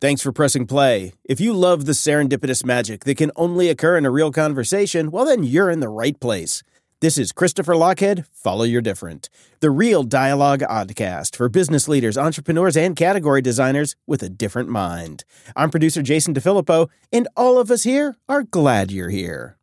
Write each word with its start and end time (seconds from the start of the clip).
Thanks 0.00 0.22
for 0.22 0.30
pressing 0.30 0.64
play. 0.64 1.14
If 1.24 1.40
you 1.40 1.52
love 1.52 1.84
the 1.84 1.92
serendipitous 1.92 2.64
magic 2.64 3.02
that 3.02 3.16
can 3.16 3.32
only 3.34 3.68
occur 3.68 3.98
in 3.98 4.06
a 4.06 4.12
real 4.12 4.30
conversation, 4.30 5.10
well, 5.10 5.24
then 5.24 5.42
you're 5.42 5.70
in 5.70 5.80
the 5.80 5.88
right 5.88 6.18
place. 6.20 6.62
This 7.00 7.18
is 7.18 7.32
Christopher 7.32 7.74
Lochhead, 7.74 8.24
Follow 8.32 8.62
Your 8.62 8.80
Different, 8.80 9.28
the 9.58 9.72
real 9.72 10.04
dialogue 10.04 10.60
oddcast 10.60 11.34
for 11.34 11.48
business 11.48 11.88
leaders, 11.88 12.16
entrepreneurs, 12.16 12.76
and 12.76 12.94
category 12.94 13.42
designers 13.42 13.96
with 14.06 14.22
a 14.22 14.28
different 14.28 14.68
mind. 14.68 15.24
I'm 15.56 15.68
producer 15.68 16.00
Jason 16.00 16.32
DeFilippo, 16.32 16.88
and 17.12 17.26
all 17.36 17.58
of 17.58 17.68
us 17.68 17.82
here 17.82 18.14
are 18.28 18.44
glad 18.44 18.92
you're 18.92 19.10
here. 19.10 19.58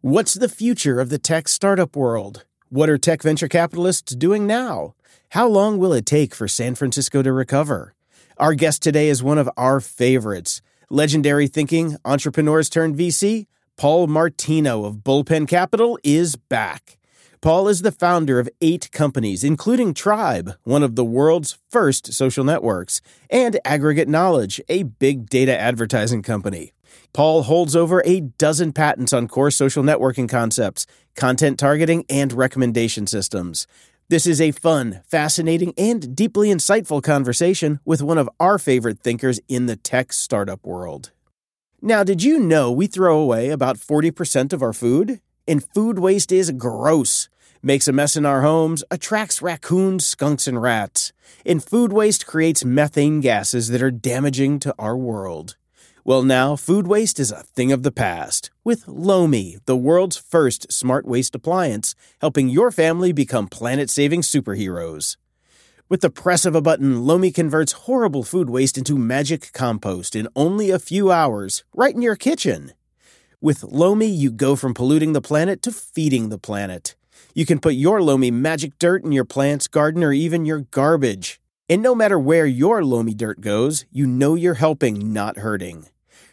What's 0.00 0.34
the 0.34 0.48
future 0.48 1.00
of 1.00 1.08
the 1.08 1.18
tech 1.18 1.48
startup 1.48 1.96
world? 1.96 2.44
What 2.68 2.88
are 2.88 2.98
tech 2.98 3.20
venture 3.20 3.48
capitalists 3.48 4.14
doing 4.14 4.46
now? 4.46 4.94
How 5.30 5.48
long 5.48 5.78
will 5.78 5.92
it 5.92 6.06
take 6.06 6.36
for 6.36 6.46
San 6.46 6.76
Francisco 6.76 7.20
to 7.20 7.32
recover? 7.32 7.95
Our 8.38 8.52
guest 8.52 8.82
today 8.82 9.08
is 9.08 9.22
one 9.22 9.38
of 9.38 9.48
our 9.56 9.80
favorites. 9.80 10.60
Legendary 10.90 11.46
thinking 11.46 11.96
entrepreneurs 12.04 12.68
turned 12.68 12.94
VC, 12.94 13.46
Paul 13.78 14.08
Martino 14.08 14.84
of 14.84 14.96
Bullpen 14.96 15.48
Capital 15.48 15.98
is 16.04 16.36
back. 16.36 16.98
Paul 17.40 17.66
is 17.66 17.80
the 17.80 17.92
founder 17.92 18.38
of 18.38 18.50
eight 18.60 18.90
companies, 18.92 19.42
including 19.42 19.94
Tribe, 19.94 20.52
one 20.64 20.82
of 20.82 20.96
the 20.96 21.04
world's 21.04 21.56
first 21.70 22.12
social 22.12 22.44
networks, 22.44 23.00
and 23.30 23.58
Aggregate 23.64 24.08
Knowledge, 24.08 24.60
a 24.68 24.82
big 24.82 25.30
data 25.30 25.58
advertising 25.58 26.20
company. 26.20 26.74
Paul 27.14 27.44
holds 27.44 27.74
over 27.74 28.02
a 28.04 28.20
dozen 28.20 28.74
patents 28.74 29.14
on 29.14 29.28
core 29.28 29.50
social 29.50 29.82
networking 29.82 30.28
concepts, 30.28 30.86
content 31.14 31.58
targeting, 31.58 32.04
and 32.10 32.34
recommendation 32.34 33.06
systems. 33.06 33.66
This 34.08 34.28
is 34.28 34.40
a 34.40 34.52
fun, 34.52 35.02
fascinating, 35.08 35.74
and 35.76 36.14
deeply 36.14 36.48
insightful 36.50 37.02
conversation 37.02 37.80
with 37.84 38.02
one 38.02 38.18
of 38.18 38.30
our 38.38 38.56
favorite 38.56 39.00
thinkers 39.00 39.40
in 39.48 39.66
the 39.66 39.74
tech 39.74 40.12
startup 40.12 40.64
world. 40.64 41.10
Now, 41.82 42.04
did 42.04 42.22
you 42.22 42.38
know 42.38 42.70
we 42.70 42.86
throw 42.86 43.18
away 43.18 43.50
about 43.50 43.78
40% 43.78 44.52
of 44.52 44.62
our 44.62 44.72
food? 44.72 45.20
And 45.48 45.64
food 45.74 45.98
waste 45.98 46.30
is 46.30 46.52
gross. 46.52 47.28
Makes 47.64 47.88
a 47.88 47.92
mess 47.92 48.16
in 48.16 48.24
our 48.24 48.42
homes, 48.42 48.84
attracts 48.92 49.42
raccoons, 49.42 50.06
skunks, 50.06 50.46
and 50.46 50.62
rats. 50.62 51.12
And 51.44 51.60
food 51.60 51.92
waste 51.92 52.28
creates 52.28 52.64
methane 52.64 53.20
gases 53.20 53.70
that 53.70 53.82
are 53.82 53.90
damaging 53.90 54.60
to 54.60 54.74
our 54.78 54.96
world. 54.96 55.56
Well, 56.06 56.22
now 56.22 56.54
food 56.54 56.86
waste 56.86 57.18
is 57.18 57.32
a 57.32 57.42
thing 57.42 57.72
of 57.72 57.82
the 57.82 57.90
past 57.90 58.52
with 58.62 58.86
Lomi, 58.86 59.56
the 59.64 59.76
world's 59.76 60.16
first 60.16 60.70
smart 60.70 61.04
waste 61.04 61.34
appliance, 61.34 61.96
helping 62.20 62.48
your 62.48 62.70
family 62.70 63.10
become 63.10 63.48
planet 63.48 63.90
saving 63.90 64.20
superheroes. 64.20 65.16
With 65.88 66.02
the 66.02 66.10
press 66.10 66.44
of 66.46 66.54
a 66.54 66.62
button, 66.62 67.04
Lomi 67.04 67.32
converts 67.32 67.72
horrible 67.72 68.22
food 68.22 68.48
waste 68.48 68.78
into 68.78 68.96
magic 68.96 69.50
compost 69.52 70.14
in 70.14 70.28
only 70.36 70.70
a 70.70 70.78
few 70.78 71.10
hours, 71.10 71.64
right 71.74 71.92
in 71.92 72.02
your 72.02 72.14
kitchen. 72.14 72.70
With 73.40 73.64
Lomi, 73.64 74.06
you 74.06 74.30
go 74.30 74.54
from 74.54 74.74
polluting 74.74 75.12
the 75.12 75.20
planet 75.20 75.60
to 75.62 75.72
feeding 75.72 76.28
the 76.28 76.38
planet. 76.38 76.94
You 77.34 77.44
can 77.44 77.58
put 77.58 77.74
your 77.74 78.00
Lomi 78.00 78.30
magic 78.30 78.78
dirt 78.78 79.02
in 79.02 79.10
your 79.10 79.24
plants, 79.24 79.66
garden, 79.66 80.04
or 80.04 80.12
even 80.12 80.46
your 80.46 80.60
garbage. 80.70 81.40
And 81.68 81.82
no 81.82 81.96
matter 81.96 82.16
where 82.16 82.46
your 82.46 82.84
Lomi 82.84 83.12
dirt 83.12 83.40
goes, 83.40 83.86
you 83.90 84.06
know 84.06 84.36
you're 84.36 84.54
helping, 84.54 85.12
not 85.12 85.38
hurting. 85.38 85.88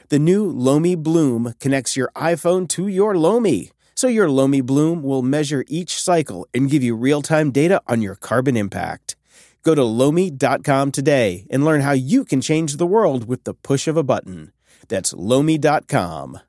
The 0.09 0.19
new 0.19 0.45
Lomi 0.45 0.95
Bloom 0.95 1.53
connects 1.59 1.95
your 1.95 2.11
iPhone 2.15 2.67
to 2.69 2.87
your 2.87 3.15
Lomi, 3.15 3.71
so 3.95 4.07
your 4.07 4.29
Lomi 4.29 4.61
Bloom 4.61 5.01
will 5.01 5.21
measure 5.21 5.63
each 5.67 5.99
cycle 5.99 6.45
and 6.53 6.69
give 6.69 6.83
you 6.83 6.95
real 6.95 7.21
time 7.21 7.51
data 7.51 7.81
on 7.87 8.01
your 8.01 8.15
carbon 8.15 8.57
impact. 8.57 9.15
Go 9.63 9.73
to 9.73 9.83
Lomi.com 9.83 10.91
today 10.91 11.47
and 11.49 11.63
learn 11.63 11.81
how 11.81 11.93
you 11.93 12.25
can 12.25 12.41
change 12.41 12.75
the 12.75 12.85
world 12.85 13.27
with 13.27 13.45
the 13.45 13.53
push 13.53 13.87
of 13.87 13.95
a 13.95 14.03
button. 14.03 14.51
That's 14.89 15.13
Lomi.com. 15.13 16.39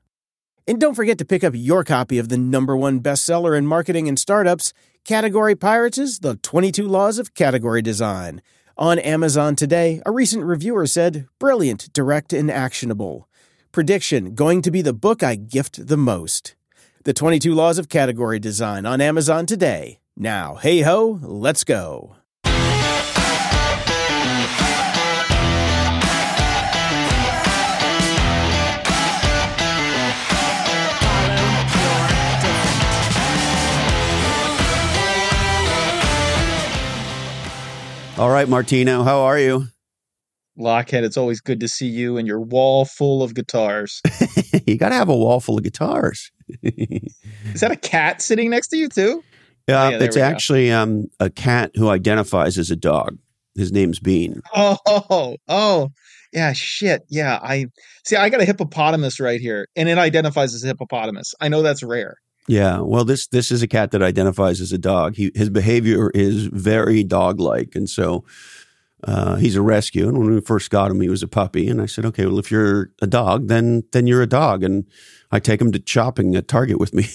And 0.67 0.81
don't 0.81 0.95
forget 0.95 1.17
to 1.19 1.25
pick 1.25 1.43
up 1.43 1.53
your 1.55 1.85
copy 1.85 2.17
of 2.17 2.27
the 2.27 2.37
number 2.37 2.75
one 2.75 2.99
bestseller 2.99 3.57
in 3.57 3.67
marketing 3.67 4.09
and 4.09 4.19
startups, 4.19 4.73
Category 5.05 5.55
Pirates' 5.55 6.19
The 6.19 6.35
22 6.35 6.87
Laws 6.87 7.19
of 7.19 7.33
Category 7.33 7.81
Design. 7.81 8.41
On 8.77 8.99
Amazon 8.99 9.55
today, 9.55 10.01
a 10.05 10.11
recent 10.11 10.43
reviewer 10.43 10.85
said, 10.85 11.27
brilliant, 11.39 11.93
direct, 11.93 12.33
and 12.33 12.51
actionable. 12.51 13.29
Prediction 13.75 14.35
going 14.35 14.61
to 14.61 14.71
be 14.71 14.81
the 14.81 14.93
book 14.93 15.21
I 15.21 15.35
gift 15.35 15.87
the 15.87 15.97
most. 15.97 16.55
The 17.03 17.11
22 17.11 17.53
Laws 17.53 17.77
of 17.77 17.89
Category 17.89 18.39
Design 18.39 18.85
on 18.85 19.01
Amazon 19.01 19.45
today. 19.45 19.99
Now, 20.15 20.55
hey 20.55 20.79
ho, 20.79 21.19
let's 21.21 21.65
go. 21.65 22.15
All 38.17 38.29
right, 38.29 38.47
Martino, 38.47 39.03
how 39.03 39.19
are 39.19 39.37
you? 39.37 39.67
Lochhead, 40.57 41.03
it's 41.03 41.17
always 41.17 41.41
good 41.41 41.59
to 41.59 41.67
see 41.67 41.87
you 41.87 42.17
and 42.17 42.27
your 42.27 42.39
wall 42.39 42.85
full 42.85 43.21
of 43.21 43.33
guitars. 43.33 44.01
you 44.65 44.77
got 44.77 44.89
to 44.89 44.95
have 44.95 45.09
a 45.09 45.15
wall 45.15 45.39
full 45.39 45.57
of 45.57 45.63
guitars. 45.63 46.31
Is 46.63 47.61
that 47.61 47.71
a 47.71 47.75
cat 47.75 48.21
sitting 48.21 48.49
next 48.49 48.69
to 48.69 48.77
you 48.77 48.87
too? 48.87 49.23
Uh, 49.67 49.89
yeah, 49.91 50.03
it's 50.03 50.17
actually 50.17 50.71
um, 50.71 51.07
a 51.19 51.29
cat 51.29 51.71
who 51.75 51.89
identifies 51.89 52.57
as 52.57 52.69
a 52.69 52.75
dog. 52.75 53.17
His 53.55 53.71
name's 53.71 53.99
Bean. 53.99 54.41
Oh, 54.53 54.77
oh, 54.85 55.37
oh, 55.47 55.89
yeah, 56.33 56.53
shit. 56.53 57.03
Yeah, 57.09 57.39
I 57.41 57.67
see. 58.05 58.17
I 58.17 58.29
got 58.29 58.41
a 58.41 58.45
hippopotamus 58.45 59.19
right 59.19 59.39
here, 59.39 59.67
and 59.75 59.87
it 59.87 59.97
identifies 59.97 60.53
as 60.53 60.63
a 60.63 60.67
hippopotamus. 60.67 61.33
I 61.39 61.47
know 61.47 61.61
that's 61.61 61.81
rare. 61.81 62.17
Yeah, 62.47 62.81
well, 62.81 63.05
this 63.05 63.27
this 63.27 63.51
is 63.51 63.63
a 63.63 63.67
cat 63.67 63.91
that 63.91 64.03
identifies 64.03 64.61
as 64.61 64.71
a 64.71 64.77
dog. 64.77 65.15
He, 65.15 65.31
his 65.33 65.49
behavior 65.49 66.11
is 66.13 66.45
very 66.45 67.03
dog 67.03 67.39
like, 67.39 67.75
and 67.75 67.89
so 67.89 68.23
uh, 69.05 69.35
he's 69.35 69.55
a 69.55 69.61
rescue. 69.61 70.07
And 70.07 70.17
when 70.17 70.33
we 70.33 70.41
first 70.41 70.69
got 70.71 70.89
him, 70.91 70.99
he 70.99 71.09
was 71.09 71.23
a 71.23 71.27
puppy. 71.27 71.67
And 71.69 71.81
I 71.81 71.85
said, 71.85 72.05
okay, 72.05 72.25
well, 72.25 72.39
if 72.39 72.51
you're 72.51 72.91
a 73.01 73.07
dog, 73.07 73.47
then 73.47 73.83
then 73.91 74.07
you're 74.07 74.21
a 74.21 74.27
dog. 74.27 74.63
And 74.63 74.85
I 75.31 75.39
take 75.39 75.61
him 75.61 75.71
to 75.71 75.83
shopping 75.85 76.35
at 76.35 76.47
Target 76.47 76.79
with 76.79 76.93
me. 76.93 77.05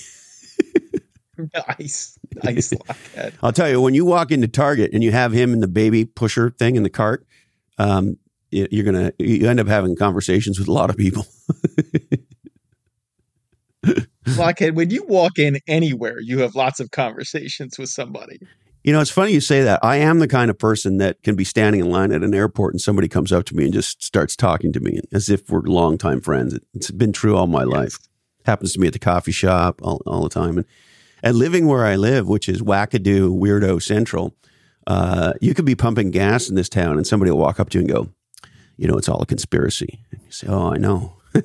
nice, 1.55 2.19
nice. 2.45 2.73
Lochhead. 2.89 3.34
I'll 3.43 3.53
tell 3.53 3.69
you, 3.69 3.81
when 3.81 3.95
you 3.95 4.05
walk 4.05 4.31
into 4.31 4.47
Target 4.47 4.93
and 4.93 5.03
you 5.03 5.11
have 5.11 5.33
him 5.33 5.53
in 5.53 5.61
the 5.61 5.69
baby 5.69 6.05
pusher 6.05 6.51
thing 6.51 6.77
in 6.77 6.84
the 6.84 6.91
cart, 6.91 7.27
um, 7.78 8.17
you're 8.51 8.84
gonna 8.84 9.12
you 9.19 9.49
end 9.49 9.61
up 9.61 9.69
having 9.69 9.97
conversations 9.97 10.59
with 10.59 10.69
a 10.69 10.72
lot 10.72 10.91
of 10.91 10.97
people. 10.97 11.27
Lochhead, 14.27 14.75
when 14.75 14.91
you 14.91 15.05
walk 15.07 15.39
in 15.39 15.59
anywhere, 15.67 16.21
you 16.21 16.41
have 16.41 16.55
lots 16.55 16.78
of 16.78 16.91
conversations 16.91 17.78
with 17.78 17.89
somebody. 17.89 18.39
You 18.82 18.94
know, 18.94 19.00
it's 19.00 19.10
funny 19.10 19.32
you 19.32 19.41
say 19.41 19.62
that. 19.62 19.84
I 19.84 19.96
am 19.96 20.20
the 20.20 20.28
kind 20.28 20.50
of 20.50 20.58
person 20.58 20.96
that 20.98 21.22
can 21.22 21.36
be 21.36 21.44
standing 21.44 21.82
in 21.82 21.91
line 21.91 22.12
at 22.12 22.22
an 22.22 22.34
airport 22.34 22.72
and 22.72 22.80
somebody 22.80 23.08
comes 23.08 23.30
up 23.30 23.44
to 23.46 23.56
me 23.56 23.64
and 23.64 23.72
just 23.72 24.02
starts 24.02 24.36
talking 24.36 24.72
to 24.72 24.80
me 24.80 25.00
as 25.12 25.28
if 25.28 25.50
we're 25.50 25.60
longtime 25.60 26.22
friends. 26.22 26.58
It's 26.72 26.91
been 26.91 27.12
true 27.12 27.36
all 27.36 27.46
my 27.46 27.64
yes. 27.64 27.68
life. 27.68 27.98
Happens 28.46 28.72
to 28.72 28.80
me 28.80 28.86
at 28.86 28.94
the 28.94 28.98
coffee 28.98 29.32
shop 29.32 29.80
all, 29.82 30.00
all 30.06 30.22
the 30.22 30.30
time. 30.30 30.56
And, 30.56 30.66
and 31.22 31.36
living 31.36 31.66
where 31.66 31.84
I 31.84 31.96
live, 31.96 32.26
which 32.26 32.48
is 32.48 32.62
wackadoo, 32.62 33.38
weirdo 33.38 33.82
central, 33.82 34.34
uh, 34.86 35.34
you 35.42 35.52
could 35.52 35.66
be 35.66 35.74
pumping 35.74 36.10
gas 36.10 36.48
in 36.48 36.54
this 36.54 36.70
town 36.70 36.97
and 36.97 37.06
somebody 37.06 37.30
will 37.30 37.38
walk 37.38 37.60
up 37.60 37.68
to 37.70 37.78
you 37.78 37.82
and 37.82 37.92
go, 37.92 38.08
you 38.78 38.88
know, 38.88 38.97
it's 38.97 39.10
all 39.10 39.20
a 39.20 39.26
conspiracy. 39.26 40.00
And 40.10 40.22
you 40.22 40.32
say, 40.32 40.47
oh, 40.48 40.72
I 40.72 40.78
know. 40.78 41.16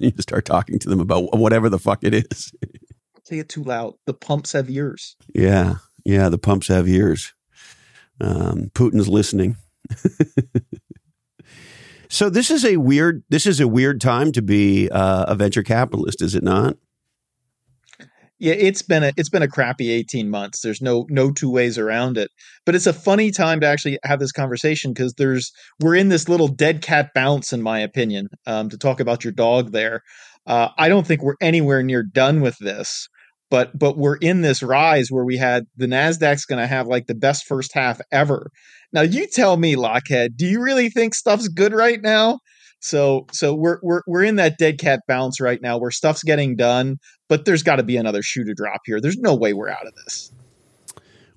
you 0.00 0.12
start 0.20 0.44
talking 0.44 0.78
to 0.80 0.88
them 0.90 1.00
about 1.00 1.36
whatever 1.36 1.70
the 1.70 1.78
fuck 1.78 2.04
it 2.04 2.12
is. 2.12 2.52
Say 3.24 3.38
it 3.38 3.48
too 3.48 3.64
loud. 3.64 3.94
The 4.04 4.14
pumps 4.14 4.52
have 4.52 4.70
ears. 4.70 5.16
Yeah. 5.34 5.76
Yeah, 6.04 6.28
the 6.28 6.38
pumps 6.38 6.68
have 6.68 6.88
ears. 6.88 7.34
Um, 8.20 8.70
Putin's 8.74 9.08
listening. 9.08 9.56
so 12.08 12.30
this 12.30 12.50
is 12.50 12.64
a 12.64 12.76
weird. 12.76 13.22
This 13.28 13.46
is 13.46 13.60
a 13.60 13.68
weird 13.68 14.00
time 14.00 14.32
to 14.32 14.42
be 14.42 14.88
uh, 14.90 15.26
a 15.28 15.34
venture 15.34 15.62
capitalist, 15.62 16.22
is 16.22 16.34
it 16.34 16.42
not? 16.42 16.76
Yeah, 18.40 18.54
it's 18.54 18.82
been 18.82 19.02
a 19.02 19.12
it's 19.16 19.28
been 19.28 19.42
a 19.42 19.48
crappy 19.48 19.90
eighteen 19.90 20.30
months. 20.30 20.60
There's 20.60 20.80
no 20.80 21.06
no 21.08 21.32
two 21.32 21.50
ways 21.50 21.76
around 21.76 22.16
it. 22.16 22.30
But 22.64 22.76
it's 22.76 22.86
a 22.86 22.92
funny 22.92 23.32
time 23.32 23.60
to 23.60 23.66
actually 23.66 23.98
have 24.04 24.20
this 24.20 24.32
conversation 24.32 24.92
because 24.92 25.14
there's 25.14 25.50
we're 25.80 25.96
in 25.96 26.08
this 26.08 26.28
little 26.28 26.48
dead 26.48 26.80
cat 26.80 27.10
bounce, 27.14 27.52
in 27.52 27.62
my 27.62 27.80
opinion. 27.80 28.28
Um, 28.46 28.68
to 28.68 28.78
talk 28.78 29.00
about 29.00 29.24
your 29.24 29.32
dog 29.32 29.72
there, 29.72 30.02
uh, 30.46 30.68
I 30.78 30.88
don't 30.88 31.06
think 31.06 31.22
we're 31.22 31.34
anywhere 31.40 31.82
near 31.82 32.04
done 32.04 32.40
with 32.40 32.56
this 32.58 33.08
but 33.50 33.76
but 33.78 33.96
we're 33.96 34.16
in 34.16 34.42
this 34.42 34.62
rise 34.62 35.10
where 35.10 35.24
we 35.24 35.36
had 35.36 35.66
the 35.76 35.86
Nasdaq's 35.86 36.44
going 36.44 36.60
to 36.60 36.66
have 36.66 36.86
like 36.86 37.06
the 37.06 37.14
best 37.14 37.46
first 37.46 37.72
half 37.72 38.00
ever. 38.12 38.50
Now 38.92 39.02
you 39.02 39.26
tell 39.26 39.56
me, 39.56 39.74
Lochhead, 39.74 40.36
do 40.36 40.46
you 40.46 40.62
really 40.62 40.90
think 40.90 41.14
stuff's 41.14 41.48
good 41.48 41.72
right 41.72 42.00
now? 42.00 42.40
So 42.80 43.26
so 43.32 43.54
we're 43.54 43.78
we're 43.82 44.02
we're 44.06 44.24
in 44.24 44.36
that 44.36 44.58
dead 44.58 44.78
cat 44.78 45.00
bounce 45.08 45.40
right 45.40 45.60
now 45.60 45.78
where 45.78 45.90
stuff's 45.90 46.22
getting 46.22 46.56
done, 46.56 46.98
but 47.28 47.44
there's 47.44 47.62
got 47.62 47.76
to 47.76 47.82
be 47.82 47.96
another 47.96 48.22
shoe 48.22 48.44
to 48.44 48.54
drop 48.54 48.82
here. 48.84 49.00
There's 49.00 49.18
no 49.18 49.34
way 49.34 49.52
we're 49.52 49.70
out 49.70 49.86
of 49.86 49.94
this. 50.04 50.30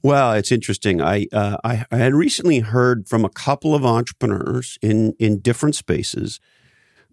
Well, 0.03 0.33
it's 0.33 0.51
interesting. 0.51 1.01
I, 1.01 1.27
uh, 1.31 1.57
I 1.63 1.85
I 1.91 1.97
had 1.97 2.13
recently 2.13 2.59
heard 2.59 3.07
from 3.07 3.23
a 3.23 3.29
couple 3.29 3.73
of 3.73 3.85
entrepreneurs 3.85 4.77
in 4.81 5.13
in 5.19 5.39
different 5.39 5.75
spaces 5.75 6.39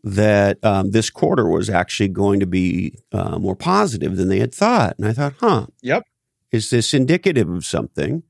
that 0.05 0.63
um, 0.65 0.91
this 0.91 1.11
quarter 1.11 1.49
was 1.49 1.69
actually 1.71 2.09
going 2.09 2.41
to 2.41 2.47
be 2.47 2.99
uh, 3.13 3.39
more 3.39 3.57
positive 3.57 4.17
than 4.17 4.29
they 4.29 4.39
had 4.39 4.55
thought, 4.55 4.97
and 4.99 5.07
I 5.07 5.13
thought, 5.13 5.35
huh, 5.41 5.67
Yep. 5.83 6.05
is 6.53 6.71
this 6.71 6.95
indicative 6.95 7.49
of 7.49 7.65
something? 7.65 8.23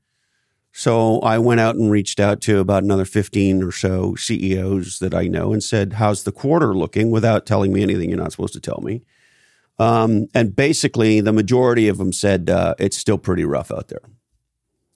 So 0.71 1.19
I 1.21 1.39
went 1.39 1.59
out 1.59 1.75
and 1.75 1.89
reached 1.91 2.19
out 2.19 2.41
to 2.41 2.59
about 2.59 2.83
another 2.83 3.03
15 3.05 3.63
or 3.63 3.71
so 3.71 4.13
CEOs 4.15 4.99
that 4.99 5.13
I 5.15 5.27
know 5.27 5.51
and 5.51 5.63
said, 5.63 5.93
How's 5.93 6.23
the 6.23 6.31
quarter 6.31 6.75
looking 6.75 7.09
without 7.09 7.45
telling 7.47 7.73
me 7.73 7.81
anything 7.81 8.09
you're 8.09 8.19
not 8.19 8.31
supposed 8.31 8.53
to 8.53 8.59
tell 8.59 8.79
me? 8.81 9.01
Um, 9.79 10.27
and 10.35 10.55
basically, 10.55 11.21
the 11.21 11.33
majority 11.33 11.87
of 11.87 11.97
them 11.97 12.13
said 12.13 12.49
uh, 12.49 12.75
it's 12.77 12.97
still 12.97 13.17
pretty 13.17 13.45
rough 13.45 13.71
out 13.71 13.87
there. 13.87 14.01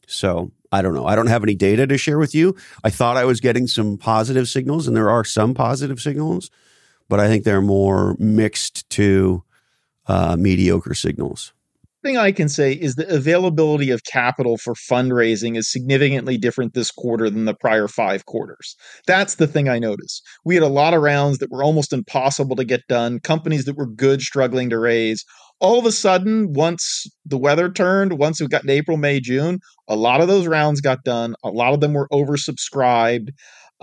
So 0.08 0.52
I 0.72 0.82
don't 0.82 0.94
know. 0.94 1.06
I 1.08 1.16
don't 1.16 1.28
have 1.28 1.44
any 1.44 1.56
data 1.56 1.88
to 1.88 1.98
share 1.98 2.20
with 2.20 2.36
you. 2.36 2.56
I 2.84 2.90
thought 2.90 3.18
I 3.18 3.26
was 3.26 3.40
getting 3.40 3.66
some 3.68 3.98
positive 3.98 4.48
signals, 4.48 4.88
and 4.88 4.96
there 4.96 5.10
are 5.10 5.24
some 5.24 5.54
positive 5.54 6.00
signals, 6.02 6.50
but 7.10 7.20
I 7.20 7.28
think 7.28 7.44
they're 7.44 7.62
more 7.62 8.16
mixed 8.20 8.90
to 8.92 9.44
uh, 10.08 10.36
mediocre 10.38 10.94
signals 10.94 11.54
thing 12.04 12.18
I 12.18 12.32
can 12.32 12.50
say 12.50 12.74
is 12.74 12.96
the 12.96 13.12
availability 13.14 13.90
of 13.90 14.04
capital 14.04 14.58
for 14.58 14.74
fundraising 14.74 15.58
is 15.58 15.72
significantly 15.72 16.38
different 16.38 16.74
this 16.74 16.92
quarter 16.92 17.30
than 17.30 17.46
the 17.46 17.56
prior 17.56 17.88
five 17.88 18.26
quarters. 18.26 18.76
That's 19.08 19.36
the 19.36 19.48
thing 19.48 19.70
I 19.70 19.80
noticed. 19.80 20.22
We 20.44 20.56
had 20.56 20.64
a 20.64 20.68
lot 20.68 20.94
of 20.94 21.02
rounds 21.02 21.40
that 21.40 21.50
were 21.50 21.64
almost 21.64 21.94
impossible 21.94 22.56
to 22.58 22.66
get 22.66 22.82
done, 22.88 23.20
companies 23.22 23.66
that 23.66 23.78
were 23.78 23.88
good 23.88 24.22
struggling 24.22 24.70
to 24.70 24.78
raise. 24.78 25.24
All 25.60 25.80
of 25.80 25.86
a 25.86 25.92
sudden, 25.94 26.52
once 26.52 27.08
the 27.26 27.38
weather 27.38 27.72
turned, 27.72 28.20
once 28.20 28.42
we 28.42 28.48
got 28.48 28.64
in 28.64 28.70
April, 28.70 28.98
May, 28.98 29.22
June, 29.22 29.60
a 29.88 29.96
lot 29.96 30.20
of 30.20 30.28
those 30.28 30.46
rounds 30.46 30.82
got 30.82 31.04
done. 31.06 31.36
A 31.44 31.50
lot 31.50 31.74
of 31.74 31.80
them 31.80 31.94
were 31.94 32.10
oversubscribed. 32.12 33.30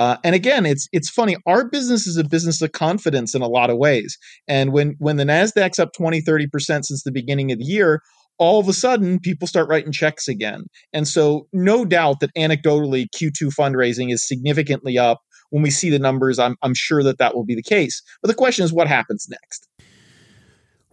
Uh, 0.01 0.17
and 0.25 0.35
again, 0.35 0.65
it's 0.65 0.89
it's 0.93 1.11
funny. 1.11 1.37
Our 1.45 1.69
business 1.69 2.07
is 2.07 2.17
a 2.17 2.25
business 2.25 2.63
of 2.63 2.73
confidence 2.73 3.35
in 3.35 3.43
a 3.43 3.47
lot 3.47 3.69
of 3.69 3.77
ways. 3.77 4.17
And 4.49 4.73
when 4.73 4.97
when 4.99 5.19
the 5.19 5.25
Nasdaq's 5.25 5.79
up 5.79 5.93
20, 5.93 6.23
30 6.23 6.47
percent 6.47 6.87
since 6.87 7.03
the 7.03 7.13
beginning 7.13 7.53
of 7.53 7.59
the 7.59 7.67
year, 7.67 8.01
all 8.39 8.59
of 8.59 8.67
a 8.67 8.73
sudden 8.73 9.21
people 9.21 9.47
start 9.47 9.69
writing 9.69 9.93
checks 9.93 10.27
again. 10.27 10.65
And 10.95 11.07
so, 11.07 11.49
no 11.53 11.85
doubt 11.85 12.21
that 12.21 12.35
anecdotally, 12.35 13.09
Q2 13.15 13.55
fundraising 13.55 14.11
is 14.11 14.27
significantly 14.27 14.97
up. 14.97 15.21
When 15.51 15.63
we 15.63 15.71
see 15.71 15.91
the 15.91 15.99
numbers, 15.99 16.39
I'm 16.39 16.57
I'm 16.63 16.75
sure 16.75 17.03
that 17.03 17.19
that 17.19 17.35
will 17.35 17.45
be 17.45 17.55
the 17.55 17.63
case. 17.63 18.03
But 18.23 18.29
the 18.29 18.35
question 18.35 18.65
is, 18.65 18.73
what 18.73 18.89
happens 18.89 19.29
next? 19.29 19.69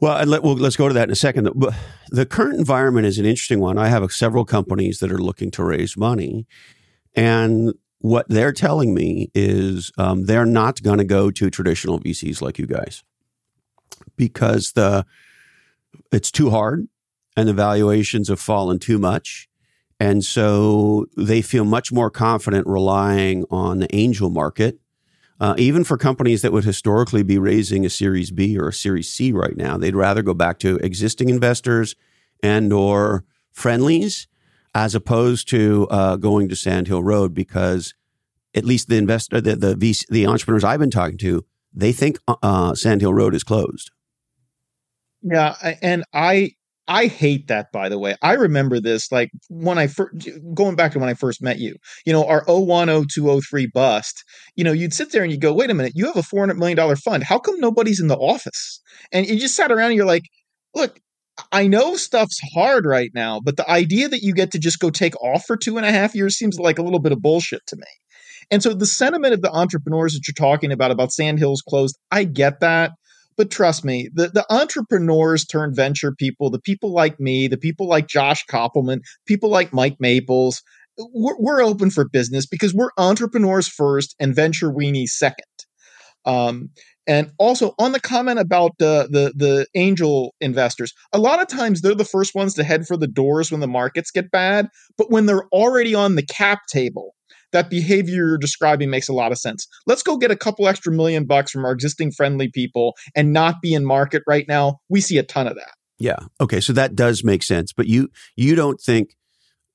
Well, 0.01 0.21
let, 0.25 0.43
well, 0.43 0.55
let's 0.55 0.75
go 0.75 0.89
to 0.89 0.93
that 0.93 1.05
in 1.05 1.11
a 1.11 1.15
second. 1.15 1.49
The 2.09 2.25
current 2.25 2.59
environment 2.59 3.07
is 3.07 3.17
an 3.19 3.25
interesting 3.25 3.61
one. 3.61 3.77
I 3.77 3.87
have 3.87 4.11
several 4.11 4.43
companies 4.43 4.99
that 4.99 5.13
are 5.13 5.17
looking 5.17 5.49
to 5.51 5.63
raise 5.63 5.95
money, 5.95 6.45
and 7.15 7.73
what 7.99 8.27
they're 8.29 8.53
telling 8.53 8.93
me 8.93 9.31
is 9.33 9.91
um, 9.97 10.25
they're 10.25 10.45
not 10.45 10.81
going 10.83 10.99
to 10.99 11.03
go 11.03 11.31
to 11.31 11.49
traditional 11.49 11.99
VCs 11.99 12.41
like 12.41 12.59
you 12.59 12.67
guys 12.67 13.03
because 14.15 14.73
the 14.73 15.05
it's 16.11 16.31
too 16.31 16.49
hard 16.49 16.87
and 17.35 17.47
the 17.47 17.53
valuations 17.53 18.29
have 18.29 18.39
fallen 18.39 18.79
too 18.79 18.97
much. 18.97 19.47
And 19.99 20.23
so 20.23 21.07
they 21.17 21.41
feel 21.41 21.65
much 21.65 21.91
more 21.91 22.09
confident 22.09 22.67
relying 22.67 23.45
on 23.49 23.79
the 23.79 23.95
angel 23.95 24.29
market. 24.29 24.79
Uh, 25.39 25.53
even 25.57 25.83
for 25.83 25.97
companies 25.97 26.41
that 26.41 26.51
would 26.51 26.63
historically 26.63 27.23
be 27.23 27.37
raising 27.37 27.85
a 27.85 27.89
Series 27.89 28.31
B 28.31 28.57
or 28.57 28.69
a 28.69 28.73
Series 28.73 29.09
C 29.09 29.31
right 29.31 29.55
now, 29.55 29.77
they'd 29.77 29.95
rather 29.95 30.21
go 30.23 30.33
back 30.33 30.59
to 30.59 30.77
existing 30.77 31.29
investors 31.29 31.95
and 32.41 32.73
or 32.73 33.23
friendlies 33.51 34.27
as 34.77 34.93
opposed 34.93 35.49
to 35.49 35.87
uh, 35.89 36.17
going 36.17 36.47
to 36.47 36.55
Sandhill 36.55 37.01
Road 37.01 37.33
because 37.33 37.95
at 38.53 38.63
least 38.63 38.89
the 38.89 38.97
investor, 38.97 39.41
the 39.41 39.55
the, 39.55 39.73
VC, 39.73 40.05
the 40.07 40.27
entrepreneurs 40.27 40.63
I've 40.63 40.79
been 40.79 40.91
talking 40.91 41.17
to, 41.17 41.43
they 41.73 41.91
think 41.91 42.19
uh, 42.27 42.75
Sandhill 42.75 43.11
Road 43.11 43.33
is 43.33 43.43
closed. 43.43 43.89
Yeah, 45.23 45.55
and 45.81 46.03
I 46.13 46.51
I 46.87 47.07
hate 47.07 47.47
that, 47.47 47.71
by 47.73 47.89
the 47.89 47.97
way. 47.97 48.17
I 48.21 48.33
remember 48.33 48.79
this 48.79 49.11
like 49.11 49.31
when 49.49 49.79
I 49.79 49.87
first 49.87 50.29
going 50.53 50.75
back 50.75 50.91
to 50.91 50.99
when 50.99 51.09
I 51.09 51.15
first 51.15 51.41
met 51.41 51.57
you. 51.57 51.75
You 52.05 52.13
know, 52.13 52.25
our 52.25 52.45
010203 52.45 53.65
bust, 53.73 54.23
you 54.55 54.63
know, 54.63 54.73
you'd 54.73 54.93
sit 54.93 55.11
there 55.11 55.23
and 55.23 55.31
you 55.31 55.39
go, 55.39 55.53
wait 55.53 55.71
a 55.71 55.73
minute, 55.73 55.93
you 55.95 56.05
have 56.05 56.17
a 56.17 56.21
$400 56.21 56.55
million 56.55 56.95
fund. 56.97 57.23
How 57.23 57.39
come 57.39 57.59
nobody's 57.59 57.99
in 57.99 58.09
the 58.09 58.15
office? 58.15 58.79
And 59.11 59.25
you 59.25 59.39
just 59.39 59.55
sat 59.55 59.71
around 59.71 59.87
and 59.87 59.95
you're 59.95 60.05
like, 60.05 60.25
look, 60.75 60.99
I 61.51 61.67
know 61.67 61.95
stuff's 61.95 62.39
hard 62.53 62.85
right 62.85 63.11
now, 63.13 63.39
but 63.39 63.57
the 63.57 63.69
idea 63.69 64.09
that 64.09 64.21
you 64.21 64.33
get 64.33 64.51
to 64.51 64.59
just 64.59 64.79
go 64.79 64.89
take 64.89 65.15
off 65.21 65.45
for 65.45 65.55
two 65.55 65.77
and 65.77 65.85
a 65.85 65.91
half 65.91 66.15
years 66.15 66.37
seems 66.37 66.59
like 66.59 66.79
a 66.79 66.83
little 66.83 66.99
bit 66.99 67.11
of 67.11 67.21
bullshit 67.21 67.65
to 67.67 67.75
me. 67.75 67.87
And 68.49 68.63
so 68.63 68.73
the 68.73 68.85
sentiment 68.85 69.33
of 69.33 69.41
the 69.41 69.51
entrepreneurs 69.51 70.13
that 70.13 70.27
you're 70.27 70.33
talking 70.33 70.71
about, 70.71 70.91
about 70.91 71.11
Sandhills 71.11 71.61
closed, 71.61 71.97
I 72.11 72.23
get 72.23 72.59
that. 72.61 72.91
But 73.35 73.51
trust 73.51 73.85
me, 73.85 74.09
the, 74.13 74.29
the 74.29 74.45
entrepreneurs 74.51 75.45
turned 75.45 75.75
venture 75.75 76.11
people, 76.11 76.49
the 76.49 76.59
people 76.59 76.91
like 76.91 77.19
me, 77.19 77.47
the 77.47 77.57
people 77.57 77.87
like 77.87 78.07
Josh 78.07 78.43
Kopelman, 78.49 79.01
people 79.27 79.49
like 79.49 79.73
Mike 79.73 79.97
Maples, 79.99 80.63
we're, 81.13 81.35
we're 81.37 81.63
open 81.63 81.91
for 81.91 82.07
business 82.07 82.47
because 82.47 82.73
we're 82.73 82.89
entrepreneurs 82.97 83.67
first 83.67 84.15
and 84.19 84.35
venture 84.35 84.71
weenies 84.71 85.09
second. 85.09 85.45
Um, 86.25 86.69
and 87.07 87.31
also 87.37 87.73
on 87.79 87.93
the 87.93 87.99
comment 87.99 88.39
about 88.39 88.71
uh, 88.81 89.07
the 89.09 89.33
the 89.35 89.67
angel 89.75 90.35
investors, 90.41 90.93
a 91.13 91.17
lot 91.17 91.41
of 91.41 91.47
times 91.47 91.81
they're 91.81 91.95
the 91.95 92.05
first 92.05 92.35
ones 92.35 92.53
to 92.55 92.63
head 92.63 92.85
for 92.85 92.97
the 92.97 93.07
doors 93.07 93.51
when 93.51 93.61
the 93.61 93.67
markets 93.67 94.11
get 94.11 94.29
bad. 94.29 94.67
But 94.97 95.09
when 95.09 95.25
they're 95.25 95.47
already 95.47 95.95
on 95.95 96.15
the 96.15 96.25
cap 96.25 96.59
table, 96.69 97.15
that 97.53 97.69
behavior 97.69 98.27
you're 98.27 98.37
describing 98.37 98.89
makes 98.89 99.07
a 99.07 99.13
lot 99.13 99.31
of 99.31 99.37
sense. 99.37 99.67
Let's 99.85 100.03
go 100.03 100.17
get 100.17 100.31
a 100.31 100.35
couple 100.35 100.67
extra 100.67 100.91
million 100.91 101.25
bucks 101.25 101.51
from 101.51 101.65
our 101.65 101.71
existing 101.71 102.11
friendly 102.11 102.49
people 102.49 102.95
and 103.15 103.31
not 103.31 103.61
be 103.61 103.73
in 103.73 103.85
market 103.85 104.23
right 104.27 104.45
now. 104.47 104.79
We 104.89 105.01
see 105.01 105.17
a 105.17 105.23
ton 105.23 105.47
of 105.47 105.55
that. 105.55 105.71
Yeah. 105.97 106.19
Okay. 106.41 106.59
So 106.59 106.73
that 106.73 106.95
does 106.95 107.23
make 107.23 107.41
sense. 107.41 107.73
But 107.73 107.87
you 107.87 108.09
you 108.35 108.55
don't 108.55 108.79
think 108.79 109.15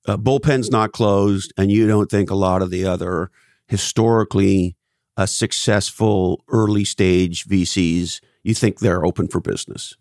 uh, 0.07 0.17
bullpen's 0.17 0.71
not 0.71 0.93
closed, 0.93 1.53
and 1.57 1.71
you 1.71 1.87
don't 1.87 2.11
think 2.11 2.31
a 2.31 2.35
lot 2.35 2.63
of 2.63 2.71
the 2.71 2.85
other 2.85 3.31
historically 3.69 4.77
uh, 5.17 5.27
successful 5.27 6.45
early 6.49 6.85
stage 6.85 7.47
VCs, 7.47 8.21
you 8.43 8.55
think 8.55 8.79
they're 8.79 9.05
open 9.05 9.29
for 9.29 9.41
business. 9.41 9.97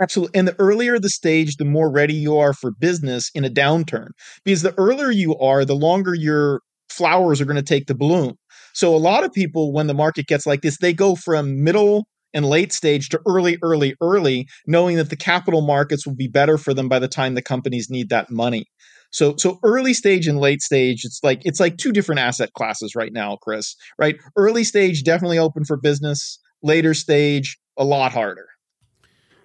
Absolutely. 0.00 0.38
And 0.38 0.48
the 0.48 0.56
earlier 0.58 0.98
the 0.98 1.08
stage, 1.08 1.56
the 1.56 1.64
more 1.64 1.90
ready 1.90 2.14
you 2.14 2.36
are 2.36 2.52
for 2.52 2.72
business 2.72 3.30
in 3.34 3.44
a 3.44 3.50
downturn. 3.50 4.08
Because 4.44 4.62
the 4.62 4.74
earlier 4.76 5.10
you 5.10 5.36
are, 5.38 5.64
the 5.64 5.76
longer 5.76 6.14
your 6.14 6.62
flowers 6.88 7.40
are 7.40 7.44
going 7.44 7.56
to 7.56 7.62
take 7.62 7.86
to 7.86 7.94
bloom. 7.94 8.34
So 8.72 8.94
a 8.94 8.98
lot 8.98 9.24
of 9.24 9.32
people, 9.32 9.72
when 9.72 9.86
the 9.86 9.94
market 9.94 10.26
gets 10.26 10.46
like 10.46 10.62
this, 10.62 10.78
they 10.78 10.92
go 10.92 11.14
from 11.14 11.62
middle 11.62 12.06
and 12.34 12.44
late 12.44 12.72
stage 12.72 13.08
to 13.10 13.20
early, 13.26 13.56
early, 13.62 13.94
early, 14.00 14.48
knowing 14.66 14.96
that 14.96 15.10
the 15.10 15.16
capital 15.16 15.60
markets 15.60 16.04
will 16.04 16.16
be 16.16 16.26
better 16.26 16.58
for 16.58 16.74
them 16.74 16.88
by 16.88 16.98
the 16.98 17.06
time 17.06 17.34
the 17.34 17.42
companies 17.42 17.88
need 17.88 18.08
that 18.08 18.30
money. 18.30 18.66
So 19.14 19.36
so 19.36 19.60
early 19.62 19.94
stage 19.94 20.26
and 20.26 20.40
late 20.40 20.60
stage, 20.60 21.04
it's 21.04 21.20
like 21.22 21.40
it's 21.44 21.60
like 21.60 21.76
two 21.76 21.92
different 21.92 22.18
asset 22.20 22.52
classes 22.52 22.96
right 22.96 23.12
now, 23.12 23.36
Chris. 23.36 23.76
Right? 23.96 24.16
Early 24.34 24.64
stage 24.64 25.04
definitely 25.04 25.38
open 25.38 25.64
for 25.64 25.76
business. 25.76 26.40
Later 26.64 26.94
stage, 26.94 27.56
a 27.76 27.84
lot 27.84 28.10
harder. 28.10 28.48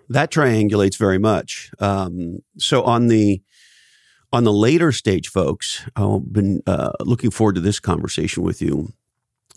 That 0.09 0.31
triangulates 0.31 0.97
very 0.97 1.19
much. 1.19 1.69
Um, 1.77 2.39
so 2.57 2.81
on 2.81 3.09
the 3.09 3.43
on 4.33 4.43
the 4.43 4.51
later 4.51 4.91
stage 4.91 5.29
folks, 5.29 5.85
I've 5.95 6.33
been 6.33 6.63
uh, 6.65 6.93
looking 7.01 7.29
forward 7.29 7.53
to 7.55 7.61
this 7.61 7.79
conversation 7.79 8.41
with 8.41 8.63
you. 8.63 8.91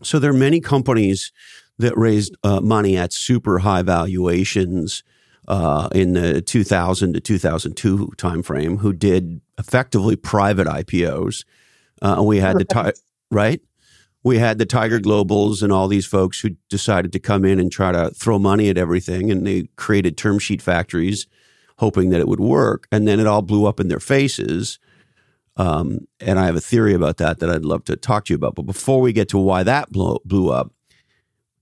So 0.03 0.19
there 0.19 0.31
are 0.31 0.35
many 0.35 0.61
companies 0.61 1.33
that 1.79 1.97
raised 1.97 2.37
uh, 2.45 2.61
money 2.61 2.99
at 2.99 3.15
super 3.15 3.61
high 3.61 3.81
valuations 3.83 5.03
uh, 5.49 5.89
in 5.93 6.13
the 6.13 6.41
2000 6.41 7.15
to 7.15 7.21
2002 7.21 8.13
timeframe 8.17 8.79
who 8.79 8.93
did 8.93 9.41
effectively 9.59 10.17
private 10.17 10.67
IPOs. 10.67 11.45
Uh, 12.01 12.23
we 12.25 12.39
had 12.39 12.57
right. 12.57 12.69
the 12.69 12.93
ti- 12.93 13.01
right. 13.31 13.61
We 14.25 14.39
had 14.39 14.59
the 14.59 14.67
Tiger 14.67 15.01
Globals 15.01 15.63
and 15.63 15.73
all 15.73 15.89
these 15.89 16.07
folks 16.07 16.41
who 16.41 16.51
decided 16.69 17.13
to 17.13 17.19
come 17.19 17.45
in 17.45 17.59
and 17.59 17.73
try 17.73 17.91
to 17.91 18.11
throw 18.11 18.39
money 18.39 18.69
at 18.69 18.79
everything, 18.79 19.33
and 19.33 19.45
they 19.45 19.69
created 19.77 20.17
term 20.17 20.39
sheet 20.39 20.63
factories, 20.63 21.27
hoping 21.79 22.11
that 22.11 22.21
it 22.21 22.29
would 22.29 22.39
work, 22.39 22.87
and 22.93 23.09
then 23.09 23.19
it 23.19 23.27
all 23.27 23.43
blew 23.43 23.67
up 23.67 23.81
in 23.81 23.89
their 23.89 23.99
faces. 23.99 24.79
Um, 25.57 26.07
and 26.21 26.39
I 26.39 26.47
have 26.47 26.55
a 26.55 26.61
theory 26.61 26.95
about 26.95 27.17
that 27.17 27.41
that 27.41 27.51
I'd 27.51 27.65
love 27.65 27.85
to 27.85 27.97
talk 27.97 28.27
to 28.27 28.33
you 28.33 28.37
about. 28.37 28.55
But 28.55 28.63
before 28.63 29.01
we 29.01 29.13
get 29.13 29.29
to 29.31 29.39
why 29.39 29.65
that 29.65 29.91
blew, 29.91 30.19
blew 30.25 30.51
up, 30.51 30.73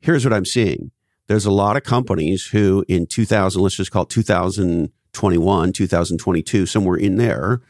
here's 0.01 0.25
what 0.25 0.35
I'm 0.35 0.45
seeing 0.45 0.91
there's 1.31 1.47
a 1.47 1.53
lot 1.53 1.77
of 1.77 1.85
companies 1.85 2.47
who 2.47 2.85
in 2.89 3.07
2000, 3.07 3.63
let's 3.63 3.77
just 3.77 3.93
call 3.93 4.03
it 4.03 4.09
2021, 4.09 5.73
2022, 5.73 6.67
somewhere 6.67 6.97
in 6.97 7.19
there, 7.19 7.63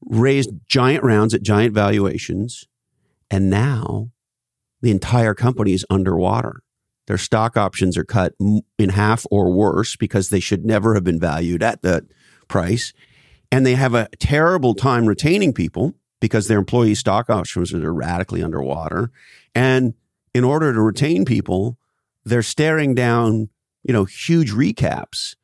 raised 0.00 0.50
giant 0.66 1.04
rounds 1.04 1.32
at 1.32 1.40
giant 1.40 1.72
valuations. 1.72 2.66
And 3.30 3.48
now 3.48 4.10
the 4.82 4.90
entire 4.90 5.34
company 5.34 5.72
is 5.72 5.86
underwater. 5.88 6.64
Their 7.06 7.16
stock 7.16 7.56
options 7.56 7.96
are 7.96 8.02
cut 8.02 8.34
in 8.76 8.88
half 8.88 9.24
or 9.30 9.52
worse 9.52 9.94
because 9.94 10.30
they 10.30 10.40
should 10.40 10.64
never 10.64 10.94
have 10.94 11.04
been 11.04 11.20
valued 11.20 11.62
at 11.62 11.82
that 11.82 12.02
price. 12.48 12.92
and 13.52 13.64
they 13.64 13.76
have 13.76 13.94
a 13.94 14.08
terrible 14.18 14.74
time 14.74 15.06
retaining 15.06 15.52
people 15.52 15.94
because 16.20 16.48
their 16.48 16.58
employee 16.58 16.96
stock 16.96 17.30
options 17.30 17.72
are 17.72 17.94
radically 17.94 18.42
underwater. 18.42 19.12
And 19.54 19.94
in 20.34 20.42
order 20.42 20.72
to 20.72 20.80
retain 20.80 21.24
people, 21.24 21.76
they're 22.24 22.42
staring 22.42 22.94
down, 22.94 23.48
you 23.82 23.92
know, 23.92 24.04
huge 24.04 24.52
recaps. 24.52 25.34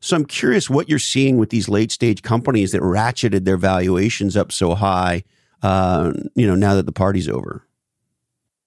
So 0.00 0.16
I'm 0.16 0.24
curious 0.24 0.70
what 0.70 0.88
you're 0.88 0.98
seeing 0.98 1.36
with 1.36 1.50
these 1.50 1.68
late 1.68 1.92
stage 1.92 2.22
companies 2.22 2.72
that 2.72 2.80
ratcheted 2.80 3.44
their 3.44 3.58
valuations 3.58 4.36
up 4.36 4.50
so 4.50 4.74
high, 4.74 5.24
uh, 5.62 6.12
you 6.34 6.46
know, 6.46 6.54
now 6.54 6.74
that 6.74 6.86
the 6.86 6.92
party's 6.92 7.28
over. 7.28 7.66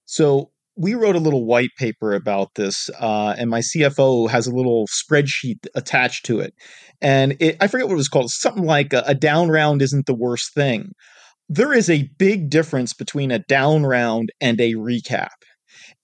So 0.04 0.50
we 0.76 0.94
wrote 0.94 1.16
a 1.16 1.20
little 1.20 1.44
white 1.44 1.70
paper 1.78 2.14
about 2.14 2.54
this, 2.54 2.90
uh, 3.00 3.34
and 3.38 3.50
my 3.50 3.60
CFO 3.60 4.28
has 4.30 4.46
a 4.46 4.54
little 4.54 4.86
spreadsheet 4.86 5.66
attached 5.74 6.24
to 6.26 6.40
it. 6.40 6.54
And 7.00 7.36
it, 7.40 7.56
I 7.60 7.66
forget 7.66 7.86
what 7.86 7.94
it 7.94 7.96
was 7.96 8.08
called. 8.08 8.30
Something 8.30 8.64
like 8.64 8.92
a, 8.92 9.02
a 9.06 9.14
down 9.14 9.48
round 9.48 9.82
isn't 9.82 10.06
the 10.06 10.14
worst 10.14 10.54
thing. 10.54 10.92
There 11.48 11.72
is 11.72 11.90
a 11.90 12.08
big 12.18 12.48
difference 12.48 12.94
between 12.94 13.30
a 13.30 13.40
down 13.40 13.84
round 13.84 14.32
and 14.40 14.60
a 14.60 14.74
recap. 14.74 15.28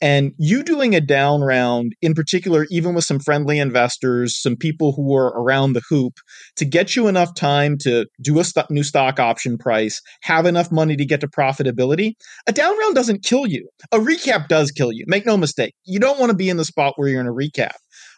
And 0.00 0.32
you 0.38 0.62
doing 0.62 0.94
a 0.94 1.00
down 1.00 1.42
round, 1.42 1.94
in 2.00 2.14
particular, 2.14 2.66
even 2.70 2.94
with 2.94 3.04
some 3.04 3.18
friendly 3.18 3.58
investors, 3.58 4.40
some 4.40 4.56
people 4.56 4.92
who 4.92 5.14
are 5.14 5.28
around 5.28 5.74
the 5.74 5.82
hoop, 5.88 6.14
to 6.56 6.64
get 6.64 6.96
you 6.96 7.06
enough 7.06 7.34
time 7.34 7.76
to 7.78 8.06
do 8.22 8.38
a 8.38 8.44
st- 8.44 8.70
new 8.70 8.82
stock 8.82 9.20
option 9.20 9.58
price, 9.58 10.00
have 10.22 10.46
enough 10.46 10.72
money 10.72 10.96
to 10.96 11.04
get 11.04 11.20
to 11.20 11.28
profitability, 11.28 12.14
a 12.46 12.52
down 12.52 12.78
round 12.78 12.94
doesn't 12.94 13.24
kill 13.24 13.46
you. 13.46 13.68
A 13.92 13.98
recap 13.98 14.48
does 14.48 14.70
kill 14.70 14.92
you. 14.92 15.04
Make 15.06 15.26
no 15.26 15.36
mistake. 15.36 15.74
You 15.84 16.00
don't 16.00 16.18
want 16.18 16.30
to 16.30 16.36
be 16.36 16.48
in 16.48 16.56
the 16.56 16.64
spot 16.64 16.94
where 16.96 17.08
you're 17.08 17.20
in 17.20 17.26
a 17.26 17.32
recap. 17.32 17.74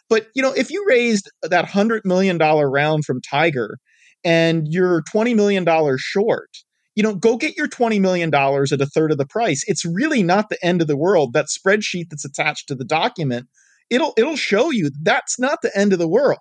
But 0.09 0.27
you 0.35 0.41
know, 0.41 0.53
if 0.53 0.69
you 0.71 0.85
raised 0.87 1.29
that 1.41 1.65
hundred 1.65 2.03
million 2.05 2.37
dollar 2.37 2.69
round 2.69 3.03
from 3.05 3.19
Tiger 3.21 3.77
and 4.23 4.67
you're 4.69 5.01
twenty 5.09 5.33
million 5.33 5.63
dollars 5.63 6.01
short, 6.01 6.49
you 6.95 7.03
know, 7.03 7.15
go 7.15 7.37
get 7.37 7.57
your 7.57 7.67
$20 7.67 7.99
million 7.99 8.33
at 8.33 8.81
a 8.81 8.85
third 8.85 9.11
of 9.11 9.17
the 9.17 9.25
price. 9.25 9.63
It's 9.67 9.85
really 9.85 10.21
not 10.21 10.49
the 10.49 10.63
end 10.63 10.81
of 10.81 10.87
the 10.87 10.97
world. 10.97 11.33
That 11.33 11.47
spreadsheet 11.47 12.09
that's 12.09 12.25
attached 12.25 12.67
to 12.67 12.75
the 12.75 12.85
document, 12.85 13.47
it'll 13.89 14.13
it'll 14.17 14.35
show 14.35 14.69
you 14.71 14.91
that's 15.01 15.39
not 15.39 15.61
the 15.61 15.75
end 15.77 15.93
of 15.93 15.99
the 15.99 16.07
world. 16.07 16.39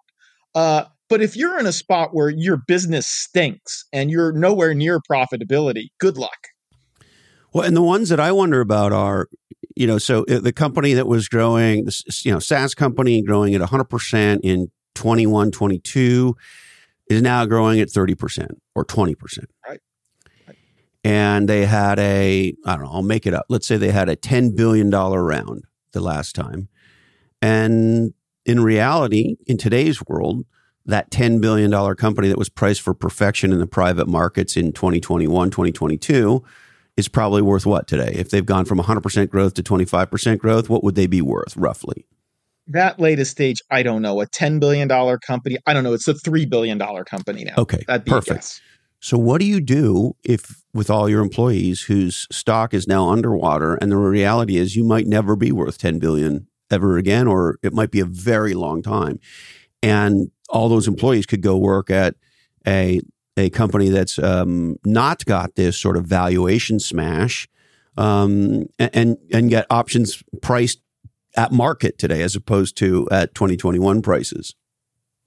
Uh, 0.54 0.85
but 1.09 1.23
if 1.23 1.37
you're 1.37 1.59
in 1.59 1.66
a 1.66 1.73
spot 1.73 2.11
where 2.12 2.30
your 2.30 2.59
business 2.66 3.06
stinks 3.06 3.87
and 3.92 4.11
you're 4.11 4.32
nowhere 4.32 4.75
near 4.75 5.00
profitability, 5.00 5.88
good 5.99 6.16
luck. 6.16 6.49
Well, 7.52 7.64
and 7.64 7.76
the 7.76 7.82
ones 7.82 8.09
that 8.09 8.21
I 8.21 8.32
wonder 8.32 8.61
about 8.61 8.92
are, 8.92 9.28
you 9.76 9.87
know, 9.87 9.99
so 9.99 10.25
uh, 10.25 10.40
the 10.40 10.52
company 10.52 10.94
that 10.94 11.06
was 11.06 11.28
growing, 11.28 11.87
you 12.23 12.32
know, 12.32 12.38
SaaS 12.38 12.75
company 12.75 13.23
growing 13.23 13.54
at 13.54 13.61
100% 13.61 14.40
in 14.42 14.71
21, 14.94 15.50
22 15.50 16.35
is 17.09 17.21
now 17.21 17.44
growing 17.44 17.80
at 17.80 17.88
30% 17.88 18.49
or 18.75 18.85
20%. 18.85 19.44
Right 19.66 19.80
and 21.04 21.49
they 21.49 21.66
had 21.66 21.99
a 21.99 22.54
I 22.64 22.76
don't 22.76 22.85
know, 22.85 22.92
I'll 22.92 23.02
make 23.02 23.26
it 23.26 23.35
up. 23.35 23.47
Let's 23.49 23.66
say 23.66 23.76
they 23.76 23.92
had 23.92 24.09
a 24.09 24.16
10 24.16 24.54
billion 24.54 24.90
dollar 24.90 25.23
round 25.23 25.64
the 25.92 26.00
last 26.00 26.35
time. 26.35 26.68
And 27.40 28.14
in 28.44 28.62
reality, 28.62 29.37
in 29.47 29.56
today's 29.56 30.02
world, 30.06 30.44
that 30.87 31.11
$10 31.11 31.40
billion 31.40 31.71
company 31.97 32.28
that 32.28 32.38
was 32.38 32.49
priced 32.49 32.80
for 32.80 32.94
perfection 32.94 33.52
in 33.52 33.59
the 33.59 33.66
private 33.66 34.09
markets 34.09 34.56
in 34.56 34.73
2021, 34.73 35.50
2022 35.50 36.42
is 36.97 37.09
probably 37.09 37.42
worth 37.42 37.64
what 37.64 37.87
today? 37.87 38.12
If 38.14 38.30
they've 38.30 38.44
gone 38.44 38.64
from 38.64 38.78
100% 38.78 39.28
growth 39.30 39.54
to 39.54 39.62
25% 39.62 40.38
growth, 40.38 40.68
what 40.68 40.82
would 40.85 40.94
they 40.94 41.06
be 41.06 41.23
worth 41.23 41.56
roughly? 41.56 42.06
That 42.68 43.00
latest 43.00 43.30
stage, 43.30 43.61
I 43.71 43.82
don't 43.82 44.02
know. 44.02 44.21
A 44.21 44.26
$10 44.26 44.61
billion 44.61 44.88
company, 45.18 45.56
I 45.66 45.73
don't 45.73 45.85
know. 45.85 45.94
It's 45.94 46.09
a 46.09 46.14
$3 46.14 46.49
billion 46.49 46.78
company 47.04 47.44
now. 47.44 47.54
Okay. 47.59 47.85
That'd 47.87 48.04
be 48.04 48.11
perfect. 48.11 48.61
So 49.02 49.18
what 49.18 49.40
do 49.40 49.47
you 49.47 49.61
do 49.61 50.14
if 50.25 50.62
with 50.73 50.88
all 50.88 51.09
your 51.09 51.23
employees 51.23 51.82
whose 51.82 52.28
stock 52.30 52.73
is 52.73 52.87
now 52.87 53.09
underwater 53.09 53.75
and 53.75 53.90
the 53.90 53.97
reality 53.97 54.56
is 54.56 54.76
you 54.76 54.85
might 54.85 55.09
never 55.09 55.35
be 55.35 55.50
worth 55.50 55.76
10 55.76 55.99
billion 55.99 56.47
ever 56.71 56.97
again 56.97 57.26
or 57.26 57.59
it 57.64 57.73
might 57.73 57.90
be 57.90 57.99
a 57.99 58.04
very 58.04 58.54
long 58.54 58.80
time. 58.80 59.18
And 59.82 60.30
all 60.49 60.68
those 60.68 60.87
employees 60.87 61.26
could 61.26 61.42
go 61.42 61.56
work 61.59 61.90
at 61.90 62.14
a 62.66 63.00
a 63.37 63.50
company 63.50 63.88
that's 63.88 64.18
um, 64.18 64.76
not 64.85 65.25
got 65.25 65.56
this 65.56 65.76
sort 65.76 65.97
of 65.97 66.04
valuation 66.04 66.78
smash 66.78 67.49
um, 67.97 68.66
and 68.78 69.16
and 69.32 69.50
get 69.50 69.66
options 69.68 70.23
priced 70.42 70.80
at 71.35 71.50
market 71.50 71.99
today 71.99 72.23
as 72.23 72.37
opposed 72.37 72.76
to 72.76 73.09
at 73.11 73.35
2021 73.35 74.00
prices 74.02 74.54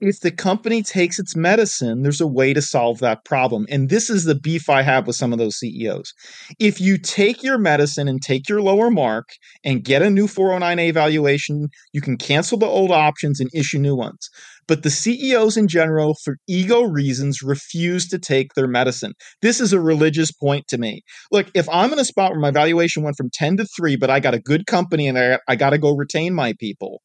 if 0.00 0.20
the 0.20 0.30
company 0.30 0.82
takes 0.82 1.18
its 1.18 1.34
medicine, 1.34 2.02
there's 2.02 2.20
a 2.20 2.26
way 2.26 2.52
to 2.52 2.60
solve 2.60 2.98
that 2.98 3.24
problem. 3.24 3.66
And 3.70 3.88
this 3.88 4.10
is 4.10 4.24
the 4.24 4.34
beef 4.34 4.68
I 4.68 4.82
have 4.82 5.06
with 5.06 5.16
some 5.16 5.32
of 5.32 5.38
those 5.38 5.56
CEOs. 5.56 6.12
If 6.58 6.80
you 6.80 6.98
take 6.98 7.42
your 7.42 7.58
medicine 7.58 8.06
and 8.06 8.20
take 8.20 8.48
your 8.48 8.60
lower 8.60 8.90
mark 8.90 9.28
and 9.64 9.84
get 9.84 10.02
a 10.02 10.10
new 10.10 10.26
409A 10.26 10.92
valuation, 10.92 11.68
you 11.92 12.00
can 12.00 12.18
cancel 12.18 12.58
the 12.58 12.66
old 12.66 12.90
options 12.90 13.40
and 13.40 13.48
issue 13.54 13.78
new 13.78 13.96
ones. 13.96 14.28
But 14.68 14.82
the 14.82 14.90
CEOs 14.90 15.56
in 15.56 15.68
general, 15.68 16.16
for 16.24 16.36
ego 16.48 16.82
reasons, 16.82 17.42
refuse 17.42 18.08
to 18.08 18.18
take 18.18 18.52
their 18.54 18.66
medicine. 18.66 19.12
This 19.40 19.60
is 19.60 19.72
a 19.72 19.80
religious 19.80 20.32
point 20.32 20.66
to 20.68 20.78
me. 20.78 21.02
Look, 21.30 21.46
if 21.54 21.68
I'm 21.68 21.92
in 21.92 21.98
a 21.98 22.04
spot 22.04 22.32
where 22.32 22.40
my 22.40 22.50
valuation 22.50 23.02
went 23.02 23.16
from 23.16 23.30
10 23.32 23.58
to 23.58 23.66
3, 23.76 23.96
but 23.96 24.10
I 24.10 24.20
got 24.20 24.34
a 24.34 24.40
good 24.40 24.66
company 24.66 25.06
and 25.06 25.18
I, 25.18 25.38
I 25.48 25.56
got 25.56 25.70
to 25.70 25.78
go 25.78 25.94
retain 25.94 26.34
my 26.34 26.52
people, 26.58 27.00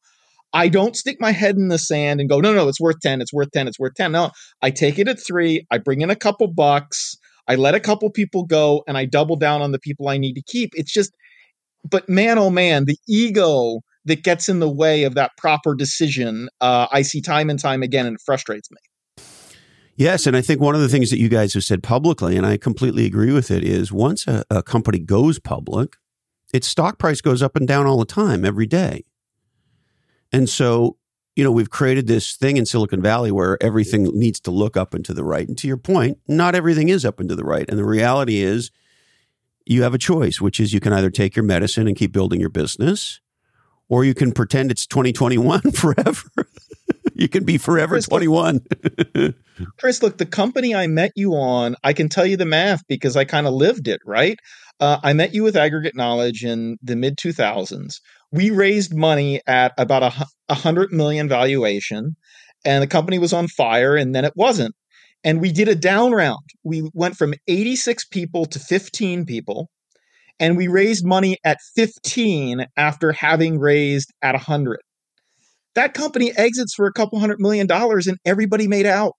I 0.52 0.68
don't 0.68 0.96
stick 0.96 1.16
my 1.20 1.32
head 1.32 1.56
in 1.56 1.68
the 1.68 1.78
sand 1.78 2.20
and 2.20 2.28
go, 2.28 2.40
no, 2.40 2.52
no, 2.52 2.68
it's 2.68 2.80
worth 2.80 3.00
10, 3.00 3.20
it's 3.20 3.32
worth 3.32 3.50
10, 3.52 3.68
it's 3.68 3.78
worth 3.78 3.94
10. 3.94 4.12
No, 4.12 4.30
I 4.60 4.70
take 4.70 4.98
it 4.98 5.08
at 5.08 5.18
three, 5.24 5.66
I 5.70 5.78
bring 5.78 6.02
in 6.02 6.10
a 6.10 6.16
couple 6.16 6.46
bucks, 6.48 7.16
I 7.48 7.54
let 7.54 7.74
a 7.74 7.80
couple 7.80 8.10
people 8.10 8.44
go, 8.44 8.82
and 8.86 8.96
I 8.96 9.04
double 9.04 9.36
down 9.36 9.62
on 9.62 9.72
the 9.72 9.78
people 9.78 10.08
I 10.08 10.18
need 10.18 10.34
to 10.34 10.42
keep. 10.42 10.70
It's 10.74 10.92
just, 10.92 11.12
but 11.88 12.08
man, 12.08 12.38
oh 12.38 12.50
man, 12.50 12.84
the 12.84 12.98
ego 13.08 13.80
that 14.04 14.22
gets 14.22 14.48
in 14.48 14.58
the 14.58 14.70
way 14.70 15.04
of 15.04 15.14
that 15.14 15.32
proper 15.38 15.74
decision, 15.74 16.48
uh, 16.60 16.86
I 16.90 17.02
see 17.02 17.20
time 17.20 17.50
and 17.50 17.58
time 17.58 17.82
again, 17.82 18.06
and 18.06 18.16
it 18.16 18.22
frustrates 18.24 18.68
me. 18.70 19.24
Yes, 19.94 20.26
and 20.26 20.36
I 20.36 20.40
think 20.40 20.60
one 20.60 20.74
of 20.74 20.80
the 20.80 20.88
things 20.88 21.10
that 21.10 21.18
you 21.18 21.28
guys 21.28 21.54
have 21.54 21.64
said 21.64 21.82
publicly, 21.82 22.36
and 22.36 22.46
I 22.46 22.56
completely 22.56 23.06
agree 23.06 23.32
with 23.32 23.50
it, 23.50 23.62
is 23.62 23.92
once 23.92 24.26
a, 24.26 24.44
a 24.50 24.62
company 24.62 24.98
goes 24.98 25.38
public, 25.38 25.96
its 26.52 26.66
stock 26.66 26.98
price 26.98 27.20
goes 27.20 27.42
up 27.42 27.56
and 27.56 27.68
down 27.68 27.86
all 27.86 27.98
the 27.98 28.04
time, 28.04 28.44
every 28.44 28.66
day. 28.66 29.04
And 30.32 30.48
so, 30.48 30.96
you 31.36 31.44
know, 31.44 31.52
we've 31.52 31.70
created 31.70 32.06
this 32.06 32.36
thing 32.36 32.56
in 32.56 32.66
Silicon 32.66 33.02
Valley 33.02 33.30
where 33.30 33.62
everything 33.62 34.04
needs 34.04 34.40
to 34.40 34.50
look 34.50 34.76
up 34.76 34.94
and 34.94 35.04
to 35.04 35.14
the 35.14 35.24
right. 35.24 35.46
And 35.46 35.56
to 35.58 35.68
your 35.68 35.76
point, 35.76 36.18
not 36.26 36.54
everything 36.54 36.88
is 36.88 37.04
up 37.04 37.20
and 37.20 37.28
to 37.28 37.36
the 37.36 37.44
right. 37.44 37.68
And 37.68 37.78
the 37.78 37.84
reality 37.84 38.40
is, 38.40 38.70
you 39.66 39.82
have 39.82 39.94
a 39.94 39.98
choice, 39.98 40.40
which 40.40 40.58
is 40.60 40.72
you 40.72 40.80
can 40.80 40.92
either 40.92 41.10
take 41.10 41.36
your 41.36 41.44
medicine 41.44 41.86
and 41.86 41.96
keep 41.96 42.12
building 42.12 42.40
your 42.40 42.48
business, 42.48 43.20
or 43.88 44.04
you 44.04 44.14
can 44.14 44.32
pretend 44.32 44.70
it's 44.70 44.86
2021 44.86 45.60
forever. 45.72 46.28
you 47.14 47.28
can 47.28 47.44
be 47.44 47.58
forever 47.58 47.94
Chris, 47.94 48.08
21. 48.08 48.60
Chris, 49.78 50.02
look, 50.02 50.18
the 50.18 50.26
company 50.26 50.74
I 50.74 50.86
met 50.86 51.12
you 51.14 51.34
on, 51.34 51.76
I 51.84 51.92
can 51.92 52.08
tell 52.08 52.26
you 52.26 52.36
the 52.36 52.46
math 52.46 52.82
because 52.88 53.16
I 53.16 53.24
kind 53.24 53.46
of 53.46 53.54
lived 53.54 53.88
it, 53.88 54.00
right? 54.04 54.38
Uh, 54.80 54.98
I 55.02 55.12
met 55.12 55.34
you 55.34 55.42
with 55.42 55.56
aggregate 55.56 55.94
knowledge 55.94 56.44
in 56.44 56.78
the 56.82 56.96
mid 56.96 57.16
2000s 57.16 58.00
we 58.32 58.50
raised 58.50 58.94
money 58.94 59.40
at 59.46 59.72
about 59.78 60.02
a, 60.02 60.26
a 60.48 60.54
hundred 60.54 60.92
million 60.92 61.28
valuation 61.28 62.16
and 62.64 62.82
the 62.82 62.88
company 62.88 63.18
was 63.18 63.32
on 63.32 63.48
fire 63.48 63.96
and 63.96 64.14
then 64.14 64.24
it 64.24 64.32
wasn't. 64.36 64.74
And 65.24 65.40
we 65.40 65.52
did 65.52 65.68
a 65.68 65.74
down 65.74 66.12
round. 66.12 66.42
We 66.64 66.88
went 66.94 67.16
from 67.16 67.34
86 67.46 68.06
people 68.06 68.46
to 68.46 68.58
15 68.58 69.24
people 69.24 69.68
and 70.40 70.56
we 70.56 70.66
raised 70.66 71.06
money 71.06 71.36
at 71.44 71.58
15 71.76 72.66
after 72.76 73.12
having 73.12 73.58
raised 73.58 74.12
at 74.22 74.34
100 74.34 74.80
that 75.74 75.94
company 75.94 76.32
exits 76.36 76.74
for 76.74 76.86
a 76.86 76.92
couple 76.92 77.18
hundred 77.18 77.40
million 77.40 77.66
dollars 77.66 78.06
and 78.06 78.18
everybody 78.24 78.68
made 78.68 78.86
out 78.86 79.14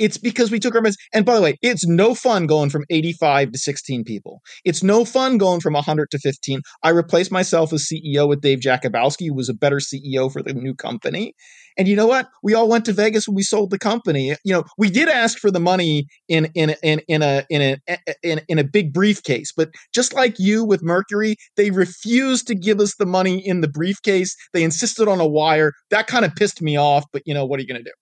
it's 0.00 0.16
because 0.16 0.50
we 0.50 0.58
took 0.58 0.74
our 0.74 0.80
meds. 0.80 0.96
And 1.12 1.24
by 1.24 1.36
the 1.36 1.42
way, 1.42 1.58
it's 1.62 1.86
no 1.86 2.14
fun 2.14 2.46
going 2.46 2.70
from 2.70 2.84
85 2.90 3.52
to 3.52 3.58
16 3.58 4.02
people. 4.02 4.40
It's 4.64 4.82
no 4.82 5.04
fun 5.04 5.38
going 5.38 5.60
from 5.60 5.74
100 5.74 6.10
to 6.10 6.18
15. 6.18 6.62
I 6.82 6.88
replaced 6.88 7.30
myself 7.30 7.72
as 7.72 7.86
CEO 7.86 8.26
with 8.26 8.40
Dave 8.40 8.60
Jakubowski, 8.60 9.28
who 9.28 9.34
was 9.34 9.50
a 9.50 9.54
better 9.54 9.76
CEO 9.76 10.32
for 10.32 10.42
the 10.42 10.54
new 10.54 10.74
company. 10.74 11.34
And 11.76 11.86
you 11.86 11.96
know 11.96 12.06
what? 12.06 12.28
We 12.42 12.54
all 12.54 12.68
went 12.68 12.86
to 12.86 12.92
Vegas 12.92 13.28
when 13.28 13.34
we 13.34 13.42
sold 13.42 13.70
the 13.70 13.78
company. 13.78 14.28
You 14.44 14.54
know, 14.54 14.64
we 14.78 14.90
did 14.90 15.08
ask 15.08 15.38
for 15.38 15.50
the 15.50 15.60
money 15.60 16.06
in 16.28 16.46
in 16.54 16.74
in 16.82 17.00
in 17.06 17.22
a 17.22 17.44
in 17.50 17.62
a 17.62 17.98
in, 18.22 18.40
in 18.48 18.58
a 18.58 18.64
big 18.64 18.92
briefcase, 18.92 19.52
but 19.56 19.70
just 19.94 20.14
like 20.14 20.38
you 20.38 20.64
with 20.64 20.82
Mercury, 20.82 21.36
they 21.56 21.70
refused 21.70 22.46
to 22.48 22.54
give 22.54 22.80
us 22.80 22.96
the 22.96 23.06
money 23.06 23.46
in 23.46 23.60
the 23.60 23.68
briefcase. 23.68 24.34
They 24.52 24.62
insisted 24.64 25.08
on 25.08 25.20
a 25.20 25.26
wire. 25.26 25.72
That 25.90 26.06
kind 26.06 26.24
of 26.24 26.34
pissed 26.34 26.60
me 26.60 26.76
off. 26.76 27.04
But 27.12 27.22
you 27.24 27.34
know, 27.34 27.46
what 27.46 27.58
are 27.58 27.62
you 27.62 27.68
going 27.68 27.82
to 27.82 27.84
do? 27.84 27.99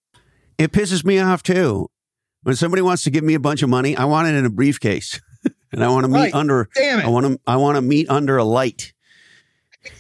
It 0.58 0.72
pisses 0.72 1.04
me 1.04 1.18
off 1.20 1.42
too. 1.42 1.88
When 2.42 2.56
somebody 2.56 2.82
wants 2.82 3.04
to 3.04 3.10
give 3.10 3.24
me 3.24 3.34
a 3.34 3.40
bunch 3.40 3.62
of 3.62 3.68
money, 3.68 3.96
I 3.96 4.04
want 4.04 4.28
it 4.28 4.34
in 4.34 4.44
a 4.44 4.50
briefcase. 4.50 5.20
and 5.72 5.84
I 5.84 5.88
want 5.88 6.04
to 6.04 6.08
meet 6.08 6.18
right. 6.18 6.34
under 6.34 6.68
Damn 6.74 7.00
it. 7.00 7.04
I 7.04 7.08
want 7.08 7.26
to 7.26 7.40
I 7.46 7.56
want 7.56 7.76
to 7.76 7.82
meet 7.82 8.08
under 8.10 8.36
a 8.36 8.44
light 8.44 8.92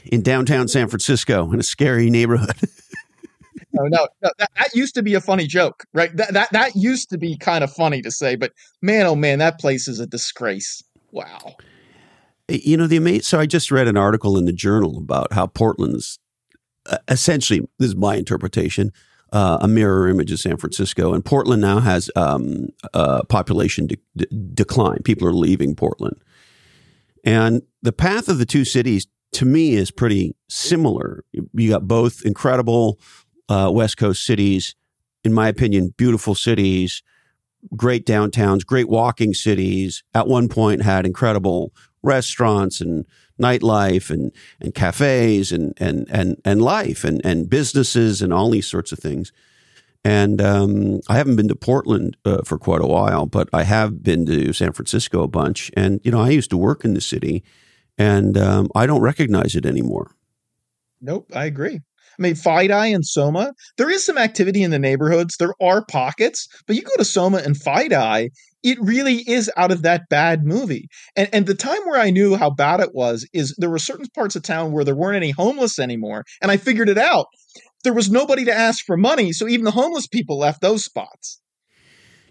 in 0.04 0.22
downtown 0.22 0.68
San 0.68 0.88
Francisco 0.88 1.52
in 1.52 1.60
a 1.60 1.62
scary 1.62 2.10
neighborhood. 2.10 2.56
no, 3.72 3.84
no, 3.84 4.08
no 4.22 4.30
that, 4.38 4.50
that, 4.56 4.74
used 4.74 4.94
to 4.94 5.02
be 5.02 5.14
a 5.14 5.20
funny 5.20 5.46
joke, 5.46 5.84
right? 5.94 6.14
That, 6.16 6.32
that 6.32 6.50
that 6.52 6.76
used 6.76 7.10
to 7.10 7.18
be 7.18 7.36
kind 7.36 7.62
of 7.62 7.72
funny 7.72 8.02
to 8.02 8.10
say, 8.10 8.36
but 8.36 8.52
man, 8.82 9.06
oh 9.06 9.14
man, 9.14 9.38
that 9.38 9.60
place 9.60 9.88
is 9.88 10.00
a 10.00 10.06
disgrace. 10.06 10.82
Wow. 11.12 11.56
You 12.48 12.76
know 12.76 12.86
the 12.86 12.96
amazing. 12.96 13.22
So 13.22 13.38
I 13.38 13.46
just 13.46 13.70
read 13.70 13.88
an 13.88 13.96
article 13.96 14.38
in 14.38 14.46
the 14.46 14.52
journal 14.52 14.96
about 14.96 15.32
how 15.32 15.46
Portland's 15.46 16.18
uh, 16.86 16.98
essentially 17.08 17.60
this 17.78 17.88
is 17.88 17.96
my 17.96 18.16
interpretation 18.16 18.92
uh, 19.32 19.58
a 19.60 19.68
mirror 19.68 20.08
image 20.08 20.32
of 20.32 20.40
San 20.40 20.56
Francisco, 20.56 21.12
and 21.12 21.24
Portland 21.24 21.62
now 21.62 21.80
has 21.80 22.10
um, 22.16 22.68
population 23.28 23.86
de- 23.86 23.98
de- 24.16 24.26
decline. 24.54 25.02
People 25.02 25.26
are 25.28 25.34
leaving 25.34 25.74
Portland, 25.74 26.16
and 27.24 27.62
the 27.82 27.92
path 27.92 28.28
of 28.28 28.38
the 28.38 28.46
two 28.46 28.64
cities 28.64 29.06
to 29.32 29.44
me 29.44 29.74
is 29.74 29.90
pretty 29.90 30.34
similar. 30.48 31.24
You 31.32 31.70
got 31.70 31.86
both 31.86 32.22
incredible 32.24 32.98
uh, 33.48 33.70
West 33.72 33.96
Coast 33.96 34.24
cities, 34.24 34.74
in 35.24 35.32
my 35.32 35.48
opinion, 35.48 35.94
beautiful 35.96 36.34
cities, 36.34 37.02
great 37.76 38.06
downtowns, 38.06 38.64
great 38.64 38.88
walking 38.88 39.34
cities. 39.34 40.02
At 40.14 40.28
one 40.28 40.48
point, 40.48 40.82
had 40.82 41.06
incredible 41.06 41.72
restaurants 42.02 42.80
and 42.80 43.04
nightlife 43.40 44.10
and 44.10 44.32
and 44.60 44.74
cafes 44.74 45.52
and 45.52 45.74
and 45.78 46.06
and 46.10 46.40
and 46.44 46.62
life 46.62 47.04
and 47.04 47.24
and 47.24 47.48
businesses 47.48 48.22
and 48.22 48.32
all 48.32 48.50
these 48.50 48.66
sorts 48.66 48.92
of 48.92 48.98
things. 48.98 49.32
And 50.04 50.40
um, 50.40 51.00
I 51.08 51.16
haven't 51.16 51.36
been 51.36 51.48
to 51.48 51.56
Portland 51.56 52.16
uh, 52.24 52.42
for 52.44 52.56
quite 52.58 52.80
a 52.80 52.86
while, 52.86 53.26
but 53.26 53.48
I 53.52 53.64
have 53.64 54.02
been 54.02 54.26
to 54.26 54.52
San 54.52 54.72
Francisco 54.72 55.22
a 55.22 55.28
bunch. 55.28 55.70
And 55.76 56.00
you 56.04 56.10
know, 56.10 56.20
I 56.20 56.30
used 56.30 56.50
to 56.50 56.56
work 56.56 56.84
in 56.84 56.94
the 56.94 57.00
city, 57.00 57.44
and 57.96 58.38
um, 58.38 58.68
I 58.74 58.86
don't 58.86 59.00
recognize 59.00 59.54
it 59.56 59.66
anymore. 59.66 60.12
Nope, 61.00 61.30
I 61.34 61.44
agree. 61.44 61.80
I 62.18 62.22
mean, 62.22 62.34
FiDi 62.34 62.94
and 62.94 63.06
Soma, 63.06 63.54
there 63.76 63.90
is 63.90 64.04
some 64.04 64.18
activity 64.18 64.62
in 64.62 64.72
the 64.72 64.78
neighborhoods. 64.78 65.36
There 65.36 65.54
are 65.60 65.84
pockets, 65.84 66.48
but 66.66 66.74
you 66.74 66.82
go 66.82 66.96
to 66.96 67.04
Soma 67.04 67.38
and 67.38 67.54
FiDi, 67.54 68.30
it 68.62 68.78
really 68.80 69.16
is 69.28 69.50
out 69.56 69.70
of 69.70 69.82
that 69.82 70.02
bad 70.08 70.44
movie. 70.44 70.88
And 71.16 71.28
and 71.32 71.46
the 71.46 71.54
time 71.54 71.80
where 71.84 72.00
I 72.00 72.10
knew 72.10 72.36
how 72.36 72.50
bad 72.50 72.80
it 72.80 72.90
was 72.94 73.28
is 73.32 73.54
there 73.58 73.70
were 73.70 73.78
certain 73.78 74.06
parts 74.14 74.36
of 74.36 74.42
town 74.42 74.72
where 74.72 74.84
there 74.84 74.96
weren't 74.96 75.16
any 75.16 75.30
homeless 75.30 75.78
anymore, 75.78 76.24
and 76.42 76.50
I 76.50 76.56
figured 76.56 76.88
it 76.88 76.98
out. 76.98 77.26
There 77.84 77.94
was 77.94 78.10
nobody 78.10 78.44
to 78.46 78.52
ask 78.52 78.84
for 78.84 78.96
money, 78.96 79.32
so 79.32 79.48
even 79.48 79.64
the 79.64 79.70
homeless 79.70 80.06
people 80.06 80.38
left 80.38 80.60
those 80.60 80.84
spots. 80.84 81.40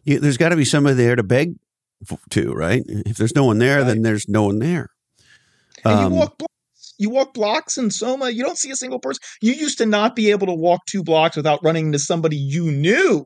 There's 0.05 0.37
got 0.37 0.49
to 0.49 0.55
be 0.55 0.65
somebody 0.65 0.95
there 0.95 1.15
to 1.15 1.23
beg 1.23 1.55
to, 2.29 2.53
right? 2.53 2.83
If 2.87 3.17
there's 3.17 3.35
no 3.35 3.45
one 3.45 3.57
there, 3.57 3.79
right. 3.79 3.87
then 3.87 4.01
there's 4.01 4.27
no 4.27 4.43
one 4.43 4.59
there. 4.59 4.89
And 5.83 5.93
um, 5.93 6.13
you 6.13 6.19
walk 6.19 6.41
you 6.99 7.09
walk 7.09 7.33
blocks 7.33 7.77
in 7.77 7.91
Soma, 7.91 8.29
you 8.29 8.43
don't 8.43 8.57
see 8.57 8.71
a 8.71 8.75
single 8.75 8.99
person. 8.99 9.21
You 9.41 9.53
used 9.53 9.77
to 9.77 9.85
not 9.85 10.15
be 10.15 10.31
able 10.31 10.47
to 10.47 10.53
walk 10.53 10.81
two 10.87 11.03
blocks 11.03 11.37
without 11.37 11.59
running 11.63 11.87
into 11.87 11.99
somebody 11.99 12.37
you 12.37 12.71
knew. 12.71 13.25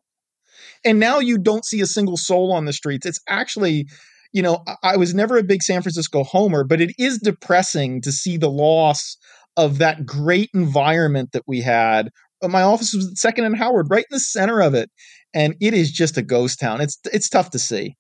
And 0.84 1.00
now 1.00 1.20
you 1.20 1.38
don't 1.38 1.66
see 1.66 1.82
a 1.82 1.86
single 1.86 2.18
soul 2.18 2.52
on 2.52 2.66
the 2.66 2.74
streets. 2.74 3.06
It's 3.06 3.20
actually, 3.28 3.88
you 4.32 4.42
know, 4.42 4.64
I 4.84 4.98
was 4.98 5.14
never 5.14 5.38
a 5.38 5.44
big 5.44 5.62
San 5.62 5.82
Francisco 5.82 6.24
homer, 6.24 6.64
but 6.64 6.82
it 6.82 6.92
is 6.98 7.20
depressing 7.20 8.02
to 8.02 8.12
see 8.12 8.38
the 8.38 8.50
loss 8.50 9.18
of 9.58 9.78
that 9.78 10.06
great 10.06 10.50
environment 10.54 11.34
that 11.34 11.44
we 11.46 11.62
had. 11.62 12.10
Uh, 12.42 12.48
my 12.48 12.62
office 12.62 12.94
was 12.94 13.20
second 13.20 13.46
and 13.46 13.58
Howard, 13.58 13.88
right 13.90 14.06
in 14.10 14.16
the 14.16 14.20
center 14.20 14.62
of 14.62 14.74
it. 14.74 14.90
And 15.34 15.56
it 15.62 15.74
is 15.74 15.92
just 15.92 16.18
a 16.18 16.22
ghost 16.22 16.60
town. 16.60 16.82
It's 16.82 16.98
it's 17.14 17.30
tough 17.30 17.52
to 17.52 17.60
see. 17.60 17.96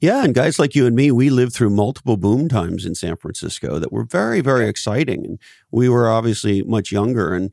Yeah, 0.00 0.24
and 0.24 0.34
guys 0.34 0.58
like 0.58 0.74
you 0.74 0.86
and 0.86 0.94
me, 0.94 1.10
we 1.10 1.30
lived 1.30 1.54
through 1.54 1.70
multiple 1.70 2.18
boom 2.18 2.48
times 2.48 2.84
in 2.84 2.94
San 2.94 3.16
Francisco 3.16 3.78
that 3.78 3.92
were 3.92 4.04
very, 4.04 4.42
very 4.42 4.68
exciting. 4.68 5.24
And 5.24 5.38
we 5.70 5.88
were 5.88 6.10
obviously 6.10 6.62
much 6.62 6.92
younger. 6.92 7.34
And, 7.34 7.50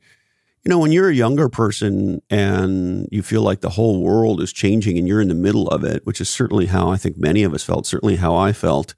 you 0.63 0.70
know, 0.70 0.79
when 0.79 0.91
you're 0.93 1.10
a 1.10 1.15
younger 1.15 1.50
person 1.50 2.22
and 2.29 3.08
you 3.12 3.22
feel 3.22 3.41
like 3.41 3.60
the 3.60 3.72
whole 3.72 4.01
world 4.01 4.41
is 4.41 4.53
changing 4.53 4.98
and 4.98 5.08
you're 5.08 5.22
in 5.22 5.27
the 5.27 5.36
middle 5.36 5.67
of 5.67 5.84
it, 5.84 6.05
which 6.05 6.22
is 6.22 6.29
certainly 6.29 6.67
how 6.67 6.89
I 6.89 6.96
think 6.96 7.17
many 7.17 7.43
of 7.43 7.53
us 7.53 7.63
felt, 7.63 7.86
certainly 7.86 8.15
how 8.15 8.36
I 8.36 8.53
felt 8.53 8.96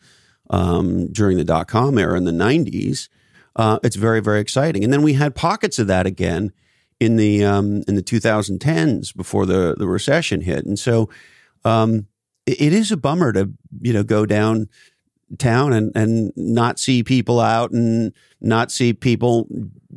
um, 0.51 1.07
during 1.12 1.38
the 1.38 1.43
dot 1.43 1.67
com 1.67 1.98
era 1.98 2.17
in 2.17 2.25
the 2.25 2.31
90s, 2.31 3.10
uh, 3.55 3.79
it's 3.84 3.95
very, 3.95 4.22
very 4.22 4.39
exciting. 4.39 4.84
And 4.84 4.93
then 4.93 5.01
we 5.01 5.13
had 5.13 5.34
pockets 5.34 5.79
of 5.79 5.88
that 5.88 6.05
again 6.05 6.51
in 7.00 7.15
the 7.15 7.43
um, 7.43 7.84
in 7.88 7.95
the 7.95 8.03
2010s 8.03 9.15
before 9.15 9.45
the, 9.45 9.75
the 9.78 9.88
recession 9.88 10.41
hit. 10.41 10.65
And 10.65 10.78
so, 10.78 11.10
um, 11.63 12.08
it 12.45 12.73
is 12.73 12.91
a 12.91 12.97
bummer 12.97 13.34
to 13.34 13.51
you 13.82 13.91
know 13.91 14.04
go 14.04 14.25
down 14.25 14.69
town 15.39 15.73
and 15.73 15.91
and 15.95 16.32
not 16.36 16.80
see 16.80 17.04
people 17.04 17.39
out 17.39 17.71
and 17.71 18.13
not 18.39 18.71
see 18.71 18.93
people 18.93 19.47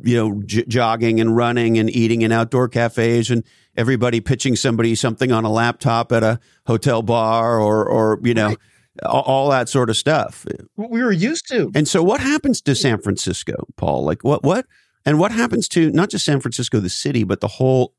you 0.03 0.15
know 0.15 0.41
j- 0.43 0.65
jogging 0.65 1.19
and 1.19 1.35
running 1.35 1.77
and 1.77 1.89
eating 1.89 2.21
in 2.21 2.31
outdoor 2.31 2.67
cafes 2.67 3.29
and 3.29 3.43
everybody 3.75 4.19
pitching 4.19 4.55
somebody 4.55 4.95
something 4.95 5.31
on 5.31 5.45
a 5.45 5.51
laptop 5.51 6.11
at 6.11 6.23
a 6.23 6.39
hotel 6.67 7.01
bar 7.01 7.59
or 7.59 7.85
or 7.85 8.19
you 8.23 8.33
know 8.33 8.47
right. 8.47 8.57
all, 9.05 9.21
all, 9.23 9.49
that 9.49 9.69
sort 9.69 9.89
of 9.89 9.97
stuff 9.97 10.45
we 10.75 11.01
were 11.01 11.11
used 11.11 11.47
to 11.47 11.71
and 11.75 11.87
so 11.87 12.03
what 12.03 12.19
happens 12.19 12.61
to 12.61 12.75
San 12.75 12.99
Francisco 12.99 13.67
Paul 13.77 14.03
like 14.03 14.23
what 14.23 14.43
what 14.43 14.65
and 15.05 15.19
what 15.19 15.31
happens 15.31 15.67
to 15.69 15.91
not 15.91 16.09
just 16.09 16.25
San 16.25 16.39
Francisco 16.39 16.79
the 16.79 16.89
city 16.89 17.23
but 17.23 17.41
the 17.41 17.47
whole 17.47 17.93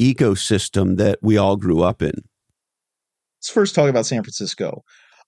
ecosystem 0.00 0.96
that 0.96 1.18
we 1.22 1.36
all 1.36 1.56
grew 1.56 1.82
up 1.82 2.02
in 2.02 2.24
let's 3.44 3.52
first 3.52 3.74
talk 3.74 3.90
about 3.90 4.06
San 4.06 4.22
Francisco. 4.22 4.82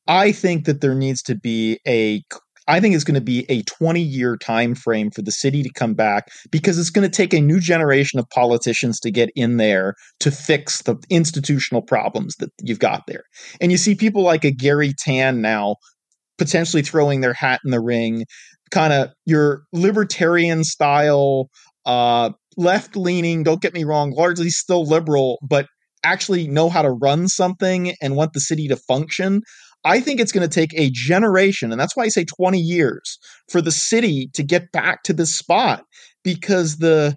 I 0.06 0.32
think 0.32 0.64
that 0.64 0.80
there 0.80 0.94
needs 0.94 1.22
to 1.24 1.34
be 1.34 1.78
a 1.86 2.22
I 2.68 2.80
think 2.80 2.94
it's 2.94 3.04
going 3.04 3.14
to 3.14 3.20
be 3.20 3.46
a 3.48 3.62
20 3.62 4.00
year 4.00 4.36
time 4.36 4.74
frame 4.74 5.10
for 5.10 5.22
the 5.22 5.32
city 5.32 5.62
to 5.62 5.70
come 5.72 5.94
back 5.94 6.28
because 6.50 6.78
it's 6.78 6.90
going 6.90 7.08
to 7.08 7.14
take 7.14 7.32
a 7.32 7.40
new 7.40 7.60
generation 7.60 8.18
of 8.18 8.28
politicians 8.30 8.98
to 9.00 9.10
get 9.10 9.30
in 9.36 9.56
there 9.56 9.94
to 10.20 10.30
fix 10.30 10.82
the 10.82 10.96
institutional 11.10 11.82
problems 11.82 12.34
that 12.36 12.50
you've 12.60 12.78
got 12.78 13.06
there. 13.06 13.24
And 13.60 13.70
you 13.70 13.78
see 13.78 13.94
people 13.94 14.22
like 14.22 14.44
a 14.44 14.50
Garry 14.50 14.92
Tan 14.98 15.40
now 15.40 15.76
potentially 16.38 16.82
throwing 16.82 17.20
their 17.20 17.32
hat 17.32 17.60
in 17.64 17.70
the 17.70 17.80
ring, 17.80 18.24
kind 18.70 18.92
of 18.92 19.10
your 19.24 19.62
libertarian 19.72 20.64
style, 20.64 21.48
uh, 21.86 22.30
left 22.56 22.96
leaning, 22.96 23.42
don't 23.42 23.62
get 23.62 23.74
me 23.74 23.84
wrong, 23.84 24.10
largely 24.10 24.50
still 24.50 24.84
liberal, 24.84 25.38
but 25.42 25.66
actually 26.04 26.46
know 26.46 26.68
how 26.68 26.82
to 26.82 26.90
run 26.90 27.28
something 27.28 27.94
and 28.00 28.16
want 28.16 28.32
the 28.32 28.40
city 28.40 28.68
to 28.68 28.76
function, 28.76 29.42
I 29.86 30.00
think 30.00 30.18
it's 30.18 30.32
going 30.32 30.46
to 30.46 30.52
take 30.52 30.74
a 30.74 30.90
generation, 30.90 31.70
and 31.70 31.80
that's 31.80 31.96
why 31.96 32.02
I 32.04 32.08
say 32.08 32.24
20 32.24 32.58
years, 32.58 33.18
for 33.48 33.62
the 33.62 33.70
city 33.70 34.28
to 34.34 34.42
get 34.42 34.72
back 34.72 35.04
to 35.04 35.12
this 35.12 35.34
spot 35.34 35.84
because 36.24 36.78
the 36.78 37.16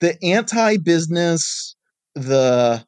the 0.00 0.22
anti-business, 0.22 1.74
the 2.14 2.84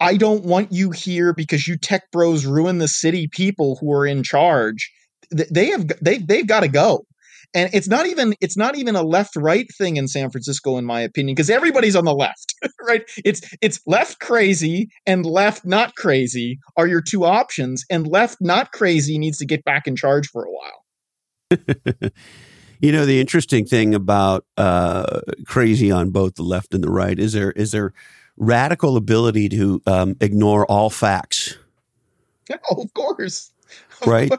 I 0.00 0.16
don't 0.16 0.44
want 0.44 0.72
you 0.72 0.90
here 0.90 1.34
because 1.34 1.68
you 1.68 1.76
tech 1.76 2.10
bros 2.10 2.46
ruin 2.46 2.78
the 2.78 2.88
city 2.88 3.28
people 3.28 3.76
who 3.78 3.92
are 3.92 4.06
in 4.06 4.22
charge. 4.22 4.90
They 5.30 5.66
have 5.66 5.86
they 6.00 6.16
they've 6.18 6.46
got 6.46 6.60
to 6.60 6.68
go 6.68 7.04
and 7.54 7.70
it's 7.72 7.88
not 7.88 8.06
even 8.06 8.34
it's 8.40 8.56
not 8.56 8.76
even 8.76 8.96
a 8.96 9.02
left 9.02 9.36
right 9.36 9.66
thing 9.76 9.96
in 9.96 10.08
San 10.08 10.30
Francisco 10.30 10.76
in 10.76 10.84
my 10.84 11.00
opinion 11.00 11.34
because 11.34 11.50
everybody's 11.50 11.96
on 11.96 12.04
the 12.04 12.14
left 12.14 12.54
right? 12.86 13.02
It's 13.24 13.40
it's 13.60 13.80
left 13.86 14.20
crazy 14.20 14.90
and 15.06 15.24
left 15.24 15.64
not 15.64 15.94
crazy 15.96 16.58
are 16.76 16.86
your 16.86 17.00
two 17.00 17.24
options 17.24 17.84
and 17.90 18.06
left 18.06 18.38
not 18.40 18.72
crazy 18.72 19.18
needs 19.18 19.38
to 19.38 19.46
get 19.46 19.64
back 19.64 19.86
in 19.86 19.96
charge 19.96 20.28
for 20.28 20.44
a 20.44 20.50
while. 20.50 22.10
You 22.82 22.92
know 22.92 23.04
the 23.04 23.20
interesting 23.20 23.66
thing 23.66 23.94
about 23.94 24.46
uh, 24.56 25.20
crazy 25.46 25.90
on 25.90 26.10
both 26.10 26.36
the 26.36 26.42
left 26.42 26.72
and 26.72 26.82
the 26.82 26.90
right 26.90 27.18
is 27.18 27.34
there 27.34 27.50
is 27.52 27.72
there 27.72 27.92
radical 28.38 28.96
ability 28.96 29.50
to 29.50 29.82
um, 29.86 30.16
ignore 30.20 30.64
all 30.66 30.90
facts? 30.90 31.56
Oh 32.70 32.82
of 32.82 32.92
course. 32.94 33.52
Right 34.04 34.32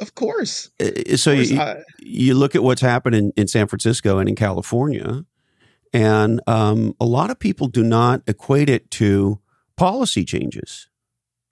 of 0.00 0.14
course. 0.14 0.70
So 0.80 0.86
of 0.86 1.36
course, 1.36 1.50
you, 1.50 1.60
I, 1.60 1.82
you 2.00 2.34
look 2.34 2.54
at 2.54 2.62
what's 2.62 2.80
happened 2.80 3.16
in, 3.16 3.32
in 3.36 3.48
San 3.48 3.66
Francisco 3.66 4.18
and 4.18 4.28
in 4.28 4.34
California, 4.34 5.24
and 5.92 6.40
um, 6.46 6.94
a 7.00 7.04
lot 7.04 7.30
of 7.30 7.38
people 7.38 7.68
do 7.68 7.82
not 7.82 8.22
equate 8.26 8.68
it 8.68 8.90
to 8.92 9.40
policy 9.76 10.24
changes. 10.24 10.88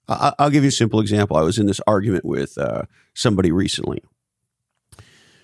I, 0.07 0.33
will 0.37 0.49
give 0.49 0.63
you 0.63 0.69
a 0.69 0.71
simple 0.71 0.99
example. 0.99 1.37
I 1.37 1.41
was 1.41 1.57
in 1.57 1.65
this 1.65 1.79
argument 1.87 2.25
with 2.25 2.57
uh, 2.57 2.83
somebody 3.13 3.51
recently. 3.51 4.03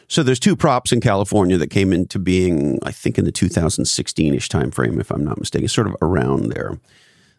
So 0.09 0.23
there's 0.23 0.39
two 0.39 0.55
props 0.55 0.91
in 0.91 1.01
California 1.01 1.57
that 1.57 1.69
came 1.69 1.93
into 1.93 2.17
being, 2.17 2.79
I 2.83 2.91
think, 2.91 3.17
in 3.17 3.25
the 3.25 3.31
2016-ish 3.31 4.49
timeframe, 4.49 4.99
if 4.99 5.11
I'm 5.11 5.23
not 5.23 5.37
mistaken, 5.37 5.67
sort 5.67 5.87
of 5.87 5.95
around 6.01 6.51
there. 6.51 6.79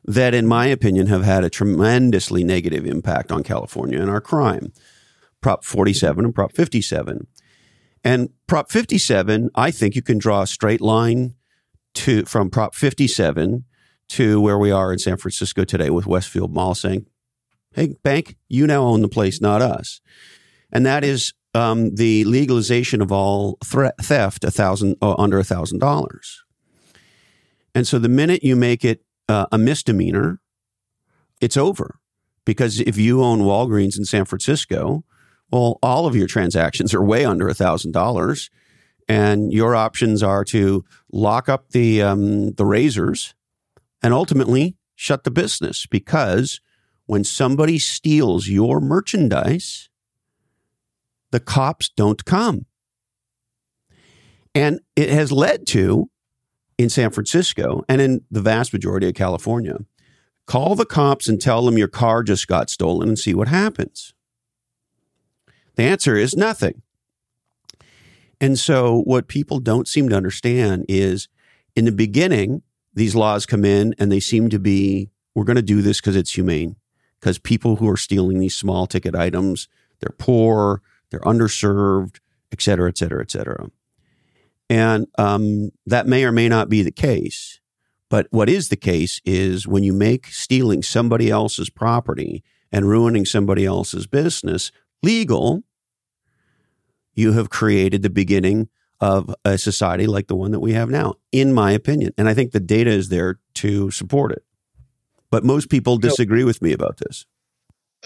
That, 0.05 0.35
in 0.35 0.47
my 0.47 0.67
opinion, 0.67 1.09
have 1.09 1.25
had 1.25 1.45
a 1.45 1.51
tremendously 1.51 2.45
negative 2.45 2.87
impact 2.87 3.33
on 3.33 3.43
California 3.43 4.01
and 4.01 4.09
our 4.09 4.21
crime. 4.21 4.73
Prop 5.41 5.65
47 5.65 6.25
and 6.25 6.35
Prop 6.35 6.53
57. 6.53 7.27
And 8.03 8.31
Prop 8.47 8.71
57, 8.71 9.51
I 9.55 9.71
think 9.71 9.95
you 9.95 10.03
can 10.03 10.19
draw 10.19 10.43
a 10.43 10.47
straight 10.47 10.81
line 10.81 11.35
to 11.95 12.25
from 12.25 12.51
Prop 12.51 12.75
57 12.75 13.65
to 14.11 14.41
where 14.41 14.59
we 14.59 14.71
are 14.71 14.93
in 14.93 14.99
San 14.99 15.17
Francisco 15.17 15.65
today 15.65 15.91
with 15.91 16.07
Westfield 16.07 16.53
Mall 16.53 16.75
saying, 16.75 17.07
"Hey, 17.73 17.95
bank, 18.03 18.37
you 18.49 18.67
now 18.67 18.83
own 18.83 19.03
the 19.03 19.09
place, 19.09 19.41
not 19.41 19.63
us." 19.63 20.01
And 20.73 20.87
that 20.87 21.05
is 21.05 21.33
um, 21.55 21.95
the 21.95 22.25
legalization 22.25 23.03
of 23.03 23.13
all 23.13 23.59
thre- 23.65 23.97
theft, 24.01 24.45
a 24.45 24.51
thousand 24.51 24.97
uh, 25.03 25.15
under 25.19 25.39
a 25.39 25.45
thousand 25.45 25.79
dollars. 25.79 26.43
And 27.75 27.87
so 27.87 27.99
the 27.99 28.09
minute 28.09 28.43
you 28.43 28.57
make 28.57 28.85
it 28.85 29.05
uh, 29.29 29.47
a 29.53 29.59
misdemeanor, 29.59 30.41
it's 31.41 31.57
over. 31.57 31.97
Because 32.45 32.81
if 32.81 32.97
you 32.97 33.23
own 33.23 33.41
Walgreens 33.41 33.99
in 33.99 34.05
San 34.05 34.25
Francisco, 34.25 35.05
well, 35.51 35.79
all 35.83 36.07
of 36.07 36.15
your 36.15 36.27
transactions 36.27 36.95
are 36.95 37.03
way 37.03 37.25
under 37.25 37.47
$1,000. 37.47 38.51
And 39.09 39.53
your 39.53 39.75
options 39.75 40.23
are 40.23 40.45
to 40.47 40.85
lock 41.11 41.49
up 41.49 41.71
the, 41.71 42.01
um, 42.01 42.53
the 42.53 42.65
razors 42.65 43.35
and 44.03 44.15
ultimately 44.15 44.77
shut 44.95 45.25
the 45.25 45.31
business 45.31 45.87
because 45.87 46.61
when 47.07 47.25
somebody 47.25 47.79
steals 47.79 48.47
your 48.47 48.81
merchandise, 48.81 49.89
the 51.33 51.41
cops 51.41 51.89
don't 51.89 52.25
come. 52.25 52.67
And 54.55 54.81
it 54.95 55.11
has 55.11 55.33
led 55.33 55.67
to, 55.69 56.09
in 56.79 56.89
San 56.89 57.11
Francisco 57.11 57.83
and 57.89 58.01
in 58.01 58.25
the 58.31 58.41
vast 58.41 58.73
majority 58.73 59.09
of 59.09 59.15
California, 59.15 59.79
call 60.47 60.77
the 60.77 60.87
cops 60.87 61.29
and 61.29 61.41
tell 61.41 61.65
them 61.65 61.79
your 61.79 61.89
car 61.89 62.23
just 62.23 62.47
got 62.47 62.71
stolen 62.71 63.09
and 63.09 63.19
see 63.19 63.35
what 63.35 63.49
happens. 63.49 64.15
The 65.81 65.87
answer 65.87 66.15
is 66.15 66.37
nothing. 66.37 66.83
And 68.39 68.59
so, 68.59 69.01
what 69.07 69.29
people 69.29 69.61
don't 69.61 69.89
seem 69.89 70.11
to 70.11 70.15
understand 70.15 70.85
is 70.91 71.27
in 71.75 71.87
the 71.87 71.91
beginning, 71.91 72.61
these 72.93 73.15
laws 73.15 73.47
come 73.47 73.65
in 73.65 73.95
and 73.99 74.13
they 74.13 74.21
seem 74.21 74.51
to 74.51 74.59
be 74.59 75.09
we're 75.35 75.45
going 75.45 75.57
to 75.57 75.63
do 75.63 75.81
this 75.81 75.99
because 75.99 76.17
it's 76.17 76.35
humane, 76.35 76.77
because 77.19 77.39
people 77.39 77.77
who 77.77 77.89
are 77.89 77.97
stealing 77.97 78.41
these 78.41 78.55
small 78.55 78.87
ticket 78.87 79.15
items, 79.15 79.69
they're 80.01 80.15
poor, 80.19 80.83
they're 81.09 81.21
underserved, 81.21 82.19
et 82.53 82.61
cetera, 82.61 82.91
et 82.91 82.99
cetera, 82.99 83.23
et 83.23 83.31
cetera. 83.31 83.71
And 84.69 85.07
um, 85.17 85.71
that 85.87 86.07
may 86.07 86.25
or 86.25 86.33
may 86.33 86.51
not 86.51 86.69
be 86.69 86.83
the 86.83 86.91
case. 86.91 87.59
But 88.11 88.27
what 88.29 88.51
is 88.51 88.69
the 88.69 88.77
case 88.77 89.23
is 89.25 89.67
when 89.67 89.83
you 89.83 89.95
make 89.95 90.27
stealing 90.27 90.83
somebody 90.83 91.31
else's 91.31 91.71
property 91.71 92.45
and 92.71 92.87
ruining 92.87 93.25
somebody 93.25 93.65
else's 93.65 94.07
business 94.07 94.71
legal, 95.03 95.63
you 97.21 97.33
have 97.33 97.51
created 97.51 98.03
the 98.03 98.11
beginning 98.11 98.69
of 99.01 99.35
a 99.45 99.57
society 99.57 100.07
like 100.07 100.27
the 100.27 100.37
one 100.37 100.51
that 100.51 100.61
we 100.61 100.73
have 100.73 100.91
now, 100.91 101.15
in 101.33 101.53
my 101.53 101.73
opinion. 101.73 102.13
And 102.19 102.29
I 102.29 102.35
think 102.35 102.53
the 102.53 102.61
data 102.61 102.91
is 102.91 103.09
there 103.09 103.39
to 103.55 103.91
support 103.91 104.33
it. 104.33 104.45
But 105.31 105.45
most 105.45 105.71
people 105.71 105.97
disagree 105.97 106.45
with 106.45 106.61
me 106.61 106.73
about 106.73 106.99
this 106.99 107.25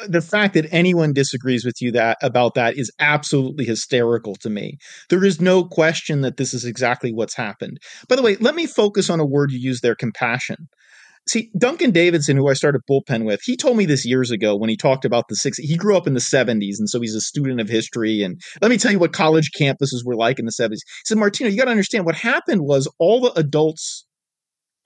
the 0.08 0.20
fact 0.20 0.54
that 0.54 0.66
anyone 0.72 1.12
disagrees 1.12 1.64
with 1.64 1.80
you 1.80 1.92
that 1.92 2.18
about 2.22 2.54
that 2.54 2.76
is 2.76 2.90
absolutely 2.98 3.64
hysterical 3.64 4.34
to 4.36 4.50
me. 4.50 4.78
There 5.08 5.24
is 5.24 5.40
no 5.40 5.64
question 5.64 6.22
that 6.22 6.36
this 6.36 6.52
is 6.52 6.64
exactly 6.64 7.12
what's 7.12 7.34
happened. 7.34 7.78
By 8.08 8.16
the 8.16 8.22
way, 8.22 8.36
let 8.36 8.54
me 8.54 8.66
focus 8.66 9.08
on 9.08 9.20
a 9.20 9.26
word 9.26 9.52
you 9.52 9.58
use 9.58 9.80
there, 9.80 9.94
compassion. 9.94 10.68
See, 11.26 11.50
Duncan 11.56 11.90
Davidson, 11.90 12.36
who 12.36 12.50
I 12.50 12.52
started 12.52 12.82
bullpen 12.88 13.24
with, 13.24 13.40
he 13.42 13.56
told 13.56 13.78
me 13.78 13.86
this 13.86 14.04
years 14.04 14.30
ago 14.30 14.56
when 14.56 14.68
he 14.68 14.76
talked 14.76 15.06
about 15.06 15.24
the 15.28 15.34
60s. 15.34 15.54
He 15.58 15.76
grew 15.76 15.96
up 15.96 16.06
in 16.06 16.12
the 16.12 16.20
70s, 16.20 16.78
and 16.78 16.88
so 16.88 17.00
he's 17.00 17.14
a 17.14 17.20
student 17.20 17.60
of 17.60 17.68
history. 17.68 18.22
And 18.22 18.38
let 18.60 18.70
me 18.70 18.76
tell 18.76 18.92
you 18.92 18.98
what 18.98 19.14
college 19.14 19.50
campuses 19.58 20.04
were 20.04 20.16
like 20.16 20.38
in 20.38 20.44
the 20.44 20.52
70s. 20.52 20.72
He 20.72 21.06
said, 21.06 21.16
Martino, 21.18 21.48
you 21.48 21.56
got 21.56 21.64
to 21.64 21.70
understand 21.70 22.04
what 22.04 22.14
happened 22.14 22.60
was 22.62 22.86
all 22.98 23.20
the 23.22 23.32
adults 23.40 24.06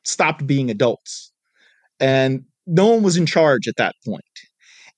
stopped 0.05 0.47
being 0.47 0.71
adults, 0.71 1.33
and 1.99 2.43
no 2.67 2.87
one 2.87 3.03
was 3.03 3.17
in 3.17 3.27
charge 3.27 3.67
at 3.67 3.77
that 3.77 3.97
point. 4.07 4.23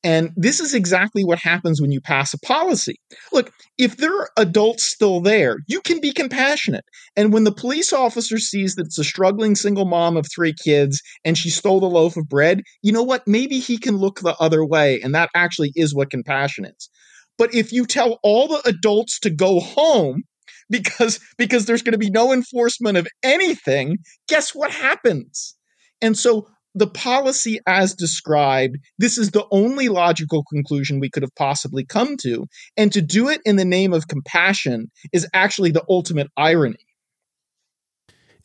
And 0.03 0.31
this 0.35 0.61
is 0.61 0.75
exactly 0.75 1.25
what 1.25 1.39
happens 1.39 1.81
when 1.81 1.93
you 1.93 2.01
pass 2.01 2.33
a 2.33 2.39
policy. 2.39 2.97
Look, 3.33 3.53
if 3.77 3.99
there 3.99 4.17
are 4.19 4.31
adults 4.39 4.85
still 4.85 5.21
there, 5.21 5.59
you 5.69 5.83
can 5.83 6.01
be 6.01 6.13
compassionate. 6.13 6.85
And 7.17 7.33
when 7.33 7.45
the 7.45 7.53
police 7.53 7.93
officer 7.93 8.39
sees 8.39 8.77
that 8.77 8.87
it's 8.87 8.99
a 8.99 9.05
struggling 9.05 9.55
single 9.55 9.85
mom 9.85 10.17
of 10.17 10.27
three 10.35 10.55
kids 10.65 11.03
and 11.25 11.37
she 11.37 11.51
stole 11.51 11.81
the 11.81 11.87
loaf 11.87 12.17
of 12.17 12.29
bread, 12.29 12.63
you 12.83 12.93
know 12.93 13.03
what? 13.03 13.27
Maybe 13.27 13.59
he 13.59 13.77
can 13.77 13.97
look 13.97 14.21
the 14.21 14.37
other 14.41 14.65
way. 14.65 15.01
And 15.03 15.15
that 15.15 15.29
actually 15.35 15.73
is 15.77 15.95
what 15.95 16.11
compassion 16.11 16.65
is. 16.65 16.89
But 17.37 17.55
if 17.55 17.71
you 17.71 17.85
tell 17.85 18.19
all 18.23 18.49
the 18.49 18.63
adults 18.67 19.19
to 19.21 19.31
go 19.31 19.61
home, 19.61 20.23
because 20.71 21.19
because 21.37 21.67
there's 21.67 21.83
going 21.83 21.93
to 21.93 21.99
be 21.99 22.11
no 22.11 22.33
enforcement 22.33 22.97
of 22.97 23.09
anything 23.25 23.97
guess 24.29 24.55
what 24.55 24.71
happens 24.71 25.57
and 26.01 26.17
so 26.17 26.47
the 26.75 26.87
policy 26.87 27.59
as 27.67 27.95
described, 27.95 28.79
this 28.99 29.19
is 29.19 29.31
the 29.31 29.47
only 29.51 29.89
logical 29.89 30.45
conclusion 30.45 31.01
we 31.01 31.11
could 31.11 31.23
have 31.23 31.35
possibly 31.35 31.85
come 31.85 32.17
to. 32.19 32.47
And 32.77 32.93
to 32.93 33.03
do 33.03 33.29
it 33.29 33.41
in 33.45 33.57
the 33.57 33.65
name 33.65 33.93
of 33.93 34.09
compassion 34.09 34.91
is 35.13 35.27
actually 35.35 35.73
the 35.73 35.85
ultimate 35.89 36.29
irony. 36.37 36.87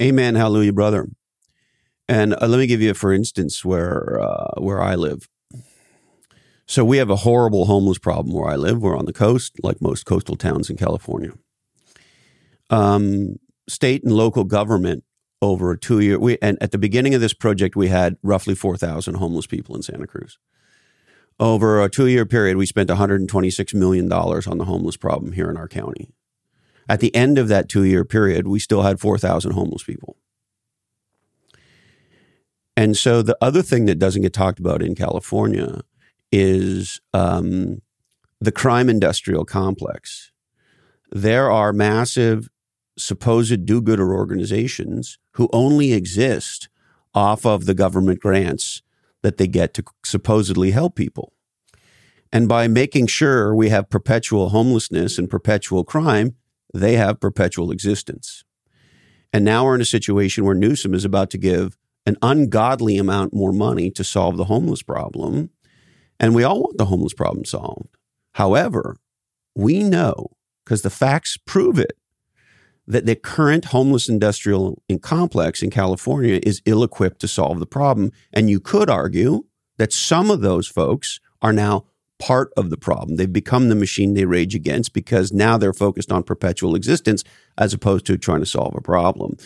Amen. 0.02 0.36
Hallelujah, 0.36 0.74
brother. 0.74 1.08
And 2.08 2.34
uh, 2.34 2.48
let 2.48 2.58
me 2.58 2.68
give 2.68 2.82
you, 2.82 2.94
for 2.94 3.14
instance, 3.14 3.64
where 3.64 4.20
uh, 4.22 4.54
where 4.58 4.82
I 4.82 4.96
live. 4.96 5.28
So 6.68 6.84
we 6.84 6.98
have 6.98 7.10
a 7.10 7.16
horrible 7.18 7.66
homeless 7.66 8.00
problem 8.00 8.36
where 8.36 8.50
I 8.50 8.56
live. 8.56 8.82
We're 8.82 8.98
on 8.98 9.06
the 9.06 9.14
coast, 9.14 9.54
like 9.64 9.82
most 9.82 10.06
coastal 10.06 10.36
towns 10.36 10.70
in 10.70 10.78
California. 10.78 11.32
Um, 12.70 13.36
state 13.70 14.04
and 14.04 14.12
local 14.12 14.44
government 14.44 15.04
over 15.42 15.72
a 15.72 15.78
two 15.78 16.00
year 16.00 16.20
we 16.20 16.38
and 16.42 16.58
at 16.62 16.72
the 16.72 16.78
beginning 16.78 17.14
of 17.14 17.22
this 17.22 17.34
project 17.34 17.76
we 17.76 17.88
had 17.88 18.18
roughly 18.24 18.56
4000 18.56 19.16
homeless 19.16 19.48
people 19.48 19.76
in 19.76 19.82
santa 19.82 20.08
cruz. 20.08 20.38
Over 21.40 21.84
a 21.84 21.90
two 21.90 22.08
year 22.08 22.26
period 22.26 22.58
we 22.58 22.66
spent 22.66 22.90
126 22.90 23.74
million 23.74 24.08
dollars 24.08 24.48
on 24.48 24.58
the 24.58 24.66
homeless 24.66 24.98
problem 24.98 25.34
here 25.34 25.50
in 25.50 25.58
our 25.58 25.68
county. 25.68 26.14
At 26.88 27.00
the 27.00 27.14
end 27.16 27.38
of 27.38 27.48
that 27.50 27.70
two 27.70 27.84
year 27.84 28.06
period 28.06 28.48
we 28.48 28.60
still 28.60 28.84
had 28.84 29.00
4000 29.00 29.52
homeless 29.52 29.84
people. 29.84 30.18
And 32.78 32.98
so 32.98 33.22
the 33.22 33.38
other 33.42 33.62
thing 33.62 33.86
that 33.86 34.00
doesn't 34.00 34.22
get 34.22 34.34
talked 34.34 34.60
about 34.60 34.82
in 34.82 34.96
california 34.96 35.82
is 36.32 37.00
um, 37.14 37.82
the 38.42 38.52
crime 38.52 38.90
industrial 38.90 39.46
complex. 39.46 40.32
There 41.12 41.50
are 41.52 41.72
massive 41.72 42.50
supposed 42.98 43.66
do 43.66 43.82
gooder 43.82 44.14
organizations 44.14 45.18
who 45.36 45.50
only 45.54 45.94
exist 45.94 46.70
off 47.14 47.46
of 47.46 47.66
the 47.66 47.74
government 47.74 48.20
grants 48.20 48.82
that 49.22 49.38
they 49.38 49.48
get 49.48 49.74
to 49.74 49.84
supposedly 50.04 50.72
help 50.72 50.96
people. 50.96 51.34
And 52.32 52.48
by 52.48 52.68
making 52.68 53.08
sure 53.08 53.56
we 53.56 53.70
have 53.70 53.90
perpetual 53.90 54.50
homelessness 54.50 55.18
and 55.18 55.30
perpetual 55.30 55.84
crime, 55.84 56.36
they 56.74 56.94
have 56.94 57.20
perpetual 57.20 57.72
existence. 57.72 58.44
And 59.32 59.46
now 59.46 59.66
we're 59.66 59.76
in 59.76 59.82
a 59.82 59.86
situation 59.86 60.46
where 60.46 60.56
Newsom 60.56 60.94
is 60.94 61.06
about 61.06 61.30
to 61.32 61.38
give 61.38 61.78
an 62.06 62.18
ungodly 62.22 62.98
amount 62.98 63.34
more 63.34 63.52
money 63.52 63.90
to 63.92 64.04
solve 64.04 64.38
the 64.38 64.46
homeless 64.46 64.84
problem. 64.84 65.50
And 66.20 66.36
we 66.36 66.44
all 66.44 66.62
want 66.62 66.78
the 66.78 66.86
homeless 66.86 67.14
problem 67.14 67.46
solved. 67.46 67.98
However, 68.34 68.98
we 69.56 69.84
know, 69.84 70.32
because 70.64 70.82
the 70.82 70.90
facts 70.90 71.38
prove 71.46 71.80
it, 71.80 71.94
that 72.88 73.06
the 73.06 73.16
current 73.16 73.66
homeless 73.66 74.08
industrial 74.08 74.82
complex 75.02 75.62
in 75.62 75.70
California 75.70 76.40
is 76.44 76.62
ill 76.66 76.84
equipped 76.84 77.20
to 77.22 77.28
solve 77.28 77.60
the 77.60 77.66
problem. 77.66 78.12
And 78.32 78.50
you 78.50 78.60
could 78.60 78.90
argue 78.90 79.46
that 79.78 79.92
some 79.92 80.30
of 80.30 80.42
those 80.42 80.68
folks 80.68 81.20
are 81.42 81.54
now 81.54 81.86
part 82.20 82.52
of 82.56 82.70
the 82.70 82.78
problem. 82.78 83.18
They've 83.18 83.32
become 83.32 83.70
the 83.70 83.76
machine 83.76 84.14
they 84.14 84.26
rage 84.26 84.56
against 84.56 84.94
because 84.94 85.34
now 85.34 85.58
they're 85.58 85.74
focused 85.74 86.12
on 86.12 86.24
perpetual 86.24 86.76
existence 86.76 87.24
as 87.58 87.74
opposed 87.74 88.06
to 88.06 88.18
trying 88.18 88.40
to 88.40 88.46
solve 88.46 88.74
a 88.76 88.82
problem. 88.82 89.38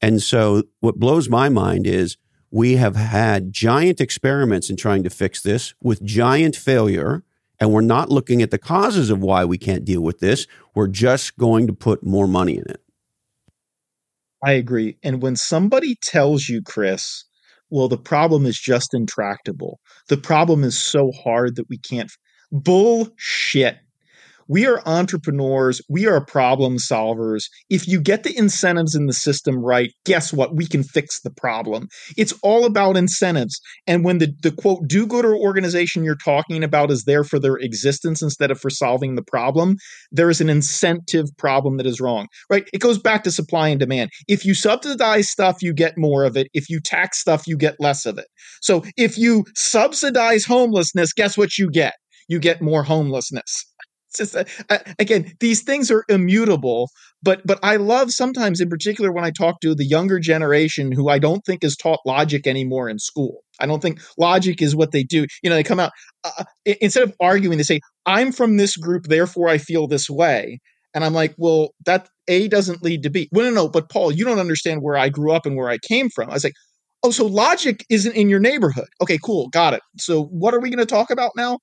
And 0.00 0.22
so 0.22 0.64
what 0.80 1.00
blows 1.00 1.28
my 1.28 1.48
mind 1.48 1.86
is 1.86 2.16
we 2.50 2.76
have 2.76 2.94
had 2.94 3.52
giant 3.52 4.00
experiments 4.00 4.70
in 4.70 4.76
trying 4.76 5.02
to 5.02 5.10
fix 5.10 5.42
this 5.42 5.74
with 5.82 6.04
giant 6.04 6.54
failure 6.54 7.24
and 7.60 7.72
we're 7.72 7.80
not 7.80 8.10
looking 8.10 8.42
at 8.42 8.50
the 8.50 8.58
causes 8.58 9.10
of 9.10 9.20
why 9.20 9.44
we 9.44 9.58
can't 9.58 9.84
deal 9.84 10.02
with 10.02 10.20
this. 10.20 10.46
We're 10.74 10.88
just 10.88 11.36
going 11.36 11.66
to 11.66 11.72
put 11.72 12.04
more 12.04 12.26
money 12.26 12.56
in 12.56 12.64
it. 12.68 12.80
I 14.44 14.52
agree. 14.52 14.98
And 15.02 15.22
when 15.22 15.36
somebody 15.36 15.96
tells 16.02 16.48
you, 16.48 16.60
Chris, 16.62 17.24
well, 17.70 17.88
the 17.88 17.96
problem 17.96 18.44
is 18.44 18.58
just 18.58 18.92
intractable, 18.92 19.80
the 20.08 20.16
problem 20.16 20.64
is 20.64 20.78
so 20.78 21.10
hard 21.12 21.56
that 21.56 21.68
we 21.68 21.78
can't. 21.78 22.10
Bullshit. 22.52 23.78
We 24.48 24.66
are 24.66 24.82
entrepreneurs. 24.86 25.80
We 25.88 26.06
are 26.06 26.24
problem 26.24 26.76
solvers. 26.76 27.44
If 27.70 27.88
you 27.88 28.00
get 28.00 28.22
the 28.24 28.36
incentives 28.36 28.94
in 28.94 29.06
the 29.06 29.12
system 29.12 29.64
right, 29.64 29.92
guess 30.04 30.32
what? 30.32 30.54
We 30.54 30.66
can 30.66 30.82
fix 30.82 31.20
the 31.20 31.30
problem. 31.30 31.88
It's 32.16 32.34
all 32.42 32.66
about 32.66 32.96
incentives. 32.96 33.58
And 33.86 34.04
when 34.04 34.18
the, 34.18 34.34
the 34.42 34.52
quote 34.52 34.86
do 34.86 35.06
gooder 35.06 35.34
organization 35.34 36.04
you're 36.04 36.16
talking 36.16 36.62
about 36.62 36.90
is 36.90 37.04
there 37.04 37.24
for 37.24 37.38
their 37.38 37.56
existence 37.56 38.22
instead 38.22 38.50
of 38.50 38.60
for 38.60 38.70
solving 38.70 39.14
the 39.14 39.22
problem, 39.22 39.76
there 40.12 40.30
is 40.30 40.40
an 40.40 40.50
incentive 40.50 41.26
problem 41.38 41.78
that 41.78 41.86
is 41.86 42.00
wrong, 42.00 42.26
right? 42.50 42.68
It 42.72 42.80
goes 42.80 42.98
back 42.98 43.24
to 43.24 43.30
supply 43.30 43.68
and 43.68 43.80
demand. 43.80 44.10
If 44.28 44.44
you 44.44 44.54
subsidize 44.54 45.30
stuff, 45.30 45.62
you 45.62 45.72
get 45.72 45.96
more 45.96 46.24
of 46.24 46.36
it. 46.36 46.48
If 46.52 46.68
you 46.68 46.80
tax 46.80 47.18
stuff, 47.18 47.46
you 47.46 47.56
get 47.56 47.76
less 47.80 48.06
of 48.06 48.18
it. 48.18 48.26
So 48.60 48.84
if 48.96 49.16
you 49.16 49.44
subsidize 49.54 50.44
homelessness, 50.44 51.12
guess 51.12 51.38
what 51.38 51.58
you 51.58 51.70
get? 51.70 51.94
You 52.28 52.38
get 52.38 52.62
more 52.62 52.82
homelessness 52.82 53.66
just 54.16 54.36
uh, 54.36 54.78
again 54.98 55.32
these 55.40 55.62
things 55.62 55.90
are 55.90 56.04
immutable 56.08 56.88
but 57.22 57.40
but 57.46 57.58
I 57.62 57.76
love 57.76 58.12
sometimes 58.12 58.60
in 58.60 58.68
particular 58.68 59.10
when 59.10 59.24
I 59.24 59.30
talk 59.30 59.60
to 59.60 59.74
the 59.74 59.84
younger 59.84 60.20
generation 60.20 60.92
who 60.92 61.08
I 61.08 61.18
don't 61.18 61.44
think 61.44 61.64
is 61.64 61.76
taught 61.76 62.00
logic 62.04 62.46
anymore 62.46 62.88
in 62.88 62.98
school. 62.98 63.40
I 63.60 63.66
don't 63.66 63.80
think 63.80 64.00
logic 64.18 64.60
is 64.60 64.76
what 64.76 64.92
they 64.92 65.02
do. 65.02 65.26
You 65.42 65.48
know, 65.48 65.56
they 65.56 65.62
come 65.62 65.80
out 65.80 65.92
uh, 66.24 66.44
instead 66.64 67.02
of 67.02 67.14
arguing, 67.20 67.56
they 67.56 67.64
say, 67.64 67.80
"I'm 68.04 68.30
from 68.30 68.58
this 68.58 68.76
group, 68.76 69.04
therefore 69.04 69.48
I 69.48 69.58
feel 69.58 69.86
this 69.86 70.10
way." 70.10 70.60
And 70.94 71.04
I'm 71.04 71.12
like, 71.12 71.34
well, 71.38 71.70
that 71.86 72.08
A 72.28 72.46
doesn't 72.46 72.82
lead 72.82 73.02
to 73.02 73.10
B. 73.10 73.28
Well, 73.32 73.46
no, 73.46 73.50
no, 73.50 73.68
but 73.68 73.90
Paul, 73.90 74.12
you 74.12 74.24
don't 74.24 74.38
understand 74.38 74.80
where 74.80 74.96
I 74.96 75.08
grew 75.08 75.32
up 75.32 75.44
and 75.44 75.56
where 75.56 75.68
I 75.68 75.78
came 75.78 76.08
from. 76.08 76.30
I 76.30 76.34
was 76.34 76.44
like, 76.44 76.52
oh, 77.02 77.10
so 77.10 77.26
logic 77.26 77.84
isn't 77.90 78.14
in 78.14 78.28
your 78.28 78.38
neighborhood. 78.38 78.86
Okay, 79.02 79.18
cool, 79.22 79.48
got 79.48 79.74
it. 79.74 79.82
So 79.98 80.24
what 80.24 80.54
are 80.54 80.60
we 80.60 80.70
going 80.70 80.78
to 80.78 80.86
talk 80.86 81.10
about 81.10 81.32
now? 81.36 81.58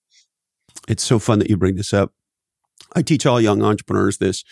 It's 0.90 1.04
so 1.04 1.18
fun 1.18 1.40
that 1.40 1.50
you 1.50 1.56
bring 1.56 1.76
this 1.76 1.94
up. 1.94 2.12
I 2.94 3.02
teach 3.02 3.26
all 3.26 3.40
young 3.40 3.64
entrepreneurs 3.64 4.18
this. 4.18 4.44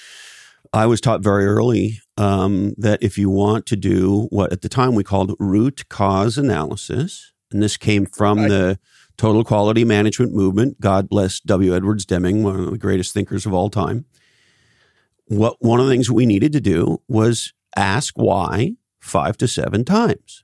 I 0.73 0.85
was 0.85 1.01
taught 1.01 1.23
very 1.23 1.45
early 1.45 1.99
um, 2.17 2.73
that 2.77 3.01
if 3.01 3.17
you 3.17 3.29
want 3.29 3.65
to 3.67 3.75
do 3.75 4.27
what 4.29 4.51
at 4.51 4.61
the 4.61 4.69
time 4.69 4.93
we 4.93 5.03
called 5.03 5.35
root 5.39 5.87
cause 5.89 6.37
analysis, 6.37 7.33
and 7.51 7.63
this 7.63 7.77
came 7.77 8.05
from 8.05 8.39
right. 8.39 8.49
the 8.49 8.79
total 9.17 9.43
quality 9.43 9.83
management 9.83 10.33
movement. 10.33 10.79
God 10.79 11.09
bless 11.09 11.39
W. 11.41 11.75
Edwards 11.75 12.05
Deming, 12.05 12.43
one 12.43 12.59
of 12.59 12.71
the 12.71 12.77
greatest 12.77 13.13
thinkers 13.13 13.45
of 13.45 13.53
all 13.53 13.69
time. 13.69 14.05
What 15.25 15.57
one 15.59 15.79
of 15.79 15.87
the 15.87 15.91
things 15.91 16.09
we 16.09 16.25
needed 16.25 16.53
to 16.53 16.61
do 16.61 17.01
was 17.07 17.53
ask 17.75 18.17
why 18.17 18.73
five 18.99 19.37
to 19.37 19.47
seven 19.47 19.85
times. 19.85 20.43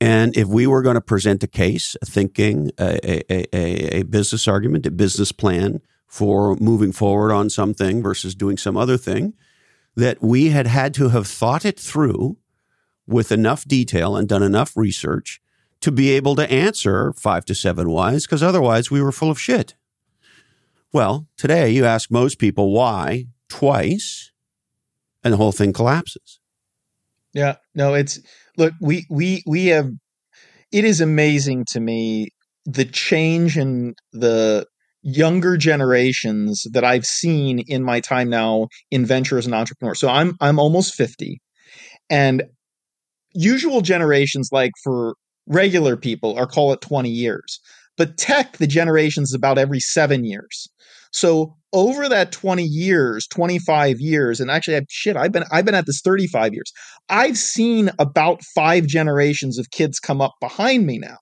And 0.00 0.36
if 0.36 0.46
we 0.46 0.66
were 0.66 0.82
going 0.82 0.94
to 0.94 1.00
present 1.00 1.42
a 1.42 1.46
case, 1.46 1.96
a 2.02 2.06
thinking, 2.06 2.70
a, 2.78 3.22
a, 3.32 3.56
a, 3.56 4.00
a, 4.00 4.02
business 4.02 4.46
argument, 4.46 4.84
a 4.84 4.90
business 4.90 5.32
plan 5.32 5.80
for 6.06 6.56
moving 6.56 6.92
forward 6.92 7.32
on 7.32 7.50
something 7.50 8.02
versus 8.02 8.34
doing 8.34 8.56
some 8.56 8.76
other 8.76 8.96
thing, 8.96 9.34
that 9.94 10.22
we 10.22 10.50
had 10.50 10.66
had 10.66 10.94
to 10.94 11.08
have 11.08 11.26
thought 11.26 11.64
it 11.64 11.78
through 11.78 12.36
with 13.06 13.32
enough 13.32 13.64
detail 13.64 14.16
and 14.16 14.28
done 14.28 14.42
enough 14.42 14.76
research 14.76 15.40
to 15.80 15.92
be 15.92 16.10
able 16.10 16.34
to 16.34 16.50
answer 16.50 17.12
five 17.12 17.44
to 17.44 17.54
seven 17.54 17.90
whys, 17.90 18.26
because 18.26 18.42
otherwise 18.42 18.90
we 18.90 19.00
were 19.02 19.12
full 19.12 19.30
of 19.30 19.40
shit. 19.40 19.74
Well, 20.92 21.26
today 21.36 21.70
you 21.70 21.84
ask 21.84 22.10
most 22.10 22.38
people 22.38 22.72
why 22.72 23.26
twice, 23.48 24.32
and 25.22 25.32
the 25.32 25.36
whole 25.36 25.52
thing 25.52 25.72
collapses. 25.72 26.40
Yeah, 27.32 27.56
no, 27.74 27.94
it's 27.94 28.20
look, 28.56 28.72
we 28.80 29.06
we 29.10 29.42
we 29.46 29.66
have 29.66 29.90
it 30.72 30.84
is 30.84 31.00
amazing 31.00 31.66
to 31.66 31.80
me 31.80 32.28
the 32.64 32.84
change 32.84 33.56
in 33.58 33.94
the 34.12 34.66
younger 35.06 35.56
generations 35.56 36.66
that 36.72 36.82
I've 36.82 37.06
seen 37.06 37.60
in 37.68 37.84
my 37.84 38.00
time 38.00 38.28
now 38.28 38.66
in 38.90 39.06
venture 39.06 39.38
as 39.38 39.46
an 39.46 39.54
entrepreneur. 39.54 39.94
So 39.94 40.08
I'm 40.08 40.34
I'm 40.40 40.58
almost 40.58 40.94
50 40.94 41.40
and 42.10 42.42
usual 43.32 43.82
generations 43.82 44.48
like 44.50 44.72
for 44.82 45.14
regular 45.46 45.96
people 45.96 46.36
are 46.36 46.46
call 46.46 46.72
it 46.72 46.80
20 46.80 47.08
years. 47.08 47.60
But 47.96 48.18
tech 48.18 48.56
the 48.56 48.66
generations 48.66 49.32
about 49.32 49.58
every 49.58 49.78
7 49.78 50.24
years. 50.24 50.68
So 51.12 51.56
over 51.72 52.08
that 52.08 52.32
20 52.32 52.64
years, 52.64 53.28
25 53.28 54.00
years, 54.00 54.40
and 54.40 54.50
actually, 54.50 54.80
shit, 54.90 55.16
I've 55.16 55.32
been 55.32 55.44
I've 55.52 55.64
been 55.64 55.76
at 55.76 55.86
this 55.86 56.00
35 56.02 56.52
years. 56.52 56.72
I've 57.08 57.38
seen 57.38 57.90
about 58.00 58.42
five 58.54 58.86
generations 58.86 59.56
of 59.56 59.70
kids 59.70 60.00
come 60.00 60.20
up 60.20 60.34
behind 60.40 60.84
me 60.84 60.98
now, 60.98 61.16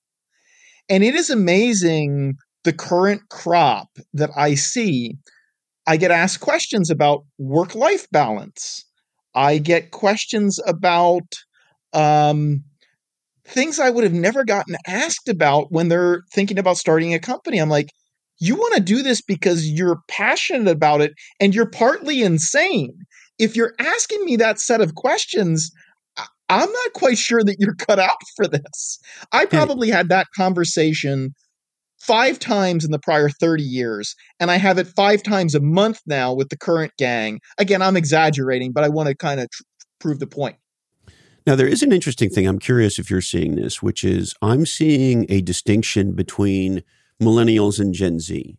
and 0.89 1.05
it 1.05 1.15
is 1.15 1.29
amazing 1.29 2.35
the 2.65 2.73
current 2.73 3.23
crop 3.31 3.89
that 4.13 4.31
I 4.37 4.55
see. 4.55 5.17
I 5.87 5.97
get 5.99 6.11
asked 6.11 6.41
questions 6.41 6.91
about 6.91 7.25
work 7.39 7.75
life 7.75 8.07
balance. 8.11 8.85
I 9.35 9.59
get 9.59 9.91
questions 9.91 10.59
about 10.67 11.35
um, 11.93 12.65
things 13.47 13.79
I 13.79 13.91
would 13.91 14.05
have 14.05 14.15
never 14.15 14.45
gotten 14.45 14.77
asked 14.87 15.29
about 15.29 15.71
when 15.71 15.89
they're 15.89 16.23
thinking 16.33 16.59
about 16.59 16.79
starting 16.79 17.13
a 17.13 17.19
company. 17.19 17.59
I'm 17.59 17.69
like, 17.69 17.91
you 18.39 18.57
want 18.57 18.75
to 18.75 18.81
do 18.81 19.03
this 19.03 19.21
because 19.21 19.69
you're 19.69 20.01
passionate 20.09 20.69
about 20.69 21.01
it 21.01 21.13
and 21.41 21.55
you're 21.55 21.71
partly 21.71 22.23
insane. 22.23 22.97
If 23.39 23.57
you're 23.57 23.75
asking 23.79 24.25
me 24.25 24.37
that 24.37 24.59
set 24.59 24.81
of 24.81 24.95
questions, 24.95 25.71
I'm 26.49 26.71
not 26.71 26.93
quite 26.95 27.19
sure 27.19 27.43
that 27.43 27.57
you're 27.59 27.75
cut 27.75 27.99
out 27.99 28.19
for 28.37 28.47
this. 28.47 28.99
I 29.33 29.47
probably 29.47 29.91
had 29.91 30.09
that 30.09 30.29
conversation 30.37 31.35
five 32.01 32.39
times 32.39 32.85
in 32.85 32.91
the 32.91 32.99
prior 32.99 33.29
30 33.29 33.63
years, 33.63 34.15
and 34.41 34.51
I 34.51 34.57
have 34.57 34.79
it 34.79 34.87
five 34.87 35.23
times 35.23 35.55
a 35.55 35.61
month 35.61 36.01
now 36.07 36.35
with 36.35 36.49
the 36.49 36.57
current 36.57 36.93
gang. 36.99 37.41
Again, 37.59 37.83
I'm 37.83 37.97
exaggerating, 37.97 38.73
but 38.73 38.85
I 38.85 38.89
want 38.89 39.09
to 39.09 39.15
kind 39.15 39.41
of 39.41 39.51
tr- 39.51 39.63
prove 40.01 40.19
the 40.19 40.27
point. 40.27 40.57
Now, 41.47 41.57
there 41.57 41.67
is 41.67 41.83
an 41.83 41.93
interesting 41.93 42.31
thing. 42.31 42.47
I'm 42.47 42.59
curious 42.59 42.99
if 42.99 43.11
you're 43.11 43.21
seeing 43.21 43.55
this, 43.55 43.83
which 43.83 44.03
is 44.03 44.35
I'm 44.41 44.65
seeing 44.65 45.27
a 45.29 45.43
distinction 45.43 46.13
between 46.13 46.83
millennials 47.23 47.79
and 47.79 47.93
Gen 47.93 48.19
Z. 48.19 48.57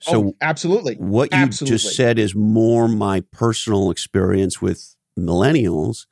So, 0.00 0.24
oh, 0.24 0.34
absolutely. 0.40 0.96
What 0.96 1.32
you 1.32 1.38
absolutely. 1.38 1.78
just 1.78 1.96
said 1.96 2.18
is 2.18 2.34
more 2.34 2.88
my 2.88 3.22
personal 3.32 3.90
experience 3.90 4.60
with 4.60 4.96
millennials 5.18 6.06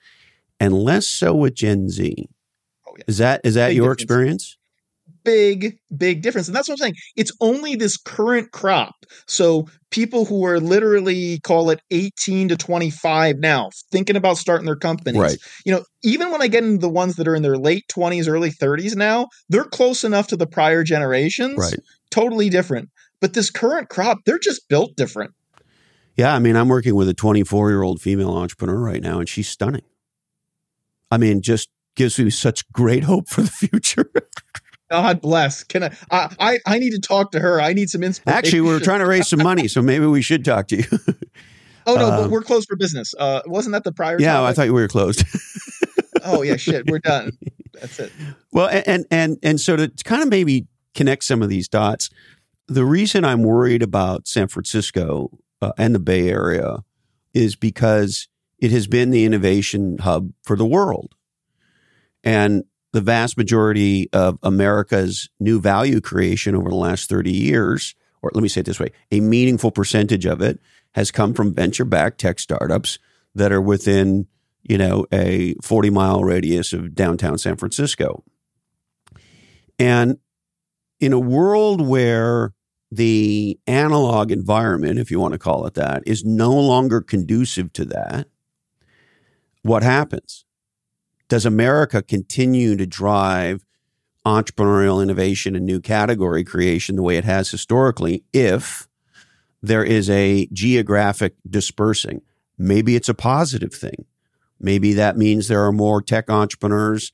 and 0.61 0.73
less 0.75 1.07
so 1.07 1.35
with 1.35 1.55
Gen 1.55 1.89
Z. 1.89 2.29
Oh, 2.87 2.95
yeah. 2.97 3.05
Is 3.07 3.19
that 3.19 3.41
is 3.45 3.55
that 3.55 3.69
Big 3.69 3.77
your 3.77 3.95
difference. 3.95 4.03
experience? 4.03 4.59
Big, 5.25 5.79
big 5.97 6.23
difference. 6.23 6.49
And 6.49 6.57
that's 6.57 6.69
what 6.69 6.75
I'm 6.75 6.79
saying. 6.79 6.95
It's 7.17 7.33
only 7.41 7.77
this 7.77 7.97
current 7.97 8.53
crop. 8.53 8.95
So 9.27 9.69
people 9.91 10.25
who 10.25 10.45
are 10.45 10.61
literally 10.61 11.41
call 11.41 11.71
it 11.71 11.81
18 11.91 12.49
to 12.49 12.57
25 12.57 13.39
now, 13.39 13.71
thinking 13.91 14.17
about 14.17 14.39
starting 14.39 14.67
their 14.67 14.77
companies. 14.77 15.21
Right. 15.21 15.39
You 15.65 15.73
know, 15.75 15.85
even 16.03 16.31
when 16.31 16.43
I 16.43 16.49
get 16.49 16.65
into 16.65 16.79
the 16.79 16.89
ones 16.89 17.17
that 17.17 17.29
are 17.29 17.35
in 17.35 17.43
their 17.43 17.59
late 17.59 17.85
20s, 17.93 18.29
early 18.29 18.51
30s 18.51 18.97
now, 18.97 19.29
they're 19.49 19.65
close 19.65 20.05
enough 20.05 20.29
to 20.29 20.37
the 20.37 20.47
prior 20.47 20.85
generations. 20.85 21.59
Right. 21.59 21.79
Totally 22.11 22.49
different. 22.49 22.91
But 23.21 23.35
this 23.35 23.51
current 23.51 23.89
crop, 23.89 24.19
they're 24.27 24.39
just 24.39 24.69
built 24.69 24.97
different. 24.97 25.33
Yeah, 26.17 26.35
I 26.35 26.41
mean, 26.41 26.57
I'm 26.57 26.69
working 26.69 26.95
with 26.95 27.09
a 27.09 27.15
24 27.15 27.71
year 27.71 27.83
old 27.83 28.01
female 28.01 28.33
entrepreneur 28.33 28.79
right 28.79 29.03
now, 29.03 29.19
and 29.21 29.29
she's 29.29 29.49
stunning. 29.49 29.83
I 31.11 31.19
mean, 31.19 31.43
just 31.43 31.69
gives 31.95 32.19
me 32.19 32.31
such 32.31 32.71
great 32.73 33.05
hope 33.05 33.29
for 33.29 33.43
the 33.43 33.51
future. 33.51 34.11
God 34.93 35.23
bless. 35.23 35.65
Can 35.65 35.85
I, 35.85 35.91
I? 36.11 36.59
I 36.67 36.79
need 36.79 36.91
to 36.91 37.01
talk 37.01 37.33
to 37.33 37.41
her. 37.41 37.63
I 37.63 37.73
need 37.73 37.89
some 37.89 38.03
inspiration. 38.03 38.37
Actually, 38.37 38.61
we 38.61 38.75
are 38.75 38.79
trying 38.79 39.01
to 39.01 39.07
raise 39.07 39.27
some 39.27 39.43
money, 39.43 39.67
so 39.67 39.81
maybe 39.81 40.05
we 40.05 40.21
should 40.21 40.45
talk 40.45 40.69
to 40.69 40.77
you. 40.77 40.85
oh 41.87 41.95
no, 41.95 42.11
but 42.11 42.25
um, 42.25 42.31
we're 42.31 42.43
closed 42.43 42.69
for 42.69 42.77
business. 42.77 43.15
Uh, 43.19 43.41
wasn't 43.47 43.73
that 43.73 43.85
the 43.85 43.93
prior? 43.93 44.21
Yeah, 44.21 44.35
topic? 44.35 44.51
I 44.51 44.53
thought 44.53 44.67
we 44.67 44.73
were 44.83 44.89
closed. 44.89 45.25
oh 46.25 46.43
yeah, 46.43 46.57
shit, 46.57 46.91
we're 46.91 46.99
done. 46.99 47.33
That's 47.81 47.99
it. 48.01 48.13
Well, 48.53 48.69
and 48.69 49.07
and 49.11 49.39
and 49.43 49.59
so 49.59 49.77
to 49.77 49.91
kind 50.05 50.23
of 50.23 50.29
maybe 50.29 50.67
connect 50.95 51.25
some 51.25 51.41
of 51.41 51.49
these 51.49 51.69
dots, 51.69 52.11
the 52.69 52.85
reason 52.85 53.25
I'm 53.25 53.45
worried 53.45 53.83
about 53.83 54.29
San 54.29 54.47
Francisco 54.47 55.31
uh, 55.63 55.73
and 55.79 55.95
the 55.95 56.01
Bay 56.01 56.29
Area 56.29 56.85
is 57.33 57.57
because 57.57 58.29
it 58.59 58.71
has 58.73 58.87
been 58.87 59.09
the 59.09 59.25
innovation 59.25 59.97
hub 59.99 60.33
for 60.43 60.55
the 60.55 60.67
world. 60.67 61.15
And 62.23 62.65
the 62.93 63.01
vast 63.01 63.37
majority 63.37 64.09
of 64.13 64.39
America's 64.43 65.29
new 65.41 65.61
value 65.61 66.01
creation 66.01 66.55
over 66.55 66.69
the 66.69 66.77
last 66.77 67.09
30 67.09 67.31
years, 67.31 67.95
or 68.23 68.31
let 68.35 68.43
me 68.43 68.49
say 68.49 68.61
it 68.61 68.67
this 68.67 68.81
way, 68.81 68.91
a 69.11 69.21
meaningful 69.21 69.71
percentage 69.71 70.27
of 70.27 70.41
it 70.41 70.61
has 70.95 71.11
come 71.11 71.33
from 71.33 71.55
venture 71.55 71.85
backed 71.85 72.21
tech 72.21 72.39
startups 72.39 72.99
that 73.35 73.51
are 73.51 73.63
within, 73.63 74.27
you 74.63 74.77
know, 74.77 75.07
a 75.11 75.55
40 75.63 75.91
mile 75.91 76.23
radius 76.23 76.73
of 76.73 76.95
downtown 76.95 77.39
San 77.39 77.57
Francisco. 77.57 78.23
And 79.79 80.19
in 81.01 81.13
a 81.13 81.19
world 81.19 81.81
where 81.81 82.53
the 82.91 83.59
analog 83.67 84.31
environment, 84.31 84.99
if 84.99 85.11
you 85.11 85.19
want 85.19 85.33
to 85.33 85.39
call 85.39 85.67
it 85.67 85.75
that, 85.75 86.03
is 86.07 86.25
no 86.25 86.53
longer 86.53 87.01
conducive 87.01 87.73
to 87.73 87.87
that, 87.87 88.29
what 89.63 89.83
happens? 89.83 90.45
Does 91.33 91.47
America 91.47 92.03
continue 92.03 92.77
to 92.77 92.85
drive 92.85 93.65
entrepreneurial 94.27 95.03
innovation 95.03 95.57
and 95.57 95.65
new 95.65 95.81
category 95.81 96.45
creation 96.45 96.95
the 96.95 97.03
way 97.03 97.17
it 97.17 97.25
has 97.25 97.51
historically 97.51 98.23
if 98.35 98.87
there 99.63 99.83
is 99.83 100.11
a 100.11 100.47
geographic 100.53 101.35
dispersing? 101.49 102.21
Maybe 102.59 102.97
it's 102.97 103.09
a 103.09 103.15
positive 103.15 103.73
thing. 103.73 104.05
Maybe 104.61 104.93
that 104.93 105.17
means 105.17 105.49
there 105.49 105.65
are 105.65 105.73
more 105.73 106.03
tech 106.03 106.29
entrepreneurs 106.29 107.13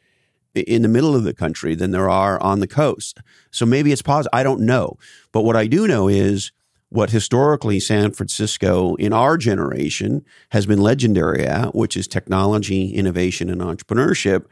in 0.52 0.82
the 0.82 0.88
middle 0.88 1.14
of 1.14 1.22
the 1.22 1.32
country 1.32 1.76
than 1.76 1.92
there 1.92 2.10
are 2.10 2.42
on 2.42 2.58
the 2.58 2.66
coast. 2.66 3.18
So 3.52 3.64
maybe 3.66 3.92
it's 3.92 4.02
positive. 4.02 4.30
I 4.32 4.42
don't 4.42 4.62
know. 4.62 4.96
But 5.30 5.42
what 5.42 5.54
I 5.54 5.68
do 5.68 5.86
know 5.86 6.08
is 6.08 6.50
what 6.90 7.10
historically 7.10 7.80
San 7.80 8.12
Francisco 8.12 8.94
in 8.94 9.12
our 9.12 9.36
generation 9.36 10.24
has 10.50 10.66
been 10.66 10.80
legendary 10.80 11.44
at, 11.44 11.74
which 11.74 11.96
is 11.96 12.08
technology, 12.08 12.92
innovation, 12.92 13.50
and 13.50 13.60
entrepreneurship, 13.60 14.44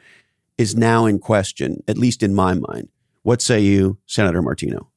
is 0.59 0.75
now 0.75 1.07
in 1.07 1.18
question, 1.18 1.83
at 1.88 1.99
least 1.99 2.22
in 2.22 2.35
my 2.35 2.55
mind. 2.55 2.88
What 3.22 3.42
say 3.42 3.61
you, 3.61 3.99
Senator 4.07 4.42
Martino? 4.42 4.90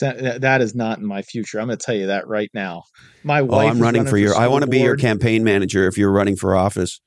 That 0.00 0.60
is 0.60 0.74
not 0.74 0.98
in 0.98 1.06
my 1.06 1.22
future. 1.22 1.58
I'm 1.58 1.66
going 1.66 1.78
to 1.78 1.84
tell 1.84 1.94
you 1.94 2.06
that 2.06 2.28
right 2.28 2.50
now. 2.54 2.84
My 3.24 3.40
oh, 3.40 3.44
wife. 3.44 3.52
Oh, 3.52 3.68
I'm 3.68 3.80
running, 3.80 4.02
running 4.02 4.06
for 4.06 4.18
your. 4.18 4.34
For 4.34 4.40
I 4.40 4.46
want 4.46 4.62
to 4.62 4.70
be 4.70 4.80
your 4.80 4.96
campaign 4.96 5.42
manager 5.42 5.88
if 5.88 5.98
you're 5.98 6.12
running 6.12 6.36
for 6.36 6.54
office. 6.54 7.00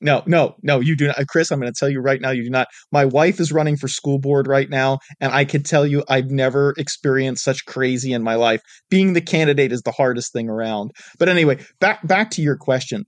No, 0.00 0.22
no, 0.26 0.56
no, 0.62 0.80
you 0.80 0.94
do 0.94 1.06
not. 1.06 1.16
Chris, 1.28 1.50
I'm 1.50 1.58
going 1.58 1.72
to 1.72 1.78
tell 1.78 1.88
you 1.88 2.00
right 2.00 2.20
now, 2.20 2.30
you 2.30 2.44
do 2.44 2.50
not. 2.50 2.68
My 2.92 3.06
wife 3.06 3.40
is 3.40 3.50
running 3.50 3.78
for 3.78 3.88
school 3.88 4.18
board 4.18 4.46
right 4.46 4.68
now, 4.68 4.98
and 5.20 5.32
I 5.32 5.46
can 5.46 5.62
tell 5.62 5.86
you 5.86 6.04
I've 6.08 6.30
never 6.30 6.74
experienced 6.76 7.44
such 7.44 7.64
crazy 7.64 8.12
in 8.12 8.22
my 8.22 8.34
life. 8.34 8.60
Being 8.90 9.14
the 9.14 9.22
candidate 9.22 9.72
is 9.72 9.82
the 9.82 9.92
hardest 9.92 10.32
thing 10.32 10.50
around. 10.50 10.90
But 11.18 11.30
anyway, 11.30 11.64
back 11.80 12.06
back 12.06 12.30
to 12.32 12.42
your 12.42 12.56
question. 12.56 13.04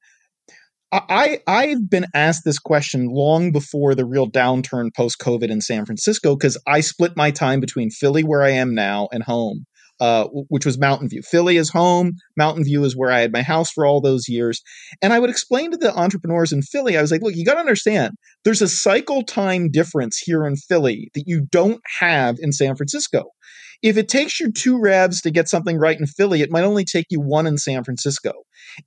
I 0.90 1.40
I've 1.46 1.90
been 1.90 2.06
asked 2.14 2.42
this 2.46 2.58
question 2.58 3.08
long 3.10 3.52
before 3.52 3.94
the 3.94 4.06
real 4.06 4.30
downturn 4.30 4.88
post 4.96 5.18
COVID 5.20 5.50
in 5.50 5.60
San 5.60 5.84
Francisco 5.84 6.34
because 6.34 6.56
I 6.66 6.80
split 6.80 7.12
my 7.14 7.30
time 7.30 7.60
between 7.60 7.90
Philly, 7.90 8.24
where 8.24 8.42
I 8.42 8.50
am 8.50 8.74
now, 8.74 9.08
and 9.12 9.22
home, 9.22 9.66
uh, 10.00 10.24
which 10.48 10.64
was 10.64 10.78
Mountain 10.78 11.08
View. 11.08 11.22
Philly 11.22 11.56
is 11.56 11.70
home. 11.70 12.12
Mountain 12.36 12.64
View 12.64 12.84
is 12.84 12.96
where 12.96 13.10
I 13.10 13.20
had 13.20 13.32
my 13.32 13.42
house 13.42 13.70
for 13.70 13.84
all 13.84 14.00
those 14.00 14.28
years. 14.28 14.62
And 15.02 15.12
I 15.12 15.18
would 15.18 15.30
explain 15.30 15.70
to 15.70 15.76
the 15.76 15.94
entrepreneurs 15.96 16.52
in 16.52 16.62
Philly, 16.62 16.96
I 16.96 17.02
was 17.02 17.10
like, 17.10 17.22
look, 17.22 17.34
you 17.34 17.44
got 17.44 17.54
to 17.54 17.60
understand, 17.60 18.14
there's 18.44 18.62
a 18.62 18.68
cycle 18.68 19.22
time 19.22 19.70
difference 19.70 20.18
here 20.18 20.46
in 20.46 20.56
Philly 20.56 21.10
that 21.14 21.24
you 21.26 21.46
don't 21.50 21.80
have 21.98 22.36
in 22.40 22.52
San 22.52 22.76
Francisco. 22.76 23.24
If 23.82 23.96
it 23.96 24.08
takes 24.08 24.40
you 24.40 24.50
two 24.50 24.80
revs 24.80 25.20
to 25.22 25.30
get 25.30 25.48
something 25.48 25.78
right 25.78 25.98
in 25.98 26.06
Philly, 26.06 26.42
it 26.42 26.50
might 26.50 26.64
only 26.64 26.84
take 26.84 27.06
you 27.10 27.20
one 27.20 27.46
in 27.46 27.58
San 27.58 27.84
Francisco. 27.84 28.32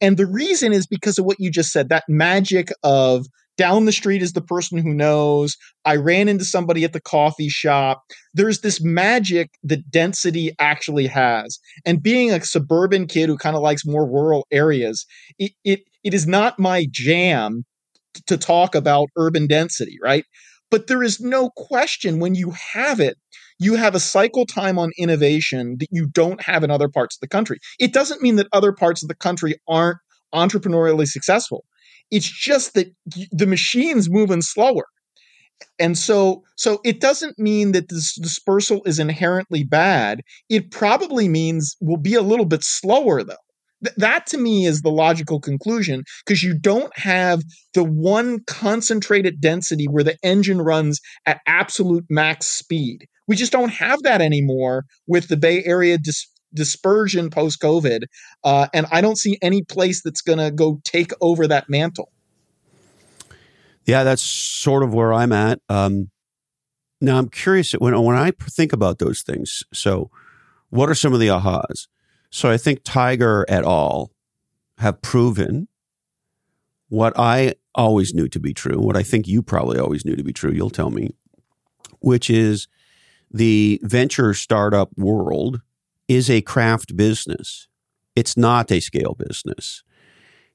And 0.01 0.17
the 0.17 0.27
reason 0.27 0.73
is 0.73 0.85
because 0.85 1.17
of 1.17 1.25
what 1.25 1.39
you 1.39 1.49
just 1.49 1.71
said 1.71 1.89
that 1.89 2.03
magic 2.09 2.69
of 2.83 3.25
down 3.61 3.85
the 3.85 3.91
street 3.91 4.23
is 4.23 4.33
the 4.33 4.41
person 4.41 4.79
who 4.79 4.91
knows. 4.91 5.55
I 5.85 5.95
ran 5.95 6.27
into 6.27 6.43
somebody 6.43 6.83
at 6.83 6.93
the 6.93 6.99
coffee 6.99 7.47
shop. 7.47 8.01
There's 8.33 8.61
this 8.61 8.83
magic 8.83 9.51
that 9.61 9.91
density 9.91 10.55
actually 10.57 11.05
has. 11.05 11.59
And 11.85 12.01
being 12.01 12.31
a 12.31 12.43
suburban 12.43 13.05
kid 13.05 13.29
who 13.29 13.37
kind 13.37 13.55
of 13.55 13.61
likes 13.61 13.85
more 13.85 14.09
rural 14.09 14.47
areas, 14.51 15.05
it, 15.37 15.51
it, 15.63 15.81
it 16.03 16.15
is 16.15 16.25
not 16.25 16.57
my 16.57 16.87
jam 16.89 17.63
to 18.25 18.35
talk 18.35 18.73
about 18.73 19.09
urban 19.15 19.45
density, 19.45 19.99
right? 20.01 20.25
But 20.71 20.87
there 20.87 21.03
is 21.03 21.19
no 21.19 21.51
question 21.51 22.19
when 22.19 22.33
you 22.33 22.55
have 22.73 22.99
it, 22.99 23.15
you 23.59 23.75
have 23.75 23.93
a 23.93 23.99
cycle 23.99 24.47
time 24.47 24.79
on 24.79 24.89
innovation 24.97 25.75
that 25.81 25.89
you 25.91 26.07
don't 26.07 26.41
have 26.41 26.63
in 26.63 26.71
other 26.71 26.89
parts 26.89 27.15
of 27.15 27.19
the 27.19 27.27
country. 27.27 27.59
It 27.79 27.93
doesn't 27.93 28.23
mean 28.23 28.37
that 28.37 28.47
other 28.53 28.71
parts 28.71 29.03
of 29.03 29.07
the 29.07 29.13
country 29.13 29.53
aren't 29.67 29.99
entrepreneurially 30.33 31.05
successful. 31.05 31.63
It's 32.11 32.29
just 32.29 32.73
that 32.73 32.93
the 33.31 33.47
machine's 33.47 34.09
moving 34.09 34.41
slower. 34.41 34.85
And 35.79 35.97
so 35.97 36.43
so 36.55 36.79
it 36.83 36.99
doesn't 36.99 37.37
mean 37.39 37.71
that 37.71 37.89
this 37.89 38.15
dispersal 38.15 38.81
is 38.85 38.99
inherently 38.99 39.63
bad. 39.63 40.21
It 40.49 40.71
probably 40.71 41.27
means 41.27 41.75
we'll 41.79 41.97
be 41.97 42.15
a 42.15 42.21
little 42.21 42.45
bit 42.45 42.63
slower 42.63 43.23
though. 43.23 43.35
Th- 43.83 43.95
that 43.97 44.27
to 44.27 44.37
me 44.37 44.65
is 44.65 44.81
the 44.81 44.91
logical 44.91 45.39
conclusion 45.39 46.03
because 46.25 46.43
you 46.43 46.57
don't 46.57 46.95
have 46.97 47.41
the 47.73 47.83
one 47.83 48.39
concentrated 48.45 49.41
density 49.41 49.85
where 49.85 50.03
the 50.03 50.17
engine 50.23 50.61
runs 50.61 50.99
at 51.25 51.41
absolute 51.47 52.05
max 52.09 52.47
speed. 52.47 53.07
We 53.27 53.35
just 53.35 53.51
don't 53.51 53.69
have 53.69 54.03
that 54.03 54.21
anymore 54.21 54.85
with 55.07 55.27
the 55.29 55.37
Bay 55.37 55.63
Area 55.63 55.97
dis- 55.97 56.27
dispersion 56.53 57.29
post 57.29 57.61
COVID. 57.61 58.03
Uh, 58.43 58.67
and 58.73 58.85
I 58.91 59.01
don't 59.01 59.17
see 59.17 59.37
any 59.41 59.61
place 59.63 60.01
that's 60.01 60.21
going 60.21 60.39
to 60.39 60.51
go 60.51 60.81
take 60.83 61.11
over 61.21 61.47
that 61.47 61.69
mantle. 61.69 62.11
Yeah, 63.85 64.03
that's 64.03 64.21
sort 64.21 64.83
of 64.83 64.93
where 64.93 65.13
I'm 65.13 65.31
at. 65.31 65.59
Um, 65.69 66.11
now, 66.99 67.17
I'm 67.17 67.29
curious 67.29 67.71
when, 67.73 67.99
when 68.03 68.15
I 68.15 68.31
think 68.31 68.73
about 68.73 68.99
those 68.99 69.21
things. 69.21 69.63
So, 69.73 70.11
what 70.69 70.89
are 70.89 70.95
some 70.95 71.13
of 71.13 71.19
the 71.19 71.27
ahas? 71.27 71.87
So, 72.29 72.49
I 72.49 72.57
think 72.57 72.81
Tiger 72.83 73.43
et 73.49 73.63
al. 73.63 74.11
have 74.77 75.01
proven 75.01 75.67
what 76.89 77.17
I 77.17 77.55
always 77.73 78.13
knew 78.13 78.27
to 78.27 78.39
be 78.39 78.53
true, 78.53 78.79
what 78.79 78.95
I 78.95 79.03
think 79.03 79.27
you 79.27 79.41
probably 79.41 79.79
always 79.79 80.05
knew 80.05 80.15
to 80.15 80.23
be 80.23 80.33
true, 80.33 80.51
you'll 80.51 80.69
tell 80.69 80.91
me, 80.91 81.15
which 81.99 82.29
is 82.29 82.67
the 83.31 83.79
venture 83.83 84.33
startup 84.33 84.89
world 84.97 85.61
is 86.11 86.29
a 86.29 86.41
craft 86.41 86.97
business. 86.97 87.69
It's 88.17 88.35
not 88.35 88.69
a 88.69 88.81
scale 88.81 89.15
business. 89.17 89.81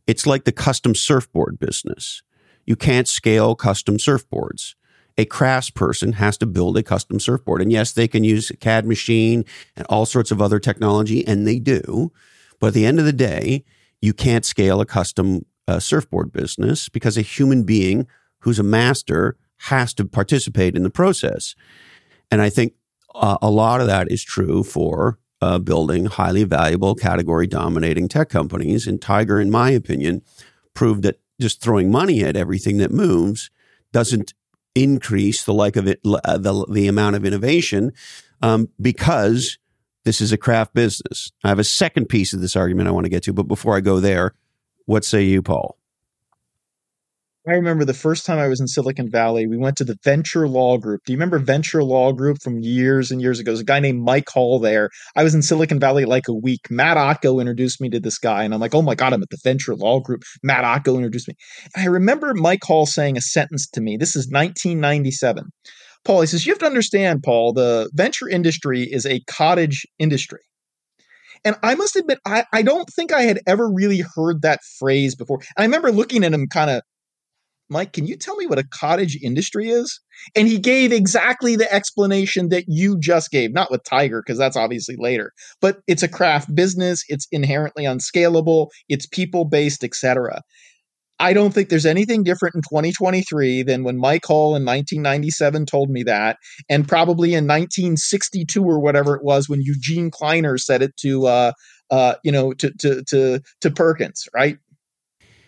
It's 0.07 0.27
like 0.27 0.45
the 0.45 0.53
custom 0.53 0.95
surfboard 0.95 1.59
business. 1.59 2.23
You 2.67 2.77
can't 2.77 3.09
scale 3.09 3.55
custom 3.55 3.97
surfboards. 3.97 4.75
A 5.17 5.25
craftsperson 5.25 6.15
has 6.15 6.37
to 6.39 6.47
build 6.47 6.77
a 6.77 6.83
custom 6.83 7.19
surfboard. 7.19 7.63
And 7.63 7.73
yes, 7.73 7.93
they 7.93 8.07
can 8.07 8.23
use 8.23 8.51
a 8.51 8.57
CAD 8.57 8.87
machine 8.87 9.47
and 9.77 9.87
all 9.89 10.05
sorts 10.05 10.31
of 10.31 10.43
other 10.43 10.59
technology, 10.59 11.27
and 11.27 11.47
they 11.47 11.59
do. 11.59 12.13
But 12.61 12.69
at 12.69 12.75
the 12.75 12.85
end 12.85 12.99
of 12.99 13.07
the 13.07 13.13
day, 13.15 13.65
you 14.03 14.13
can't 14.13 14.45
scale 14.45 14.83
a 14.83 14.87
custom 14.87 15.47
uh, 15.67 15.81
surfboard 15.81 16.33
business 16.33 16.91
because 16.91 17.17
a 17.17 17.23
human 17.23 17.65
being 17.65 18.07
who's 18.41 18.59
a 18.59 18.63
master 18.63 19.39
has 19.61 19.95
to 19.95 20.05
participate 20.05 20.77
in 20.77 20.83
the 20.83 20.91
process. 20.91 21.55
And 22.31 22.43
I 22.43 22.51
think 22.51 22.75
uh, 23.15 23.39
a 23.41 23.51
lot 23.51 23.81
of 23.81 23.87
that 23.87 24.13
is 24.13 24.23
true 24.23 24.63
for 24.63 25.19
uh, 25.41 25.59
building 25.59 26.07
highly 26.07 26.45
valuable 26.45 26.95
category 26.95 27.47
dominating 27.47 28.09
tech 28.09 28.29
companies. 28.29 28.87
And 28.87 29.01
Tiger, 29.01 29.41
in 29.41 29.51
my 29.51 29.71
opinion, 29.71 30.23
proved 30.75 31.03
that 31.03 31.21
just 31.41 31.61
throwing 31.61 31.91
money 31.91 32.23
at 32.25 32.37
everything 32.37 32.79
that 32.79 32.91
moves 32.91 33.51
doesn't 33.93 34.35
increase 34.75 35.45
the 35.45 35.55
like 35.55 35.77
of 35.77 35.87
it, 35.87 36.01
uh, 36.05 36.39
the, 36.39 36.67
the 36.71 36.87
amount 36.87 37.17
of 37.17 37.25
innovation 37.25 37.93
um, 38.43 38.69
because 38.81 39.59
this 40.05 40.21
is 40.21 40.33
a 40.33 40.39
craft 40.39 40.75
business. 40.75 41.33
I 41.43 41.49
have 41.49 41.59
a 41.59 41.65
second 41.65 42.07
piece 42.07 42.33
of 42.33 42.41
this 42.41 42.57
argument 42.57 42.89
I 42.89 42.93
want 42.93 43.05
to 43.05 43.11
get 43.11 43.25
to, 43.25 43.33
but 43.33 43.45
before 43.45 43.77
I 43.77 43.81
go 43.81 44.01
there, 44.01 44.35
what 44.85 45.05
say 45.05 45.25
you, 45.25 45.43
Paul? 45.43 45.79
I 47.49 47.53
remember 47.53 47.85
the 47.85 47.95
first 47.95 48.27
time 48.27 48.41
I 48.41 48.49
was 48.49 48.61
in 48.61 48.67
Silicon 48.67 49.09
Valley, 49.09 49.47
we 49.47 49.57
went 49.57 49.77
to 49.77 49.85
the 49.85 49.97
Venture 50.03 50.49
Law 50.49 50.79
Group. 50.79 51.03
Do 51.07 51.13
you 51.13 51.17
remember 51.17 51.39
Venture 51.39 51.85
Law 51.85 52.11
Group 52.11 52.43
from 52.43 52.59
years 52.59 53.13
and 53.13 53.23
years 53.23 53.39
ago? 53.39 53.53
There's 53.53 53.61
a 53.61 53.65
guy 53.65 53.79
named 53.79 54.03
Mike 54.03 54.29
Hall 54.29 54.59
there. 54.59 54.91
I 55.15 55.23
was 55.23 55.33
in 55.33 55.43
Silicon 55.43 55.79
Valley 55.79 56.07
like 56.07 56.27
a 56.27 56.35
week. 56.35 56.69
Matt 56.71 56.97
Otko 56.97 57.41
introduced 57.41 57.81
me 57.81 57.89
to 57.91 58.01
this 58.01 58.19
guy, 58.19 58.43
and 58.43 58.53
I'm 58.53 58.59
like, 58.59 58.75
oh 58.75 58.83
my 58.83 58.97
God, 58.97 59.13
I'm 59.13 59.23
at 59.23 59.31
the 59.31 59.39
Venture 59.45 59.77
Law 59.77 60.01
Group. 60.01 60.25
Matt 60.43 60.65
Otko 60.65 60.97
introduced 60.97 61.29
me. 61.29 61.35
And 61.77 61.85
I 61.85 61.87
remember 61.87 62.35
Mike 62.35 62.65
Hall 62.65 62.85
saying 62.85 63.17
a 63.17 63.21
sentence 63.21 63.69
to 63.75 63.81
me. 63.81 63.97
This 63.97 64.17
is 64.17 64.27
1997. 64.27 65.45
Paul, 66.05 66.23
he 66.23 66.27
says, 66.27 66.47
you 66.47 66.53
have 66.53 66.59
to 66.59 66.67
understand, 66.67 67.23
Paul, 67.23 67.53
the 67.53 67.89
venture 67.95 68.29
industry 68.29 68.83
is 68.83 69.07
a 69.07 69.21
cottage 69.29 69.87
industry. 70.01 70.41
And 71.45 71.55
I 71.63 71.77
must 71.77 71.95
admit, 71.95 72.19
I, 72.27 72.45
I 72.53 72.63
don't 72.63 72.89
think 72.91 73.13
I 73.13 73.23
had 73.23 73.39
ever 73.47 73.71
really 73.71 74.03
heard 74.17 74.43
that 74.43 74.61
phrase 74.81 75.15
before. 75.15 75.39
And 75.57 75.63
I 75.63 75.65
remember 75.65 75.93
looking 75.93 76.25
at 76.25 76.33
him 76.33 76.49
kind 76.49 76.71
of 76.71 76.83
Mike, 77.69 77.93
can 77.93 78.07
you 78.07 78.17
tell 78.17 78.37
me 78.37 78.47
what 78.47 78.59
a 78.59 78.69
cottage 78.69 79.19
industry 79.23 79.71
is? 79.71 80.01
And 80.35 80.47
he 80.47 80.59
gave 80.59 80.93
exactly 80.93 81.57
the 81.57 81.73
explanation 81.73 82.49
that 82.51 82.65
you 82.69 82.99
just 82.99 83.31
gave, 83.31 83.53
not 83.53 83.71
with 83.71 83.83
Tiger, 83.85 84.23
because 84.25 84.39
that's 84.39 84.57
obviously 84.57 84.97
later, 84.99 85.33
but 85.61 85.79
it's 85.87 86.03
a 86.03 86.09
craft 86.09 86.55
business, 86.55 87.03
it's 87.09 87.27
inherently 87.33 87.85
unscalable, 87.85 88.71
it's 88.89 89.07
people 89.07 89.45
based, 89.45 89.83
etc. 89.83 90.43
I 91.19 91.33
don't 91.33 91.53
think 91.53 91.69
there's 91.69 91.87
anything 91.87 92.23
different 92.23 92.55
in 92.55 92.61
2023 92.63 93.63
than 93.63 93.85
when 93.85 93.97
Mike 93.97 94.27
Hall 94.27 94.49
in 94.49 94.65
1997 94.65 95.67
told 95.67 95.91
me 95.91 96.03
that, 96.03 96.37
and 96.69 96.87
probably 96.87 97.31
in 97.31 97.47
1962 97.47 98.63
or 98.63 98.81
whatever 98.81 99.17
it 99.17 99.25
was 99.25 99.49
when 99.49 99.63
Eugene 99.63 100.11
Kleiner 100.11 100.59
said 100.59 100.83
it 100.83 100.95
to, 100.99 101.27
uh, 101.27 101.53
uh, 101.91 102.15
you 102.23 102.33
know, 102.33 102.53
to 102.55 102.71
to 102.81 103.03
to 103.09 103.41
to 103.63 103.71
Perkins, 103.71 104.29
right? 104.35 104.59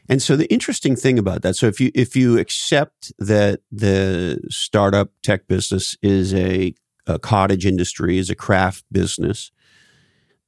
And 0.08 0.22
so 0.22 0.36
the 0.36 0.50
interesting 0.52 0.96
thing 0.96 1.18
about 1.18 1.42
that, 1.42 1.56
so 1.56 1.66
if 1.66 1.80
you 1.80 1.90
if 1.94 2.16
you 2.16 2.38
accept 2.38 3.12
that 3.18 3.60
the 3.70 4.40
startup 4.48 5.10
tech 5.22 5.46
business 5.46 5.96
is 6.00 6.32
a, 6.32 6.74
a 7.06 7.18
cottage 7.18 7.66
industry, 7.66 8.16
is 8.16 8.30
a 8.30 8.34
craft 8.34 8.84
business, 8.90 9.52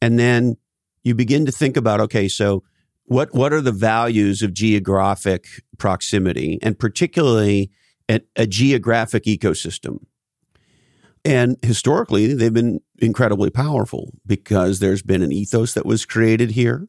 and 0.01 0.18
then 0.18 0.57
you 1.05 1.14
begin 1.14 1.44
to 1.46 1.53
think 1.53 1.77
about, 1.77 2.01
okay, 2.01 2.27
so 2.27 2.62
what 3.05 3.35
what 3.35 3.53
are 3.53 3.61
the 3.61 3.73
values 3.73 4.40
of 4.40 4.55
geographic 4.55 5.46
proximity, 5.77 6.59
and 6.62 6.79
particularly 6.79 7.70
a, 8.09 8.20
a 8.37 8.46
geographic 8.46 9.25
ecosystem? 9.25 10.05
And 11.23 11.59
historically, 11.62 12.33
they've 12.33 12.53
been 12.53 12.81
incredibly 12.99 13.51
powerful 13.51 14.15
because 14.27 14.79
there's 14.79 15.02
been 15.02 15.23
an 15.23 15.33
ethos 15.33 15.75
that 15.75 15.85
was 15.85 16.06
created 16.06 16.52
here. 16.52 16.88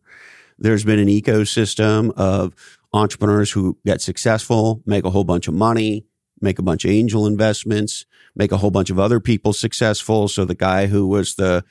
There's 0.61 0.83
been 0.83 0.99
an 0.99 1.07
ecosystem 1.07 2.11
of 2.11 2.53
entrepreneurs 2.93 3.51
who 3.51 3.79
get 3.83 3.99
successful, 3.99 4.83
make 4.85 5.05
a 5.05 5.09
whole 5.09 5.23
bunch 5.23 5.47
of 5.47 5.55
money, 5.55 6.05
make 6.39 6.59
a 6.59 6.61
bunch 6.61 6.85
of 6.85 6.91
angel 6.91 7.25
investments, 7.25 8.05
make 8.35 8.51
a 8.51 8.57
whole 8.57 8.69
bunch 8.69 8.91
of 8.91 8.99
other 8.99 9.19
people 9.19 9.53
successful. 9.53 10.27
So 10.27 10.45
the 10.45 10.53
guy 10.53 10.85
who 10.85 11.07
was 11.07 11.33
the, 11.33 11.63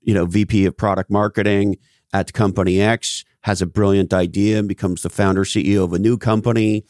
you 0.00 0.12
know, 0.12 0.26
VP 0.26 0.66
of 0.66 0.76
product 0.76 1.08
marketing 1.08 1.76
at 2.12 2.32
company 2.32 2.80
X 2.80 3.24
has 3.42 3.62
a 3.62 3.66
brilliant 3.66 4.12
idea 4.12 4.58
and 4.58 4.66
becomes 4.66 5.02
the 5.02 5.10
founder 5.10 5.44
CEO 5.44 5.84
of 5.84 5.92
a 5.92 5.98
new 6.00 6.18
company. 6.18 6.84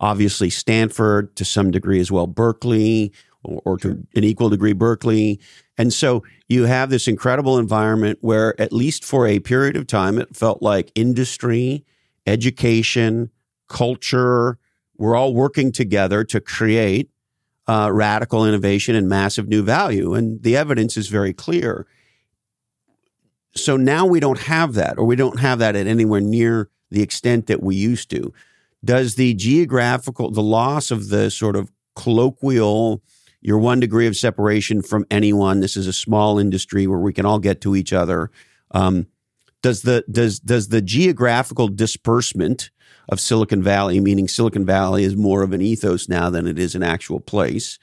Obviously, 0.00 0.50
Stanford 0.50 1.34
to 1.36 1.44
some 1.44 1.70
degree 1.70 2.00
as 2.00 2.12
well, 2.12 2.26
Berkeley, 2.26 3.14
or, 3.42 3.62
or 3.64 3.78
to 3.78 4.06
an 4.14 4.24
equal 4.24 4.50
degree 4.50 4.74
Berkeley. 4.74 5.40
And 5.78 5.92
so 5.92 6.24
you 6.48 6.64
have 6.64 6.90
this 6.90 7.06
incredible 7.06 7.56
environment 7.56 8.18
where, 8.20 8.60
at 8.60 8.72
least 8.72 9.04
for 9.04 9.26
a 9.26 9.38
period 9.38 9.76
of 9.76 9.86
time, 9.86 10.18
it 10.18 10.36
felt 10.36 10.60
like 10.60 10.90
industry, 10.94 11.84
education, 12.26 13.30
culture, 13.68 14.58
we're 14.96 15.14
all 15.14 15.32
working 15.32 15.70
together 15.70 16.24
to 16.24 16.40
create 16.40 17.08
uh, 17.68 17.90
radical 17.92 18.44
innovation 18.44 18.96
and 18.96 19.08
massive 19.08 19.48
new 19.48 19.62
value. 19.62 20.12
And 20.14 20.42
the 20.42 20.56
evidence 20.56 20.96
is 20.96 21.08
very 21.08 21.32
clear. 21.32 21.86
So 23.54 23.76
now 23.76 24.06
we 24.06 24.20
don't 24.20 24.40
have 24.40 24.74
that, 24.74 24.98
or 24.98 25.04
we 25.04 25.16
don't 25.16 25.38
have 25.40 25.60
that 25.60 25.76
at 25.76 25.86
anywhere 25.86 26.20
near 26.20 26.68
the 26.90 27.02
extent 27.02 27.46
that 27.46 27.62
we 27.62 27.76
used 27.76 28.10
to. 28.10 28.32
Does 28.84 29.14
the 29.14 29.34
geographical, 29.34 30.30
the 30.30 30.42
loss 30.42 30.90
of 30.90 31.08
the 31.08 31.30
sort 31.30 31.56
of 31.56 31.70
colloquial, 31.94 33.02
your 33.40 33.58
one 33.58 33.80
degree 33.80 34.06
of 34.06 34.16
separation 34.16 34.82
from 34.82 35.06
anyone, 35.10 35.60
this 35.60 35.76
is 35.76 35.86
a 35.86 35.92
small 35.92 36.38
industry 36.38 36.86
where 36.86 36.98
we 36.98 37.12
can 37.12 37.26
all 37.26 37.38
get 37.38 37.60
to 37.62 37.76
each 37.76 37.92
other. 37.92 38.30
Um, 38.72 39.06
does 39.62 39.82
the 39.82 40.04
does 40.10 40.38
does 40.40 40.68
the 40.68 40.82
geographical 40.82 41.68
disbursement 41.68 42.70
of 43.08 43.20
Silicon 43.20 43.62
Valley, 43.62 44.00
meaning 44.00 44.28
Silicon 44.28 44.66
Valley 44.66 45.04
is 45.04 45.16
more 45.16 45.42
of 45.42 45.52
an 45.52 45.62
ethos 45.62 46.08
now 46.08 46.30
than 46.30 46.46
it 46.46 46.58
is 46.58 46.74
an 46.74 46.82
actual 46.82 47.20
place, 47.20 47.78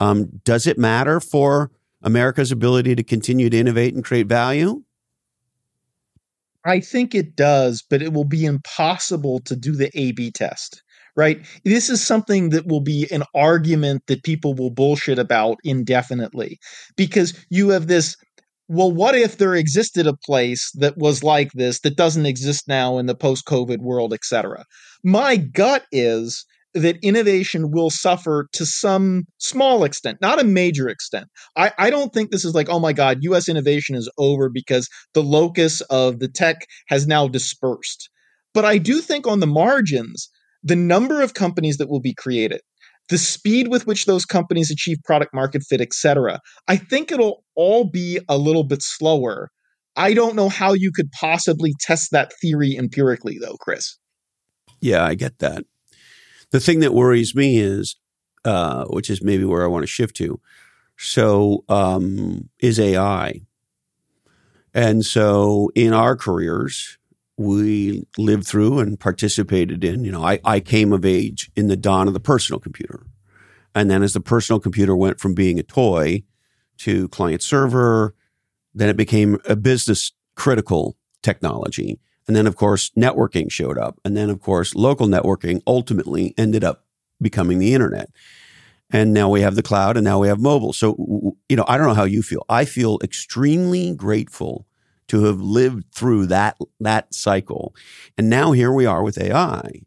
um, 0.00 0.40
does 0.44 0.66
it 0.66 0.78
matter 0.78 1.20
for 1.20 1.70
America's 2.02 2.50
ability 2.50 2.96
to 2.96 3.02
continue 3.02 3.50
to 3.50 3.56
innovate 3.56 3.94
and 3.94 4.04
create 4.04 4.26
value? 4.26 4.82
I 6.64 6.80
think 6.80 7.14
it 7.14 7.36
does, 7.36 7.82
but 7.82 8.02
it 8.02 8.12
will 8.12 8.24
be 8.24 8.44
impossible 8.44 9.40
to 9.40 9.56
do 9.56 9.74
the 9.74 9.90
A 9.98 10.12
B 10.12 10.30
test, 10.30 10.81
right? 11.16 11.44
This 11.64 11.90
is 11.90 12.04
something 12.04 12.50
that 12.50 12.66
will 12.66 12.80
be 12.80 13.06
an 13.10 13.24
argument 13.34 14.02
that 14.06 14.22
people 14.22 14.54
will 14.54 14.70
bullshit 14.70 15.18
about 15.18 15.58
indefinitely 15.64 16.58
because 16.96 17.34
you 17.50 17.70
have 17.70 17.86
this. 17.86 18.16
Well, 18.68 18.92
what 18.92 19.14
if 19.14 19.36
there 19.36 19.54
existed 19.54 20.06
a 20.06 20.16
place 20.24 20.70
that 20.76 20.96
was 20.96 21.22
like 21.22 21.50
this 21.52 21.80
that 21.80 21.96
doesn't 21.96 22.24
exist 22.24 22.68
now 22.68 22.96
in 22.96 23.06
the 23.06 23.14
post 23.14 23.44
COVID 23.44 23.78
world, 23.78 24.14
et 24.14 24.24
cetera? 24.24 24.64
My 25.04 25.36
gut 25.36 25.84
is 25.92 26.46
that 26.74 26.96
innovation 27.02 27.70
will 27.70 27.90
suffer 27.90 28.48
to 28.52 28.64
some 28.64 29.24
small 29.38 29.84
extent, 29.84 30.18
not 30.22 30.40
a 30.40 30.44
major 30.44 30.88
extent. 30.88 31.26
I, 31.54 31.72
I 31.76 31.90
don't 31.90 32.14
think 32.14 32.30
this 32.30 32.44
is 32.46 32.54
like, 32.54 32.70
oh 32.70 32.78
my 32.78 32.94
God, 32.94 33.18
US 33.22 33.48
innovation 33.48 33.94
is 33.94 34.10
over 34.16 34.48
because 34.48 34.88
the 35.12 35.22
locus 35.22 35.82
of 35.82 36.18
the 36.18 36.28
tech 36.28 36.66
has 36.88 37.06
now 37.06 37.28
dispersed. 37.28 38.08
But 38.54 38.64
I 38.64 38.78
do 38.78 39.00
think 39.00 39.26
on 39.26 39.40
the 39.40 39.46
margins, 39.46 40.30
the 40.62 40.76
number 40.76 41.20
of 41.22 41.34
companies 41.34 41.78
that 41.78 41.88
will 41.88 42.00
be 42.00 42.14
created, 42.14 42.60
the 43.08 43.18
speed 43.18 43.68
with 43.68 43.86
which 43.86 44.06
those 44.06 44.24
companies 44.24 44.70
achieve 44.70 44.98
product 45.04 45.34
market 45.34 45.62
fit, 45.68 45.80
et 45.80 45.92
cetera, 45.92 46.40
I 46.68 46.76
think 46.76 47.10
it'll 47.10 47.44
all 47.54 47.84
be 47.84 48.20
a 48.28 48.38
little 48.38 48.64
bit 48.64 48.82
slower. 48.82 49.50
I 49.96 50.14
don't 50.14 50.36
know 50.36 50.48
how 50.48 50.72
you 50.72 50.90
could 50.94 51.10
possibly 51.12 51.74
test 51.80 52.12
that 52.12 52.32
theory 52.40 52.76
empirically, 52.76 53.38
though, 53.38 53.56
Chris. 53.60 53.98
Yeah, 54.80 55.04
I 55.04 55.14
get 55.14 55.38
that. 55.40 55.64
The 56.50 56.60
thing 56.60 56.80
that 56.80 56.94
worries 56.94 57.34
me 57.34 57.58
is, 57.58 57.96
uh, 58.44 58.84
which 58.86 59.10
is 59.10 59.22
maybe 59.22 59.44
where 59.44 59.64
I 59.64 59.68
want 59.68 59.82
to 59.82 59.86
shift 59.86 60.16
to, 60.16 60.40
so 60.96 61.64
um, 61.68 62.48
is 62.60 62.78
AI. 62.78 63.42
And 64.74 65.04
so 65.04 65.70
in 65.74 65.92
our 65.92 66.16
careers, 66.16 66.98
we 67.36 68.06
lived 68.18 68.46
through 68.46 68.78
and 68.78 69.00
participated 69.00 69.84
in, 69.84 70.04
you 70.04 70.12
know, 70.12 70.22
I, 70.22 70.38
I 70.44 70.60
came 70.60 70.92
of 70.92 71.04
age 71.04 71.50
in 71.56 71.68
the 71.68 71.76
dawn 71.76 72.08
of 72.08 72.14
the 72.14 72.20
personal 72.20 72.60
computer. 72.60 73.06
And 73.74 73.90
then 73.90 74.02
as 74.02 74.12
the 74.12 74.20
personal 74.20 74.60
computer 74.60 74.94
went 74.94 75.18
from 75.18 75.34
being 75.34 75.58
a 75.58 75.62
toy 75.62 76.24
to 76.78 77.08
client 77.08 77.42
server, 77.42 78.14
then 78.74 78.88
it 78.88 78.96
became 78.96 79.38
a 79.48 79.56
business 79.56 80.12
critical 80.34 80.96
technology. 81.22 82.00
And 82.26 82.36
then, 82.36 82.46
of 82.46 82.56
course, 82.56 82.90
networking 82.96 83.50
showed 83.50 83.78
up. 83.78 83.98
And 84.04 84.16
then, 84.16 84.30
of 84.30 84.40
course, 84.40 84.74
local 84.74 85.06
networking 85.06 85.60
ultimately 85.66 86.34
ended 86.36 86.64
up 86.64 86.84
becoming 87.20 87.58
the 87.58 87.74
internet. 87.74 88.10
And 88.90 89.12
now 89.14 89.28
we 89.28 89.40
have 89.40 89.56
the 89.56 89.62
cloud 89.62 89.96
and 89.96 90.04
now 90.04 90.18
we 90.18 90.28
have 90.28 90.38
mobile. 90.38 90.72
So, 90.72 91.34
you 91.48 91.56
know, 91.56 91.64
I 91.66 91.78
don't 91.78 91.86
know 91.86 91.94
how 91.94 92.04
you 92.04 92.22
feel. 92.22 92.44
I 92.48 92.66
feel 92.66 92.98
extremely 93.02 93.94
grateful 93.94 94.66
to 95.08 95.24
have 95.24 95.40
lived 95.40 95.84
through 95.92 96.26
that, 96.26 96.56
that 96.80 97.14
cycle. 97.14 97.74
And 98.16 98.30
now 98.30 98.52
here 98.52 98.72
we 98.72 98.86
are 98.86 99.02
with 99.02 99.20
AI. 99.20 99.82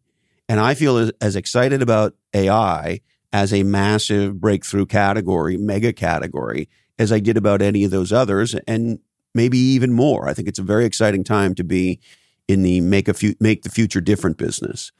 And 0.47 0.59
I 0.59 0.73
feel 0.73 0.97
as, 0.97 1.11
as 1.21 1.35
excited 1.35 1.81
about 1.81 2.15
AI 2.33 3.01
as 3.33 3.53
a 3.53 3.63
massive 3.63 4.39
breakthrough 4.39 4.85
category, 4.85 5.57
mega 5.57 5.91
category, 5.93 6.69
as 6.99 7.11
I 7.11 7.19
did 7.19 7.37
about 7.37 7.61
any 7.61 7.83
of 7.83 7.91
those 7.91 8.13
others. 8.13 8.55
And 8.67 8.99
maybe 9.35 9.57
even 9.57 9.91
more. 9.91 10.27
I 10.27 10.33
think 10.33 10.47
it's 10.47 10.57
a 10.57 10.63
very 10.63 10.85
exciting 10.85 11.23
time 11.23 11.53
to 11.55 11.63
be 11.63 11.99
in 12.47 12.63
the 12.63 12.81
make 12.81 13.07
a 13.07 13.13
fu- 13.13 13.35
make 13.39 13.61
the 13.61 13.69
future 13.69 14.01
different 14.01 14.37
business. 14.37 14.91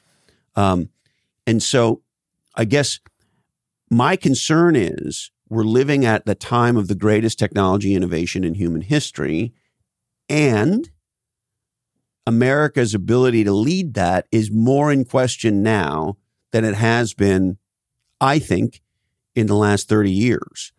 Um, 0.56 0.90
and 1.48 1.64
so 1.64 2.02
I 2.54 2.66
guess 2.66 3.00
my 3.90 4.16
concern 4.16 4.76
is 4.76 5.32
we're 5.50 5.64
living 5.64 6.06
at 6.06 6.26
the 6.26 6.36
time 6.36 6.76
of 6.76 6.88
the 6.88 6.96
greatest 6.96 7.40
technology 7.40 7.96
innovation 7.96 8.44
in 8.44 8.56
human 8.56 8.82
history 8.82 9.54
and 10.30 10.90
America's 12.28 12.94
ability 12.94 13.44
to 13.44 13.54
lead 13.54 13.94
that 13.94 14.28
is 14.32 14.52
more 14.52 14.92
in 14.92 15.06
question 15.06 15.62
now 15.62 16.18
than 16.52 16.64
it 16.64 16.76
has 16.76 17.14
been, 17.14 17.58
I 18.20 18.40
think, 18.40 18.82
in 19.36 19.48
the 19.48 19.56
last 19.56 19.88
30 19.88 20.12
years. 20.12 20.72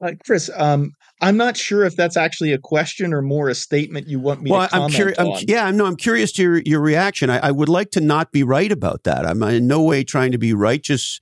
Uh, 0.00 0.12
Chris, 0.24 0.50
um, 0.54 0.92
I'm 1.20 1.36
not 1.36 1.56
sure 1.56 1.84
if 1.84 1.96
that's 1.96 2.16
actually 2.16 2.52
a 2.52 2.58
question 2.58 3.12
or 3.12 3.22
more 3.22 3.48
a 3.48 3.54
statement 3.54 4.06
you 4.06 4.20
want 4.20 4.42
me 4.42 4.50
well, 4.50 4.62
to 4.62 4.68
comment 4.68 4.94
I'm 4.94 5.06
curi- 5.06 5.18
on. 5.18 5.38
I'm, 5.38 5.44
yeah, 5.48 5.70
no, 5.70 5.86
I'm 5.86 5.96
curious 5.96 6.30
to 6.32 6.42
your, 6.42 6.58
your 6.58 6.80
reaction. 6.80 7.30
I, 7.30 7.38
I, 7.48 7.50
would 7.50 7.68
like 7.68 7.90
to 7.92 8.00
not 8.00 8.30
be 8.30 8.44
right 8.44 8.70
about 8.70 9.04
that. 9.04 9.26
I'm 9.26 9.42
in 9.42 9.66
no 9.66 9.82
way 9.82 10.04
trying 10.04 10.30
to 10.32 10.38
be 10.38 10.52
righteous 10.52 11.20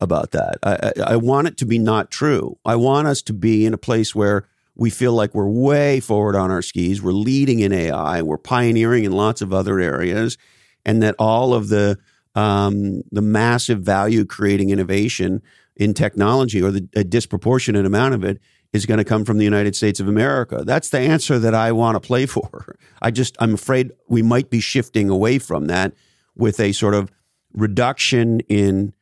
about 0.00 0.32
that. 0.32 0.58
I, 0.64 0.74
I, 0.74 1.12
I 1.12 1.16
want 1.16 1.46
it 1.46 1.56
to 1.58 1.66
be 1.66 1.78
not 1.78 2.10
true. 2.10 2.58
I 2.64 2.74
want 2.74 3.06
us 3.06 3.22
to 3.22 3.32
be 3.32 3.64
in 3.64 3.72
a 3.72 3.78
place 3.78 4.14
where 4.14 4.48
we 4.76 4.90
feel 4.90 5.12
like 5.14 5.34
we're 5.34 5.48
way 5.48 6.00
forward 6.00 6.36
on 6.36 6.50
our 6.50 6.62
skis. 6.62 7.02
We're 7.02 7.12
leading 7.12 7.60
in 7.60 7.72
AI. 7.72 8.22
We're 8.22 8.36
pioneering 8.36 9.04
in 9.04 9.12
lots 9.12 9.40
of 9.40 9.52
other 9.52 9.80
areas, 9.80 10.36
and 10.84 11.02
that 11.02 11.14
all 11.18 11.54
of 11.54 11.68
the 11.68 11.98
um, 12.34 13.00
the 13.10 13.22
massive 13.22 13.80
value 13.80 14.26
creating 14.26 14.68
innovation 14.68 15.42
in 15.74 15.94
technology, 15.94 16.62
or 16.62 16.70
the, 16.70 16.88
a 16.94 17.02
disproportionate 17.02 17.86
amount 17.86 18.14
of 18.14 18.24
it, 18.24 18.40
is 18.74 18.84
going 18.84 18.98
to 18.98 19.04
come 19.04 19.24
from 19.24 19.38
the 19.38 19.44
United 19.44 19.74
States 19.74 20.00
of 20.00 20.08
America. 20.08 20.62
That's 20.64 20.90
the 20.90 20.98
answer 20.98 21.38
that 21.38 21.54
I 21.54 21.72
want 21.72 21.96
to 21.96 22.06
play 22.06 22.26
for. 22.26 22.76
I 23.00 23.10
just, 23.10 23.36
I'm 23.40 23.54
afraid 23.54 23.92
we 24.08 24.22
might 24.22 24.50
be 24.50 24.60
shifting 24.60 25.08
away 25.08 25.38
from 25.38 25.66
that 25.66 25.94
with 26.36 26.60
a 26.60 26.72
sort 26.72 26.94
of 26.94 27.10
reduction 27.54 28.40
in 28.40 28.92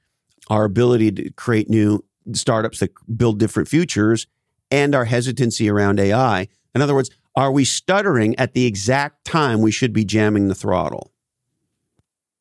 our 0.48 0.64
ability 0.64 1.10
to 1.10 1.30
create 1.30 1.68
new 1.68 2.04
startups 2.32 2.78
that 2.80 2.92
build 3.16 3.40
different 3.40 3.68
futures 3.68 4.28
and 4.74 4.92
our 4.92 5.04
hesitancy 5.04 5.70
around 5.70 6.00
AI. 6.00 6.48
In 6.74 6.82
other 6.82 6.96
words, 6.96 7.08
are 7.36 7.52
we 7.52 7.64
stuttering 7.64 8.36
at 8.40 8.54
the 8.54 8.66
exact 8.66 9.24
time 9.24 9.60
we 9.60 9.70
should 9.70 9.92
be 9.92 10.04
jamming 10.04 10.48
the 10.48 10.54
throttle? 10.54 11.12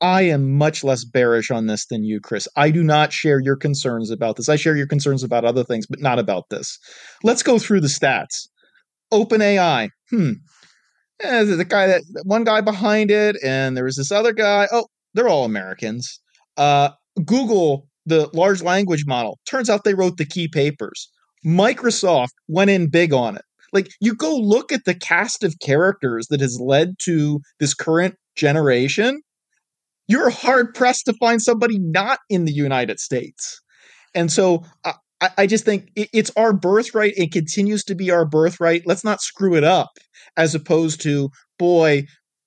I 0.02 0.24
am 0.24 0.58
much 0.58 0.84
less 0.84 1.06
bearish 1.06 1.52
on 1.52 1.68
this 1.68 1.86
than 1.86 2.04
you, 2.04 2.20
Chris. 2.20 2.48
I 2.56 2.72
do 2.72 2.84
not 2.84 3.14
share 3.14 3.40
your 3.40 3.56
concerns 3.56 4.10
about 4.10 4.36
this. 4.36 4.50
I 4.50 4.56
share 4.56 4.76
your 4.76 4.88
concerns 4.88 5.24
about 5.24 5.46
other 5.46 5.64
things, 5.64 5.86
but 5.86 6.02
not 6.02 6.18
about 6.18 6.50
this. 6.50 6.80
Let's 7.22 7.44
go 7.44 7.60
through 7.60 7.82
the 7.82 7.88
stats. 7.88 8.48
OpenAI. 9.14 9.90
Hmm. 10.10 10.32
Eh, 11.22 11.44
the 11.44 11.64
guy 11.64 11.86
that 11.86 12.02
one 12.26 12.44
guy 12.44 12.62
behind 12.62 13.12
it, 13.12 13.38
and 13.44 13.78
there 13.78 13.86
was 13.86 13.96
this 13.96 14.12
other 14.12 14.34
guy. 14.34 14.68
Oh, 14.72 14.88
they're 15.14 15.30
all 15.30 15.46
Americans. 15.46 16.20
Uh, 16.58 16.90
Google, 17.24 17.88
the 18.08 18.28
large 18.34 18.64
language 18.64 19.06
model. 19.06 19.40
Turns 19.48 19.70
out 19.70 19.84
they 19.84 19.94
wrote 19.94 20.18
the 20.18 20.26
key 20.26 20.48
papers. 20.48 21.10
Microsoft 21.46 22.34
went 22.48 22.70
in 22.70 22.89
big 22.89 23.14
on 23.14 23.36
it. 23.36 23.44
Like 23.72 23.89
you 24.00 24.16
go 24.16 24.36
look 24.36 24.72
at 24.72 24.86
the 24.86 24.94
cast 24.94 25.44
of 25.44 25.56
characters 25.64 26.28
that 26.30 26.41
has 26.41 26.60
led 26.62 26.96
to 27.06 27.39
this 27.60 27.74
current 27.74 28.16
generation 28.36 29.22
you're 30.08 30.30
hard 30.30 30.74
pressed 30.74 31.06
to 31.06 31.14
find 31.14 31.41
somebody 31.41 31.80
not 31.80 32.20
in 32.30 32.46
the 32.46 32.52
United 32.52 33.00
States. 33.00 33.62
And 34.14 34.32
so 34.32 34.64
I, 34.86 34.94
I 35.38 35.48
just 35.48 35.66
think 35.66 35.89
it's 35.96 36.32
our 36.36 36.54
birthright. 36.54 37.14
It 37.16 37.32
continues 37.32 37.84
to 37.86 37.96
be 37.96 38.12
our 38.12 38.26
birthright. 38.26 38.84
Let's 38.86 39.04
not 39.04 39.22
screw 39.22 39.56
it 39.56 39.64
up 39.64 39.91
as 40.36 40.54
opposed 40.54 41.02
to, 41.02 41.30
boy, 41.58 42.04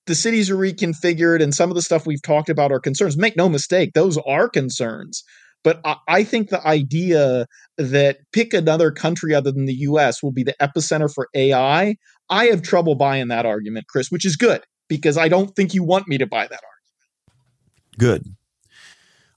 the 0.07 0.15
cities 0.15 0.51
are 0.51 0.57
reconfigured 0.57 1.43
and 1.43 1.55
some 1.55 1.71
of 1.71 1.77
the 1.77 1.83
stuff 1.83 2.07
we've 2.07 2.23
talked 2.23 2.49
about 2.49 2.73
are 2.73 2.81
concerns. 2.81 3.17
Make 3.17 3.37
no 3.37 3.49
mistake, 3.49 3.93
those 3.95 4.19
are 4.19 4.49
concerns. 4.49 5.25
But 5.67 5.81
I, 6.07 6.23
think 6.23 6.51
the 6.51 6.65
idea 6.65 7.49
that 7.77 8.19
pick 8.31 8.55
another 8.55 8.93
country 8.93 9.35
other 9.35 9.51
than 9.51 9.67
the 9.67 9.75
US 9.75 10.23
will 10.23 10.31
be 10.31 10.45
the 10.45 10.55
epicenter 10.63 11.13
for 11.13 11.27
AI, 11.35 11.97
I 12.31 12.45
have 12.45 12.63
trouble 12.63 12.95
buying 12.95 13.27
that 13.29 13.45
argument, 13.45 13.89
Chris, 13.89 14.09
which 14.09 14.25
is 14.25 14.37
good 14.37 14.63
because 14.87 15.19
I 15.19 15.27
don't 15.27 15.57
think 15.57 15.75
you 15.75 15.83
want 15.83 16.07
me 16.07 16.19
to 16.19 16.27
buy 16.27 16.47
that 16.47 16.61
argument. 16.63 17.99
Good. 17.99 18.37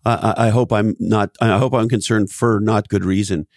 I, 0.06 0.46
I 0.46 0.50
hope 0.50 0.72
I'm 0.72 0.96
not. 1.00 1.36
I 1.42 1.58
hope 1.58 1.74
I'm 1.74 1.90
concerned 1.90 2.30
for 2.30 2.60
not 2.60 2.90
good 2.90 3.06
reason. 3.06 3.48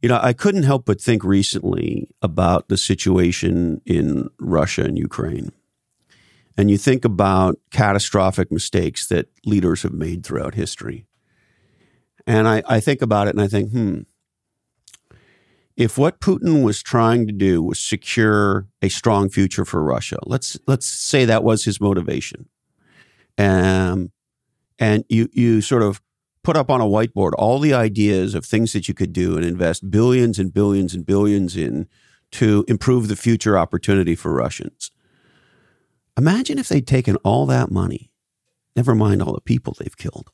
You 0.00 0.08
know, 0.08 0.18
I 0.22 0.32
couldn't 0.32 0.62
help 0.62 0.86
but 0.86 1.02
think 1.02 1.24
recently 1.24 2.08
about 2.22 2.68
the 2.68 2.78
situation 2.78 3.82
in 3.84 4.30
Russia 4.40 4.84
and 4.84 4.96
Ukraine. 4.96 5.52
And 6.56 6.70
you 6.70 6.78
think 6.78 7.04
about 7.04 7.58
catastrophic 7.70 8.50
mistakes 8.50 9.06
that 9.08 9.26
leaders 9.44 9.82
have 9.82 9.92
made 9.92 10.24
throughout 10.24 10.54
history. 10.54 11.04
And 12.26 12.48
I, 12.48 12.62
I 12.68 12.80
think 12.80 13.02
about 13.02 13.26
it 13.26 13.34
and 13.34 13.40
I 13.40 13.48
think, 13.48 13.70
hmm, 13.72 14.00
if 15.76 15.96
what 15.96 16.20
Putin 16.20 16.64
was 16.64 16.82
trying 16.82 17.26
to 17.26 17.32
do 17.32 17.62
was 17.62 17.80
secure 17.80 18.68
a 18.82 18.88
strong 18.88 19.28
future 19.28 19.64
for 19.64 19.82
Russia, 19.82 20.18
let's 20.24 20.58
let's 20.66 20.86
say 20.86 21.24
that 21.24 21.44
was 21.44 21.64
his 21.64 21.80
motivation. 21.80 22.48
Um, 23.38 24.12
and 24.78 25.04
you 25.08 25.28
you 25.32 25.60
sort 25.60 25.82
of 25.82 26.00
put 26.44 26.56
up 26.56 26.70
on 26.70 26.80
a 26.80 26.86
whiteboard 26.86 27.32
all 27.38 27.58
the 27.58 27.72
ideas 27.72 28.34
of 28.34 28.44
things 28.44 28.72
that 28.72 28.88
you 28.88 28.94
could 28.94 29.12
do 29.12 29.36
and 29.36 29.44
invest 29.44 29.90
billions 29.90 30.38
and 30.38 30.52
billions 30.52 30.94
and 30.94 31.06
billions 31.06 31.56
in 31.56 31.88
to 32.32 32.64
improve 32.68 33.08
the 33.08 33.16
future 33.16 33.58
opportunity 33.58 34.14
for 34.14 34.32
Russians. 34.32 34.90
Imagine 36.18 36.58
if 36.58 36.68
they'd 36.68 36.86
taken 36.86 37.16
all 37.16 37.46
that 37.46 37.70
money, 37.70 38.10
never 38.76 38.94
mind 38.94 39.22
all 39.22 39.32
the 39.32 39.40
people 39.40 39.74
they've 39.78 39.96
killed 39.96 40.30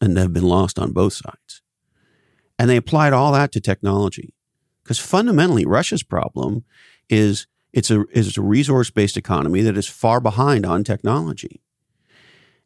and 0.00 0.16
have 0.16 0.32
been 0.32 0.44
lost 0.44 0.78
on 0.78 0.92
both 0.92 1.12
sides, 1.12 1.62
and 2.58 2.68
they 2.68 2.76
applied 2.76 3.12
all 3.12 3.32
that 3.32 3.52
to 3.52 3.60
technology. 3.60 4.34
Because 4.82 4.98
fundamentally, 4.98 5.66
Russia's 5.66 6.02
problem 6.02 6.64
is 7.08 7.46
it's 7.72 7.90
a, 7.90 8.04
is 8.12 8.36
a 8.36 8.42
resource 8.42 8.90
based 8.90 9.16
economy 9.16 9.60
that 9.62 9.76
is 9.76 9.86
far 9.86 10.20
behind 10.20 10.64
on 10.64 10.82
technology. 10.82 11.60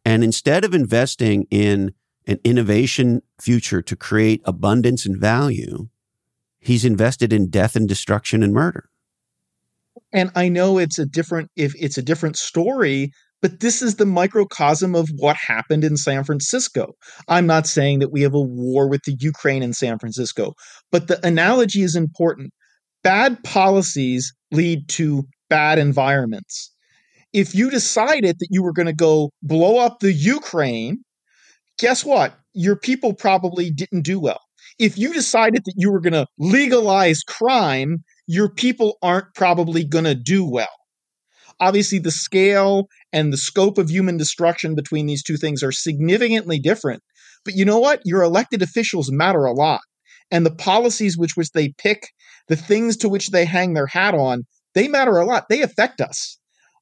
And 0.05 0.23
instead 0.23 0.65
of 0.65 0.75
investing 0.75 1.47
in 1.51 1.95
an 2.27 2.39
innovation 2.45 3.23
future 3.41 3.83
to 3.83 3.97
create 3.97 4.41
abundance 4.45 5.05
and 5.05 5.17
value, 5.17 5.89
he's 6.61 6.85
invested 6.85 7.33
in 7.33 7.51
death 7.51 7.77
and 7.77 7.89
destruction 7.89 8.43
and 8.43 8.53
murder. 8.53 8.89
And 10.13 10.31
I 10.35 10.49
know 10.49 10.79
it's 10.79 10.99
a 10.99 11.07
different 11.07 11.51
if 11.57 11.75
it's 11.77 11.99
a 11.99 12.03
different 12.03 12.37
story, 12.37 13.13
but 13.43 13.61
this 13.61 13.83
is 13.83 13.97
the 13.97 14.07
microcosm 14.07 14.95
of 14.95 15.11
what 15.17 15.37
happened 15.37 15.85
in 15.85 15.97
San 15.97 16.25
Francisco. 16.25 16.95
I'm 17.29 17.47
not 17.47 17.67
saying 17.67 17.99
that 17.99 18.13
we 18.13 18.23
have 18.23 18.35
a 18.35 18.41
war 18.41 18.89
with 18.89 19.03
the 19.05 19.17
Ukraine 19.21 19.63
in 19.63 19.73
San 19.75 19.99
Francisco, 19.99 20.55
but 20.91 21.09
the 21.09 21.25
analogy 21.27 21.83
is 21.83 21.97
important. 21.97 22.53
Bad 23.03 23.43
policies 23.45 24.33
lead 24.53 24.89
to 24.91 25.25
bad 25.51 25.79
environments. 25.79 26.71
If 27.33 27.55
you 27.55 27.71
decided 27.71 28.37
that 28.39 28.49
you 28.51 28.63
were 28.63 28.73
going 28.73 28.87
to 28.87 28.93
go 28.93 29.31
blow 29.43 29.79
up 29.79 30.01
the 30.01 30.13
Ukraine 30.13 31.03
guess 31.79 32.05
what? 32.05 32.39
Your 32.55 32.77
people 32.77 33.15
probably 33.15 33.71
didn't 33.71 34.03
do 34.03 34.21
well. 34.21 34.41
If 34.79 34.97
you 34.97 35.13
decided 35.13 35.63
that 35.65 35.75
you 35.77 35.91
were 35.91 36.01
going 36.01 36.13
to 36.13 36.27
legalize 36.39 37.21
crime, 37.23 38.05
your 38.27 38.49
people 38.49 38.99
aren't 39.03 39.35
probably 39.35 39.85
going 39.85 40.05
to 40.05 40.15
do 40.15 40.49
well. 40.49 40.69
Obviously, 41.61 41.99
the 41.99 42.11
scale 42.11 42.87
and 43.13 43.33
the 43.33 43.37
scope 43.37 43.79
of 43.79 43.91
human 43.91 44.17
destruction 44.17 44.75
between 44.75 45.07
these 45.07 45.23
two 45.23 45.37
things 45.37 45.63
are 45.63 45.73
significantly 45.73 46.59
different. 46.59 47.03
But 47.45 47.55
you 47.55 47.65
know 47.65 47.79
what? 47.79 48.01
Your 48.05 48.23
elected 48.23 48.63
officials 48.63 49.11
matter 49.11 49.45
a 49.45 49.53
lot. 49.53 49.81
And 50.31 50.47
the 50.47 50.55
policies 50.55 51.19
which 51.19 51.37
which 51.37 51.51
they 51.53 51.75
pick, 51.77 52.09
the 52.49 52.57
things 52.57 52.97
to 52.99 53.09
which 53.09 53.31
they 53.31 53.45
hang 53.45 53.75
their 53.75 53.87
hat 53.87 54.15
on, 54.15 54.45
they 54.75 54.89
matter 54.89 55.19
a 55.19 55.27
lot. 55.27 55.49
They 55.49 55.63
affect 55.63 56.01
us. 56.01 56.39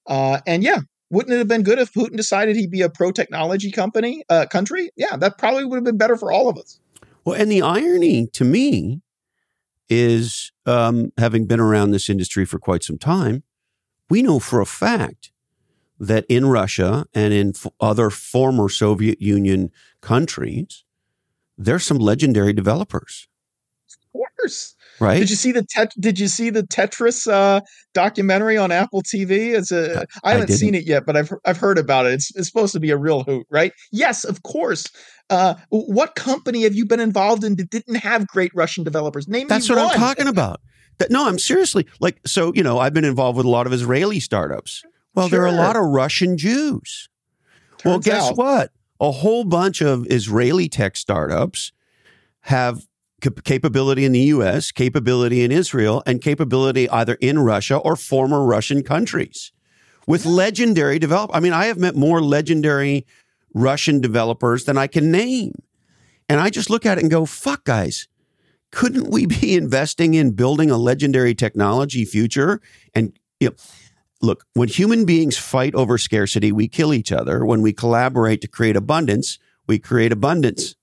Uh, 0.07 0.39
and 0.47 0.63
yeah, 0.63 0.81
wouldn't 1.11 1.35
it 1.35 1.39
have 1.39 1.49
been 1.49 1.65
good 1.65 1.79
if 1.79 1.93
Putin 1.93 2.17
decided 2.17 2.57
he'd 2.57 2.71
be 2.71 2.83
a 2.83 2.89
pro 2.89 3.11
technology 3.11 3.73
company 3.73 4.23
uh, 4.29 4.47
country? 4.47 4.91
Yeah, 4.97 5.17
that 5.17 5.39
probably 5.39 5.65
would 5.65 5.77
have 5.77 5.85
been 5.85 5.99
better 5.99 6.17
for 6.17 6.31
all 6.31 6.49
of 6.49 6.57
us. 6.57 6.79
Well, 7.25 7.41
and 7.41 7.51
the 7.51 7.63
irony 7.63 8.29
to 8.29 8.45
me 8.45 9.03
is, 9.89 10.53
um, 10.67 11.13
having 11.19 11.47
been 11.47 11.61
around 11.61 11.91
this 11.91 12.09
industry 12.09 12.45
for 12.45 12.59
quite 12.59 12.85
some 12.85 12.97
time, 12.97 13.43
we 14.09 14.23
know 14.23 14.39
for 14.39 14.61
a 14.61 14.67
fact 14.67 15.33
that 16.01 16.25
in 16.29 16.47
Russia 16.47 17.07
and 17.15 17.33
in 17.33 17.51
f- 17.51 17.71
other 17.79 18.11
former 18.11 18.69
Soviet 18.69 19.21
Union 19.21 19.71
countries, 20.01 20.85
there's 21.59 21.85
some 21.85 21.99
legendary 21.99 22.55
developers. 22.55 23.29
Of 23.93 24.13
course. 24.13 24.75
Right. 24.99 25.19
Did 25.19 25.31
you 25.31 25.37
see 25.37 25.53
the 25.53 25.65
tet- 25.69 25.95
Did 25.99 26.19
you 26.19 26.27
see 26.29 26.51
the 26.51 26.63
Tetris 26.63 27.31
uh, 27.31 27.61
documentary 27.95 28.57
on 28.57 28.73
Apple 28.73 29.03
TV? 29.03 29.55
It's 29.55 29.71
a. 29.71 30.07
I 30.25 30.33
haven't 30.33 30.51
I 30.51 30.55
seen 30.55 30.75
it 30.75 30.85
yet, 30.85 31.07
but 31.07 31.17
I've 31.17 31.33
I've 31.47 31.57
heard 31.57 31.79
about 31.79 32.07
it. 32.07 32.15
It's, 32.15 32.35
it's 32.35 32.49
supposed 32.49 32.73
to 32.73 32.81
be 32.81 32.91
a 32.91 32.97
real 32.97 33.23
hoot, 33.23 33.47
right? 33.51 33.73
Yes, 33.93 34.25
of 34.25 34.43
course. 34.43 34.87
Uh, 35.31 35.55
what 35.69 36.17
company 36.17 36.63
have 36.63 36.75
you 36.75 36.85
been 36.85 37.01
involved 37.01 37.45
in 37.45 37.57
that 37.57 37.71
didn't 37.71 37.97
have 37.97 38.27
great 38.27 38.51
Russian 38.55 38.85
developers? 38.85 39.29
Name 39.29 39.49
That's 39.49 39.69
what 39.69 39.79
one. 39.79 39.87
I'm 39.87 39.99
talking 39.99 40.27
about. 40.27 40.61
That, 40.99 41.11
no, 41.11 41.27
I'm 41.27 41.39
seriously 41.39 41.87
like 42.01 42.21
so. 42.27 42.53
You 42.55 42.63
know, 42.63 42.79
I've 42.79 42.93
been 42.93 43.05
involved 43.05 43.37
with 43.37 43.47
a 43.47 43.51
lot 43.51 43.67
of 43.67 43.73
Israeli 43.73 44.21
startups. 44.21 44.83
Well, 45.15 45.29
sure. 45.29 45.39
there 45.39 45.47
are 45.47 45.55
a 45.55 45.59
lot 45.59 45.77
of 45.77 45.83
Russian 45.85 46.37
Jews. 46.37 47.09
Turns 47.79 47.85
well, 47.85 47.99
guess 47.99 48.31
out. 48.31 48.37
what? 48.37 48.71
A 49.01 49.11
whole 49.11 49.45
bunch 49.45 49.81
of 49.81 50.07
Israeli 50.11 50.69
tech 50.69 50.97
startups 50.97 51.73
have 52.43 52.87
capability 53.45 54.05
in 54.05 54.13
the 54.13 54.21
US, 54.21 54.73
capability 54.73 55.43
in 55.43 55.53
Israel, 55.53 56.03
and 56.07 56.21
capability 56.21 56.89
either 56.91 57.15
in 57.15 57.39
Russia 57.39 57.77
or 57.77 57.97
former 57.97 58.45
Russian 58.45 58.83
countries 58.83 59.53
with 60.07 60.25
hmm. 60.25 60.31
legendary 60.31 60.99
develop. 60.99 61.31
I 61.35 61.41
mean, 61.41 61.53
I 61.53 61.67
have 61.67 61.79
met 61.79 61.97
more 61.97 62.23
legendary 62.23 63.07
Russian 63.55 64.01
developers 64.01 64.65
than 64.65 64.79
I 64.79 64.87
can 64.87 65.11
name. 65.11 65.53
And 66.29 66.41
I 66.41 66.51
just 66.51 66.71
look 66.71 66.87
at 66.87 66.99
it 66.99 67.03
and 67.03 67.11
go, 67.11 67.27
fuck, 67.27 67.65
guys, 67.65 68.07
couldn't 68.71 69.11
we 69.11 69.27
be 69.27 69.55
investing 69.57 70.15
in 70.15 70.33
building 70.33 70.71
a 70.71 70.77
legendary 70.77 71.35
technology 71.35 72.05
future? 72.05 72.61
And 72.95 73.19
you 73.41 73.49
know, 73.51 73.55
look, 74.23 74.45
when 74.55 74.69
human 74.69 75.05
beings 75.05 75.37
fight 75.37 75.75
over 75.75 75.99
scarcity, 75.99 76.53
we 76.53 76.69
kill 76.69 76.93
each 76.93 77.13
other. 77.13 77.45
When 77.45 77.63
we 77.63 77.73
collaborate 77.73 78.41
to 78.43 78.49
create 78.49 78.77
abundance, 78.77 79.39
we 79.67 79.79
create 79.79 80.13
abundance. 80.13 80.75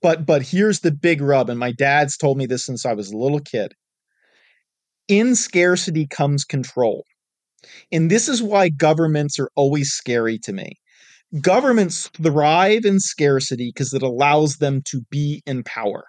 But 0.00 0.26
but 0.26 0.42
here's 0.42 0.80
the 0.80 0.90
big 0.90 1.20
rub, 1.20 1.48
and 1.48 1.58
my 1.58 1.72
dad's 1.72 2.16
told 2.16 2.36
me 2.36 2.46
this 2.46 2.66
since 2.66 2.84
I 2.84 2.94
was 2.94 3.10
a 3.10 3.16
little 3.16 3.38
kid. 3.38 3.72
In 5.08 5.34
scarcity 5.34 6.06
comes 6.06 6.44
control. 6.44 7.04
And 7.92 8.10
this 8.10 8.28
is 8.28 8.42
why 8.42 8.68
governments 8.70 9.38
are 9.38 9.50
always 9.54 9.90
scary 9.90 10.38
to 10.40 10.52
me. 10.52 10.80
Governments 11.40 12.10
thrive 12.20 12.84
in 12.84 12.98
scarcity 12.98 13.70
because 13.72 13.92
it 13.92 14.02
allows 14.02 14.56
them 14.56 14.82
to 14.86 15.02
be 15.10 15.42
in 15.46 15.62
power. 15.62 16.04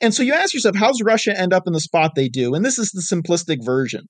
And 0.00 0.14
so 0.14 0.22
you 0.22 0.32
ask 0.32 0.54
yourself, 0.54 0.76
how's 0.76 1.02
Russia 1.02 1.38
end 1.38 1.52
up 1.52 1.64
in 1.66 1.72
the 1.72 1.80
spot 1.80 2.12
they 2.14 2.28
do? 2.28 2.54
And 2.54 2.64
this 2.64 2.78
is 2.78 2.90
the 2.90 3.02
simplistic 3.02 3.64
version 3.64 4.06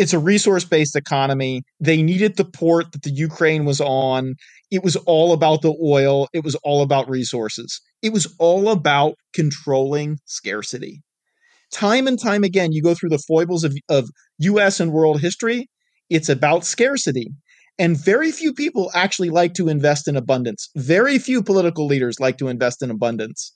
it's 0.00 0.14
a 0.14 0.18
resource 0.18 0.64
based 0.64 0.96
economy. 0.96 1.62
They 1.78 2.02
needed 2.02 2.38
the 2.38 2.46
port 2.46 2.92
that 2.92 3.02
the 3.02 3.10
Ukraine 3.10 3.66
was 3.66 3.82
on. 3.82 4.34
It 4.70 4.82
was 4.82 4.96
all 4.96 5.34
about 5.34 5.60
the 5.60 5.74
oil. 5.84 6.26
It 6.32 6.42
was 6.42 6.54
all 6.64 6.80
about 6.80 7.10
resources. 7.10 7.82
It 8.00 8.10
was 8.10 8.34
all 8.38 8.70
about 8.70 9.16
controlling 9.34 10.16
scarcity. 10.24 11.02
Time 11.70 12.06
and 12.06 12.18
time 12.18 12.44
again, 12.44 12.72
you 12.72 12.82
go 12.82 12.94
through 12.94 13.10
the 13.10 13.22
foibles 13.28 13.62
of, 13.62 13.76
of 13.90 14.08
US 14.38 14.80
and 14.80 14.90
world 14.90 15.20
history, 15.20 15.68
it's 16.08 16.30
about 16.30 16.64
scarcity. 16.64 17.28
And 17.78 18.02
very 18.02 18.32
few 18.32 18.54
people 18.54 18.90
actually 18.94 19.28
like 19.28 19.52
to 19.54 19.68
invest 19.68 20.08
in 20.08 20.16
abundance. 20.16 20.70
Very 20.76 21.18
few 21.18 21.42
political 21.42 21.86
leaders 21.86 22.18
like 22.18 22.38
to 22.38 22.48
invest 22.48 22.82
in 22.82 22.90
abundance. 22.90 23.54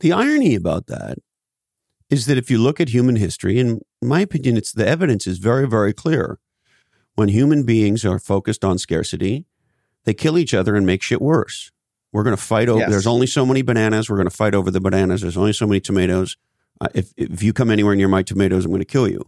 The 0.00 0.12
irony 0.12 0.54
about 0.54 0.86
that 0.86 1.18
is 2.10 2.26
that 2.26 2.38
if 2.38 2.50
you 2.50 2.58
look 2.58 2.80
at 2.80 2.90
human 2.90 3.16
history, 3.16 3.58
in 4.04 4.08
my 4.08 4.20
opinion, 4.20 4.58
it's 4.58 4.70
the 4.70 4.86
evidence 4.86 5.26
is 5.26 5.38
very, 5.38 5.66
very 5.66 5.94
clear. 5.94 6.38
When 7.14 7.28
human 7.28 7.62
beings 7.62 8.04
are 8.04 8.18
focused 8.18 8.62
on 8.62 8.76
scarcity, 8.76 9.46
they 10.04 10.12
kill 10.12 10.36
each 10.36 10.52
other 10.52 10.76
and 10.76 10.84
make 10.84 11.00
shit 11.00 11.22
worse. 11.22 11.72
We're 12.12 12.22
going 12.22 12.36
to 12.36 12.42
fight 12.42 12.68
over. 12.68 12.80
Yes. 12.80 12.90
There's 12.90 13.06
only 13.06 13.26
so 13.26 13.46
many 13.46 13.62
bananas. 13.62 14.10
We're 14.10 14.16
going 14.16 14.28
to 14.28 14.36
fight 14.36 14.54
over 14.54 14.70
the 14.70 14.80
bananas. 14.80 15.22
There's 15.22 15.38
only 15.38 15.54
so 15.54 15.66
many 15.66 15.80
tomatoes. 15.80 16.36
Uh, 16.82 16.88
if 16.94 17.14
if 17.16 17.42
you 17.42 17.54
come 17.54 17.70
anywhere 17.70 17.94
near 17.94 18.08
my 18.08 18.22
tomatoes, 18.22 18.66
I'm 18.66 18.72
going 18.72 18.80
to 18.80 18.84
kill 18.84 19.08
you. 19.08 19.24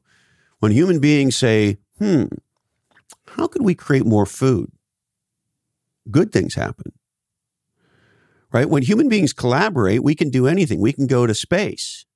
When 0.59 0.73
human 0.73 1.01
beings 1.01 1.39
say, 1.39 1.79
"Hmm, 1.99 2.25
how 3.29 3.47
could 3.47 3.63
we 3.63 3.75
create 3.75 4.05
more 4.05 4.27
food?" 4.27 4.71
Good 6.11 6.33
things 6.33 6.55
happen. 6.55 6.93
Right? 8.53 8.69
When 8.69 8.83
human 8.83 9.09
beings 9.09 9.33
collaborate, 9.33 10.03
we 10.03 10.15
can 10.15 10.29
do 10.29 10.47
anything. 10.47 10.81
We 10.81 10.93
can 10.93 11.07
go 11.07 11.27
to 11.27 11.35
space 11.35 12.07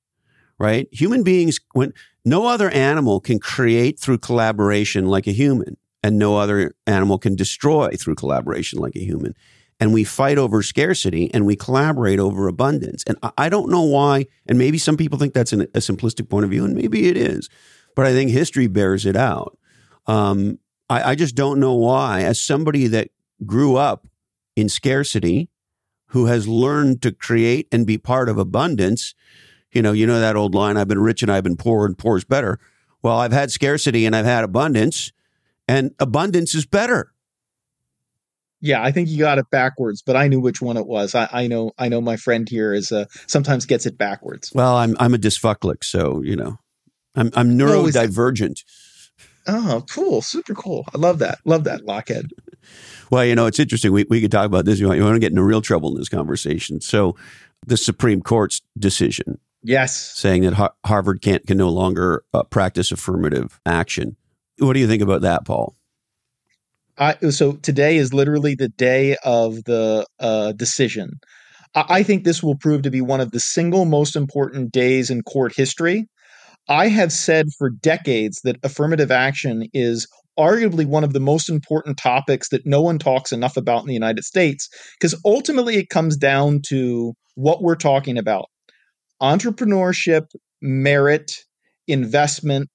right? 0.61 0.87
Human 0.91 1.23
beings, 1.23 1.59
when 1.73 1.91
no 2.23 2.45
other 2.45 2.69
animal 2.69 3.19
can 3.19 3.39
create 3.39 3.99
through 3.99 4.19
collaboration 4.19 5.05
like 5.05 5.27
a 5.27 5.31
human, 5.31 5.77
and 6.03 6.17
no 6.17 6.37
other 6.37 6.75
animal 6.87 7.17
can 7.17 7.35
destroy 7.35 7.91
through 7.91 8.15
collaboration 8.15 8.79
like 8.79 8.95
a 8.95 9.03
human. 9.03 9.33
And 9.79 9.93
we 9.93 10.03
fight 10.03 10.37
over 10.37 10.61
scarcity 10.61 11.33
and 11.33 11.45
we 11.45 11.55
collaborate 11.55 12.19
over 12.19 12.47
abundance. 12.47 13.03
And 13.07 13.17
I 13.35 13.49
don't 13.49 13.71
know 13.71 13.81
why, 13.81 14.27
and 14.45 14.57
maybe 14.57 14.77
some 14.77 14.95
people 14.95 15.17
think 15.17 15.33
that's 15.33 15.53
an, 15.53 15.61
a 15.61 15.79
simplistic 15.79 16.29
point 16.29 16.43
of 16.43 16.51
view, 16.51 16.63
and 16.65 16.75
maybe 16.75 17.07
it 17.07 17.17
is, 17.17 17.49
but 17.95 18.05
I 18.05 18.11
think 18.11 18.29
history 18.29 18.67
bears 18.67 19.05
it 19.05 19.15
out. 19.15 19.57
Um, 20.05 20.59
I, 20.89 21.11
I 21.11 21.15
just 21.15 21.35
don't 21.35 21.59
know 21.59 21.73
why, 21.73 22.21
as 22.21 22.39
somebody 22.39 22.87
that 22.87 23.09
grew 23.45 23.75
up 23.75 24.07
in 24.55 24.69
scarcity 24.69 25.49
who 26.07 26.25
has 26.25 26.47
learned 26.47 27.01
to 27.01 27.11
create 27.11 27.67
and 27.71 27.87
be 27.87 27.97
part 27.97 28.29
of 28.29 28.37
abundance. 28.37 29.15
You 29.71 29.81
know, 29.81 29.91
you 29.91 30.05
know 30.05 30.19
that 30.19 30.35
old 30.35 30.53
line, 30.53 30.77
I've 30.77 30.87
been 30.87 30.99
rich 30.99 31.21
and 31.21 31.31
I've 31.31 31.43
been 31.43 31.57
poor 31.57 31.85
and 31.85 31.97
poor 31.97 32.17
is 32.17 32.23
better. 32.23 32.59
Well, 33.01 33.17
I've 33.17 33.31
had 33.31 33.51
scarcity 33.51 34.05
and 34.05 34.15
I've 34.15 34.25
had 34.25 34.43
abundance 34.43 35.11
and 35.67 35.91
abundance 35.99 36.53
is 36.53 36.65
better. 36.65 37.13
Yeah, 38.59 38.83
I 38.83 38.91
think 38.91 39.09
you 39.09 39.17
got 39.17 39.39
it 39.39 39.49
backwards, 39.49 40.03
but 40.03 40.15
I 40.15 40.27
knew 40.27 40.39
which 40.39 40.61
one 40.61 40.77
it 40.77 40.85
was. 40.85 41.15
I, 41.15 41.27
I 41.31 41.47
know, 41.47 41.71
I 41.79 41.89
know. 41.89 41.99
My 41.99 42.15
friend 42.15 42.47
here 42.47 42.73
is 42.73 42.91
uh, 42.91 43.05
sometimes 43.25 43.65
gets 43.65 43.87
it 43.87 43.97
backwards. 43.97 44.51
Well, 44.53 44.75
I'm 44.75 44.95
I'm 44.99 45.15
a 45.15 45.17
dysfunclic, 45.17 45.83
so 45.83 46.21
you 46.21 46.35
know, 46.35 46.59
I'm 47.15 47.31
I'm 47.33 47.57
neurodivergent. 47.57 48.63
Oh, 49.47 49.83
cool, 49.89 50.21
super 50.21 50.53
cool. 50.53 50.85
I 50.93 50.99
love 50.99 51.17
that. 51.19 51.39
Love 51.43 51.63
that, 51.63 51.81
Lochhead. 51.81 52.29
Well, 53.09 53.25
you 53.25 53.33
know, 53.33 53.47
it's 53.47 53.59
interesting. 53.59 53.91
We 53.91 54.05
we 54.09 54.21
could 54.21 54.31
talk 54.31 54.45
about 54.45 54.65
this. 54.65 54.79
You 54.79 54.87
want, 54.87 54.99
you 54.99 55.03
want 55.03 55.15
to 55.15 55.19
get 55.19 55.31
into 55.31 55.43
real 55.43 55.61
trouble 55.61 55.89
in 55.89 55.97
this 55.97 56.09
conversation. 56.09 56.81
So, 56.81 57.15
the 57.65 57.77
Supreme 57.77 58.21
Court's 58.21 58.61
decision, 58.77 59.39
yes, 59.63 59.95
saying 59.95 60.43
that 60.43 60.53
Har- 60.53 60.75
Harvard 60.85 61.21
can't 61.21 61.45
can 61.45 61.57
no 61.57 61.69
longer 61.69 62.23
uh, 62.33 62.43
practice 62.43 62.91
affirmative 62.91 63.59
action. 63.65 64.15
What 64.59 64.73
do 64.73 64.79
you 64.79 64.87
think 64.87 65.01
about 65.01 65.21
that, 65.21 65.45
Paul? 65.45 65.75
I, 66.97 67.15
so 67.29 67.53
today 67.53 67.97
is 67.97 68.13
literally 68.13 68.55
the 68.55 68.69
day 68.69 69.15
of 69.23 69.63
the 69.63 70.05
uh, 70.19 70.51
decision. 70.51 71.19
I, 71.73 71.85
I 71.89 72.03
think 72.03 72.23
this 72.23 72.43
will 72.43 72.55
prove 72.55 72.83
to 72.83 72.91
be 72.91 73.01
one 73.01 73.21
of 73.21 73.31
the 73.31 73.39
single 73.39 73.85
most 73.85 74.15
important 74.15 74.71
days 74.71 75.09
in 75.09 75.23
court 75.23 75.53
history. 75.55 76.07
I 76.69 76.87
have 76.89 77.11
said 77.11 77.47
for 77.57 77.69
decades 77.69 78.41
that 78.43 78.57
affirmative 78.63 79.11
action 79.11 79.67
is 79.73 80.07
arguably 80.37 80.85
one 80.85 81.03
of 81.03 81.13
the 81.13 81.19
most 81.19 81.49
important 81.49 81.97
topics 81.97 82.49
that 82.49 82.65
no 82.65 82.81
one 82.81 82.99
talks 82.99 83.31
enough 83.31 83.57
about 83.57 83.81
in 83.81 83.87
the 83.87 83.93
United 83.93 84.23
States 84.23 84.69
because 84.99 85.19
ultimately 85.25 85.75
it 85.75 85.89
comes 85.89 86.15
down 86.15 86.61
to 86.67 87.13
what 87.35 87.61
we're 87.61 87.75
talking 87.75 88.17
about 88.17 88.45
entrepreneurship, 89.21 90.27
merit, 90.61 91.37
investment, 91.87 92.69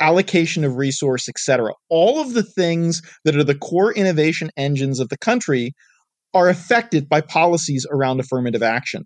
allocation 0.00 0.64
of 0.64 0.76
resource, 0.76 1.28
etc. 1.28 1.72
All 1.88 2.20
of 2.20 2.32
the 2.32 2.42
things 2.42 3.02
that 3.24 3.36
are 3.36 3.44
the 3.44 3.54
core 3.54 3.92
innovation 3.92 4.50
engines 4.56 4.98
of 4.98 5.08
the 5.08 5.18
country 5.18 5.74
are 6.32 6.48
affected 6.48 7.08
by 7.08 7.20
policies 7.20 7.86
around 7.90 8.20
affirmative 8.20 8.62
action. 8.62 9.04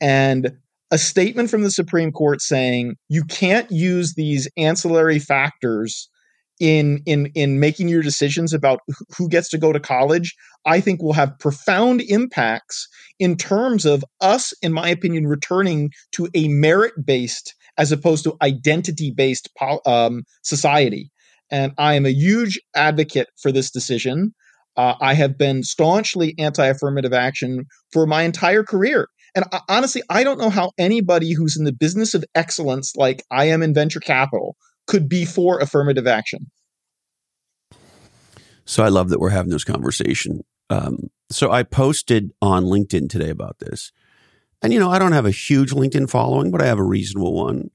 And 0.00 0.52
a 0.90 0.98
statement 0.98 1.50
from 1.50 1.62
the 1.62 1.70
Supreme 1.70 2.12
Court 2.12 2.40
saying 2.40 2.96
you 3.08 3.24
can't 3.24 3.70
use 3.70 4.14
these 4.14 4.48
ancillary 4.56 5.18
factors 5.18 6.08
in 6.60 7.00
in 7.06 7.26
in 7.34 7.60
making 7.60 7.88
your 7.88 8.02
decisions 8.02 8.52
about 8.52 8.80
who 9.16 9.28
gets 9.28 9.48
to 9.48 9.58
go 9.58 9.72
to 9.72 9.80
college 9.80 10.34
i 10.66 10.80
think 10.80 11.00
will 11.00 11.12
have 11.12 11.38
profound 11.38 12.00
impacts 12.08 12.88
in 13.18 13.36
terms 13.36 13.84
of 13.84 14.04
us 14.20 14.52
in 14.62 14.72
my 14.72 14.88
opinion 14.88 15.26
returning 15.26 15.90
to 16.12 16.28
a 16.34 16.48
merit 16.48 16.92
based 17.04 17.54
as 17.78 17.92
opposed 17.92 18.24
to 18.24 18.36
identity 18.42 19.10
based 19.10 19.48
um, 19.86 20.24
society. 20.42 21.10
And 21.50 21.72
I 21.78 21.94
am 21.94 22.04
a 22.04 22.10
huge 22.10 22.60
advocate 22.74 23.28
for 23.40 23.50
this 23.50 23.70
decision. 23.70 24.34
Uh, 24.76 24.94
I 25.00 25.14
have 25.14 25.38
been 25.38 25.62
staunchly 25.62 26.34
anti 26.38 26.66
affirmative 26.66 27.14
action 27.14 27.64
for 27.92 28.06
my 28.06 28.22
entire 28.22 28.64
career. 28.64 29.08
And 29.34 29.44
uh, 29.52 29.60
honestly, 29.68 30.02
I 30.10 30.24
don't 30.24 30.38
know 30.38 30.50
how 30.50 30.72
anybody 30.76 31.32
who's 31.32 31.56
in 31.56 31.64
the 31.64 31.72
business 31.72 32.14
of 32.14 32.24
excellence, 32.34 32.94
like 32.96 33.22
I 33.30 33.46
am 33.46 33.62
in 33.62 33.72
venture 33.72 34.00
capital, 34.00 34.56
could 34.88 35.08
be 35.08 35.24
for 35.24 35.60
affirmative 35.60 36.08
action. 36.08 36.50
So 38.64 38.82
I 38.82 38.88
love 38.88 39.10
that 39.10 39.20
we're 39.20 39.30
having 39.30 39.52
this 39.52 39.64
conversation. 39.64 40.42
Um, 40.68 41.10
so 41.30 41.50
I 41.50 41.62
posted 41.62 42.32
on 42.42 42.64
LinkedIn 42.64 43.08
today 43.08 43.30
about 43.30 43.60
this. 43.60 43.92
And, 44.60 44.72
you 44.72 44.80
know, 44.80 44.90
I 44.90 44.98
don't 44.98 45.12
have 45.12 45.24
a 45.26 45.30
huge 45.30 45.70
LinkedIn 45.70 46.10
following, 46.10 46.50
but 46.50 46.60
I 46.60 46.66
have 46.66 46.78
a 46.78 46.84
reasonable 46.84 47.32
one. 47.32 47.70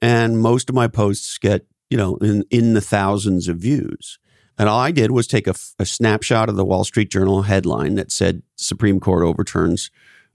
And 0.00 0.38
most 0.38 0.68
of 0.68 0.74
my 0.74 0.86
posts 0.86 1.36
get, 1.38 1.66
you 1.90 1.98
know, 1.98 2.16
in, 2.18 2.44
in 2.50 2.74
the 2.74 2.80
thousands 2.80 3.48
of 3.48 3.58
views. 3.58 4.18
And 4.56 4.68
all 4.68 4.78
I 4.78 4.90
did 4.90 5.10
was 5.10 5.26
take 5.26 5.46
a, 5.46 5.54
a 5.78 5.84
snapshot 5.86 6.48
of 6.48 6.56
the 6.56 6.64
Wall 6.64 6.84
Street 6.84 7.10
Journal 7.10 7.42
headline 7.42 7.96
that 7.96 8.12
said 8.12 8.42
Supreme 8.56 9.00
Court 9.00 9.24
overturns 9.24 9.90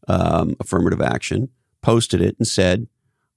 um, 0.08 0.56
affirmative 0.60 1.02
action, 1.02 1.50
posted 1.82 2.22
it, 2.22 2.36
and 2.38 2.48
said, 2.48 2.88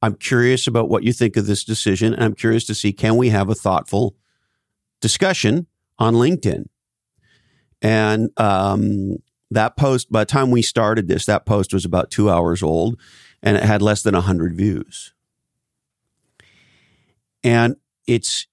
I'm 0.07 0.14
curious 0.14 0.68
about 0.68 0.88
what 0.88 1.02
you 1.02 1.12
think 1.12 1.36
of 1.36 1.46
this 1.46 1.64
decision. 1.64 2.14
And 2.14 2.22
I'm 2.22 2.34
curious 2.36 2.64
to 2.66 2.76
see 2.76 2.92
can 2.92 3.16
we 3.16 3.30
have 3.30 3.50
a 3.50 3.57
thoughtful 3.57 4.14
discussion 5.00 5.66
on 5.98 6.14
LinkedIn? 6.14 6.66
And 7.82 8.30
um, 8.36 9.16
that 9.50 9.76
post, 9.76 10.12
by 10.12 10.20
the 10.20 10.26
time 10.26 10.52
we 10.52 10.62
started 10.62 11.09
this, 11.09 11.26
that 11.26 11.44
post 11.44 11.74
was 11.74 11.84
about 11.84 12.12
two 12.12 12.30
hours 12.30 12.62
old 12.62 13.00
and 13.42 13.57
it 13.57 13.64
had 13.64 13.82
less 13.82 14.04
than 14.04 14.14
100 14.14 14.57
views. 14.57 15.12
And 17.42 17.74
it's 18.07 18.46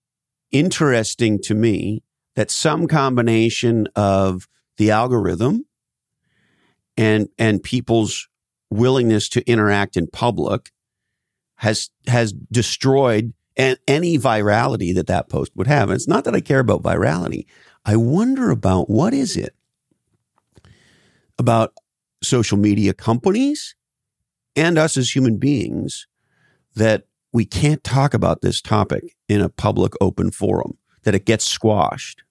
interesting 0.50 1.40
to 1.44 1.54
me 1.54 2.02
that 2.36 2.50
some 2.50 2.88
combination 2.88 3.88
of 3.96 4.48
the 4.78 4.90
algorithm 4.90 5.68
and, 6.98 7.30
and 7.38 7.62
people's 7.62 8.28
willingness 8.72 9.30
to 9.30 9.48
interact 9.48 9.96
in 9.96 10.08
public 10.08 10.72
has, 11.64 11.90
has 12.08 12.34
destroyed 12.52 13.34
any 13.56 14.18
virality 14.18 14.94
that 14.94 15.08
that 15.08 15.30
post 15.30 15.54
would 15.56 15.68
have. 15.68 15.90
And 15.90 15.96
it's 15.96 16.08
not 16.08 16.26
that 16.26 16.36
I 16.36 16.42
care 16.42 16.60
about 16.60 16.84
virality. 16.84 17.46
I 17.86 17.96
wonder 17.96 18.52
about 18.52 18.90
what 18.90 19.14
is 19.14 19.38
it 19.38 19.56
about 21.40 21.74
social 22.22 22.58
media 22.58 22.94
companies 22.94 23.76
and 24.58 24.78
us 24.78 24.98
as 24.98 25.16
human 25.16 25.38
beings 25.38 26.06
that 26.76 27.08
we 27.32 27.46
can't 27.46 27.84
talk 27.84 28.14
about 28.14 28.42
this 28.42 28.62
topic 28.62 29.16
in 29.30 29.40
a 29.40 29.50
public 29.50 29.94
open 30.02 30.32
forum, 30.32 30.78
that 31.04 31.16
it 31.16 31.26
gets 31.26 31.46
squashed. 31.46 32.24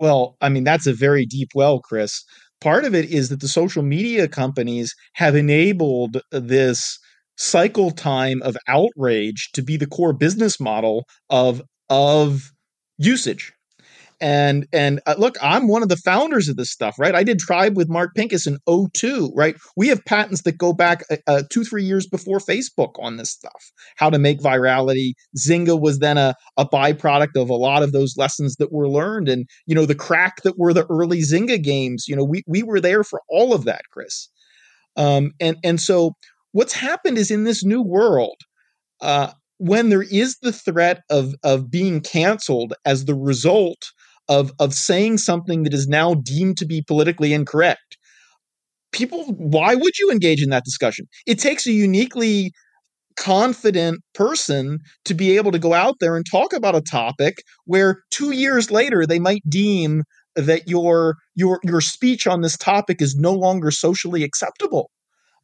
Well, 0.00 0.36
I 0.40 0.48
mean, 0.48 0.64
that's 0.64 0.88
a 0.88 0.92
very 0.92 1.26
deep 1.26 1.50
well, 1.54 1.78
Chris. 1.78 2.24
Part 2.60 2.84
of 2.84 2.94
it 2.94 3.10
is 3.10 3.28
that 3.28 3.40
the 3.40 3.48
social 3.48 3.82
media 3.82 4.26
companies 4.26 4.96
have 5.12 5.36
enabled 5.36 6.20
this 6.32 6.98
cycle 7.42 7.90
time 7.90 8.40
of 8.42 8.56
outrage 8.68 9.50
to 9.52 9.62
be 9.62 9.76
the 9.76 9.86
core 9.86 10.12
business 10.12 10.60
model 10.60 11.04
of 11.28 11.60
of 11.90 12.52
usage. 12.98 13.52
And 14.20 14.68
and 14.72 15.00
uh, 15.06 15.16
look 15.18 15.34
i'm 15.42 15.66
one 15.66 15.82
of 15.82 15.88
the 15.88 15.96
founders 15.96 16.48
of 16.48 16.54
this 16.54 16.70
stuff 16.70 16.94
right? 16.96 17.16
I 17.16 17.24
did 17.24 17.40
tribe 17.40 17.76
with 17.76 17.88
mark 17.88 18.14
pincus 18.14 18.46
in 18.46 18.58
02 18.68 19.32
right? 19.34 19.56
We 19.76 19.88
have 19.88 20.04
patents 20.04 20.42
that 20.42 20.56
go 20.56 20.72
back 20.72 21.02
uh, 21.10 21.16
uh, 21.26 21.42
two 21.50 21.64
three 21.64 21.82
years 21.82 22.06
before 22.06 22.38
facebook 22.38 22.92
on 23.00 23.16
this 23.16 23.32
stuff. 23.32 23.72
How 23.96 24.08
to 24.10 24.20
make 24.20 24.38
virality. 24.38 25.14
Zynga 25.36 25.80
was 25.80 25.98
then 25.98 26.18
a, 26.18 26.36
a 26.56 26.64
byproduct 26.64 27.34
of 27.34 27.50
a 27.50 27.54
lot 27.54 27.82
of 27.82 27.90
those 27.90 28.16
lessons 28.16 28.54
that 28.60 28.70
were 28.70 28.88
learned. 28.88 29.28
And 29.28 29.46
you 29.66 29.74
know 29.74 29.86
the 29.86 29.96
crack 29.96 30.42
that 30.44 30.56
were 30.56 30.72
the 30.72 30.86
early 30.86 31.22
zynga 31.22 31.60
games 31.60 32.04
you 32.06 32.14
know 32.14 32.24
we, 32.24 32.44
we 32.46 32.62
were 32.62 32.80
there 32.80 33.02
for 33.02 33.20
all 33.28 33.52
of 33.52 33.64
that 33.64 33.82
chris. 33.90 34.28
Um, 34.96 35.32
and 35.40 35.56
and 35.64 35.80
so 35.80 36.12
what's 36.52 36.72
happened 36.72 37.18
is 37.18 37.30
in 37.30 37.44
this 37.44 37.64
new 37.64 37.82
world 37.82 38.36
uh, 39.00 39.32
when 39.58 39.88
there 39.90 40.02
is 40.02 40.38
the 40.42 40.52
threat 40.52 41.02
of 41.10 41.34
of 41.44 41.70
being 41.70 42.00
canceled 42.00 42.74
as 42.84 43.04
the 43.06 43.14
result 43.14 43.82
of 44.28 44.52
of 44.60 44.74
saying 44.74 45.18
something 45.18 45.64
that 45.64 45.74
is 45.74 45.88
now 45.88 46.14
deemed 46.14 46.58
to 46.58 46.66
be 46.66 46.82
politically 46.82 47.32
incorrect 47.32 47.98
people 48.92 49.24
why 49.38 49.74
would 49.74 49.98
you 49.98 50.10
engage 50.10 50.42
in 50.42 50.50
that 50.50 50.64
discussion? 50.64 51.06
It 51.26 51.38
takes 51.38 51.66
a 51.66 51.72
uniquely 51.72 52.52
confident 53.16 54.02
person 54.14 54.80
to 55.06 55.14
be 55.14 55.36
able 55.36 55.52
to 55.52 55.58
go 55.58 55.74
out 55.74 55.96
there 56.00 56.16
and 56.16 56.26
talk 56.30 56.52
about 56.52 56.76
a 56.76 56.82
topic 56.82 57.42
where 57.66 58.02
2 58.10 58.32
years 58.32 58.70
later 58.70 59.06
they 59.06 59.18
might 59.18 59.42
deem 59.48 60.04
that 60.36 60.68
your 60.68 61.16
your 61.34 61.60
your 61.64 61.80
speech 61.80 62.26
on 62.26 62.42
this 62.42 62.56
topic 62.56 63.02
is 63.02 63.16
no 63.16 63.32
longer 63.34 63.70
socially 63.70 64.24
acceptable 64.24 64.90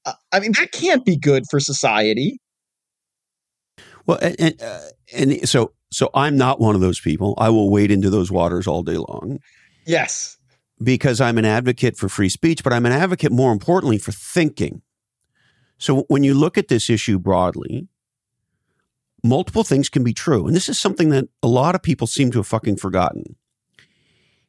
uh, 0.04 0.12
i 0.32 0.40
mean 0.40 0.52
that 0.52 0.72
can't 0.72 1.04
be 1.04 1.16
good 1.16 1.44
for 1.50 1.60
society 1.60 2.38
well 4.06 4.18
and, 4.20 4.60
uh, 4.62 4.80
and 5.14 5.48
so 5.48 5.72
so 5.90 6.10
I'm 6.14 6.36
not 6.36 6.60
one 6.60 6.74
of 6.74 6.80
those 6.80 7.00
people. 7.00 7.34
I 7.38 7.48
will 7.48 7.70
wade 7.70 7.90
into 7.90 8.10
those 8.10 8.30
waters 8.30 8.66
all 8.66 8.82
day 8.82 8.96
long. 8.96 9.40
Yes. 9.86 10.36
Because 10.82 11.20
I'm 11.20 11.38
an 11.38 11.44
advocate 11.44 11.96
for 11.96 12.08
free 12.08 12.28
speech, 12.28 12.62
but 12.62 12.72
I'm 12.72 12.86
an 12.86 12.92
advocate 12.92 13.32
more 13.32 13.52
importantly 13.52 13.98
for 13.98 14.12
thinking. 14.12 14.82
So 15.78 16.02
when 16.08 16.24
you 16.24 16.34
look 16.34 16.58
at 16.58 16.68
this 16.68 16.90
issue 16.90 17.18
broadly, 17.18 17.88
multiple 19.24 19.64
things 19.64 19.88
can 19.88 20.04
be 20.04 20.12
true. 20.12 20.46
And 20.46 20.54
this 20.54 20.68
is 20.68 20.78
something 20.78 21.08
that 21.10 21.28
a 21.42 21.48
lot 21.48 21.74
of 21.74 21.82
people 21.82 22.06
seem 22.06 22.30
to 22.32 22.38
have 22.38 22.46
fucking 22.46 22.76
forgotten. 22.76 23.36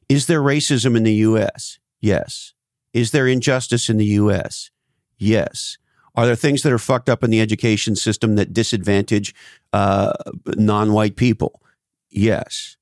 Is 0.09 0.27
there 0.27 0.41
racism 0.41 0.97
in 0.97 1.03
the 1.03 1.13
US? 1.13 1.79
Yes. 2.01 2.53
Is 2.93 3.11
there 3.11 3.27
injustice 3.27 3.89
in 3.89 3.97
the 3.97 4.05
US? 4.05 4.71
Yes. 5.19 5.77
Are 6.15 6.25
there 6.25 6.35
things 6.35 6.63
that 6.63 6.73
are 6.73 6.79
fucked 6.79 7.09
up 7.09 7.23
in 7.23 7.29
the 7.29 7.39
education 7.39 7.95
system 7.95 8.35
that 8.35 8.53
disadvantage 8.53 9.35
uh, 9.71 10.13
non 10.47 10.91
white 10.91 11.15
people? 11.15 11.61
Yes. 12.09 12.77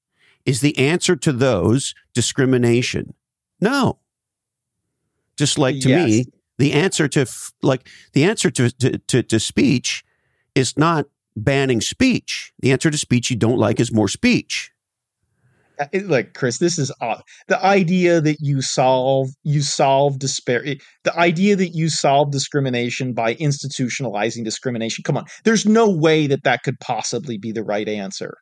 Is 0.46 0.62
the 0.62 0.78
answer 0.78 1.16
to 1.18 1.34
those 1.34 1.94
discrimination? 2.14 3.14
No. 3.60 4.00
Just 5.36 5.58
like 5.58 5.80
to 5.82 5.90
Yes. 5.90 6.08
me, 6.08 6.26
the 6.58 6.74
answer 6.74 7.08
to 7.10 7.22
f- 7.22 7.52
like 7.62 7.88
the 8.14 8.24
answer 8.24 8.50
to, 8.50 8.72
to 8.72 8.98
to 8.98 9.22
to 9.24 9.40
speech 9.40 10.04
is 10.56 10.78
not 10.78 11.06
banning 11.36 11.82
speech. 11.82 12.54
The 12.60 12.72
answer 12.72 12.90
to 12.90 12.98
speech 12.98 13.30
you 13.30 13.36
don't 13.36 13.60
like 13.60 13.80
is 13.80 13.92
more 13.92 14.08
speech. 14.08 14.72
Look, 15.94 16.34
Chris, 16.34 16.58
this 16.58 16.78
is 16.80 16.92
odd. 17.02 17.22
The 17.48 17.64
idea 17.64 18.20
that 18.22 18.38
you 18.40 18.62
solve 18.62 19.30
you 19.44 19.62
solve 19.62 20.20
despair, 20.20 20.64
the 21.04 21.18
idea 21.18 21.56
that 21.56 21.70
you 21.74 21.90
solve 21.90 22.32
discrimination 22.32 23.14
by 23.14 23.36
institutionalizing 23.36 24.44
discrimination. 24.44 25.04
Come 25.04 25.18
on, 25.18 25.26
there's 25.44 25.66
no 25.66 25.90
way 25.90 26.28
that 26.28 26.44
that 26.44 26.64
could 26.64 26.80
possibly 26.80 27.38
be 27.38 27.52
the 27.52 27.64
right 27.64 27.88
answer. 27.88 28.36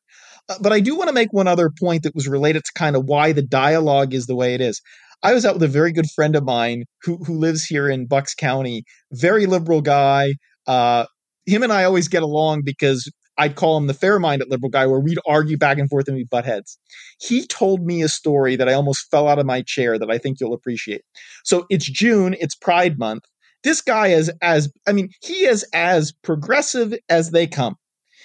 Uh, 0.47 0.55
but 0.61 0.71
I 0.71 0.79
do 0.79 0.95
want 0.95 1.09
to 1.09 1.13
make 1.13 1.33
one 1.33 1.47
other 1.47 1.69
point 1.79 2.03
that 2.03 2.15
was 2.15 2.27
related 2.27 2.63
to 2.63 2.71
kind 2.77 2.95
of 2.95 3.03
why 3.05 3.31
the 3.31 3.41
dialogue 3.41 4.13
is 4.13 4.27
the 4.27 4.35
way 4.35 4.53
it 4.53 4.61
is. 4.61 4.81
I 5.23 5.33
was 5.33 5.45
out 5.45 5.55
with 5.55 5.63
a 5.63 5.67
very 5.67 5.91
good 5.91 6.09
friend 6.15 6.35
of 6.35 6.43
mine 6.43 6.83
who 7.01 7.17
who 7.25 7.37
lives 7.37 7.65
here 7.65 7.89
in 7.89 8.07
Bucks 8.07 8.33
County, 8.33 8.83
very 9.11 9.45
liberal 9.45 9.81
guy. 9.81 10.33
Uh, 10.67 11.05
him 11.45 11.63
and 11.63 11.73
I 11.73 11.83
always 11.83 12.07
get 12.07 12.23
along 12.23 12.61
because 12.63 13.11
I'd 13.37 13.55
call 13.55 13.77
him 13.77 13.87
the 13.87 13.93
fair-minded 13.93 14.49
liberal 14.49 14.69
guy, 14.69 14.87
where 14.87 14.99
we'd 14.99 15.19
argue 15.27 15.57
back 15.57 15.77
and 15.77 15.89
forth 15.89 16.07
and 16.07 16.15
we'd 16.15 16.29
butt 16.29 16.45
heads 16.45 16.77
he 17.19 17.45
told 17.45 17.85
me 17.85 18.01
a 18.01 18.09
story 18.09 18.55
that 18.55 18.69
I 18.69 18.73
almost 18.73 19.09
fell 19.09 19.27
out 19.27 19.39
of 19.39 19.45
my 19.45 19.61
chair 19.61 19.97
that 19.97 20.11
I 20.11 20.17
think 20.17 20.39
you'll 20.39 20.53
appreciate. 20.53 21.01
So 21.43 21.65
it's 21.69 21.85
June, 21.85 22.35
it's 22.39 22.55
Pride 22.55 22.99
Month. 22.99 23.23
This 23.63 23.81
guy 23.81 24.07
is 24.07 24.31
as 24.41 24.71
I 24.87 24.91
mean, 24.91 25.09
he 25.21 25.45
is 25.45 25.65
as 25.73 26.11
progressive 26.23 26.93
as 27.09 27.31
they 27.31 27.47
come. 27.47 27.75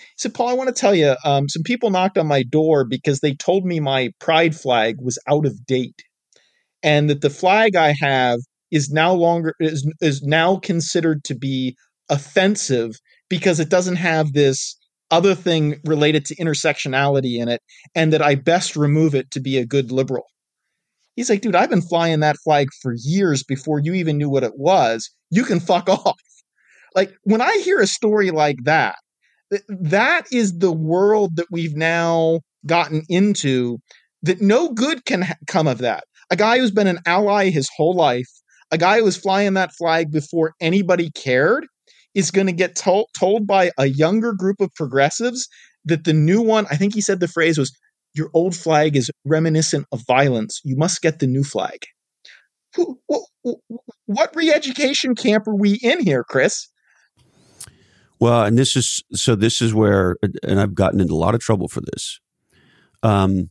He 0.00 0.22
said, 0.22 0.34
Paul, 0.34 0.48
I 0.48 0.54
want 0.54 0.68
to 0.68 0.78
tell 0.78 0.94
you, 0.94 1.16
um, 1.24 1.48
some 1.48 1.62
people 1.62 1.90
knocked 1.90 2.18
on 2.18 2.26
my 2.26 2.42
door 2.42 2.84
because 2.84 3.20
they 3.20 3.34
told 3.34 3.64
me 3.64 3.80
my 3.80 4.10
pride 4.18 4.54
flag 4.54 4.96
was 5.00 5.18
out 5.26 5.46
of 5.46 5.64
date. 5.64 6.02
And 6.82 7.08
that 7.08 7.20
the 7.20 7.30
flag 7.30 7.76
I 7.76 7.94
have 8.00 8.40
is 8.70 8.90
now 8.90 9.12
longer 9.12 9.54
is 9.60 9.90
is 10.00 10.22
now 10.22 10.56
considered 10.56 11.24
to 11.24 11.34
be 11.34 11.76
offensive 12.08 12.96
because 13.28 13.60
it 13.60 13.68
doesn't 13.68 13.96
have 13.96 14.32
this 14.32 14.76
other 15.10 15.34
thing 15.34 15.80
related 15.84 16.24
to 16.26 16.36
intersectionality 16.36 17.38
in 17.38 17.48
it 17.48 17.60
and 17.94 18.12
that 18.12 18.22
I 18.22 18.34
best 18.34 18.76
remove 18.76 19.14
it 19.14 19.30
to 19.32 19.40
be 19.40 19.58
a 19.58 19.66
good 19.66 19.90
liberal. 19.90 20.26
He's 21.16 21.28
like, 21.28 21.40
dude, 21.40 21.56
I've 21.56 21.70
been 21.70 21.82
flying 21.82 22.20
that 22.20 22.36
flag 22.44 22.68
for 22.80 22.94
years 22.96 23.42
before 23.42 23.80
you 23.80 23.94
even 23.94 24.16
knew 24.16 24.30
what 24.30 24.44
it 24.44 24.56
was. 24.56 25.10
You 25.30 25.44
can 25.44 25.60
fuck 25.60 25.88
off. 25.88 26.20
Like 26.94 27.12
when 27.24 27.40
I 27.40 27.60
hear 27.64 27.80
a 27.80 27.86
story 27.86 28.30
like 28.30 28.64
that, 28.64 28.96
th- 29.50 29.62
that 29.68 30.26
is 30.32 30.58
the 30.58 30.72
world 30.72 31.36
that 31.36 31.46
we've 31.50 31.76
now 31.76 32.40
gotten 32.66 33.02
into 33.08 33.78
that 34.22 34.40
no 34.40 34.68
good 34.70 35.04
can 35.04 35.22
ha- 35.22 35.34
come 35.46 35.66
of 35.66 35.78
that. 35.78 36.04
A 36.30 36.36
guy 36.36 36.58
who's 36.58 36.70
been 36.70 36.86
an 36.86 37.00
ally 37.06 37.50
his 37.50 37.68
whole 37.76 37.94
life, 37.94 38.28
a 38.70 38.78
guy 38.78 38.98
who 38.98 39.04
was 39.04 39.16
flying 39.16 39.54
that 39.54 39.72
flag 39.76 40.10
before 40.10 40.54
anybody 40.60 41.10
cared, 41.10 41.66
is 42.14 42.30
going 42.30 42.46
to 42.46 42.52
get 42.52 42.74
told, 42.76 43.06
told 43.18 43.46
by 43.46 43.70
a 43.78 43.86
younger 43.86 44.32
group 44.32 44.60
of 44.60 44.74
progressives 44.74 45.48
that 45.84 46.04
the 46.04 46.12
new 46.12 46.42
one, 46.42 46.66
I 46.70 46.76
think 46.76 46.94
he 46.94 47.00
said 47.00 47.20
the 47.20 47.28
phrase 47.28 47.58
was, 47.58 47.76
your 48.14 48.30
old 48.34 48.56
flag 48.56 48.96
is 48.96 49.10
reminiscent 49.24 49.86
of 49.92 50.02
violence. 50.06 50.60
You 50.64 50.76
must 50.76 51.00
get 51.00 51.20
the 51.20 51.26
new 51.26 51.44
flag. 51.44 51.78
Who- 52.74 52.98
wh- 53.10 53.46
wh- 53.46 53.74
What 54.06 54.34
re 54.34 54.50
education 54.52 55.14
camp 55.14 55.46
are 55.46 55.54
we 55.54 55.78
in 55.82 56.04
here, 56.04 56.24
Chris? 56.24 56.68
Well, 58.18 58.44
and 58.44 58.58
this 58.58 58.76
is 58.76 59.02
so. 59.12 59.34
This 59.34 59.62
is 59.62 59.72
where, 59.72 60.16
and 60.42 60.60
I've 60.60 60.74
gotten 60.74 61.00
into 61.00 61.14
a 61.14 61.16
lot 61.16 61.34
of 61.34 61.40
trouble 61.40 61.68
for 61.68 61.80
this. 61.80 62.20
Um, 63.02 63.50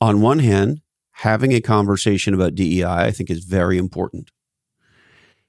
on 0.00 0.20
one 0.20 0.40
hand, 0.40 0.80
having 1.12 1.52
a 1.52 1.60
conversation 1.60 2.34
about 2.34 2.54
DEI, 2.54 2.84
I 2.84 3.12
think, 3.12 3.30
is 3.30 3.44
very 3.44 3.78
important, 3.78 4.30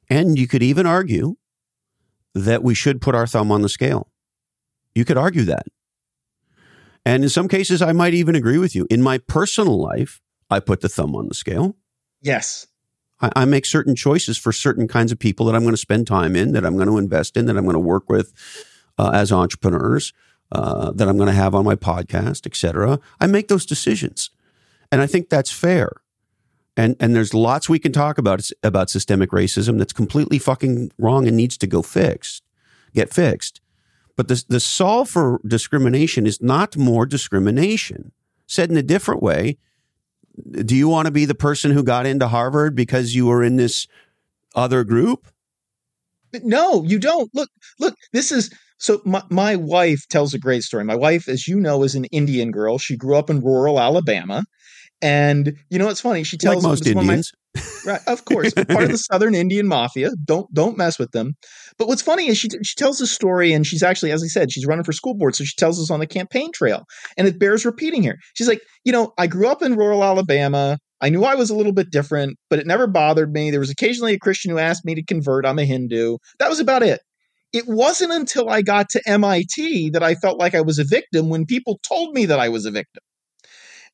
and 0.09 0.37
you 0.37 0.47
could 0.47 0.63
even 0.63 0.85
argue 0.85 1.35
that 2.33 2.63
we 2.63 2.73
should 2.73 3.01
put 3.01 3.15
our 3.15 3.27
thumb 3.27 3.51
on 3.51 3.61
the 3.61 3.69
scale. 3.69 4.09
You 4.95 5.05
could 5.05 5.17
argue 5.17 5.43
that, 5.43 5.65
and 7.05 7.23
in 7.23 7.29
some 7.29 7.47
cases, 7.47 7.81
I 7.81 7.93
might 7.93 8.13
even 8.13 8.35
agree 8.35 8.57
with 8.57 8.75
you. 8.75 8.85
In 8.89 9.01
my 9.01 9.17
personal 9.17 9.81
life, 9.81 10.21
I 10.49 10.59
put 10.59 10.81
the 10.81 10.89
thumb 10.89 11.15
on 11.15 11.27
the 11.27 11.33
scale. 11.33 11.75
Yes. 12.21 12.67
I, 13.21 13.31
I 13.35 13.45
make 13.45 13.65
certain 13.65 13.95
choices 13.95 14.37
for 14.37 14.51
certain 14.51 14.87
kinds 14.87 15.11
of 15.11 15.17
people 15.17 15.45
that 15.45 15.55
I'm 15.55 15.63
going 15.63 15.73
to 15.73 15.77
spend 15.77 16.07
time 16.07 16.35
in, 16.35 16.51
that 16.51 16.65
I'm 16.65 16.75
going 16.75 16.89
to 16.89 16.97
invest 16.97 17.37
in, 17.37 17.45
that 17.45 17.57
I'm 17.57 17.63
going 17.63 17.73
to 17.73 17.79
work 17.79 18.09
with 18.09 18.33
uh, 18.97 19.11
as 19.13 19.31
entrepreneurs, 19.31 20.13
uh, 20.51 20.91
that 20.91 21.07
I'm 21.07 21.17
going 21.17 21.29
to 21.29 21.33
have 21.33 21.55
on 21.55 21.65
my 21.65 21.75
podcast, 21.75 22.45
et 22.45 22.55
cetera. 22.55 22.99
I 23.19 23.27
make 23.27 23.47
those 23.47 23.65
decisions, 23.65 24.29
and 24.91 25.01
I 25.01 25.07
think 25.07 25.29
that's 25.29 25.51
fair. 25.51 26.00
And 26.81 26.95
and 26.99 27.15
there's 27.15 27.35
lots 27.35 27.69
we 27.69 27.77
can 27.77 27.91
talk 27.91 28.17
about 28.17 28.49
about 28.63 28.89
systemic 28.89 29.29
racism 29.29 29.77
that's 29.77 29.93
completely 29.93 30.39
fucking 30.39 30.91
wrong 30.97 31.27
and 31.27 31.37
needs 31.37 31.55
to 31.59 31.67
go 31.67 31.83
fixed, 31.83 32.41
get 32.95 33.13
fixed. 33.13 33.61
But 34.15 34.29
the 34.29 34.43
the 34.49 34.59
solve 34.59 35.07
for 35.07 35.39
discrimination 35.45 36.25
is 36.25 36.41
not 36.41 36.75
more 36.75 37.05
discrimination. 37.05 38.13
Said 38.47 38.71
in 38.71 38.77
a 38.77 38.81
different 38.81 39.21
way, 39.21 39.59
do 40.51 40.75
you 40.75 40.87
want 40.87 41.05
to 41.05 41.11
be 41.11 41.25
the 41.25 41.35
person 41.35 41.69
who 41.69 41.83
got 41.83 42.07
into 42.07 42.27
Harvard 42.27 42.75
because 42.75 43.13
you 43.13 43.27
were 43.27 43.43
in 43.43 43.57
this 43.57 43.87
other 44.55 44.83
group? 44.83 45.27
No, 46.33 46.83
you 46.83 46.97
don't. 46.97 47.29
Look, 47.35 47.51
look, 47.79 47.95
this 48.11 48.31
is 48.31 48.51
so 48.79 49.03
my, 49.05 49.21
my 49.29 49.55
wife 49.55 50.07
tells 50.09 50.33
a 50.33 50.39
great 50.39 50.63
story. 50.63 50.83
My 50.83 50.95
wife, 50.95 51.29
as 51.29 51.47
you 51.47 51.59
know, 51.59 51.83
is 51.83 51.93
an 51.93 52.05
Indian 52.05 52.49
girl. 52.49 52.79
She 52.79 52.97
grew 52.97 53.17
up 53.17 53.29
in 53.29 53.41
rural 53.41 53.79
Alabama. 53.79 54.45
And 55.01 55.53
you 55.69 55.79
know 55.79 55.85
what's 55.87 56.01
funny? 56.01 56.23
She 56.23 56.35
Like 56.37 56.41
tells 56.53 56.63
most 56.63 56.81
it's 56.85 56.93
one 56.95 57.03
of 57.03 57.07
my- 57.07 57.13
Indians. 57.13 57.31
right 57.85 57.99
of 58.07 58.23
course 58.23 58.53
part 58.53 58.83
of 58.85 58.91
the 58.91 58.97
southern 59.11 59.35
indian 59.35 59.67
mafia 59.67 60.11
don't 60.23 60.47
don't 60.53 60.77
mess 60.77 60.97
with 60.97 61.11
them. 61.11 61.33
But 61.77 61.89
what's 61.89 62.01
funny 62.01 62.27
is 62.29 62.37
she 62.37 62.47
she 62.63 62.75
tells 62.77 62.99
this 62.99 63.11
story 63.11 63.51
and 63.51 63.67
she's 63.67 63.83
actually 63.83 64.11
as 64.13 64.23
i 64.23 64.27
said 64.27 64.53
she's 64.53 64.65
running 64.65 64.85
for 64.85 64.93
school 64.93 65.15
board 65.15 65.35
so 65.35 65.43
she 65.43 65.55
tells 65.57 65.77
us 65.81 65.91
on 65.91 65.99
the 65.99 66.07
campaign 66.07 66.51
trail 66.53 66.85
and 67.17 67.27
it 67.27 67.39
bears 67.39 67.65
repeating 67.65 68.03
here. 68.03 68.15
She's 68.35 68.47
like 68.47 68.61
you 68.85 68.93
know 68.93 69.11
i 69.17 69.27
grew 69.27 69.47
up 69.49 69.61
in 69.61 69.75
rural 69.75 70.01
alabama. 70.03 70.77
I 71.01 71.09
knew 71.09 71.25
i 71.25 71.35
was 71.35 71.49
a 71.49 71.55
little 71.55 71.73
bit 71.73 71.89
different 71.91 72.37
but 72.49 72.59
it 72.59 72.67
never 72.67 72.87
bothered 72.87 73.33
me. 73.33 73.51
There 73.51 73.59
was 73.59 73.69
occasionally 73.71 74.13
a 74.13 74.19
christian 74.19 74.51
who 74.51 74.57
asked 74.57 74.85
me 74.85 74.95
to 74.95 75.03
convert. 75.03 75.45
I'm 75.45 75.59
a 75.59 75.65
hindu. 75.65 76.17
That 76.39 76.49
was 76.49 76.61
about 76.61 76.83
it. 76.83 77.01
It 77.51 77.65
wasn't 77.67 78.13
until 78.13 78.49
i 78.49 78.61
got 78.61 78.87
to 78.91 79.01
mit 79.07 79.91
that 79.91 80.03
i 80.03 80.15
felt 80.15 80.39
like 80.39 80.55
i 80.55 80.61
was 80.61 80.79
a 80.79 80.85
victim 80.85 81.27
when 81.27 81.45
people 81.45 81.79
told 81.83 82.13
me 82.15 82.25
that 82.27 82.39
i 82.39 82.47
was 82.47 82.65
a 82.65 82.71
victim 82.71 83.01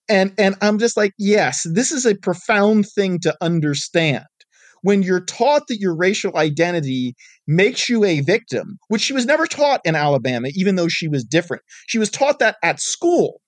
and 0.09 0.33
and 0.37 0.55
i'm 0.61 0.77
just 0.79 0.97
like 0.97 1.13
yes 1.17 1.65
this 1.73 1.91
is 1.91 2.05
a 2.05 2.15
profound 2.15 2.85
thing 2.87 3.19
to 3.19 3.35
understand. 3.41 4.25
When 4.83 5.01
you're 5.03 5.25
taught 5.25 5.63
that 5.67 5.79
your 5.79 5.95
racial 5.95 6.37
identity 6.37 7.15
makes 7.47 7.89
you 7.89 8.05
a 8.05 8.21
victim 8.21 8.77
which 8.87 9.01
she 9.01 9.13
was 9.13 9.25
never 9.25 9.45
taught 9.45 9.81
in 9.83 9.95
alabama 9.95 10.49
even 10.53 10.75
though 10.75 10.87
she 10.87 11.07
was 11.07 11.23
different. 11.23 11.63
She 11.87 11.99
was 11.99 12.09
taught 12.09 12.39
that 12.39 12.57
at 12.63 12.79
school. 12.79 13.41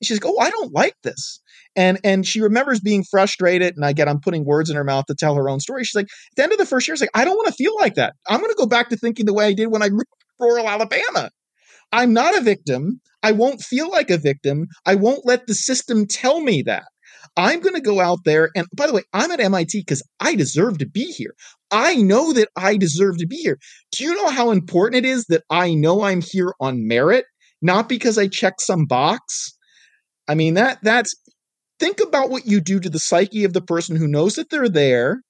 And 0.00 0.06
she's 0.06 0.22
like 0.22 0.30
oh 0.30 0.38
i 0.38 0.50
don't 0.50 0.72
like 0.72 0.96
this. 1.02 1.40
And 1.76 1.98
and 2.04 2.26
she 2.26 2.40
remembers 2.40 2.80
being 2.80 3.04
frustrated 3.04 3.76
and 3.76 3.84
i 3.84 3.92
get 3.92 4.08
i'm 4.08 4.20
putting 4.20 4.44
words 4.44 4.68
in 4.68 4.76
her 4.76 4.84
mouth 4.84 5.06
to 5.06 5.14
tell 5.14 5.36
her 5.36 5.48
own 5.48 5.60
story. 5.60 5.84
She's 5.84 5.94
like 5.94 6.06
at 6.06 6.36
the 6.36 6.42
end 6.42 6.52
of 6.52 6.58
the 6.58 6.66
first 6.66 6.86
year 6.88 6.96
she's 6.96 7.02
like 7.02 7.10
i 7.14 7.24
don't 7.24 7.36
want 7.36 7.48
to 7.48 7.54
feel 7.54 7.74
like 7.76 7.94
that. 7.94 8.14
I'm 8.28 8.40
going 8.40 8.52
to 8.52 8.58
go 8.58 8.66
back 8.66 8.88
to 8.90 8.96
thinking 8.96 9.26
the 9.26 9.34
way 9.34 9.46
i 9.46 9.52
did 9.52 9.68
when 9.68 9.82
i 9.82 9.88
grew 9.88 10.00
up 10.00 10.18
in 10.40 10.46
rural 10.46 10.68
alabama 10.68 11.30
i'm 11.98 12.12
not 12.12 12.36
a 12.36 12.42
victim 12.42 13.00
I 13.24 13.32
won't 13.32 13.62
feel 13.62 13.90
like 13.90 14.10
a 14.10 14.18
victim. 14.18 14.66
I 14.84 14.96
won't 14.96 15.24
let 15.24 15.46
the 15.46 15.54
system 15.54 16.06
tell 16.06 16.40
me 16.40 16.60
that. 16.62 16.84
I'm 17.38 17.60
going 17.60 17.74
to 17.74 17.80
go 17.80 17.98
out 18.00 18.18
there. 18.26 18.50
And 18.54 18.66
by 18.76 18.86
the 18.86 18.92
way, 18.92 19.02
I'm 19.14 19.30
at 19.30 19.40
MIT 19.40 19.80
because 19.80 20.02
I 20.20 20.34
deserve 20.34 20.76
to 20.78 20.86
be 20.86 21.06
here. 21.06 21.34
I 21.70 21.94
know 21.94 22.34
that 22.34 22.50
I 22.54 22.76
deserve 22.76 23.16
to 23.18 23.26
be 23.26 23.36
here. 23.36 23.58
Do 23.92 24.04
you 24.04 24.14
know 24.14 24.28
how 24.28 24.50
important 24.50 25.06
it 25.06 25.08
is 25.08 25.24
that 25.30 25.42
I 25.48 25.72
know 25.72 26.02
I'm 26.02 26.20
here 26.20 26.52
on 26.60 26.86
merit, 26.86 27.24
not 27.62 27.88
because 27.88 28.18
I 28.18 28.28
check 28.28 28.60
some 28.60 28.84
box? 28.84 29.56
I 30.28 30.34
mean, 30.34 30.52
that 30.54 30.78
that's 30.82 31.14
think 31.80 32.00
about 32.00 32.28
what 32.28 32.46
you 32.46 32.60
do 32.60 32.78
to 32.78 32.90
the 32.90 32.98
psyche 32.98 33.44
of 33.44 33.54
the 33.54 33.62
person 33.62 33.96
who 33.96 34.06
knows 34.06 34.34
that 34.34 34.50
they're 34.50 34.68
there 34.68 35.22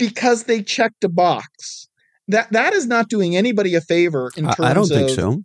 because 0.00 0.44
they 0.44 0.64
checked 0.64 1.04
a 1.04 1.08
box. 1.08 1.86
That 2.28 2.52
that 2.52 2.72
is 2.72 2.86
not 2.86 3.08
doing 3.08 3.36
anybody 3.36 3.74
a 3.74 3.80
favor 3.80 4.30
in 4.36 4.46
I, 4.46 4.52
terms 4.54 4.68
I 4.68 4.74
don't 4.74 4.84
of 4.84 4.88
think 4.88 5.10
so. 5.10 5.42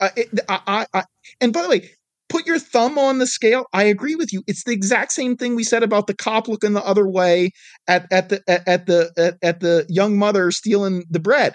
uh, 0.00 0.08
it, 0.16 0.28
I, 0.48 0.60
I, 0.66 0.86
I, 0.94 1.04
and 1.40 1.52
by 1.52 1.62
the 1.62 1.68
way, 1.68 1.90
put 2.28 2.46
your 2.46 2.58
thumb 2.58 2.98
on 2.98 3.18
the 3.18 3.26
scale. 3.26 3.66
I 3.72 3.84
agree 3.84 4.14
with 4.14 4.32
you. 4.32 4.42
It's 4.46 4.64
the 4.64 4.72
exact 4.72 5.12
same 5.12 5.36
thing 5.36 5.54
we 5.54 5.64
said 5.64 5.82
about 5.82 6.06
the 6.06 6.14
cop 6.14 6.48
looking 6.48 6.72
the 6.72 6.84
other 6.84 7.08
way 7.08 7.52
at 7.86 8.06
at 8.12 8.28
the 8.28 8.42
at, 8.48 8.66
at 8.66 8.86
the 8.86 9.12
at, 9.16 9.36
at 9.42 9.60
the 9.60 9.86
young 9.88 10.18
mother 10.18 10.50
stealing 10.50 11.04
the 11.08 11.20
bread. 11.20 11.54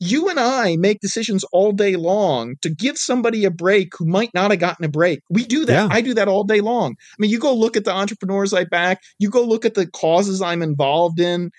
You 0.00 0.28
and 0.28 0.40
I 0.40 0.76
make 0.76 1.00
decisions 1.00 1.44
all 1.52 1.72
day 1.72 1.96
long 1.96 2.56
to 2.62 2.68
give 2.68 2.98
somebody 2.98 3.44
a 3.44 3.50
break 3.50 3.92
who 3.96 4.06
might 4.06 4.30
not 4.34 4.50
have 4.50 4.60
gotten 4.60 4.84
a 4.84 4.88
break. 4.88 5.20
We 5.30 5.44
do 5.44 5.64
that. 5.66 5.72
Yeah. 5.72 5.88
I 5.90 6.00
do 6.00 6.14
that 6.14 6.28
all 6.28 6.44
day 6.44 6.60
long. 6.60 6.96
I 6.98 7.16
mean, 7.18 7.30
you 7.30 7.38
go 7.38 7.54
look 7.54 7.76
at 7.76 7.84
the 7.84 7.92
entrepreneurs 7.92 8.52
I 8.52 8.64
back. 8.64 9.00
You 9.18 9.30
go 9.30 9.44
look 9.44 9.64
at 9.64 9.74
the 9.74 9.86
causes 9.86 10.42
I'm 10.42 10.62
involved 10.62 11.20
in. 11.20 11.50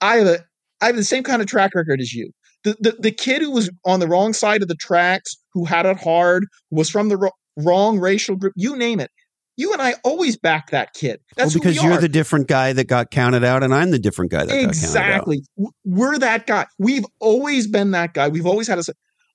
I 0.00 0.16
have 0.16 0.26
a 0.26 0.44
I 0.82 0.86
have 0.86 0.96
the 0.96 1.04
same 1.04 1.22
kind 1.22 1.40
of 1.40 1.48
track 1.48 1.74
record 1.74 2.00
as 2.00 2.12
you 2.12 2.30
the, 2.64 2.76
the 2.80 2.96
the 2.98 3.10
kid 3.10 3.42
who 3.42 3.50
was 3.50 3.70
on 3.84 4.00
the 4.00 4.08
wrong 4.08 4.32
side 4.32 4.62
of 4.62 4.68
the 4.68 4.74
tracks, 4.74 5.36
who 5.52 5.64
had 5.64 5.86
it 5.86 5.98
hard, 5.98 6.44
was 6.70 6.88
from 6.88 7.08
the 7.08 7.16
ro- 7.16 7.30
wrong 7.56 7.98
racial 7.98 8.36
group, 8.36 8.52
you 8.56 8.76
name 8.76 9.00
it. 9.00 9.10
You 9.56 9.72
and 9.72 9.82
I 9.82 9.94
always 10.02 10.38
back 10.38 10.70
that 10.70 10.94
kid. 10.94 11.20
That's 11.36 11.54
well, 11.54 11.62
because 11.62 11.82
we 11.82 11.88
you're 11.88 12.00
the 12.00 12.08
different 12.08 12.48
guy 12.48 12.72
that 12.72 12.84
got 12.84 13.10
counted 13.10 13.44
out, 13.44 13.62
and 13.62 13.74
I'm 13.74 13.90
the 13.90 13.98
different 13.98 14.30
guy 14.30 14.46
that 14.46 14.58
exactly. 14.58 15.38
got 15.38 15.44
counted 15.56 15.68
out. 15.68 15.74
We're 15.84 16.18
that 16.18 16.46
guy. 16.46 16.66
We've 16.78 17.04
always 17.20 17.66
been 17.66 17.90
that 17.90 18.14
guy. 18.14 18.28
We've 18.28 18.46
always 18.46 18.68
had 18.68 18.78
a. 18.78 18.82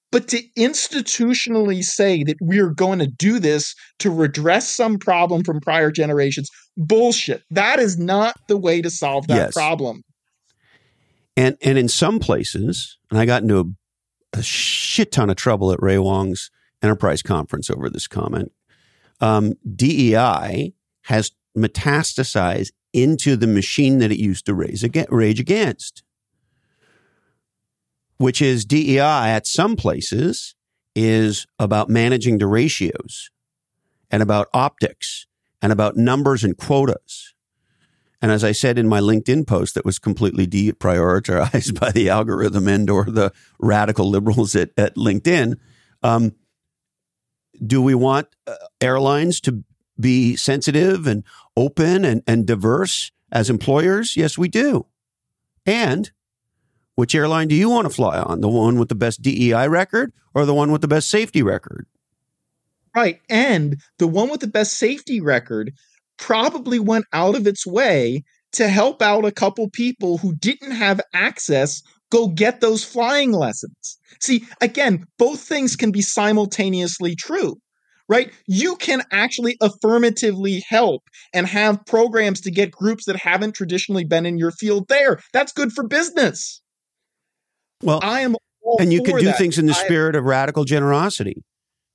But 0.09 0.29
to 0.29 0.41
institutionally 0.57 1.83
say 1.83 2.23
that 2.23 2.37
we're 2.39 2.69
going 2.69 2.99
to 2.99 3.07
do 3.07 3.39
this 3.39 3.75
to 3.99 4.09
redress 4.09 4.71
some 4.73 4.97
problem 4.97 5.43
from 5.43 5.59
prior 5.59 5.91
generations, 5.91 6.49
bullshit. 6.77 7.43
That 7.51 7.79
is 7.79 7.97
not 7.97 8.35
the 8.47 8.57
way 8.57 8.81
to 8.81 8.89
solve 8.89 9.27
that 9.27 9.35
Yes. 9.35 9.53
problem. 9.53 10.01
And 11.37 11.55
and 11.61 11.77
in 11.77 11.87
some 11.87 12.19
places, 12.19 12.97
and 13.11 13.19
I 13.19 13.25
got 13.25 13.43
into 13.43 13.59
a, 13.59 14.39
a 14.39 14.43
shit 14.43 15.11
ton 15.11 15.29
of 15.29 15.37
trouble 15.37 15.71
at 15.71 15.81
Ray 15.81 15.99
Wang's 15.99 16.49
enterprise 16.81 17.21
conference 17.21 17.69
over 17.69 17.89
this 17.89 18.07
comment. 18.07 18.51
Um, 19.21 19.53
DEI 19.75 20.73
has 21.03 21.31
metastasized 21.55 22.71
into 22.91 23.35
the 23.35 23.47
machine 23.47 23.99
that 23.99 24.11
it 24.11 24.19
used 24.19 24.45
to 24.47 24.55
raise 24.55 24.83
aga 24.83 25.05
rage 25.09 25.39
against, 25.39 26.03
which 28.17 28.41
is 28.41 28.65
DEI 28.65 29.29
at 29.31 29.45
some 29.45 29.75
places 29.75 30.55
is 30.95 31.45
about 31.59 31.89
managing 31.89 32.39
the 32.39 32.47
ratios 32.47 33.29
and 34.09 34.23
about 34.23 34.47
optics 34.53 35.27
and 35.61 35.71
about 35.71 35.95
numbers 35.95 36.43
and 36.43 36.57
quotas. 36.57 37.35
And 38.21 38.31
as 38.31 38.43
I 38.43 38.51
said 38.51 38.79
in 38.79 38.87
my 38.87 38.99
LinkedIn 38.99 39.45
post 39.45 39.75
that 39.75 39.85
was 39.85 39.99
completely 39.99 40.47
deprioritized 40.47 41.79
by 41.79 41.91
the 41.91 42.09
algorithm 42.09 42.67
and 42.67 42.89
or 42.89 43.05
the 43.05 43.31
radical 43.59 44.09
liberals 44.09 44.55
at, 44.55 44.71
at 44.77 44.95
LinkedIn, 44.95 45.57
um, 46.03 46.33
do 47.65 47.81
we 47.81 47.95
want 47.95 48.27
uh, 48.45 48.55
airlines 48.81 49.39
to 49.41 49.63
be 49.99 50.35
sensitive 50.35 51.07
and 51.07 51.23
open 51.55 52.05
and, 52.05 52.23
and 52.27 52.45
diverse 52.45 53.11
as 53.31 53.49
employers? 53.49 54.15
Yes, 54.15 54.37
we 54.37 54.47
do. 54.47 54.85
And 55.65 56.11
which 56.95 57.13
airline 57.13 57.47
do 57.47 57.55
you 57.55 57.69
want 57.69 57.85
to 57.85 57.93
fly 57.93 58.19
on? 58.19 58.41
The 58.41 58.49
one 58.49 58.79
with 58.79 58.89
the 58.89 58.95
best 58.95 59.21
DEI 59.21 59.67
record 59.67 60.13
or 60.33 60.45
the 60.45 60.53
one 60.53 60.71
with 60.71 60.81
the 60.81 60.87
best 60.87 61.09
safety 61.09 61.43
record? 61.43 61.87
Right. 62.95 63.21
And 63.29 63.79
the 63.99 64.07
one 64.07 64.29
with 64.29 64.39
the 64.39 64.47
best 64.47 64.73
safety 64.73 65.21
record 65.21 65.73
probably 66.17 66.79
went 66.79 67.05
out 67.13 67.35
of 67.35 67.47
its 67.47 67.65
way 67.65 68.23
to 68.53 68.67
help 68.67 69.01
out 69.01 69.25
a 69.25 69.31
couple 69.31 69.69
people 69.69 70.17
who 70.17 70.35
didn't 70.35 70.71
have 70.71 71.01
access 71.13 71.81
go 72.09 72.27
get 72.27 72.61
those 72.61 72.83
flying 72.83 73.31
lessons. 73.31 73.97
See, 74.21 74.45
again, 74.61 75.05
both 75.19 75.41
things 75.41 75.75
can 75.75 75.91
be 75.91 76.01
simultaneously 76.01 77.15
true. 77.15 77.55
Right? 78.09 78.31
You 78.47 78.77
can 78.77 79.01
actually 79.11 79.57
affirmatively 79.59 80.63
help 80.69 81.03
and 81.33 81.45
have 81.45 81.85
programs 81.85 82.39
to 82.41 82.51
get 82.51 82.71
groups 82.71 83.03
that 83.03 83.17
haven't 83.17 83.53
traditionally 83.53 84.05
been 84.05 84.25
in 84.25 84.37
your 84.37 84.51
field 84.51 84.87
there. 84.87 85.19
That's 85.33 85.51
good 85.51 85.73
for 85.73 85.85
business. 85.85 86.61
Well, 87.83 87.99
I 88.01 88.21
am 88.21 88.37
and 88.79 88.93
you 88.93 89.03
can 89.03 89.17
do 89.17 89.25
that. 89.25 89.37
things 89.37 89.57
in 89.57 89.65
the 89.65 89.73
I- 89.73 89.83
spirit 89.83 90.15
of 90.15 90.23
radical 90.23 90.63
generosity. 90.63 91.43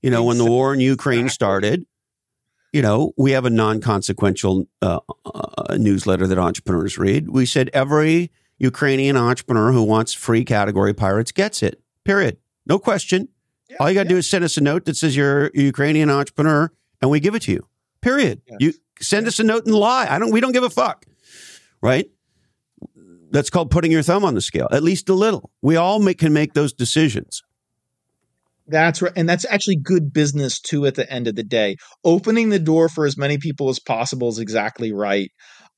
You 0.02 0.10
know, 0.10 0.24
when 0.24 0.36
the 0.36 0.44
war 0.44 0.74
in 0.74 0.80
Ukraine 0.80 1.28
started, 1.28 1.84
you 2.72 2.82
know, 2.82 3.12
we 3.16 3.32
have 3.32 3.44
a 3.44 3.50
non-consequential 3.50 4.66
uh, 4.80 5.00
uh, 5.24 5.76
newsletter 5.76 6.26
that 6.26 6.38
entrepreneurs 6.38 6.98
read. 6.98 7.28
We 7.30 7.46
said 7.46 7.70
every 7.72 8.30
Ukrainian 8.58 9.16
entrepreneur 9.16 9.72
who 9.72 9.82
wants 9.82 10.14
free 10.14 10.44
category 10.44 10.94
pirates 10.94 11.32
gets 11.32 11.62
it. 11.62 11.80
Period. 12.04 12.38
No 12.66 12.78
question. 12.78 13.28
Yeah, 13.68 13.76
All 13.80 13.90
you 13.90 13.94
got 13.94 14.04
to 14.04 14.08
yeah. 14.08 14.14
do 14.14 14.18
is 14.18 14.28
send 14.28 14.44
us 14.44 14.56
a 14.56 14.60
note 14.60 14.84
that 14.86 14.96
says 14.96 15.16
you're 15.16 15.46
a 15.46 15.50
Ukrainian 15.54 16.10
entrepreneur, 16.10 16.70
and 17.00 17.10
we 17.10 17.20
give 17.20 17.34
it 17.34 17.42
to 17.42 17.52
you. 17.52 17.66
Period. 18.00 18.42
Yes. 18.46 18.56
You 18.60 18.72
send 19.00 19.26
us 19.26 19.38
a 19.38 19.44
note 19.44 19.66
and 19.66 19.74
lie. 19.74 20.06
I 20.08 20.18
don't. 20.18 20.30
We 20.30 20.40
don't 20.40 20.52
give 20.52 20.64
a 20.64 20.70
fuck. 20.70 21.06
Right. 21.80 22.10
That's 23.30 23.48
called 23.48 23.70
putting 23.70 23.90
your 23.90 24.02
thumb 24.02 24.24
on 24.24 24.34
the 24.34 24.40
scale, 24.42 24.68
at 24.70 24.82
least 24.82 25.08
a 25.08 25.14
little. 25.14 25.50
We 25.62 25.76
all 25.76 25.98
make, 26.00 26.18
can 26.18 26.32
make 26.32 26.52
those 26.52 26.72
decisions. 26.72 27.42
That's 28.72 29.02
right. 29.02 29.12
And 29.16 29.28
that's 29.28 29.46
actually 29.50 29.76
good 29.76 30.12
business 30.12 30.60
too 30.60 30.86
at 30.86 30.94
the 30.96 31.10
end 31.12 31.28
of 31.28 31.36
the 31.36 31.44
day. 31.44 31.76
Opening 32.04 32.48
the 32.48 32.58
door 32.58 32.88
for 32.88 33.06
as 33.06 33.16
many 33.18 33.38
people 33.38 33.68
as 33.68 33.78
possible 33.78 34.28
is 34.28 34.38
exactly 34.38 34.92
right. 34.92 35.30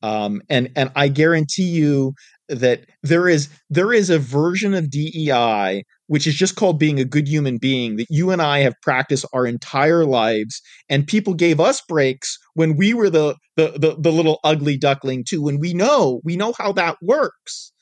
Um, 0.03 0.42
and 0.49 0.70
and 0.76 0.90
I 0.97 1.09
guarantee 1.09 1.64
you 1.68 2.12
that 2.49 2.86
there 3.03 3.28
is 3.28 3.49
there 3.70 3.92
is 3.92 4.11
a 4.11 4.18
version 4.18 4.74
of 4.74 4.90
DEI 4.90 5.82
which 6.09 6.26
is 6.26 6.34
just 6.34 6.57
called 6.57 6.78
being 6.78 7.01
a 7.01 7.05
good 7.05 7.26
human 7.26 7.57
being 7.57 7.97
that 7.97 8.07
you 8.11 8.30
and 8.30 8.42
I 8.42 8.59
have 8.61 8.74
practiced 8.82 9.24
our 9.32 9.47
entire 9.47 10.05
lives 10.05 10.61
and 10.90 11.07
people 11.07 11.32
gave 11.34 11.59
us 11.61 11.80
breaks 11.88 12.36
when 12.55 12.76
we 12.76 12.95
were 12.95 13.09
the 13.11 13.36
the 13.57 13.72
the, 13.78 13.97
the 13.99 14.12
little 14.12 14.40
ugly 14.45 14.76
duckling 14.76 15.24
too 15.26 15.42
when 15.42 15.59
we 15.59 15.74
know 15.74 16.20
we 16.24 16.36
know 16.36 16.53
how 16.59 16.72
that 16.72 16.97
works. 17.03 17.72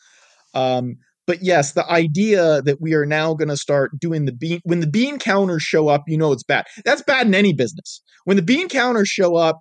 Um, 0.54 0.96
but 1.26 1.42
yes, 1.42 1.72
the 1.72 1.88
idea 1.88 2.62
that 2.62 2.80
we 2.80 2.94
are 2.94 3.06
now 3.06 3.34
going 3.34 3.48
to 3.48 3.56
start 3.56 3.98
doing 3.98 4.24
the 4.24 4.32
bean 4.32 4.60
when 4.64 4.80
the 4.80 4.86
bean 4.86 5.18
counters 5.18 5.62
show 5.62 5.88
up, 5.88 6.02
you 6.06 6.18
know 6.18 6.32
it's 6.32 6.42
bad. 6.42 6.66
That's 6.84 7.02
bad 7.02 7.26
in 7.26 7.34
any 7.34 7.52
business. 7.52 8.02
When 8.24 8.36
the 8.36 8.42
bean 8.42 8.68
counters 8.68 9.08
show 9.08 9.36
up, 9.36 9.60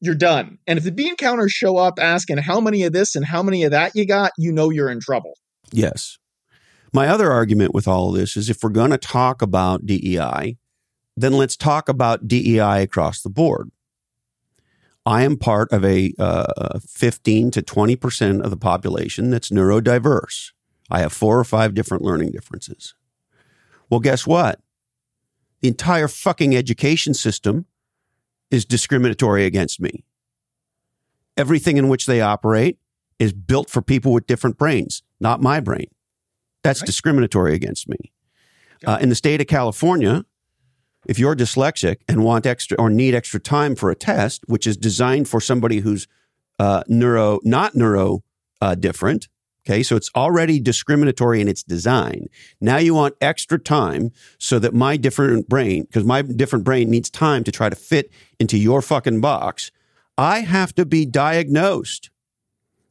you're 0.00 0.14
done. 0.14 0.58
And 0.66 0.78
if 0.78 0.84
the 0.84 0.92
bean 0.92 1.16
counters 1.16 1.52
show 1.52 1.76
up 1.76 1.98
asking 2.00 2.38
how 2.38 2.60
many 2.60 2.82
of 2.82 2.92
this 2.92 3.14
and 3.14 3.24
how 3.24 3.42
many 3.42 3.62
of 3.62 3.70
that 3.70 3.92
you 3.94 4.06
got, 4.06 4.32
you 4.36 4.52
know 4.52 4.70
you're 4.70 4.90
in 4.90 5.00
trouble. 5.00 5.38
Yes. 5.70 6.18
My 6.92 7.08
other 7.08 7.30
argument 7.30 7.72
with 7.72 7.88
all 7.88 8.12
this 8.12 8.36
is 8.36 8.50
if 8.50 8.58
we're 8.62 8.70
going 8.70 8.90
to 8.90 8.98
talk 8.98 9.42
about 9.42 9.86
DEI, 9.86 10.56
then 11.16 11.32
let's 11.32 11.56
talk 11.56 11.88
about 11.88 12.28
DEI 12.28 12.82
across 12.82 13.22
the 13.22 13.30
board. 13.30 13.70
I 15.04 15.22
am 15.22 15.36
part 15.36 15.72
of 15.72 15.84
a 15.84 16.12
uh, 16.18 16.78
15 16.86 17.50
to 17.52 17.62
20% 17.62 18.42
of 18.42 18.50
the 18.50 18.56
population 18.56 19.30
that's 19.30 19.50
neurodiverse. 19.50 20.52
I 20.92 21.00
have 21.00 21.12
four 21.12 21.38
or 21.38 21.44
five 21.44 21.72
different 21.72 22.04
learning 22.04 22.32
differences. 22.32 22.94
Well, 23.88 23.98
guess 23.98 24.26
what? 24.26 24.60
The 25.62 25.68
entire 25.68 26.06
fucking 26.06 26.54
education 26.54 27.14
system 27.14 27.64
is 28.50 28.66
discriminatory 28.66 29.46
against 29.46 29.80
me. 29.80 30.04
Everything 31.38 31.78
in 31.78 31.88
which 31.88 32.04
they 32.04 32.20
operate 32.20 32.78
is 33.18 33.32
built 33.32 33.70
for 33.70 33.80
people 33.80 34.12
with 34.12 34.26
different 34.26 34.58
brains, 34.58 35.02
not 35.18 35.40
my 35.40 35.60
brain. 35.60 35.86
That's 36.62 36.82
Right. 36.82 36.86
discriminatory 36.86 37.54
against 37.54 37.88
me. 37.88 38.12
Uh, 38.84 38.98
in 39.00 39.08
the 39.08 39.14
state 39.14 39.40
of 39.40 39.46
California, 39.46 40.26
if 41.06 41.18
you're 41.18 41.34
dyslexic 41.34 41.98
and 42.06 42.22
want 42.22 42.44
extra 42.44 42.76
or 42.76 42.90
need 42.90 43.14
extra 43.14 43.40
time 43.40 43.74
for 43.74 43.90
a 43.90 43.94
test, 43.94 44.42
which 44.46 44.66
is 44.66 44.76
designed 44.76 45.26
for 45.28 45.40
somebody 45.40 45.80
who's 45.80 46.06
uh, 46.58 46.82
neuro, 46.86 47.40
not 47.44 47.74
neuro 47.74 48.22
uh, 48.60 48.74
different, 48.74 49.28
okay, 49.64 49.82
so 49.82 49.96
it's 49.96 50.10
already 50.16 50.60
discriminatory 50.60 51.40
in 51.40 51.48
its 51.48 51.62
design. 51.62 52.28
Now 52.60 52.78
you 52.78 52.94
want 52.94 53.14
extra 53.20 53.58
time 53.58 54.12
so 54.38 54.58
that 54.58 54.74
my 54.74 54.96
different 54.96 55.48
brain, 55.48 55.84
because 55.84 56.04
my 56.04 56.22
different 56.22 56.64
brain 56.64 56.90
needs 56.90 57.10
time 57.10 57.44
to 57.44 57.52
try 57.52 57.68
to 57.68 57.76
fit 57.76 58.10
into 58.38 58.58
your 58.58 58.82
fucking 58.82 59.20
box, 59.20 59.70
I 60.18 60.40
have 60.40 60.74
to 60.74 60.84
be 60.84 61.06
diagnosed 61.06 62.10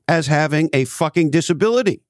as 0.07 0.28
having 0.28 0.69
a 0.74 0.86
fucking 0.86 1.30
disability. 1.30 2.01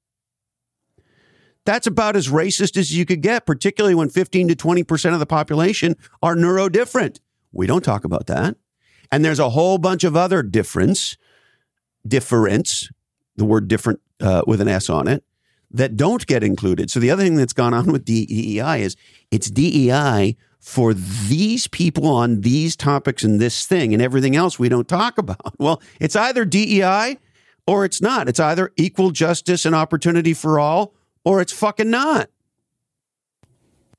That's 1.66 1.86
about 1.86 2.16
as 2.16 2.30
racist 2.30 2.78
as 2.78 2.96
you 2.96 3.06
could 3.06 3.22
get, 3.22 3.46
particularly 3.46 3.94
when 3.94 4.10
15 4.10 4.48
to 4.48 4.56
20% 4.56 5.14
of 5.14 5.20
the 5.20 5.26
population 5.26 5.96
are 6.24 6.36
neurodifferent. 6.36 7.20
We 7.52 7.68
don't 7.68 7.84
talk 7.84 8.04
about 8.04 8.28
that. 8.28 8.56
And 9.12 9.24
there's 9.24 9.40
a 9.40 9.50
whole 9.50 9.78
bunch 9.78 10.04
of 10.04 10.16
other 10.16 10.42
difference, 10.42 11.18
difference, 12.08 12.90
the 13.42 13.46
word 13.46 13.68
different 13.68 14.00
uh, 14.22 14.44
with 14.46 14.62
an 14.62 14.68
S 14.68 14.90
on 14.90 15.08
it, 15.08 15.24
that 15.72 15.98
don't 15.98 16.26
get 16.28 16.44
included. 16.44 16.92
So 16.92 17.00
the 17.00 17.10
other 17.10 17.24
thing 17.24 17.36
that's 17.36 17.54
gone 17.54 17.74
on 17.74 17.92
with 17.92 18.06
DEI 18.06 18.84
is 18.84 18.96
it's 19.32 19.50
DEI 19.50 20.38
for 20.60 20.94
these 20.94 21.68
people 21.68 22.08
on 22.08 22.42
these 22.42 22.76
topics 22.76 23.24
and 23.24 23.40
this 23.40 23.66
thing 23.66 23.94
and 23.94 24.02
everything 24.02 24.36
else 24.36 24.60
we 24.60 24.70
don't 24.70 24.88
talk 24.88 25.18
about. 25.18 25.56
Well, 25.58 25.82
it's 26.00 26.16
either 26.16 26.46
DEI 26.46 27.18
or 27.68 27.86
it's 27.86 28.02
not. 28.02 28.30
It's 28.30 28.40
either 28.40 28.72
equal 28.78 29.12
justice 29.12 29.66
and 29.66 29.76
opportunity 29.76 30.34
for 30.34 30.60
all 30.60 30.94
or 31.24 31.42
it's 31.42 31.54
fucking 31.54 31.90
not. 31.90 32.30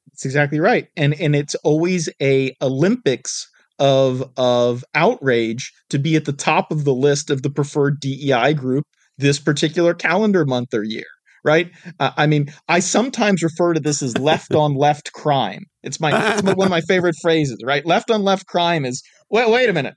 That's 0.08 0.24
exactly 0.24 0.60
right. 0.60 0.88
And 0.96 1.14
and 1.20 1.34
it's 1.34 1.54
always 1.56 2.08
a 2.20 2.54
Olympics 2.60 3.50
of 3.78 4.30
of 4.36 4.84
outrage 4.94 5.72
to 5.88 5.98
be 5.98 6.16
at 6.16 6.26
the 6.26 6.32
top 6.32 6.70
of 6.70 6.84
the 6.84 6.94
list 6.94 7.30
of 7.30 7.42
the 7.42 7.50
preferred 7.50 7.98
DEI 7.98 8.54
group 8.54 8.86
this 9.18 9.38
particular 9.38 9.94
calendar 9.94 10.44
month 10.44 10.74
or 10.74 10.82
year. 10.82 11.06
Right? 11.44 11.72
Uh, 11.98 12.12
I 12.16 12.28
mean, 12.28 12.52
I 12.68 12.78
sometimes 12.78 13.42
refer 13.42 13.74
to 13.74 13.80
this 13.80 14.00
as 14.00 14.16
left 14.16 14.54
on 14.54 14.76
left 14.76 15.12
crime. 15.12 15.64
It's 15.82 15.98
my 15.98 16.34
it's 16.34 16.42
one 16.42 16.66
of 16.66 16.70
my 16.70 16.82
favorite 16.82 17.16
phrases. 17.20 17.58
Right? 17.64 17.84
Left 17.84 18.10
on 18.10 18.22
left 18.22 18.46
crime 18.46 18.84
is 18.84 19.02
wait 19.28 19.50
wait 19.50 19.68
a 19.68 19.72
minute. 19.72 19.94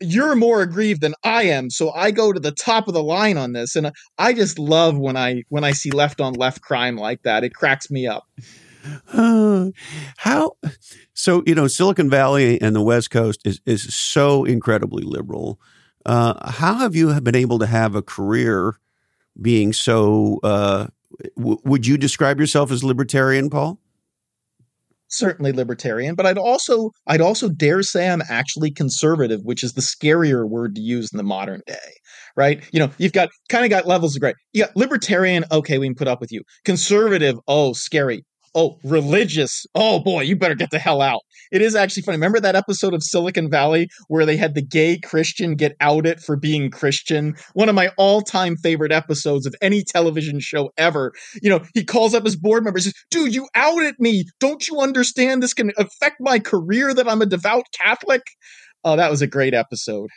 You're 0.00 0.34
more 0.34 0.62
aggrieved 0.62 1.00
than 1.00 1.14
I 1.24 1.44
am, 1.44 1.70
so 1.70 1.92
I 1.92 2.10
go 2.10 2.32
to 2.32 2.40
the 2.40 2.52
top 2.52 2.88
of 2.88 2.94
the 2.94 3.02
line 3.02 3.38
on 3.38 3.52
this, 3.52 3.76
and 3.76 3.90
I 4.18 4.34
just 4.34 4.58
love 4.58 4.98
when 4.98 5.16
I 5.16 5.44
when 5.48 5.64
I 5.64 5.72
see 5.72 5.92
left 5.92 6.20
on 6.20 6.34
left 6.34 6.60
crime 6.60 6.96
like 6.96 7.22
that. 7.22 7.44
It 7.44 7.54
cracks 7.54 7.90
me 7.90 8.06
up. 8.06 8.24
Uh, 9.12 9.70
how 10.18 10.52
so 11.14 11.42
you 11.46 11.54
know 11.54 11.68
silicon 11.68 12.10
valley 12.10 12.60
and 12.60 12.74
the 12.74 12.82
west 12.82 13.10
coast 13.10 13.40
is, 13.44 13.60
is 13.64 13.94
so 13.94 14.44
incredibly 14.44 15.04
liberal 15.04 15.60
uh, 16.06 16.50
how 16.50 16.74
have 16.74 16.94
you 16.94 17.20
been 17.20 17.36
able 17.36 17.58
to 17.58 17.66
have 17.66 17.94
a 17.94 18.02
career 18.02 18.78
being 19.40 19.72
so 19.72 20.40
uh, 20.42 20.86
w- 21.36 21.58
would 21.64 21.86
you 21.86 21.96
describe 21.96 22.38
yourself 22.38 22.70
as 22.70 22.84
libertarian 22.84 23.48
paul 23.48 23.78
certainly 25.12 25.52
libertarian, 25.52 26.14
but 26.14 26.26
I'd 26.26 26.38
also 26.38 26.90
I'd 27.06 27.20
also 27.20 27.48
dare 27.48 27.82
say 27.82 28.08
I'm 28.08 28.22
actually 28.28 28.70
conservative, 28.70 29.40
which 29.44 29.62
is 29.62 29.74
the 29.74 29.80
scarier 29.80 30.48
word 30.48 30.74
to 30.74 30.80
use 30.80 31.10
in 31.12 31.18
the 31.18 31.22
modern 31.22 31.60
day. 31.66 31.94
Right? 32.34 32.62
You 32.72 32.80
know, 32.80 32.90
you've 32.96 33.12
got 33.12 33.28
kind 33.50 33.64
of 33.64 33.70
got 33.70 33.86
levels 33.86 34.16
of 34.16 34.20
gray. 34.20 34.32
Got 34.56 34.74
libertarian, 34.74 35.44
okay, 35.52 35.78
we 35.78 35.86
can 35.86 35.94
put 35.94 36.08
up 36.08 36.20
with 36.20 36.32
you. 36.32 36.42
Conservative, 36.64 37.38
oh, 37.46 37.74
scary. 37.74 38.24
Oh, 38.54 38.78
religious. 38.84 39.64
Oh 39.74 39.98
boy, 40.00 40.22
you 40.22 40.36
better 40.36 40.54
get 40.54 40.70
the 40.70 40.78
hell 40.78 41.00
out. 41.00 41.22
It 41.50 41.62
is 41.62 41.74
actually 41.74 42.02
funny. 42.02 42.16
Remember 42.16 42.38
that 42.40 42.54
episode 42.54 42.92
of 42.92 43.02
Silicon 43.02 43.50
Valley 43.50 43.88
where 44.08 44.26
they 44.26 44.36
had 44.36 44.54
the 44.54 44.62
gay 44.62 44.98
Christian 44.98 45.54
get 45.54 45.74
outed 45.80 46.20
for 46.20 46.36
being 46.36 46.70
Christian? 46.70 47.34
One 47.54 47.70
of 47.70 47.74
my 47.74 47.90
all-time 47.96 48.56
favorite 48.56 48.92
episodes 48.92 49.46
of 49.46 49.54
any 49.62 49.82
television 49.82 50.38
show 50.38 50.70
ever. 50.76 51.12
You 51.42 51.48
know, 51.48 51.64
he 51.72 51.82
calls 51.82 52.12
up 52.12 52.24
his 52.24 52.36
board 52.36 52.62
members, 52.64 52.84
says, 52.84 52.94
"Dude, 53.10 53.34
you 53.34 53.48
outed 53.54 53.94
me. 53.98 54.24
Don't 54.38 54.68
you 54.68 54.80
understand 54.80 55.42
this 55.42 55.54
can 55.54 55.72
affect 55.78 56.16
my 56.20 56.38
career 56.38 56.92
that 56.92 57.08
I'm 57.08 57.22
a 57.22 57.26
devout 57.26 57.64
Catholic?" 57.72 58.22
Oh, 58.84 58.96
that 58.96 59.10
was 59.10 59.22
a 59.22 59.26
great 59.26 59.54
episode. 59.54 60.10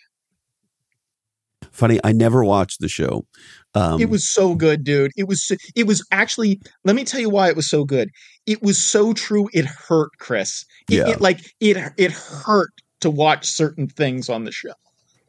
Funny, 1.71 1.99
I 2.03 2.13
never 2.13 2.43
watched 2.43 2.79
the 2.79 2.87
show. 2.87 3.27
Um, 3.75 4.01
it 4.01 4.09
was 4.09 4.27
so 4.27 4.55
good, 4.55 4.83
dude. 4.83 5.11
It 5.17 5.27
was 5.27 5.51
it 5.75 5.85
was 5.85 6.05
actually. 6.11 6.59
Let 6.85 6.95
me 6.95 7.03
tell 7.03 7.19
you 7.19 7.29
why 7.29 7.49
it 7.49 7.55
was 7.55 7.69
so 7.69 7.83
good. 7.83 8.09
It 8.45 8.63
was 8.63 8.77
so 8.77 9.13
true. 9.13 9.49
It 9.53 9.65
hurt, 9.65 10.11
Chris. 10.17 10.65
It, 10.89 10.95
yeah. 10.95 11.09
it 11.09 11.21
like 11.21 11.41
it 11.59 11.77
it 11.97 12.11
hurt 12.11 12.71
to 13.01 13.09
watch 13.09 13.45
certain 13.45 13.87
things 13.87 14.29
on 14.29 14.45
the 14.45 14.51
show. 14.51 14.73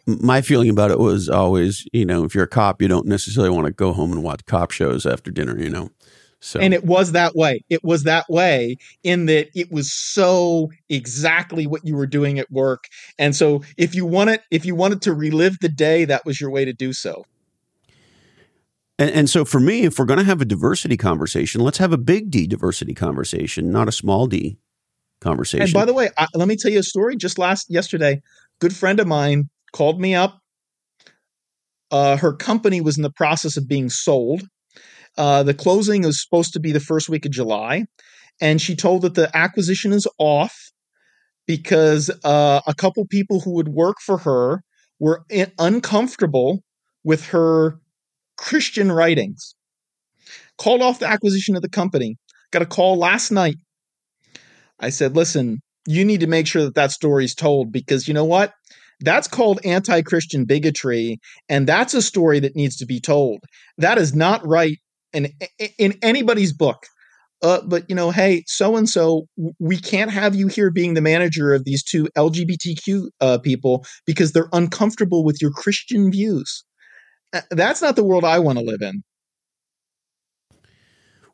My 0.07 0.41
feeling 0.41 0.71
about 0.71 0.93
it 0.93 1.01
was 1.01 1.29
always, 1.29 1.85
you 1.93 2.05
know, 2.05 2.25
if 2.25 2.33
you're 2.33 2.45
a 2.45 2.49
cop, 2.49 2.81
you 2.81 2.87
don't 2.87 3.07
necessarily 3.07 3.51
want 3.51 3.67
to 3.67 3.73
go 3.73 3.93
home 3.93 4.13
and 4.13 4.23
watch 4.23 4.45
cop 4.47 4.71
shows 4.71 5.05
after 5.05 5.33
dinner, 5.33 5.59
you 5.59 5.69
know. 5.69 5.91
So. 6.39 6.61
And 6.61 6.73
it 6.73 6.85
was 6.85 7.11
that 7.13 7.35
way. 7.35 7.65
It 7.71 7.83
was 7.83 8.05
that 8.05 8.25
way 8.29 8.77
in 9.03 9.27
that 9.27 9.49
it 9.55 9.73
was 9.73 9.93
so 9.93 10.71
exactly 10.89 11.67
what 11.67 11.85
you 11.85 11.97
were 11.97 12.07
doing 12.07 12.39
at 12.39 12.49
work. 12.53 12.85
And 13.19 13.35
so 13.35 13.63
if 13.77 13.97
you 13.97 14.07
wanted 14.07 14.41
if 14.53 14.65
you 14.65 14.77
wanted 14.77 15.03
to 15.03 15.13
relive 15.13 15.59
the 15.61 15.69
day, 15.69 16.05
that 16.05 16.25
was 16.25 16.41
your 16.41 16.51
way 16.51 16.65
to 16.65 16.73
do 16.73 16.93
so. 16.93 17.25
And, 18.99 19.11
and 19.11 19.31
so 19.31 19.45
for 19.45 19.61
me, 19.61 19.83
if 19.83 19.99
we're 19.99 20.07
going 20.07 20.19
to 20.19 20.25
have 20.25 20.41
a 20.41 20.47
diversity 20.47 20.97
conversation, 20.97 21.61
let's 21.61 21.79
have 21.79 21.93
a 21.93 21.99
big 21.99 22.31
D 22.31 22.47
diversity 22.47 22.95
conversation, 22.95 23.71
not 23.71 23.89
a 23.89 23.93
small 23.93 24.27
D 24.27 24.59
conversation. 25.21 25.65
And 25.65 25.73
by 25.73 25.85
the 25.85 25.95
way, 25.95 26.11
I, 26.17 26.27
let 26.35 26.49
me 26.49 26.57
tell 26.57 26.71
you 26.71 26.81
a 26.81 26.85
story. 26.85 27.17
Just 27.17 27.39
last 27.39 27.67
yesterday, 27.69 28.23
good 28.61 28.75
friend 28.75 29.01
of 29.01 29.07
mine 29.07 29.51
called 29.73 30.01
me 30.01 30.15
up. 30.15 30.41
Uh, 31.91 32.17
her 32.17 32.33
company 32.33 32.81
was 32.81 32.97
in 32.97 33.03
the 33.03 33.13
process 33.13 33.57
of 33.57 33.69
being 33.69 33.89
sold. 33.91 34.43
Uh, 35.17 35.43
the 35.43 35.55
closing 35.55 36.05
is 36.05 36.23
supposed 36.23 36.53
to 36.53 36.61
be 36.61 36.73
the 36.73 36.81
first 36.81 37.09
week 37.09 37.25
of 37.25 37.33
July, 37.33 37.85
and 38.41 38.61
she 38.61 38.75
told 38.75 39.03
that 39.03 39.15
the 39.15 39.35
acquisition 39.35 39.93
is 39.93 40.07
off 40.19 40.55
because 41.47 42.11
uh, 42.25 42.61
a 42.67 42.75
couple 42.75 43.07
people 43.07 43.41
who 43.41 43.53
would 43.55 43.69
work 43.69 43.97
for 44.05 44.19
her 44.19 44.63
were 44.99 45.25
in- 45.31 45.53
uncomfortable 45.59 46.63
with 47.05 47.27
her 47.29 47.79
Christian 48.37 48.93
writings. 48.93 49.55
Called 50.59 50.83
off 50.83 50.99
the 50.99 51.07
acquisition 51.07 51.57
of 51.57 51.63
the 51.63 51.69
company. 51.69 52.17
Got 52.51 52.63
a 52.63 52.67
call 52.67 52.97
last 52.97 53.31
night. 53.31 53.57
I 54.81 54.91
said, 54.91 55.17
listen, 55.17 55.61
you 55.87 56.05
need 56.05 56.21
to 56.21 56.27
make 56.27 56.47
sure 56.47 56.65
that 56.65 56.75
that 56.75 56.91
story 56.91 57.25
is 57.25 57.35
told 57.35 57.73
because 57.73 58.09
you 58.09 58.15
know 58.15 58.25
what? 58.25 58.53
That's 59.01 59.29
called 59.29 59.61
anti 59.65 60.03
Christian 60.03 60.45
bigotry. 60.45 61.19
And 61.49 61.67
that's 61.67 61.95
a 61.95 62.03
story 62.03 62.41
that 62.41 62.57
needs 62.57 62.77
to 62.77 62.87
be 62.87 63.01
told. 63.01 63.41
That 63.79 63.99
is 63.99 64.15
not 64.15 64.47
right 64.47 64.79
in, 65.13 65.33
in 65.79 65.95
anybody's 66.03 66.53
book. 66.53 66.87
Uh, 67.43 67.61
but 67.67 67.85
you 67.89 67.95
know, 67.95 68.11
hey, 68.11 68.43
so 68.47 68.77
and 68.77 68.89
so, 68.89 69.27
we 69.61 69.77
can't 69.77 70.11
have 70.11 70.35
you 70.35 70.47
here 70.47 70.71
being 70.71 70.95
the 70.95 71.03
manager 71.03 71.53
of 71.53 71.65
these 71.65 71.85
two 71.85 72.09
LGBTQ 72.17 73.09
uh, 73.21 73.39
people 73.39 73.85
because 74.07 74.33
they're 74.33 74.49
uncomfortable 74.55 75.23
with 75.23 75.41
your 75.43 75.51
Christian 75.51 76.11
views. 76.11 76.65
Uh, 77.33 77.43
that's 77.51 77.83
not 77.83 77.97
the 77.97 78.05
world 78.05 78.25
I 78.25 78.39
want 78.39 78.59
to 78.59 78.65
live 78.65 78.83
in. 78.83 79.03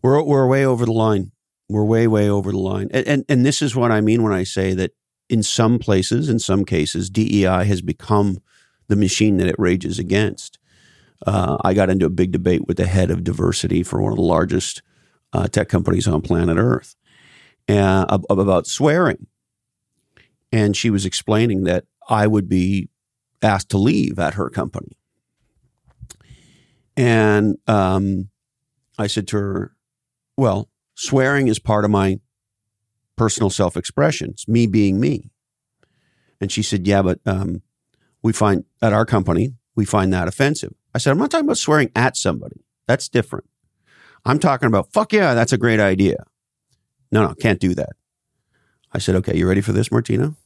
We're 0.02 0.22
we're 0.22 0.48
way 0.48 0.64
over 0.64 0.84
the 0.84 0.92
line. 0.92 1.32
We're 1.68 1.84
way 1.84 2.06
way 2.06 2.28
over 2.28 2.50
the 2.50 2.58
line. 2.58 2.88
And 2.92 3.06
and, 3.06 3.24
and 3.28 3.46
this 3.46 3.62
is 3.62 3.76
what 3.76 3.92
I 3.92 4.00
mean 4.00 4.22
when 4.22 4.32
I 4.32 4.44
say 4.44 4.74
that 4.74 4.92
in 5.28 5.42
some 5.42 5.78
places, 5.78 6.28
in 6.28 6.38
some 6.38 6.64
cases, 6.64 7.08
DEI 7.08 7.64
has 7.64 7.80
become 7.80 8.38
the 8.88 8.96
machine 8.96 9.36
that 9.38 9.48
it 9.48 9.56
rages 9.58 9.98
against. 9.98 10.58
Uh, 11.26 11.56
I 11.64 11.72
got 11.72 11.88
into 11.88 12.04
a 12.04 12.10
big 12.10 12.32
debate 12.32 12.66
with 12.66 12.76
the 12.76 12.86
head 12.86 13.10
of 13.10 13.22
diversity 13.22 13.82
for 13.82 14.02
one 14.02 14.12
of 14.12 14.16
the 14.16 14.24
largest 14.24 14.82
uh, 15.32 15.46
tech 15.46 15.68
companies 15.68 16.08
on 16.08 16.20
planet 16.20 16.58
Earth 16.58 16.96
uh, 17.68 18.18
about 18.28 18.66
swearing. 18.66 19.26
And 20.50 20.76
she 20.76 20.90
was 20.90 21.06
explaining 21.06 21.64
that 21.64 21.84
I 22.08 22.26
would 22.26 22.48
be 22.48 22.88
asked 23.40 23.70
to 23.70 23.78
leave 23.78 24.18
at 24.18 24.34
her 24.34 24.50
company 24.50 24.96
and 26.96 27.56
um, 27.66 28.28
I 28.98 29.06
said 29.06 29.26
to 29.28 29.36
her, 29.36 29.76
Well, 30.36 30.68
swearing 30.94 31.48
is 31.48 31.58
part 31.58 31.84
of 31.84 31.90
my 31.90 32.20
personal 33.16 33.50
self 33.50 33.76
expression. 33.76 34.30
It's 34.30 34.48
me 34.48 34.66
being 34.66 35.00
me. 35.00 35.30
And 36.40 36.50
she 36.50 36.62
said, 36.62 36.86
Yeah, 36.86 37.02
but 37.02 37.20
um, 37.26 37.62
we 38.22 38.32
find 38.32 38.64
at 38.80 38.92
our 38.92 39.06
company, 39.06 39.54
we 39.74 39.84
find 39.84 40.12
that 40.12 40.28
offensive. 40.28 40.74
I 40.94 40.98
said, 40.98 41.10
I'm 41.12 41.18
not 41.18 41.30
talking 41.30 41.46
about 41.46 41.58
swearing 41.58 41.90
at 41.96 42.16
somebody. 42.16 42.64
That's 42.86 43.08
different. 43.08 43.46
I'm 44.24 44.38
talking 44.38 44.66
about, 44.66 44.92
fuck 44.92 45.12
yeah, 45.12 45.34
that's 45.34 45.52
a 45.52 45.58
great 45.58 45.80
idea. 45.80 46.24
No, 47.10 47.26
no, 47.26 47.34
can't 47.34 47.60
do 47.60 47.74
that. 47.74 47.90
I 48.92 48.98
said, 48.98 49.16
okay, 49.16 49.36
you 49.36 49.48
ready 49.48 49.60
for 49.60 49.72
this, 49.72 49.90
Martino? 49.90 50.36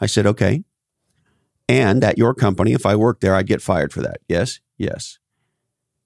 I 0.00 0.06
said, 0.06 0.26
okay. 0.26 0.64
And 1.68 2.02
at 2.04 2.16
your 2.16 2.32
company, 2.32 2.72
if 2.72 2.86
I 2.86 2.96
worked 2.96 3.20
there, 3.20 3.34
I'd 3.34 3.46
get 3.46 3.60
fired 3.60 3.92
for 3.92 4.00
that. 4.02 4.18
Yes, 4.28 4.60
yes. 4.78 5.18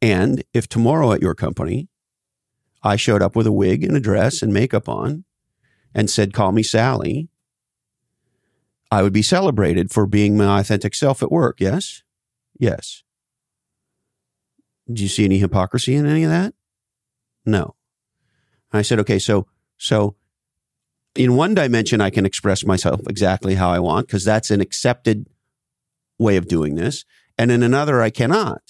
And 0.03 0.43
if 0.55 0.69
tomorrow 0.69 1.13
at 1.13 1.21
your 1.21 1.35
company, 1.35 1.89
I 2.83 2.97
showed 2.97 3.23
up 3.23 3.37
with 3.37 3.47
a 3.47 3.53
wig 3.53 3.85
and 3.85 3.97
a 3.97 4.01
dress 4.01 4.43
and 4.43 4.53
makeup 4.53 4.89
on 4.89 5.25
and 5.95 6.09
said, 6.09 6.33
call 6.33 6.53
me 6.53 6.63
Sally, 6.63 7.29
I 8.91 9.03
would 9.03 9.13
be 9.13 9.23
celebrated 9.23 9.91
for 9.91 10.07
being 10.07 10.37
my 10.37 10.61
authentic 10.61 10.95
self 10.95 11.23
at 11.23 11.31
work. 11.31 11.61
Yes? 11.61 12.03
Yes. 12.59 13.03
Do 14.93 15.03
you 15.03 15.09
see 15.09 15.25
any 15.25 15.39
hypocrisy 15.39 15.95
in 15.95 16.07
any 16.07 16.25
of 16.25 16.31
that? 16.31 16.55
No. 17.45 17.77
I 18.73 18.83
said, 18.83 18.99
okay, 19.01 19.19
so, 19.19 19.47
so 19.77 20.17
in 21.15 21.37
one 21.37 21.55
dimension, 21.55 22.01
I 22.01 22.11
can 22.11 22.27
express 22.27 22.65
myself 22.65 23.01
exactly 23.09 23.55
how 23.55 23.71
I 23.71 23.79
want 23.79 24.07
because 24.07 24.25
that's 24.25 24.51
an 24.51 24.61
accepted 24.61 25.27
way 26.19 26.37
of 26.37 26.49
doing 26.49 26.75
this. 26.75 27.05
And 27.39 27.51
in 27.51 27.63
another, 27.63 28.03
I 28.03 28.11
cannot. 28.11 28.70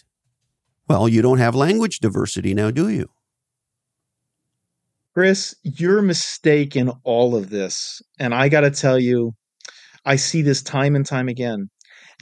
Well, 0.91 1.09
you 1.09 1.23
don't 1.23 1.39
have 1.39 1.55
language 1.55 2.01
diversity 2.01 2.53
now, 2.53 2.73
do 2.73 2.89
you? 2.89 3.11
Chris, 5.15 5.55
your 5.63 6.03
mistake 6.03 6.75
in 6.75 6.91
all 7.05 7.37
of 7.37 7.49
this, 7.49 8.03
and 8.19 8.35
I 8.35 8.49
got 8.49 8.63
to 8.63 8.73
tell 8.73 8.99
you, 8.99 9.35
I 10.05 10.17
see 10.17 10.43
this 10.43 10.65
time 10.65 10.97
and 10.97 11.07
time 11.07 11.29
again. 11.29 11.71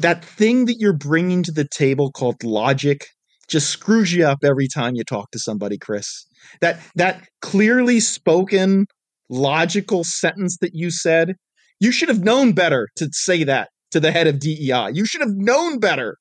That 0.03 0.23
thing 0.23 0.67
that 0.67 0.77
you're 0.79 0.93
bringing 0.93 1.43
to 1.45 1.51
the 1.51 1.67
table 1.67 2.13
called 2.13 2.45
logic 2.45 3.07
just 3.49 3.71
screws 3.71 4.13
you 4.13 4.27
up 4.27 4.41
every 4.45 4.69
time 4.69 4.97
you 4.97 5.03
talk 5.03 5.31
to 5.31 5.39
somebody, 5.39 5.79
Chris. 5.79 6.27
That 6.61 6.79
that 6.95 7.27
clearly 7.41 8.01
spoken 8.01 8.85
logical 9.31 10.05
sentence 10.05 10.59
that 10.61 10.75
you 10.75 10.91
said, 10.91 11.37
you 11.81 11.91
should 11.91 12.11
have 12.11 12.23
known 12.23 12.53
better 12.53 12.91
to 12.97 13.09
say 13.13 13.45
that 13.45 13.71
to 13.93 13.99
the 13.99 14.13
head 14.13 14.27
of 14.27 14.39
DEI. 14.39 14.91
You 14.93 15.07
should 15.07 15.23
have 15.23 15.35
known 15.35 15.79
better 15.79 16.19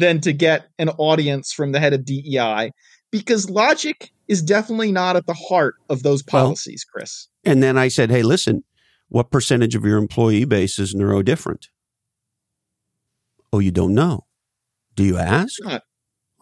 than 0.00 0.20
to 0.22 0.32
get 0.32 0.68
an 0.78 0.88
audience 0.98 1.52
from 1.52 1.72
the 1.72 1.78
head 1.78 1.92
of 1.92 2.04
DEI 2.04 2.72
because 3.10 3.48
logic 3.50 4.10
is 4.28 4.42
definitely 4.42 4.92
not 4.92 5.16
at 5.16 5.26
the 5.26 5.34
heart 5.34 5.74
of 5.88 6.02
those 6.02 6.22
policies, 6.22 6.84
well, 6.88 7.00
Chris. 7.00 7.28
And 7.44 7.62
then 7.62 7.76
I 7.76 7.88
said, 7.88 8.10
hey, 8.10 8.22
listen, 8.22 8.64
what 9.08 9.30
percentage 9.30 9.74
of 9.74 9.84
your 9.84 9.98
employee 9.98 10.44
base 10.44 10.78
is 10.78 10.94
neuro 10.94 11.22
different? 11.22 11.68
Oh, 13.52 13.58
you 13.58 13.70
don't 13.70 13.94
know. 13.94 14.26
Do 14.94 15.04
you 15.04 15.18
ask? 15.18 15.60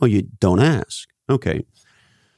Oh, 0.00 0.06
you 0.06 0.22
don't 0.40 0.60
ask. 0.60 1.08
Okay. 1.30 1.64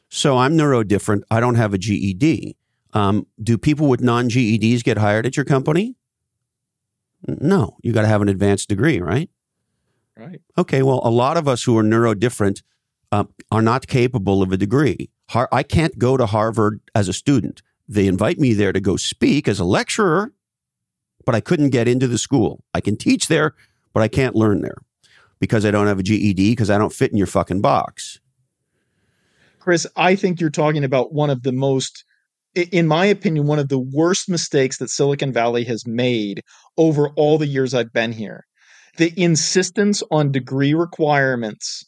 So 0.08 0.38
I'm 0.38 0.56
neuro 0.56 0.82
different. 0.82 1.24
I 1.30 1.40
don't 1.40 1.56
have 1.56 1.74
a 1.74 1.78
GED. 1.78 2.56
Um, 2.92 3.26
do 3.42 3.58
people 3.58 3.86
with 3.88 4.00
non 4.00 4.28
GEDs 4.28 4.82
get 4.82 4.98
hired 4.98 5.26
at 5.26 5.36
your 5.36 5.44
company? 5.44 5.96
No, 7.26 7.76
you 7.82 7.92
got 7.92 8.02
to 8.02 8.08
have 8.08 8.22
an 8.22 8.28
advanced 8.28 8.68
degree, 8.68 9.00
right? 9.00 9.28
Right. 10.16 10.40
Okay. 10.58 10.82
Well, 10.82 11.00
a 11.02 11.10
lot 11.10 11.36
of 11.36 11.48
us 11.48 11.62
who 11.64 11.76
are 11.78 11.82
neurodifferent 11.82 12.62
um, 13.12 13.28
are 13.50 13.62
not 13.62 13.86
capable 13.86 14.42
of 14.42 14.52
a 14.52 14.56
degree. 14.56 15.10
Har- 15.30 15.48
I 15.50 15.62
can't 15.62 15.98
go 15.98 16.16
to 16.16 16.26
Harvard 16.26 16.80
as 16.94 17.08
a 17.08 17.12
student. 17.12 17.62
they 17.88 18.06
invite 18.06 18.38
me 18.38 18.52
there 18.54 18.72
to 18.72 18.80
go 18.80 18.96
speak 18.96 19.48
as 19.48 19.58
a 19.58 19.64
lecturer, 19.64 20.32
but 21.24 21.34
I 21.34 21.40
couldn't 21.40 21.70
get 21.70 21.88
into 21.88 22.06
the 22.06 22.18
school. 22.18 22.62
I 22.72 22.80
can 22.80 22.96
teach 22.96 23.26
there, 23.26 23.54
but 23.92 24.02
I 24.02 24.08
can't 24.08 24.36
learn 24.36 24.60
there 24.60 24.76
because 25.40 25.64
I 25.64 25.72
don't 25.72 25.88
have 25.88 25.98
a 25.98 26.02
GED 26.04 26.52
because 26.52 26.70
I 26.70 26.78
don't 26.78 26.92
fit 26.92 27.10
in 27.10 27.16
your 27.16 27.26
fucking 27.26 27.60
box. 27.60 28.20
Chris, 29.58 29.86
I 29.96 30.14
think 30.14 30.40
you're 30.40 30.50
talking 30.50 30.84
about 30.84 31.12
one 31.12 31.30
of 31.30 31.42
the 31.42 31.52
most, 31.52 32.04
in 32.54 32.86
my 32.86 33.06
opinion, 33.06 33.46
one 33.46 33.58
of 33.58 33.68
the 33.68 33.78
worst 33.78 34.28
mistakes 34.28 34.78
that 34.78 34.88
Silicon 34.90 35.32
Valley 35.32 35.64
has 35.64 35.86
made 35.86 36.42
over 36.76 37.08
all 37.10 37.38
the 37.38 37.46
years 37.46 37.74
I've 37.74 37.92
been 37.92 38.12
here. 38.12 38.46
The 38.98 39.12
insistence 39.16 40.02
on 40.10 40.32
degree 40.32 40.74
requirements, 40.74 41.84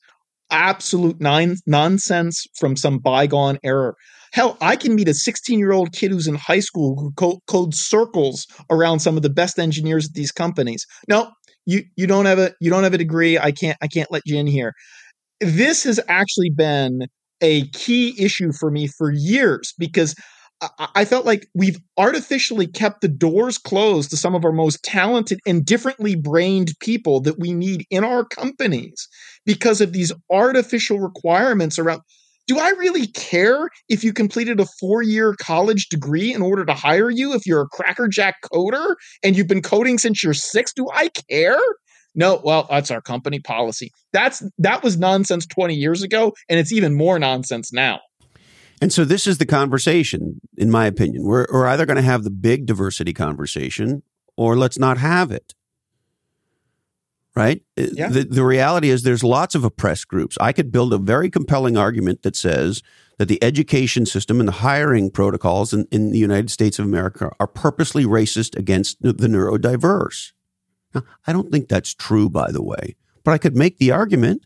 absolute 0.51 1.21
nine, 1.21 1.57
nonsense 1.67 2.47
from 2.59 2.77
some 2.77 2.99
bygone 2.99 3.59
error. 3.65 3.97
Hell, 4.33 4.57
I 4.61 4.77
can 4.77 4.95
meet 4.95 5.09
a 5.09 5.15
16 5.15 5.59
year 5.59 5.73
old 5.73 5.93
kid 5.93 6.11
who's 6.11 6.27
in 6.27 6.37
high 6.37 6.61
school 6.61 6.97
who 6.99 7.13
co- 7.13 7.41
codes 7.47 7.81
circles 7.81 8.47
around 8.71 9.01
some 9.01 9.17
of 9.17 9.23
the 9.23 9.31
best 9.31 9.59
engineers 9.59 10.07
at 10.07 10.15
these 10.15 10.33
companies. 10.33 10.87
No, 11.09 11.31
you 11.67 11.83
you 11.97 12.07
don't 12.07 12.27
have 12.27 12.39
a 12.39 12.55
you 12.61 12.71
don't 12.71 12.85
have 12.85 12.95
a 12.95 12.99
degree. 12.99 13.39
I 13.39 13.53
can't 13.53 13.77
I 13.83 13.89
can't 13.89 14.11
let 14.11 14.23
you 14.25 14.39
in 14.39 14.47
here. 14.47 14.73
This 15.41 15.85
has 15.85 16.01
actually 16.09 16.51
been 16.51 17.03
a 17.41 17.69
key 17.69 18.15
issue 18.19 18.53
for 18.59 18.71
me 18.71 18.87
for 18.87 19.13
years 19.13 19.75
because 19.79 20.15
I, 20.95 21.05
felt 21.05 21.27
like 21.27 21.49
we've 21.55 21.79
artificially 21.99 22.67
kept 22.67 23.01
the 23.01 23.09
doors 23.09 23.59
closed 23.59 24.11
to 24.11 24.17
some 24.17 24.35
of 24.35 24.45
our 24.45 24.53
most 24.53 24.83
talented 24.85 25.41
and 25.47 25.65
differently 25.65 26.15
brained 26.15 26.73
people 26.81 27.21
that 27.23 27.39
we 27.39 27.53
need 27.53 27.85
in 27.91 28.05
our 28.05 28.25
companies 28.25 29.09
because 29.45 29.81
of 29.81 29.93
these 29.93 30.13
artificial 30.31 31.01
requirements 31.01 31.79
around 31.79 32.03
do 32.49 32.59
I 32.59 32.71
really 32.71 33.07
care 33.07 33.69
if 33.89 34.03
you 34.03 34.13
completed 34.13 34.59
a 34.59 34.67
four 34.81 35.03
year 35.03 35.35
college 35.41 35.89
degree 35.89 36.35
in 36.35 36.43
order 36.43 36.65
to 36.65 36.75
hire 36.75 37.11
you 37.11 37.35
if 37.35 37.47
you're 37.47 37.63
a 37.63 37.69
crackerjack 37.69 38.35
coder 38.53 38.97
and 39.23 39.37
you've 39.37 39.47
been 39.47 39.63
coding 39.63 39.97
since 39.97 40.25
you're 40.25 40.35
six? 40.35 40.73
Do 40.73 40.89
I 40.93 41.09
care? 41.31 41.61
No, 42.15 42.41
well, 42.45 42.67
that's 42.69 42.91
our 42.91 43.01
company 43.01 43.39
policy. 43.39 43.91
That's 44.13 44.43
that 44.59 44.83
was 44.83 44.99
nonsense 44.99 45.47
20 45.47 45.75
years 45.75 46.03
ago, 46.03 46.35
and 46.49 46.59
it's 46.59 46.73
even 46.73 46.95
more 46.95 47.19
nonsense 47.19 47.73
now. 47.73 48.01
And 48.83 48.93
so 48.93 49.05
this 49.05 49.27
is 49.27 49.39
the 49.39 49.47
conversation, 49.47 50.41
in 50.57 50.71
my 50.71 50.87
opinion. 50.87 51.25
We're, 51.25 51.47
we're 51.53 51.67
either 51.69 51.87
going 51.87 51.97
to 51.97 52.03
have 52.03 52.25
the 52.25 52.31
big 52.31 52.67
diversity 52.67 53.13
conversation 53.13 54.03
or 54.37 54.57
let's 54.57 54.79
not 54.79 54.99
have 54.99 55.31
it 55.31 55.55
right? 57.35 57.63
Uh, 57.79 57.87
yeah. 57.93 58.09
The, 58.09 58.25
the 58.25 58.45
reality 58.45 58.91
is 58.91 59.03
there's 59.03 59.25
lots 59.25 59.55
of 59.55 59.65
oppressed 59.65 60.09
groups. 60.09 60.37
I 60.41 60.53
could 60.53 60.71
build 60.71 60.93
a 60.93 60.99
very 60.99 61.31
compelling 61.31 61.77
argument 61.77 62.23
that 62.23 62.37
says 62.37 62.83
that 63.19 63.29
the 63.29 63.43
education 63.43 64.07
system 64.07 64.41
and 64.41 64.49
the 64.49 64.53
hiring 64.53 65.11
protocols 65.11 65.73
in, 65.73 65.87
in 65.91 66.11
the 66.11 66.19
United 66.19 66.51
States 66.51 66.79
of 66.79 66.85
America 66.85 67.31
are 67.41 67.47
purposely 67.47 68.05
racist 68.05 68.57
against 68.57 69.01
the 69.01 69.13
neurodiverse. 69.13 70.33
Now, 70.95 71.03
I 71.27 71.33
don't 71.33 71.51
think 71.51 71.69
that's 71.69 71.95
true, 71.95 72.29
by 72.29 72.51
the 72.51 72.63
way, 72.63 72.97
but 73.25 73.33
I 73.33 73.39
could 73.39 73.57
make 73.57 73.79
the 73.79 73.93
argument 73.93 74.45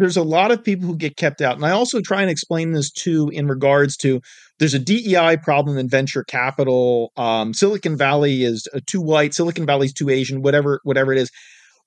there's 0.00 0.16
a 0.16 0.22
lot 0.22 0.50
of 0.50 0.64
people 0.64 0.86
who 0.86 0.96
get 0.96 1.16
kept 1.16 1.42
out. 1.42 1.56
And 1.56 1.64
I 1.64 1.70
also 1.70 2.00
try 2.00 2.22
and 2.22 2.30
explain 2.30 2.72
this 2.72 2.90
too 2.90 3.30
in 3.32 3.46
regards 3.46 3.96
to 3.98 4.20
there's 4.58 4.74
a 4.74 4.78
DEI 4.78 5.36
problem 5.42 5.76
in 5.76 5.88
venture 5.88 6.24
capital. 6.24 7.12
Um, 7.16 7.52
Silicon 7.52 7.96
Valley 7.96 8.42
is 8.42 8.66
too 8.86 9.02
white, 9.02 9.34
Silicon 9.34 9.66
Valley's 9.66 9.92
too 9.92 10.08
Asian, 10.08 10.40
whatever, 10.40 10.80
whatever 10.84 11.12
it 11.12 11.18
is. 11.18 11.30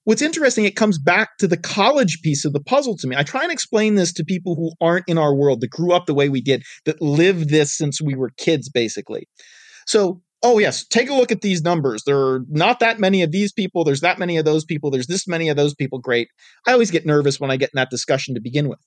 What's 0.05 0.21
interesting, 0.21 0.65
it 0.65 0.75
comes 0.75 0.99
back 0.99 1.37
to 1.39 1.47
the 1.47 1.57
college 1.57 2.21
piece 2.21 2.45
of 2.45 2.53
the 2.53 2.59
puzzle 2.59 2.97
to 2.97 3.07
me. 3.07 3.15
I 3.15 3.23
try 3.23 3.41
and 3.41 3.51
explain 3.51 3.95
this 3.95 4.13
to 4.13 4.25
people 4.25 4.55
who 4.55 4.73
aren't 4.85 5.07
in 5.07 5.17
our 5.17 5.33
world, 5.33 5.61
that 5.61 5.69
grew 5.69 5.93
up 5.93 6.05
the 6.05 6.13
way 6.13 6.29
we 6.29 6.41
did, 6.41 6.63
that 6.85 7.01
lived 7.01 7.49
this 7.49 7.75
since 7.75 8.01
we 8.01 8.13
were 8.13 8.31
kids, 8.37 8.69
basically. 8.69 9.27
So 9.87 10.21
oh 10.43 10.59
yes. 10.59 10.85
Take 10.85 11.09
a 11.09 11.13
look 11.13 11.31
at 11.31 11.41
these 11.41 11.63
numbers. 11.63 12.03
There 12.03 12.19
are 12.19 12.41
not 12.49 12.79
that 12.81 12.99
many 12.99 13.23
of 13.23 13.31
these 13.31 13.51
people. 13.51 13.83
There's 13.83 14.01
that 14.01 14.19
many 14.19 14.37
of 14.37 14.45
those 14.45 14.65
people. 14.65 14.91
There's 14.91 15.07
this 15.07 15.27
many 15.27 15.49
of 15.49 15.55
those 15.57 15.73
people. 15.73 15.99
Great. 15.99 16.27
I 16.67 16.73
always 16.73 16.91
get 16.91 17.05
nervous 17.05 17.39
when 17.39 17.49
i 17.49 17.57
get 17.57 17.71
in 17.73 17.77
that 17.77 17.89
discussion 17.89 18.35
to 18.35 18.41
begin 18.41 18.69
with. 18.69 18.79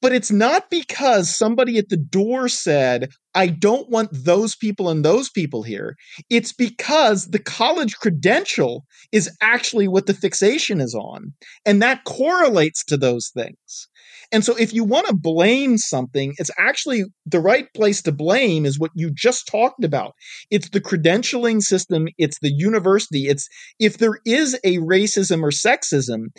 But 0.00 0.12
it's 0.12 0.30
not 0.30 0.68
because 0.68 1.34
somebody 1.34 1.78
at 1.78 1.88
the 1.88 1.96
door 1.96 2.48
said 2.48 3.10
i 3.34 3.46
don't 3.46 3.88
want 3.88 4.10
those 4.12 4.56
people 4.56 4.88
and 4.88 5.04
those 5.04 5.30
people 5.30 5.62
here. 5.62 5.94
It's 6.30 6.52
because 6.52 7.28
the 7.28 7.38
college 7.38 7.96
credential 7.96 8.84
is 9.12 9.30
actually 9.40 9.88
what 9.88 10.06
the 10.06 10.14
fixation 10.14 10.80
is 10.80 10.94
on 10.94 11.32
and 11.66 11.82
that 11.82 12.04
correlates 12.04 12.84
to 12.86 12.96
those 12.96 13.30
things 13.34 13.88
and 14.34 14.44
so 14.44 14.56
if 14.56 14.72
you 14.72 14.82
want 14.82 15.06
to 15.06 15.14
blame 15.14 15.78
something, 15.78 16.34
it's 16.38 16.50
actually 16.58 17.04
the 17.24 17.38
right 17.38 17.68
place 17.72 18.02
to 18.02 18.10
blame 18.10 18.66
is 18.66 18.80
what 18.80 18.90
you 18.96 19.12
just 19.14 19.46
talked 19.46 19.84
about. 19.84 20.12
It's 20.50 20.70
the 20.70 20.80
credentialing 20.80 21.62
system, 21.62 22.08
it's 22.18 22.40
the 22.40 22.52
university. 22.52 23.28
It's 23.28 23.48
if 23.78 23.98
there 23.98 24.18
is 24.26 24.58
a 24.64 24.78
racism 24.78 25.44
or 25.44 25.50
sexism, 25.50 26.30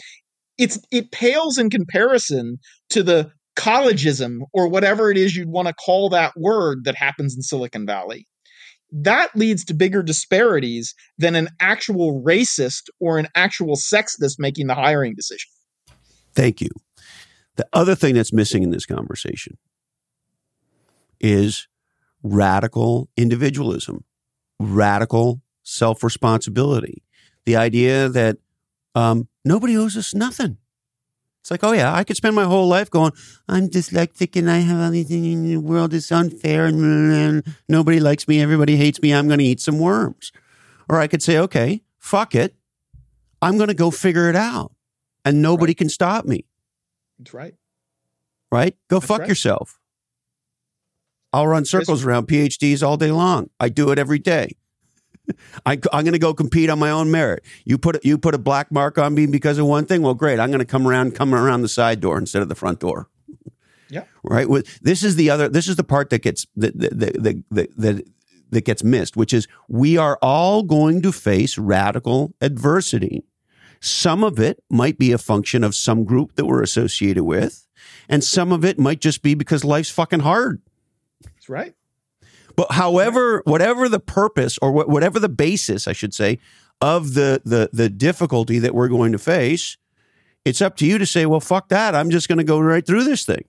it's 0.57 0.77
it 0.91 1.13
pales 1.13 1.57
in 1.57 1.69
comparison 1.69 2.57
to 2.89 3.01
the 3.01 3.31
collegeism 3.55 4.39
or 4.51 4.67
whatever 4.67 5.09
it 5.09 5.17
is 5.17 5.33
you'd 5.33 5.47
want 5.47 5.69
to 5.69 5.73
call 5.73 6.09
that 6.09 6.33
word 6.35 6.83
that 6.83 6.95
happens 6.95 7.33
in 7.33 7.43
Silicon 7.43 7.85
Valley. 7.85 8.27
That 8.91 9.33
leads 9.37 9.63
to 9.65 9.73
bigger 9.73 10.03
disparities 10.03 10.93
than 11.17 11.35
an 11.35 11.47
actual 11.61 12.21
racist 12.21 12.89
or 12.99 13.19
an 13.19 13.29
actual 13.35 13.77
sexist 13.77 14.35
making 14.37 14.67
the 14.67 14.75
hiring 14.75 15.15
decision. 15.15 15.49
Thank 16.33 16.59
you. 16.59 16.69
The 17.55 17.67
other 17.73 17.95
thing 17.95 18.15
that's 18.15 18.33
missing 18.33 18.63
in 18.63 18.71
this 18.71 18.85
conversation 18.85 19.57
is 21.19 21.67
radical 22.23 23.09
individualism, 23.15 24.03
radical 24.59 25.41
self 25.63 26.03
responsibility. 26.03 27.03
The 27.45 27.55
idea 27.55 28.09
that 28.09 28.37
um, 28.95 29.27
nobody 29.43 29.77
owes 29.77 29.95
us 29.95 30.13
nothing. 30.13 30.57
It's 31.41 31.51
like, 31.51 31.63
oh 31.63 31.73
yeah, 31.73 31.93
I 31.93 32.03
could 32.03 32.17
spend 32.17 32.35
my 32.35 32.45
whole 32.45 32.67
life 32.67 32.89
going, 32.89 33.11
I'm 33.47 33.69
dyslexic 33.69 34.35
and 34.35 34.49
I 34.49 34.59
have 34.59 34.81
anything 34.81 35.25
in 35.25 35.43
the 35.43 35.57
world 35.57 35.93
is 35.93 36.11
unfair 36.11 36.65
and, 36.65 37.13
and 37.13 37.55
nobody 37.69 37.99
likes 37.99 38.27
me, 38.27 38.41
everybody 38.41 38.77
hates 38.77 38.99
me, 38.99 39.13
I'm 39.13 39.27
going 39.27 39.37
to 39.37 39.45
eat 39.45 39.61
some 39.61 39.77
worms. 39.77 40.31
Or 40.89 40.99
I 40.99 41.05
could 41.05 41.21
say, 41.21 41.37
okay, 41.37 41.83
fuck 41.99 42.33
it. 42.33 42.55
I'm 43.43 43.57
going 43.57 43.67
to 43.67 43.75
go 43.75 43.91
figure 43.91 44.27
it 44.27 44.35
out 44.35 44.71
and 45.23 45.39
nobody 45.39 45.71
right. 45.71 45.77
can 45.77 45.89
stop 45.89 46.25
me. 46.25 46.45
That's 47.19 47.33
right. 47.33 47.55
Right? 48.51 48.75
Go 48.89 48.99
That's 48.99 49.07
fuck 49.07 49.19
right. 49.21 49.29
yourself. 49.29 49.79
I'll 51.33 51.47
run 51.47 51.65
circles 51.65 52.05
around 52.05 52.27
PhDs 52.27 52.81
all 52.81 52.95
day 52.95 53.11
long. 53.11 53.49
I 53.59 53.67
do 53.67 53.91
it 53.91 53.99
every 53.99 54.19
day. 54.19 54.55
I, 55.65 55.73
am 55.73 55.79
going 55.79 56.13
to 56.13 56.19
go 56.19 56.33
compete 56.33 56.69
on 56.69 56.79
my 56.79 56.91
own 56.91 57.11
merit. 57.11 57.43
You 57.65 57.77
put 57.77 58.03
you 58.05 58.17
put 58.17 58.35
a 58.35 58.37
black 58.37 58.71
mark 58.71 58.97
on 58.97 59.13
me 59.15 59.25
because 59.25 59.57
of 59.57 59.65
one 59.65 59.85
thing. 59.85 60.01
Well, 60.01 60.13
great. 60.13 60.39
I'm 60.39 60.49
going 60.49 60.59
to 60.59 60.65
come 60.65 60.87
around 60.87 61.15
come 61.15 61.35
around 61.35 61.61
the 61.61 61.67
side 61.67 61.99
door 61.99 62.17
instead 62.17 62.41
of 62.41 62.49
the 62.49 62.55
front 62.55 62.79
door. 62.79 63.09
Yeah. 63.89 64.05
Right. 64.23 64.47
This 64.81 65.03
is 65.03 65.15
the 65.15 65.29
other. 65.29 65.49
This 65.49 65.67
is 65.67 65.75
the 65.75 65.83
part 65.83 66.09
that 66.11 66.21
gets 66.21 66.47
that 66.55 66.77
that 66.79 66.99
that, 66.99 67.43
that, 67.51 67.77
that, 67.77 68.07
that 68.51 68.65
gets 68.65 68.83
missed, 68.83 69.17
which 69.17 69.33
is 69.33 69.47
we 69.67 69.97
are 69.97 70.17
all 70.21 70.63
going 70.63 71.01
to 71.01 71.11
face 71.11 71.57
radical 71.57 72.33
adversity. 72.41 73.25
Some 73.85 74.23
of 74.23 74.39
it 74.39 74.63
might 74.67 74.97
be 74.97 75.11
a 75.11 75.19
function 75.19 75.63
of 75.63 75.75
some 75.75 76.05
group 76.05 76.33
that 76.37 76.45
we're 76.45 76.63
associated 76.63 77.23
with, 77.23 77.67
and 78.09 78.23
some 78.23 78.51
of 78.51 78.65
it 78.65 78.79
might 78.79 78.99
just 78.99 79.21
be 79.21 79.35
because 79.35 79.63
life's 79.63 79.91
fucking 79.91 80.21
hard. 80.21 80.59
That's 81.23 81.49
right. 81.49 81.75
But 82.55 82.71
however, 82.71 83.43
whatever 83.45 83.87
the 83.87 83.99
purpose 83.99 84.57
or 84.59 84.71
whatever 84.71 85.19
the 85.19 85.29
basis, 85.29 85.87
I 85.87 85.93
should 85.93 86.15
say, 86.15 86.39
of 86.81 87.13
the 87.13 87.43
the 87.45 87.69
the 87.71 87.87
difficulty 87.87 88.57
that 88.57 88.73
we're 88.73 88.87
going 88.87 89.11
to 89.11 89.19
face, 89.19 89.77
it's 90.45 90.63
up 90.63 90.77
to 90.77 90.87
you 90.87 90.97
to 90.97 91.05
say, 91.05 91.27
well, 91.27 91.39
fuck 91.39 91.69
that. 91.69 91.93
I'm 91.93 92.09
just 92.09 92.27
going 92.27 92.39
to 92.39 92.43
go 92.43 92.59
right 92.59 92.85
through 92.85 93.03
this 93.03 93.23
thing. 93.23 93.43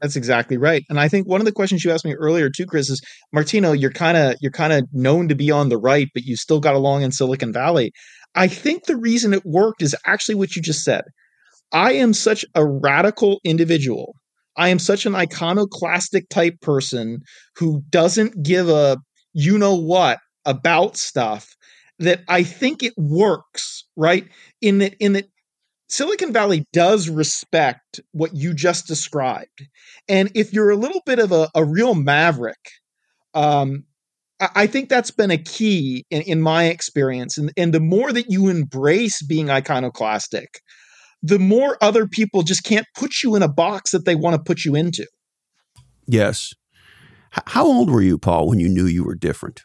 That's 0.00 0.16
exactly 0.16 0.56
right. 0.56 0.84
And 0.90 0.98
I 0.98 1.08
think 1.08 1.28
one 1.28 1.40
of 1.40 1.44
the 1.44 1.52
questions 1.52 1.84
you 1.84 1.92
asked 1.92 2.04
me 2.04 2.14
earlier 2.14 2.50
too, 2.50 2.66
Chris, 2.66 2.90
is 2.90 3.00
Martino, 3.32 3.70
you're 3.72 3.92
kind 3.92 4.16
of 4.16 4.34
you're 4.40 4.50
kind 4.50 4.72
of 4.72 4.92
known 4.92 5.28
to 5.28 5.36
be 5.36 5.52
on 5.52 5.68
the 5.68 5.78
right, 5.78 6.08
but 6.12 6.24
you 6.24 6.36
still 6.36 6.58
got 6.58 6.74
along 6.74 7.02
in 7.02 7.12
Silicon 7.12 7.52
Valley. 7.52 7.92
I 8.34 8.48
think 8.48 8.84
the 8.84 8.96
reason 8.96 9.32
it 9.32 9.44
worked 9.44 9.82
is 9.82 9.96
actually 10.06 10.34
what 10.34 10.56
you 10.56 10.62
just 10.62 10.84
said. 10.84 11.04
I 11.72 11.92
am 11.92 12.12
such 12.12 12.44
a 12.54 12.64
radical 12.64 13.40
individual. 13.44 14.14
I 14.56 14.68
am 14.68 14.78
such 14.78 15.06
an 15.06 15.14
iconoclastic 15.14 16.28
type 16.28 16.60
person 16.60 17.20
who 17.56 17.82
doesn't 17.90 18.42
give 18.42 18.68
a 18.68 18.98
you 19.32 19.58
know 19.58 19.74
what 19.74 20.18
about 20.46 20.96
stuff 20.96 21.46
that 21.98 22.20
I 22.28 22.42
think 22.42 22.82
it 22.82 22.94
works, 22.96 23.84
right? 23.96 24.26
In 24.62 24.78
that 24.78 24.94
in 24.98 25.12
that 25.14 25.26
Silicon 25.88 26.32
Valley 26.32 26.64
does 26.72 27.08
respect 27.08 28.00
what 28.12 28.34
you 28.34 28.54
just 28.54 28.86
described. 28.86 29.66
And 30.08 30.30
if 30.34 30.52
you're 30.52 30.70
a 30.70 30.76
little 30.76 31.02
bit 31.06 31.18
of 31.18 31.32
a, 31.32 31.48
a 31.54 31.64
real 31.64 31.94
maverick, 31.94 32.58
um, 33.34 33.84
I 34.40 34.66
think 34.66 34.88
that's 34.88 35.10
been 35.10 35.30
a 35.30 35.38
key 35.38 36.04
in, 36.10 36.22
in 36.22 36.40
my 36.42 36.64
experience. 36.64 37.38
And, 37.38 37.52
and 37.56 37.72
the 37.72 37.80
more 37.80 38.12
that 38.12 38.26
you 38.28 38.48
embrace 38.48 39.22
being 39.22 39.48
iconoclastic, 39.48 40.60
the 41.22 41.38
more 41.38 41.78
other 41.80 42.06
people 42.06 42.42
just 42.42 42.62
can't 42.62 42.86
put 42.94 43.22
you 43.22 43.34
in 43.34 43.42
a 43.42 43.48
box 43.48 43.92
that 43.92 44.04
they 44.04 44.14
want 44.14 44.36
to 44.36 44.42
put 44.42 44.64
you 44.64 44.74
into. 44.74 45.06
Yes. 46.06 46.52
H- 47.34 47.44
how 47.46 47.64
old 47.66 47.90
were 47.90 48.02
you, 48.02 48.18
Paul, 48.18 48.48
when 48.48 48.60
you 48.60 48.68
knew 48.68 48.84
you 48.84 49.04
were 49.04 49.14
different? 49.14 49.64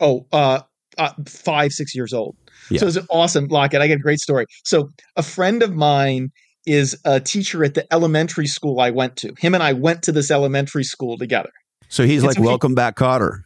Oh, 0.00 0.26
uh, 0.30 0.60
uh, 0.98 1.12
five, 1.26 1.72
six 1.72 1.94
years 1.94 2.12
old. 2.12 2.36
Yeah. 2.70 2.80
So 2.80 2.86
it's 2.88 2.98
awesome, 3.08 3.48
Lochhead. 3.48 3.80
I 3.80 3.86
get 3.86 3.98
a 3.98 4.02
great 4.02 4.20
story. 4.20 4.44
So 4.64 4.90
a 5.16 5.22
friend 5.22 5.62
of 5.62 5.74
mine 5.74 6.30
is 6.66 6.98
a 7.04 7.18
teacher 7.18 7.64
at 7.64 7.74
the 7.74 7.90
elementary 7.92 8.46
school 8.46 8.78
I 8.78 8.90
went 8.90 9.16
to. 9.18 9.32
Him 9.38 9.54
and 9.54 9.62
I 9.62 9.72
went 9.72 10.02
to 10.02 10.12
this 10.12 10.30
elementary 10.30 10.84
school 10.84 11.16
together. 11.16 11.50
So 11.88 12.04
he's 12.06 12.22
And 12.22 12.28
like, 12.28 12.36
so 12.36 12.42
he- 12.42 12.46
"Welcome 12.46 12.74
back, 12.74 12.96
Kotter." 12.96 13.40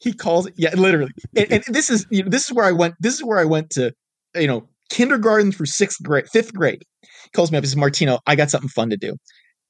He 0.00 0.12
calls 0.12 0.46
it, 0.46 0.54
yeah, 0.56 0.74
literally. 0.74 1.12
And, 1.34 1.50
and 1.50 1.64
this 1.68 1.88
is 1.88 2.06
you 2.10 2.22
know, 2.24 2.28
this 2.28 2.44
is 2.44 2.52
where 2.52 2.66
I 2.66 2.72
went. 2.72 2.94
This 3.00 3.14
is 3.14 3.24
where 3.24 3.38
I 3.38 3.44
went 3.44 3.70
to, 3.70 3.92
you 4.34 4.46
know, 4.46 4.68
kindergarten 4.90 5.50
through 5.50 5.66
sixth 5.66 6.02
grade, 6.02 6.28
fifth 6.28 6.52
grade. 6.52 6.82
He 7.00 7.30
calls 7.32 7.50
me 7.50 7.56
up. 7.56 7.64
He 7.64 7.68
says, 7.68 7.76
"Martino, 7.76 8.18
I 8.26 8.36
got 8.36 8.50
something 8.50 8.68
fun 8.68 8.90
to 8.90 8.96
do. 8.98 9.16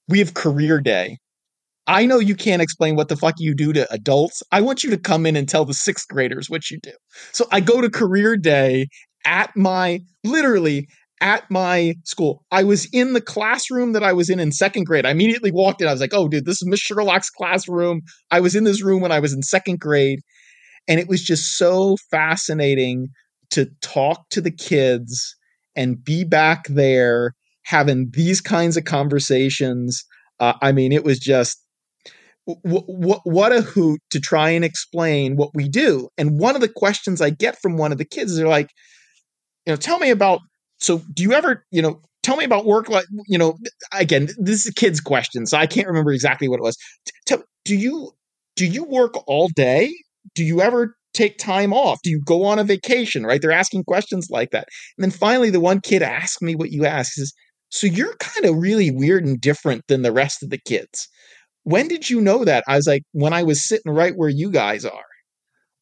We 0.09 0.19
have 0.19 0.35
career 0.35 0.81
day. 0.81 1.19
I 1.87 2.07
know 2.07 2.19
you 2.19 2.35
can't 2.35 2.63
explain 2.63 2.97
what 2.97 3.09
the 3.09 3.17
fuck 3.17 3.35
you 3.39 3.55
do 3.55 3.73
to 3.75 3.93
adults. 3.93 4.43
I 4.51 4.61
want 4.63 4.83
you 4.83 4.91
to 4.91 4.97
come 4.97 5.27
in 5.27 5.37
and 5.37 5.49
tell 5.49 5.65
the 5.65 5.75
sixth 5.75 6.09
graders 6.09 6.49
what 6.49 6.71
you 6.71 6.79
do. 6.83 6.93
So 7.33 7.47
I 7.53 7.61
go 7.61 7.81
to 7.81 7.91
career 7.91 8.37
day 8.37 8.89
at 9.27 9.55
my 9.55 10.01
literally 10.25 10.89
at 11.25 11.51
my 11.51 11.95
school. 12.05 12.45
I 12.53 12.63
was 12.63 12.87
in 12.93 13.15
the 13.15 13.21
classroom 13.21 13.95
that 13.95 14.05
I 14.05 14.13
was 14.13 14.29
in 14.29 14.39
in 14.39 14.53
second 14.53 14.85
grade. 14.85 15.07
I 15.07 15.11
immediately 15.11 15.51
walked 15.51 15.81
in. 15.81 15.89
I 15.89 15.93
was 15.93 16.01
like, 16.01 16.15
"Oh, 16.15 16.29
dude, 16.29 16.45
this 16.45 16.61
is 16.63 16.69
Miss 16.69 16.81
Sherlock's 16.81 17.31
classroom." 17.31 18.03
I 18.31 18.41
was 18.41 18.55
in 18.55 18.65
this 18.65 18.85
room 18.85 19.01
when 19.01 19.11
I 19.11 19.21
was 19.21 19.33
in 19.33 19.43
second 19.43 19.81
grade, 19.81 20.21
and 20.87 21.01
it 21.01 21.09
was 21.09 21.25
just 21.25 21.57
so 21.57 21.97
fascinating 22.11 23.09
to 23.53 23.71
talk 23.81 24.29
to 24.31 24.41
the 24.43 24.51
kids 24.51 25.35
and 25.75 26.05
be 26.05 26.25
back 26.25 26.69
there 26.69 27.33
having 27.65 28.11
these 28.13 28.41
kinds 28.43 28.77
of 28.77 28.85
conversations. 28.85 30.05
Uh, 30.39 30.53
I 30.61 30.73
mean, 30.73 30.93
it 30.93 31.05
was 31.05 31.19
just 31.19 31.59
w- 32.47 32.87
w- 32.87 33.21
what 33.25 33.53
a 33.53 33.63
hoot 33.63 34.01
to 34.11 34.21
try 34.21 34.51
and 34.51 34.65
explain 34.65 35.37
what 35.37 35.51
we 35.55 35.69
do. 35.71 36.09
And 36.19 36.39
one 36.39 36.55
of 36.55 36.61
the 36.61 36.69
questions 36.69 37.23
I 37.23 37.31
get 37.31 37.57
from 37.63 37.79
one 37.79 37.93
of 37.93 37.99
the 37.99 38.05
kids 38.05 38.33
is 38.33 38.39
they're 38.39 38.47
like, 38.47 38.69
you 39.67 39.73
know, 39.73 39.77
tell 39.77 39.99
me 39.99 40.11
about. 40.11 40.41
So, 40.85 40.99
do 41.15 41.23
you 41.23 41.33
ever, 41.33 41.65
you 41.71 41.81
know, 41.81 42.03
tell 42.23 42.37
me 42.37 42.45
about 42.45 42.67
work 42.67 42.91
like, 42.91 43.07
you 43.27 43.39
know, 43.39 43.57
again, 43.93 44.29
this 44.37 44.61
is 44.61 44.67
a 44.67 44.75
kid's 44.75 45.01
question, 45.01 45.47
so 45.47 45.57
I 45.57 45.67
can't 45.67 45.87
remember 45.87 46.13
exactly 46.13 46.47
what 46.47 46.59
it 46.59 46.63
was. 46.63 46.77
Tell, 47.25 47.43
do 47.65 47.75
you 47.75 48.13
do 48.55 48.67
you 48.67 48.85
work 48.85 49.15
all 49.27 49.49
day? 49.57 49.91
Do 50.35 50.45
you 50.45 50.61
ever 50.61 50.95
take 51.15 51.39
time 51.39 51.73
off? 51.73 52.01
Do 52.05 52.11
you 52.11 52.21
go 52.25 52.45
on 52.45 52.59
a 52.59 52.65
vacation? 52.65 53.25
Right? 53.25 53.41
They're 53.41 53.51
asking 53.51 53.85
questions 53.85 54.29
like 54.29 54.51
that. 54.51 54.69
And 54.99 55.05
then 55.05 55.11
finally, 55.11 55.49
the 55.49 55.59
one 55.59 55.81
kid 55.81 56.03
asked 56.03 56.43
me 56.43 56.55
what 56.55 56.71
you 56.71 56.85
asked. 56.85 57.19
is, 57.19 57.33
"So 57.71 57.87
you're 57.87 58.17
kind 58.17 58.45
of 58.45 58.57
really 58.57 58.91
weird 58.91 59.25
and 59.25 59.41
different 59.41 59.85
than 59.89 60.03
the 60.03 60.13
rest 60.13 60.43
of 60.43 60.51
the 60.51 60.61
kids." 60.67 61.09
When 61.63 61.89
did 61.89 62.11
you 62.11 62.21
know 62.21 62.45
that? 62.45 62.63
I 62.69 62.77
was 62.77 62.87
like, 62.87 63.05
when 63.13 63.33
I 63.33 63.43
was 63.43 63.67
sitting 63.67 63.91
right 63.91 64.13
where 64.15 64.29
you 64.29 64.51
guys 64.51 64.85
are. 64.85 65.09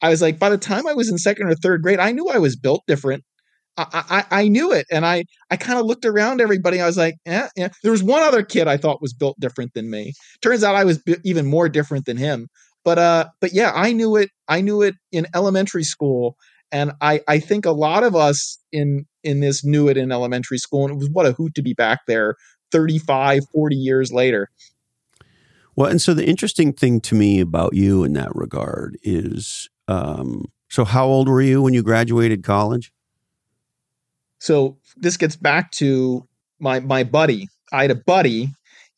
I 0.01 0.11
was 0.11 0.23
like, 0.23 0.39
by 0.39 0.49
the 0.51 0.59
time 0.59 0.87
I 0.87 0.95
was 0.95 1.09
in 1.09 1.19
second 1.19 1.49
or 1.49 1.55
third 1.57 1.83
grade, 1.83 1.99
I 1.99 2.13
knew 2.13 2.29
I 2.29 2.39
was 2.39 2.57
built 2.57 2.83
different. 2.87 3.25
I, 3.77 4.25
I, 4.31 4.49
knew 4.49 4.73
it, 4.73 4.87
and 4.91 5.07
I, 5.07 5.25
I 5.51 5.57
kind 5.57 5.79
of 5.79 5.87
looked 5.87 6.05
around 6.05 6.41
everybody. 6.41 6.81
I 6.81 6.87
was 6.87 6.99
like, 6.99 7.15
yeah, 7.25 7.49
yeah. 7.57 7.69
There 7.83 7.93
was 7.93 8.03
one 8.03 8.23
other 8.23 8.43
kid 8.43 8.69
I 8.69 8.77
thought 8.77 9.01
was 9.01 9.15
built 9.15 9.41
different 9.41 9.73
than 9.75 9.91
me. 9.91 10.13
Turns 10.43 10.63
out 10.63 10.75
I 10.75 10.85
was 10.85 10.99
b- 10.99 11.17
even 11.25 11.47
more 11.47 11.69
different 11.69 12.05
than 12.05 12.19
him. 12.19 12.49
But 12.85 12.99
uh, 12.99 13.29
but 13.41 13.53
yeah, 13.53 13.73
I 13.75 13.93
knew 13.93 14.17
it. 14.17 14.31
I 14.49 14.61
knew 14.61 14.83
it 14.83 14.95
in 15.11 15.27
elementary 15.35 15.85
school, 15.85 16.37
and 16.71 16.93
I, 17.01 17.21
I 17.29 17.39
think 17.39 17.65
a 17.65 17.71
lot 17.71 18.03
of 18.03 18.15
us 18.17 18.59
in 18.73 19.07
in 19.23 19.41
this 19.41 19.65
knew 19.65 19.89
it 19.89 19.97
in 19.97 20.13
elementary 20.13 20.59
school, 20.59 20.85
and 20.85 20.95
it 20.95 20.99
was 20.99 21.09
what 21.11 21.27
a 21.27 21.33
hoot 21.33 21.55
to 21.55 21.63
be 21.63 21.75
back 21.75 22.01
there 22.07 22.35
35, 22.73 23.43
40 23.53 23.77
years 23.77 24.13
later. 24.13 24.51
Well, 25.77 25.91
and 25.91 26.03
so 26.03 26.13
the 26.13 26.27
interesting 26.27 26.73
thing 26.73 27.01
to 27.03 27.15
me 27.15 27.41
about 27.41 27.75
you 27.75 28.05
in 28.05 28.13
that 28.15 28.35
regard 28.35 28.99
is, 29.03 29.71
um, 29.89 30.53
so 30.69 30.85
how 30.85 31.07
old 31.07 31.29
were 31.29 31.41
you 31.41 31.63
when 31.63 31.73
you 31.73 31.83
graduated 31.83 32.43
college? 32.43 32.93
So 34.43 34.77
this 34.97 35.17
gets 35.17 35.37
back 35.37 35.71
to 35.73 36.27
my 36.59 36.81
my 36.81 37.05
buddy. 37.05 37.49
I 37.73 37.83
had 37.83 37.93
a 37.93 37.95
buddy, 37.95 38.49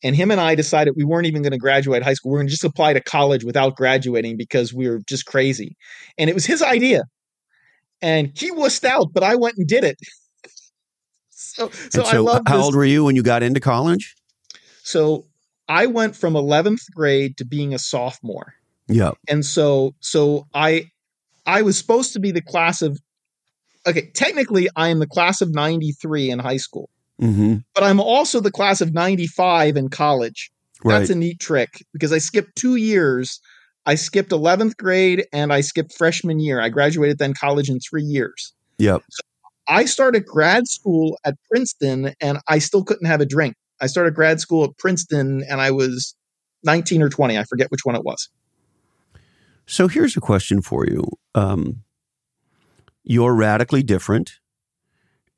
and 0.03 0.15
him 0.15 0.31
and 0.31 0.41
I 0.41 0.55
decided 0.55 0.95
we 0.97 1.03
weren't 1.03 1.27
even 1.27 1.43
going 1.43 1.51
to 1.51 1.59
graduate 1.59 2.01
high 2.01 2.15
school. 2.15 2.31
We 2.31 2.37
are 2.37 2.39
going 2.39 2.47
to 2.47 2.51
just 2.51 2.63
apply 2.63 2.93
to 2.93 2.99
college 2.99 3.43
without 3.43 3.75
graduating 3.75 4.37
because 4.37 4.73
we 4.73 4.89
were 4.89 5.01
just 5.07 5.27
crazy. 5.27 5.77
And 6.17 6.31
it 6.31 6.33
was 6.33 6.47
his 6.47 6.63
idea, 6.63 7.03
and 8.01 8.31
he 8.35 8.49
wussed 8.49 8.85
out, 8.85 9.09
but 9.13 9.21
I 9.21 9.35
went 9.35 9.55
and 9.57 9.67
did 9.67 9.83
it. 9.83 9.99
so 11.29 11.69
so, 11.91 12.01
And 12.01 12.07
I 12.07 12.17
uh, 12.17 12.23
love 12.23 12.41
how 12.47 12.57
this. 12.57 12.65
old 12.65 12.75
were 12.75 12.83
you 12.83 13.03
when 13.03 13.15
you 13.15 13.21
got 13.21 13.43
into 13.43 13.59
college? 13.59 14.15
so 14.81 15.27
I 15.69 15.85
went 15.85 16.15
from 16.15 16.35
eleventh 16.35 16.91
grade 16.95 17.37
to 17.37 17.45
being 17.45 17.71
a 17.71 17.77
sophomore. 17.79 18.55
Yeah. 18.87 19.11
and 19.27 19.43
so 19.45 19.93
so 19.99 20.45
i 20.53 20.89
i 21.47 21.61
was 21.63 21.75
supposed 21.75 22.13
to 22.13 22.19
be 22.19 22.29
the 22.31 22.41
class 22.41 22.81
of 22.83 22.99
okay 23.85 24.09
technically 24.13 24.67
i 24.75 24.89
am 24.89 24.99
the 24.99 25.07
class 25.07 25.41
of 25.41 25.53
93 25.53 26.31
in 26.31 26.39
high 26.39 26.57
school 26.57 26.89
hmm 27.19 27.57
but 27.73 27.83
i'm 27.83 27.99
also 27.99 28.39
the 28.39 28.51
class 28.51 28.81
of 28.81 28.93
95 28.93 29.77
in 29.77 29.89
college. 29.89 30.51
Right. 30.83 30.99
that's 30.99 31.09
a 31.09 31.15
neat 31.15 31.39
trick 31.39 31.83
because 31.93 32.11
i 32.11 32.17
skipped 32.17 32.55
two 32.55 32.75
years. 32.75 33.39
I 33.87 33.93
skipped 33.95 34.31
11th 34.31 34.77
grade 34.77 35.25
and 35.31 35.53
i 35.53 35.61
skipped 35.61 35.93
freshman 35.93 36.39
year. 36.39 36.59
I 36.59 36.69
graduated 36.69 37.19
then 37.19 37.33
college 37.33 37.69
in 37.69 37.79
three 37.79 38.03
years. 38.03 38.53
Yep. 38.77 39.03
i 39.67 39.85
started 39.85 40.25
grad 40.25 40.67
school 40.67 41.17
at 41.25 41.35
princeton 41.49 42.13
and 42.19 42.39
i 42.47 42.59
still 42.59 42.83
couldn't 42.83 43.07
have 43.07 43.21
a 43.21 43.25
drink. 43.25 43.55
I 43.81 43.87
started 43.87 44.13
grad 44.13 44.39
school 44.39 44.65
at 44.65 44.77
princeton 44.77 45.43
and 45.49 45.61
i 45.61 45.71
was 45.71 46.15
19 46.63 47.01
or 47.01 47.09
20 47.09 47.37
i 47.37 47.43
forget 47.45 47.71
which 47.71 47.85
one 47.85 47.95
it 47.95 48.03
was. 48.03 48.29
So 49.65 49.87
here's 49.87 50.15
a 50.15 50.21
question 50.21 50.61
for 50.61 50.85
you. 50.85 51.03
Um, 51.33 51.84
you're 53.05 53.33
radically 53.33 53.83
different, 53.83 54.39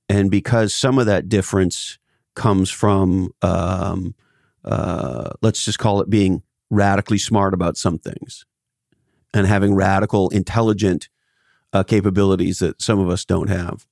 and 0.09 0.31
because 0.31 0.73
some 0.73 0.97
of 0.97 1.05
that 1.05 1.29
difference 1.29 1.99
comes 2.35 2.69
from, 2.69 3.31
um, 3.41 4.15
uh, 4.63 5.29
let's 5.41 5.63
just 5.65 5.79
call 5.79 6.01
it 6.01 6.09
being 6.09 6.43
radically 6.69 7.17
smart 7.17 7.53
about 7.53 7.77
some 7.77 7.99
things, 7.99 8.45
and 9.33 9.45
having 9.47 9.75
radical, 9.75 10.29
intelligent 10.29 11.09
uh, 11.73 11.83
capabilities 11.83 12.59
that 12.59 12.81
some 12.81 12.99
of 12.99 13.09
us 13.09 13.25
don't 13.25 13.49
have. 13.49 13.85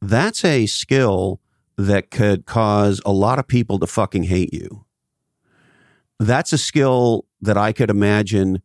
That's 0.00 0.44
a 0.44 0.66
skill 0.66 1.40
that 1.76 2.10
could 2.10 2.46
cause 2.46 3.00
a 3.04 3.12
lot 3.12 3.38
of 3.38 3.46
people 3.46 3.78
to 3.78 3.86
fucking 3.86 4.24
hate 4.24 4.52
you. 4.52 4.84
That's 6.18 6.52
a 6.52 6.58
skill 6.58 7.26
that 7.40 7.56
I 7.56 7.72
could 7.72 7.90
imagine 7.90 8.62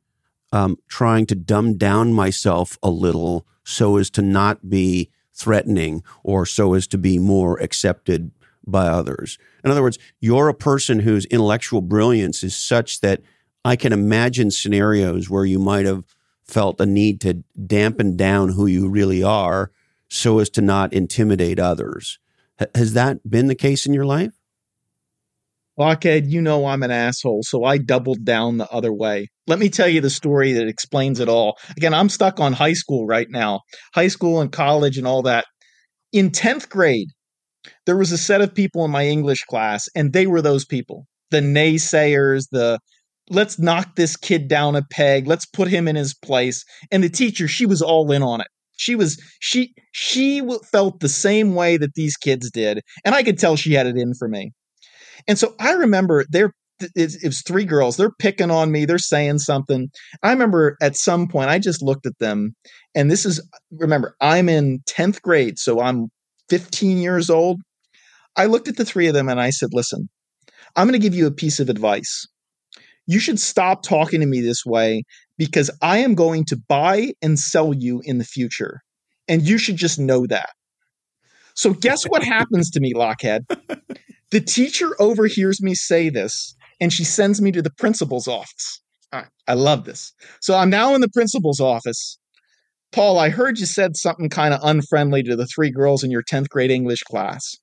um, 0.55 0.77
trying 0.87 1.25
to 1.25 1.35
dumb 1.35 1.77
down 1.77 2.13
myself 2.13 2.77
a 2.81 2.89
little 2.89 3.45
so 3.65 3.97
as 3.97 4.09
to 4.11 4.21
not 4.21 4.69
be 4.69 5.11
threatening 5.33 6.01
or 6.23 6.45
so 6.45 6.73
as 6.73 6.87
to 6.87 6.97
be 6.97 7.19
more 7.19 7.59
accepted 7.59 8.31
by 8.65 8.87
others. 8.87 9.37
In 9.65 9.71
other 9.71 9.81
words, 9.81 9.99
you're 10.21 10.47
a 10.47 10.53
person 10.53 10.99
whose 11.01 11.25
intellectual 11.25 11.81
brilliance 11.81 12.41
is 12.41 12.55
such 12.55 13.01
that 13.01 13.21
I 13.65 13.75
can 13.75 13.91
imagine 13.91 14.49
scenarios 14.49 15.29
where 15.29 15.43
you 15.43 15.59
might 15.59 15.85
have 15.85 16.15
felt 16.45 16.79
a 16.79 16.85
need 16.85 17.19
to 17.21 17.43
dampen 17.65 18.15
down 18.15 18.53
who 18.53 18.65
you 18.65 18.87
really 18.87 19.21
are 19.21 19.71
so 20.07 20.39
as 20.39 20.49
to 20.51 20.61
not 20.61 20.93
intimidate 20.93 21.59
others. 21.59 22.17
H- 22.61 22.69
has 22.75 22.93
that 22.93 23.29
been 23.29 23.47
the 23.47 23.55
case 23.55 23.85
in 23.85 23.93
your 23.93 24.05
life? 24.05 24.34
Lochhead, 25.77 26.29
you 26.29 26.41
know 26.41 26.67
I'm 26.67 26.83
an 26.83 26.91
asshole, 26.91 27.43
so 27.43 27.65
I 27.65 27.77
doubled 27.77 28.23
down 28.23 28.57
the 28.57 28.69
other 28.69 28.93
way. 28.93 29.27
Let 29.47 29.59
me 29.59 29.69
tell 29.69 29.89
you 29.89 29.99
the 29.99 30.09
story 30.09 30.53
that 30.53 30.67
explains 30.67 31.19
it 31.19 31.27
all. 31.27 31.57
Again, 31.75 31.93
I'm 31.93 32.09
stuck 32.09 32.39
on 32.39 32.53
high 32.53 32.73
school 32.73 33.05
right 33.05 33.27
now, 33.29 33.61
high 33.93 34.07
school 34.07 34.39
and 34.39 34.51
college 34.51 34.97
and 34.97 35.05
all 35.05 35.21
that. 35.23 35.45
In 36.13 36.31
10th 36.31 36.69
grade, 36.69 37.09
there 37.85 37.97
was 37.97 38.11
a 38.11 38.17
set 38.17 38.41
of 38.41 38.55
people 38.55 38.85
in 38.85 38.91
my 38.91 39.05
English 39.05 39.43
class, 39.49 39.89
and 39.95 40.13
they 40.13 40.27
were 40.27 40.41
those 40.41 40.65
people 40.65 41.05
the 41.31 41.41
naysayers, 41.41 42.47
the 42.51 42.79
let's 43.29 43.59
knock 43.59 43.95
this 43.95 44.15
kid 44.15 44.47
down 44.47 44.75
a 44.75 44.83
peg, 44.91 45.27
let's 45.27 45.45
put 45.45 45.67
him 45.67 45.87
in 45.87 45.95
his 45.95 46.13
place. 46.13 46.63
And 46.91 47.03
the 47.03 47.09
teacher, 47.09 47.47
she 47.47 47.65
was 47.65 47.81
all 47.81 48.11
in 48.11 48.21
on 48.21 48.41
it. 48.41 48.47
She 48.77 48.95
was 48.95 49.21
she 49.39 49.73
she 49.93 50.41
felt 50.71 50.99
the 50.99 51.09
same 51.09 51.55
way 51.55 51.77
that 51.77 51.95
these 51.95 52.17
kids 52.17 52.51
did, 52.51 52.81
and 53.05 53.15
I 53.15 53.23
could 53.23 53.39
tell 53.39 53.55
she 53.55 53.73
had 53.73 53.87
it 53.87 53.97
in 53.97 54.13
for 54.13 54.27
me. 54.27 54.51
And 55.27 55.37
so 55.37 55.55
I 55.59 55.73
remember 55.73 56.25
they're 56.29 56.51
it, 56.79 57.17
was 57.23 57.41
three 57.41 57.65
girls. 57.65 57.97
They're 57.97 58.11
picking 58.19 58.51
on 58.51 58.71
me. 58.71 58.85
They're 58.85 58.97
saying 58.97 59.39
something. 59.39 59.89
I 60.23 60.31
remember 60.31 60.77
at 60.81 60.95
some 60.95 61.27
point 61.27 61.49
I 61.49 61.59
just 61.59 61.81
looked 61.81 62.05
at 62.05 62.17
them, 62.19 62.55
and 62.93 63.09
this 63.09 63.25
is 63.25 63.41
remember 63.71 64.15
I'm 64.21 64.49
in 64.49 64.81
tenth 64.85 65.21
grade, 65.21 65.57
so 65.57 65.81
I'm 65.81 66.07
15 66.49 66.97
years 66.97 67.29
old. 67.29 67.61
I 68.35 68.45
looked 68.45 68.67
at 68.67 68.77
the 68.77 68.85
three 68.85 69.07
of 69.07 69.13
them 69.13 69.29
and 69.29 69.39
I 69.39 69.49
said, 69.49 69.69
"Listen, 69.71 70.09
I'm 70.75 70.87
going 70.87 70.99
to 70.99 71.05
give 71.05 71.15
you 71.15 71.27
a 71.27 71.31
piece 71.31 71.59
of 71.59 71.69
advice. 71.69 72.27
You 73.07 73.19
should 73.19 73.39
stop 73.39 73.83
talking 73.83 74.19
to 74.19 74.25
me 74.27 74.41
this 74.41 74.65
way 74.65 75.03
because 75.37 75.69
I 75.81 75.99
am 75.99 76.15
going 76.15 76.45
to 76.45 76.57
buy 76.67 77.13
and 77.21 77.39
sell 77.39 77.73
you 77.73 78.01
in 78.03 78.17
the 78.17 78.23
future, 78.25 78.81
and 79.27 79.41
you 79.41 79.57
should 79.57 79.77
just 79.77 79.99
know 79.99 80.25
that." 80.27 80.49
So 81.55 81.73
guess 81.73 82.03
what 82.03 82.21
happens 82.21 82.69
to 82.71 82.81
me, 82.81 82.93
Lochhead? 82.93 83.45
The 84.35 84.41
teacher 84.41 84.97
overhears 84.99 85.61
me 85.61 85.75
say 85.75 86.09
this 86.09 86.57
and 86.81 86.91
she 86.91 87.05
sends 87.05 87.41
me 87.41 87.53
to 87.53 87.61
the 87.61 87.71
principal's 87.77 88.27
office. 88.27 88.81
I 89.47 89.53
love 89.53 89.85
this. 89.85 90.11
So 90.41 90.57
I'm 90.57 90.69
now 90.69 90.93
in 90.93 90.99
the 90.99 91.07
principal's 91.07 91.61
office. 91.61 92.19
Paul, 92.91 93.17
I 93.17 93.29
heard 93.29 93.59
you 93.59 93.65
said 93.65 93.95
something 93.95 94.27
kind 94.27 94.53
of 94.53 94.59
unfriendly 94.61 95.23
to 95.23 95.37
the 95.37 95.47
three 95.47 95.71
girls 95.71 96.03
in 96.03 96.11
your 96.11 96.21
10th 96.21 96.49
grade 96.49 96.69
English 96.69 97.03
class. 97.03 97.55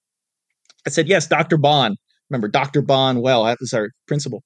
I 0.86 0.88
said, 0.88 1.08
Yes, 1.08 1.26
Dr. 1.26 1.58
Bond. 1.58 1.98
Remember, 2.30 2.48
Dr. 2.48 2.80
Bond, 2.80 3.20
well, 3.20 3.44
that 3.44 3.58
was 3.60 3.74
our 3.74 3.90
principal. 4.08 4.42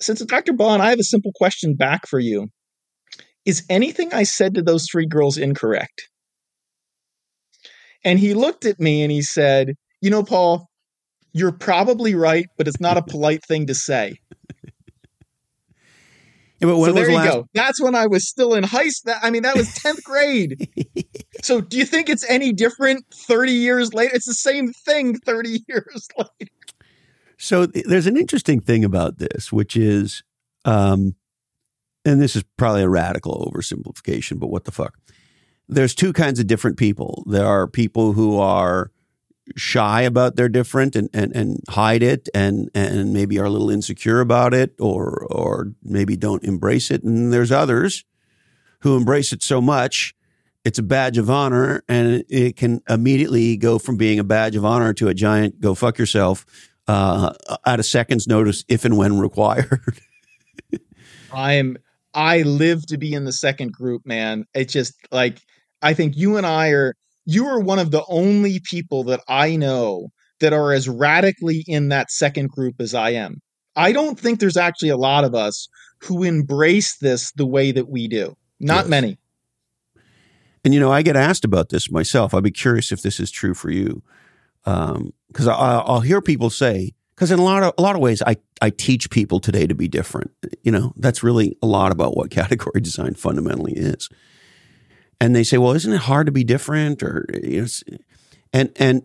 Since 0.00 0.24
Dr. 0.26 0.52
Bond, 0.52 0.84
I 0.84 0.90
have 0.90 1.00
a 1.00 1.02
simple 1.02 1.32
question 1.34 1.74
back 1.74 2.06
for 2.06 2.20
you. 2.20 2.46
Is 3.44 3.64
anything 3.68 4.14
I 4.14 4.22
said 4.22 4.54
to 4.54 4.62
those 4.62 4.86
three 4.88 5.08
girls 5.08 5.36
incorrect? 5.36 6.08
And 8.04 8.20
he 8.20 8.34
looked 8.34 8.64
at 8.64 8.78
me 8.78 9.02
and 9.02 9.10
he 9.10 9.22
said, 9.22 9.74
You 10.00 10.10
know, 10.10 10.22
Paul, 10.22 10.68
you're 11.34 11.52
probably 11.52 12.14
right, 12.14 12.46
but 12.56 12.66
it's 12.66 12.80
not 12.80 12.96
a 12.96 13.02
polite 13.02 13.44
thing 13.44 13.66
to 13.66 13.74
say. 13.74 14.14
Yeah, 16.60 16.68
but 16.68 16.78
when 16.78 16.90
so 16.90 16.94
there 16.94 17.10
you 17.10 17.16
last- 17.16 17.32
go. 17.32 17.48
That's 17.52 17.82
when 17.82 17.94
I 17.94 18.06
was 18.06 18.28
still 18.28 18.54
in 18.54 18.62
high 18.62 18.88
school. 18.88 19.14
I 19.20 19.30
mean, 19.30 19.42
that 19.42 19.56
was 19.56 19.68
10th 19.70 20.02
grade. 20.04 20.68
so 21.42 21.60
do 21.60 21.76
you 21.76 21.84
think 21.84 22.08
it's 22.08 22.24
any 22.30 22.52
different 22.52 23.04
30 23.12 23.52
years 23.52 23.92
later? 23.92 24.14
It's 24.14 24.24
the 24.26 24.34
same 24.34 24.72
thing 24.72 25.18
30 25.18 25.64
years 25.68 26.08
later. 26.16 26.52
So 27.36 27.66
there's 27.66 28.06
an 28.06 28.16
interesting 28.16 28.60
thing 28.60 28.84
about 28.84 29.18
this, 29.18 29.52
which 29.52 29.76
is, 29.76 30.22
um, 30.64 31.16
and 32.04 32.22
this 32.22 32.36
is 32.36 32.44
probably 32.56 32.82
a 32.82 32.88
radical 32.88 33.52
oversimplification, 33.52 34.38
but 34.38 34.46
what 34.46 34.64
the 34.64 34.72
fuck? 34.72 34.96
There's 35.68 35.94
two 35.94 36.12
kinds 36.12 36.38
of 36.38 36.46
different 36.46 36.78
people. 36.78 37.24
There 37.26 37.46
are 37.46 37.66
people 37.66 38.12
who 38.12 38.38
are 38.38 38.90
shy 39.56 40.02
about 40.02 40.36
their 40.36 40.48
different 40.48 40.96
and, 40.96 41.08
and, 41.12 41.34
and 41.34 41.60
hide 41.68 42.02
it 42.02 42.28
and, 42.34 42.70
and 42.74 43.12
maybe 43.12 43.38
are 43.38 43.44
a 43.44 43.50
little 43.50 43.70
insecure 43.70 44.20
about 44.20 44.54
it 44.54 44.74
or, 44.80 45.26
or 45.30 45.72
maybe 45.82 46.16
don't 46.16 46.44
embrace 46.44 46.90
it. 46.90 47.02
And 47.02 47.32
there's 47.32 47.52
others 47.52 48.04
who 48.80 48.96
embrace 48.96 49.32
it 49.32 49.42
so 49.42 49.60
much 49.60 50.14
it's 50.64 50.78
a 50.78 50.82
badge 50.82 51.18
of 51.18 51.28
honor 51.28 51.82
and 51.88 52.24
it 52.28 52.56
can 52.56 52.80
immediately 52.88 53.56
go 53.56 53.78
from 53.78 53.96
being 53.96 54.18
a 54.18 54.24
badge 54.24 54.56
of 54.56 54.64
honor 54.64 54.94
to 54.94 55.08
a 55.08 55.14
giant 55.14 55.60
go 55.60 55.74
fuck 55.74 55.98
yourself 55.98 56.46
uh, 56.88 57.32
at 57.66 57.80
a 57.80 57.82
second's 57.82 58.26
notice 58.26 58.64
if 58.68 58.84
and 58.84 58.96
when 58.96 59.18
required. 59.18 60.00
I'm 61.32 61.76
I 62.14 62.42
live 62.42 62.86
to 62.86 62.96
be 62.96 63.12
in 63.12 63.24
the 63.24 63.32
second 63.32 63.72
group, 63.72 64.06
man. 64.06 64.46
It's 64.54 64.72
just 64.72 64.94
like 65.10 65.40
I 65.82 65.94
think 65.94 66.16
you 66.16 66.36
and 66.36 66.46
I 66.46 66.68
are 66.68 66.94
you 67.26 67.46
are 67.46 67.60
one 67.60 67.78
of 67.78 67.90
the 67.90 68.04
only 68.08 68.60
people 68.60 69.04
that 69.04 69.20
I 69.28 69.56
know 69.56 70.08
that 70.40 70.52
are 70.52 70.72
as 70.72 70.88
radically 70.88 71.64
in 71.66 71.88
that 71.88 72.10
second 72.10 72.50
group 72.50 72.76
as 72.80 72.94
I 72.94 73.10
am. 73.10 73.40
I 73.76 73.92
don't 73.92 74.18
think 74.18 74.40
there's 74.40 74.56
actually 74.56 74.90
a 74.90 74.96
lot 74.96 75.24
of 75.24 75.34
us 75.34 75.68
who 76.00 76.22
embrace 76.22 76.96
this 76.98 77.32
the 77.32 77.46
way 77.46 77.72
that 77.72 77.88
we 77.88 78.08
do. 78.08 78.36
Not 78.60 78.84
Yes. 78.84 78.88
many. 78.88 79.18
And 80.64 80.72
you 80.72 80.80
know, 80.80 80.92
I 80.92 81.02
get 81.02 81.16
asked 81.16 81.44
about 81.44 81.68
this 81.68 81.90
myself. 81.90 82.32
I'd 82.32 82.42
be 82.42 82.50
curious 82.50 82.90
if 82.90 83.02
this 83.02 83.20
is 83.20 83.30
true 83.30 83.54
for 83.54 83.70
you, 83.70 84.02
um, 84.64 85.12
because 85.28 85.46
I, 85.46 85.54
I'll 85.54 86.00
hear 86.00 86.22
people 86.22 86.48
say, 86.48 86.92
because 87.14 87.30
in 87.30 87.38
a 87.38 87.42
lot 87.44 87.62
of 87.62 87.74
a 87.76 87.82
lot 87.82 87.94
of 87.94 88.00
ways, 88.00 88.22
I 88.26 88.36
I 88.62 88.70
teach 88.70 89.10
people 89.10 89.40
today 89.40 89.66
to 89.66 89.74
be 89.74 89.88
different. 89.88 90.30
You 90.62 90.72
know, 90.72 90.92
that's 90.96 91.22
really 91.22 91.56
a 91.62 91.66
lot 91.66 91.92
about 91.92 92.16
what 92.16 92.30
category 92.30 92.80
design 92.80 93.14
fundamentally 93.14 93.74
is. 93.74 94.08
And 95.20 95.34
they 95.34 95.44
say, 95.44 95.58
well, 95.58 95.72
isn't 95.72 95.92
it 95.92 96.00
hard 96.00 96.26
to 96.26 96.32
be 96.32 96.44
different? 96.44 97.02
Or 97.02 97.26
you 97.42 97.62
know, 97.62 97.96
and 98.52 98.72
and 98.76 99.02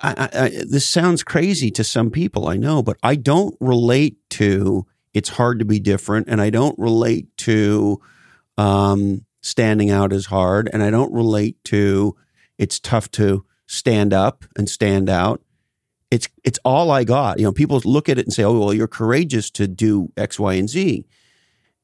I, 0.00 0.28
I, 0.32 0.48
this 0.68 0.86
sounds 0.86 1.22
crazy 1.22 1.70
to 1.72 1.84
some 1.84 2.10
people, 2.10 2.48
I 2.48 2.56
know, 2.56 2.82
but 2.82 2.96
I 3.02 3.16
don't 3.16 3.56
relate 3.60 4.18
to 4.30 4.86
it's 5.14 5.30
hard 5.30 5.58
to 5.58 5.64
be 5.64 5.80
different, 5.80 6.28
and 6.28 6.40
I 6.40 6.50
don't 6.50 6.78
relate 6.78 7.36
to 7.38 8.00
um, 8.56 9.24
standing 9.40 9.90
out 9.90 10.12
as 10.12 10.26
hard, 10.26 10.70
and 10.72 10.82
I 10.82 10.90
don't 10.90 11.12
relate 11.12 11.62
to 11.64 12.16
it's 12.58 12.78
tough 12.78 13.10
to 13.12 13.44
stand 13.66 14.12
up 14.12 14.44
and 14.56 14.68
stand 14.68 15.08
out. 15.08 15.42
It's 16.10 16.28
it's 16.44 16.58
all 16.64 16.90
I 16.90 17.04
got. 17.04 17.38
You 17.38 17.44
know, 17.44 17.52
people 17.52 17.80
look 17.84 18.08
at 18.08 18.18
it 18.18 18.26
and 18.26 18.32
say, 18.32 18.44
"Oh, 18.44 18.58
well, 18.58 18.74
you're 18.74 18.88
courageous 18.88 19.50
to 19.52 19.66
do 19.66 20.12
X, 20.16 20.38
Y, 20.38 20.54
and 20.54 20.68
Z," 20.68 21.06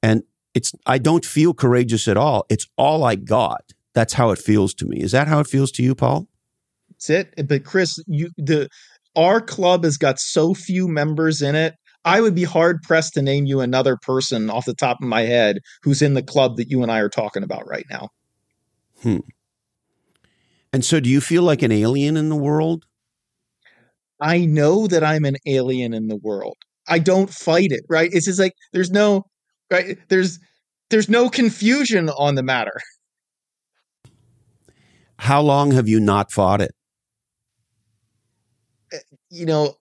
and 0.02 0.22
it's 0.54 0.72
I 0.86 0.98
don't 0.98 1.24
feel 1.24 1.52
courageous 1.52 2.08
at 2.08 2.16
all. 2.16 2.46
It's 2.48 2.66
all 2.76 3.04
I 3.04 3.16
got. 3.16 3.72
That's 3.92 4.14
how 4.14 4.30
it 4.30 4.38
feels 4.38 4.74
to 4.74 4.86
me. 4.86 5.00
Is 5.00 5.12
that 5.12 5.28
how 5.28 5.40
it 5.40 5.46
feels 5.46 5.70
to 5.72 5.82
you, 5.82 5.94
Paul? 5.94 6.26
That's 6.90 7.10
it. 7.10 7.48
But 7.48 7.64
Chris, 7.64 7.98
you 8.06 8.30
the 8.36 8.68
our 9.16 9.40
club 9.40 9.84
has 9.84 9.96
got 9.96 10.18
so 10.18 10.54
few 10.54 10.88
members 10.88 11.42
in 11.42 11.54
it. 11.54 11.74
I 12.04 12.20
would 12.20 12.34
be 12.34 12.44
hard 12.44 12.82
pressed 12.82 13.14
to 13.14 13.22
name 13.22 13.46
you 13.46 13.60
another 13.60 13.96
person 13.96 14.50
off 14.50 14.66
the 14.66 14.74
top 14.74 14.98
of 15.00 15.08
my 15.08 15.22
head 15.22 15.58
who's 15.82 16.02
in 16.02 16.14
the 16.14 16.22
club 16.22 16.56
that 16.56 16.68
you 16.68 16.82
and 16.82 16.92
I 16.92 16.98
are 16.98 17.08
talking 17.08 17.42
about 17.42 17.66
right 17.66 17.86
now. 17.90 18.10
Hmm. 19.02 19.20
And 20.72 20.84
so, 20.84 21.00
do 21.00 21.08
you 21.08 21.20
feel 21.20 21.42
like 21.42 21.62
an 21.62 21.72
alien 21.72 22.16
in 22.16 22.28
the 22.28 22.36
world? 22.36 22.84
I 24.20 24.44
know 24.44 24.86
that 24.86 25.04
I'm 25.04 25.24
an 25.24 25.36
alien 25.46 25.94
in 25.94 26.08
the 26.08 26.16
world. 26.16 26.56
I 26.88 26.98
don't 26.98 27.30
fight 27.30 27.72
it, 27.72 27.84
right? 27.88 28.10
It's 28.12 28.26
just 28.26 28.38
like 28.38 28.54
there's 28.72 28.90
no 28.90 29.24
right 29.70 29.98
there's 30.08 30.38
there's 30.90 31.08
no 31.08 31.28
confusion 31.28 32.08
on 32.10 32.34
the 32.34 32.42
matter. 32.42 32.78
How 35.18 35.40
long 35.40 35.70
have 35.72 35.88
you 35.88 36.00
not 36.00 36.30
fought 36.32 36.60
it? 36.60 36.72
Uh, 38.92 38.98
you 39.30 39.46
know, 39.46 39.74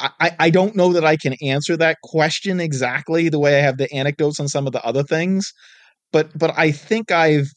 I, 0.00 0.10
I- 0.20 0.36
I 0.40 0.50
don't 0.50 0.76
know 0.76 0.92
that 0.92 1.04
I 1.04 1.16
can 1.16 1.34
answer 1.42 1.76
that 1.76 1.98
question 2.02 2.60
exactly 2.60 3.28
the 3.28 3.38
way 3.38 3.58
I 3.58 3.62
have 3.62 3.78
the 3.78 3.92
anecdotes 3.92 4.40
on 4.40 4.48
some 4.48 4.66
of 4.66 4.72
the 4.72 4.84
other 4.84 5.02
things, 5.02 5.52
but 6.12 6.36
but 6.38 6.52
I 6.56 6.72
think 6.72 7.10
I've 7.10 7.48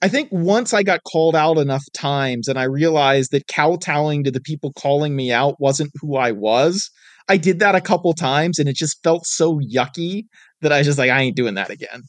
I 0.00 0.08
think 0.08 0.28
once 0.30 0.72
I 0.72 0.82
got 0.84 1.00
called 1.04 1.34
out 1.34 1.58
enough 1.58 1.82
times 1.96 2.46
and 2.46 2.58
I 2.58 2.64
realized 2.64 3.32
that 3.32 3.48
kowtowing 3.48 4.22
to 4.24 4.30
the 4.30 4.40
people 4.40 4.72
calling 4.72 5.16
me 5.16 5.32
out 5.32 5.56
wasn't 5.58 5.90
who 6.00 6.16
I 6.16 6.30
was, 6.30 6.88
I 7.28 7.36
did 7.36 7.58
that 7.58 7.74
a 7.74 7.80
couple 7.80 8.12
times 8.14 8.58
and 8.60 8.68
it 8.68 8.76
just 8.76 9.02
felt 9.02 9.26
so 9.26 9.58
yucky 9.58 10.24
that 10.60 10.72
I 10.72 10.78
was 10.78 10.86
just 10.86 10.98
like, 10.98 11.10
I 11.10 11.20
ain't 11.20 11.36
doing 11.36 11.54
that 11.54 11.70
again. 11.70 12.02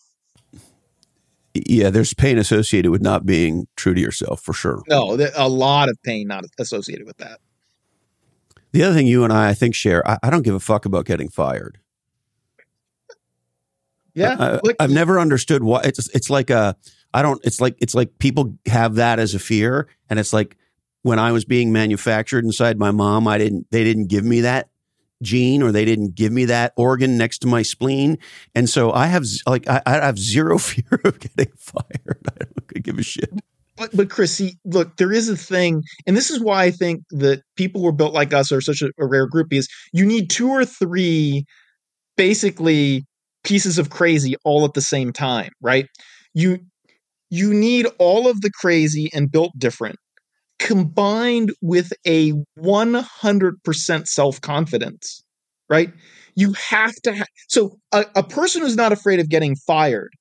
Yeah, 1.53 1.89
there's 1.89 2.13
pain 2.13 2.37
associated 2.37 2.91
with 2.91 3.01
not 3.01 3.25
being 3.25 3.67
true 3.75 3.93
to 3.93 4.01
yourself 4.01 4.41
for 4.41 4.53
sure. 4.53 4.83
No, 4.87 5.17
a 5.35 5.49
lot 5.49 5.89
of 5.89 5.97
pain 6.03 6.27
not 6.27 6.45
associated 6.59 7.05
with 7.05 7.17
that. 7.17 7.39
The 8.71 8.83
other 8.83 8.93
thing 8.93 9.07
you 9.07 9.23
and 9.23 9.33
I, 9.33 9.49
I 9.49 9.53
think, 9.53 9.73
share, 9.73 10.07
I, 10.07 10.19
I 10.21 10.29
don't 10.29 10.43
give 10.43 10.53
a 10.53 10.59
fuck 10.59 10.85
about 10.85 11.05
getting 11.05 11.29
fired. 11.29 11.79
Yeah. 14.13 14.59
I, 14.63 14.73
I've 14.79 14.91
never 14.91 15.19
understood 15.19 15.63
why 15.63 15.81
it's 15.83 16.09
it's 16.09 16.29
like 16.29 16.49
a 16.49 16.75
I 17.13 17.21
don't 17.21 17.39
it's 17.43 17.61
like 17.61 17.75
it's 17.79 17.95
like 17.95 18.17
people 18.19 18.57
have 18.65 18.95
that 18.95 19.19
as 19.19 19.33
a 19.33 19.39
fear 19.39 19.87
and 20.09 20.19
it's 20.19 20.33
like 20.33 20.57
when 21.03 21.19
I 21.19 21.31
was 21.31 21.45
being 21.45 21.71
manufactured 21.71 22.43
inside 22.43 22.77
my 22.77 22.91
mom 22.91 23.27
I 23.27 23.37
didn't 23.37 23.67
they 23.71 23.83
didn't 23.83 24.07
give 24.07 24.25
me 24.25 24.41
that 24.41 24.68
gene 25.21 25.61
or 25.61 25.71
they 25.71 25.85
didn't 25.85 26.15
give 26.15 26.31
me 26.31 26.45
that 26.45 26.73
organ 26.77 27.17
next 27.17 27.39
to 27.39 27.47
my 27.47 27.61
spleen. 27.61 28.17
And 28.55 28.69
so 28.69 28.91
I 28.91 29.07
have 29.07 29.25
like 29.47 29.67
I, 29.67 29.81
I 29.85 30.05
have 30.05 30.19
zero 30.19 30.57
fear 30.59 31.01
of 31.03 31.19
getting 31.19 31.53
fired. 31.57 32.25
I 32.39 32.45
don't 32.45 32.83
give 32.83 32.99
a 32.99 33.03
shit. 33.03 33.29
But 33.77 33.95
but 33.95 34.09
Chris, 34.09 34.41
look, 34.65 34.97
there 34.97 35.13
is 35.13 35.29
a 35.29 35.37
thing, 35.37 35.83
and 36.05 36.15
this 36.15 36.29
is 36.29 36.41
why 36.41 36.63
I 36.63 36.71
think 36.71 37.03
that 37.11 37.43
people 37.55 37.81
who 37.81 37.87
are 37.87 37.93
built 37.93 38.13
like 38.13 38.33
us 38.33 38.51
are 38.51 38.61
such 38.61 38.81
a, 38.81 38.89
a 38.99 39.07
rare 39.07 39.25
group 39.25 39.53
Is 39.53 39.69
you 39.93 40.05
need 40.05 40.29
two 40.29 40.49
or 40.49 40.65
three 40.65 41.45
basically 42.17 43.05
pieces 43.45 43.77
of 43.77 43.89
crazy 43.89 44.35
all 44.43 44.65
at 44.65 44.73
the 44.73 44.81
same 44.81 45.13
time, 45.13 45.51
right? 45.61 45.85
You 46.33 46.59
you 47.29 47.53
need 47.53 47.87
all 47.99 48.27
of 48.27 48.41
the 48.41 48.51
crazy 48.59 49.09
and 49.13 49.31
built 49.31 49.51
different 49.57 49.95
combined 50.69 51.51
with 51.63 51.91
a 52.05 52.31
100% 52.59 54.07
self-confidence, 54.07 55.23
right? 55.67 55.91
You 56.35 56.53
have 56.53 56.93
to 57.05 57.17
ha- 57.17 57.25
so 57.47 57.79
a, 57.91 58.05
a 58.15 58.21
person 58.23 58.61
who's 58.61 58.75
not 58.75 58.91
afraid 58.91 59.19
of 59.19 59.29
getting 59.29 59.55
fired 59.55 60.11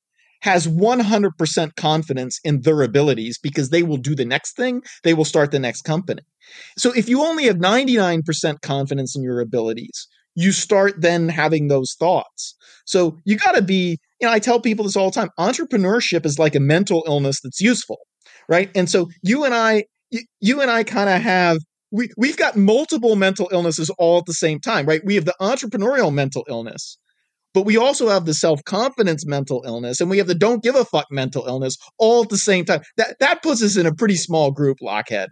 has 0.41 0.67
100% 0.67 1.77
confidence 1.77 2.41
in 2.45 2.63
their 2.63 2.81
abilities 2.81 3.39
because 3.43 3.69
they 3.69 3.83
will 3.83 3.99
do 3.99 4.15
the 4.15 4.25
next 4.25 4.57
thing, 4.57 4.81
they 5.05 5.13
will 5.13 5.27
start 5.27 5.51
the 5.51 5.59
next 5.59 5.83
company. 5.83 6.23
So 6.79 6.93
if 6.93 7.11
you 7.11 7.21
only 7.21 7.45
have 7.45 7.57
99% 7.57 8.63
confidence 8.63 9.15
in 9.15 9.23
your 9.23 9.41
abilities, 9.41 10.09
you 10.35 10.53
start 10.53 10.95
then 11.03 11.29
having 11.29 11.69
those 11.69 11.95
thoughts. 12.01 12.55
So 12.87 13.19
you 13.27 13.37
got 13.37 13.53
to 13.53 13.61
be, 13.61 13.99
you 14.19 14.27
know, 14.27 14.33
I 14.33 14.39
tell 14.39 14.61
people 14.61 14.87
this 14.87 14.97
all 14.97 15.11
the 15.11 15.21
time 15.21 15.29
entrepreneurship 15.39 16.25
is 16.25 16.39
like 16.39 16.55
a 16.55 16.61
mental 16.61 17.05
illness 17.07 17.41
that's 17.43 17.61
useful, 17.61 17.99
right? 18.49 18.71
And 18.75 18.89
so 18.89 19.09
you 19.23 19.45
and 19.45 19.53
I, 19.53 19.85
you, 20.11 20.21
you 20.41 20.61
and 20.61 20.71
I 20.71 20.85
kind 20.85 21.09
of 21.09 21.21
have. 21.23 21.59
We, 21.91 22.11
we've 22.19 22.37
got 22.37 22.55
multiple 22.55 23.17
mental 23.17 23.49
illnesses 23.51 23.89
all 23.99 24.19
at 24.19 24.27
the 24.27 24.35
same 24.35 24.61
time, 24.61 24.85
right? 24.85 25.01
We 25.07 25.15
have 25.15 25.25
the 25.25 25.35
entrepreneurial 25.41 26.13
mental 26.13 26.45
illness, 26.47 26.99
but 27.55 27.65
we 27.65 27.79
also 27.79 28.09
have 28.09 28.27
the 28.27 28.35
self-confidence 28.35 29.27
mental 29.27 29.65
illness 29.67 30.01
and 30.01 30.11
we 30.11 30.19
have 30.19 30.27
the 30.27 30.35
don't 30.35 30.63
give 30.63 30.75
a 30.75 30.85
fuck 30.85 31.07
mental 31.11 31.47
illness 31.47 31.79
all 31.99 32.23
at 32.23 32.29
the 32.29 32.37
same 32.37 32.65
time 32.65 32.83
that 32.97 33.17
that 33.21 33.43
puts 33.43 33.63
us 33.63 33.77
in 33.77 33.87
a 33.87 33.95
pretty 33.95 34.17
small 34.17 34.51
group 34.51 34.79
Lochhead 34.83 35.29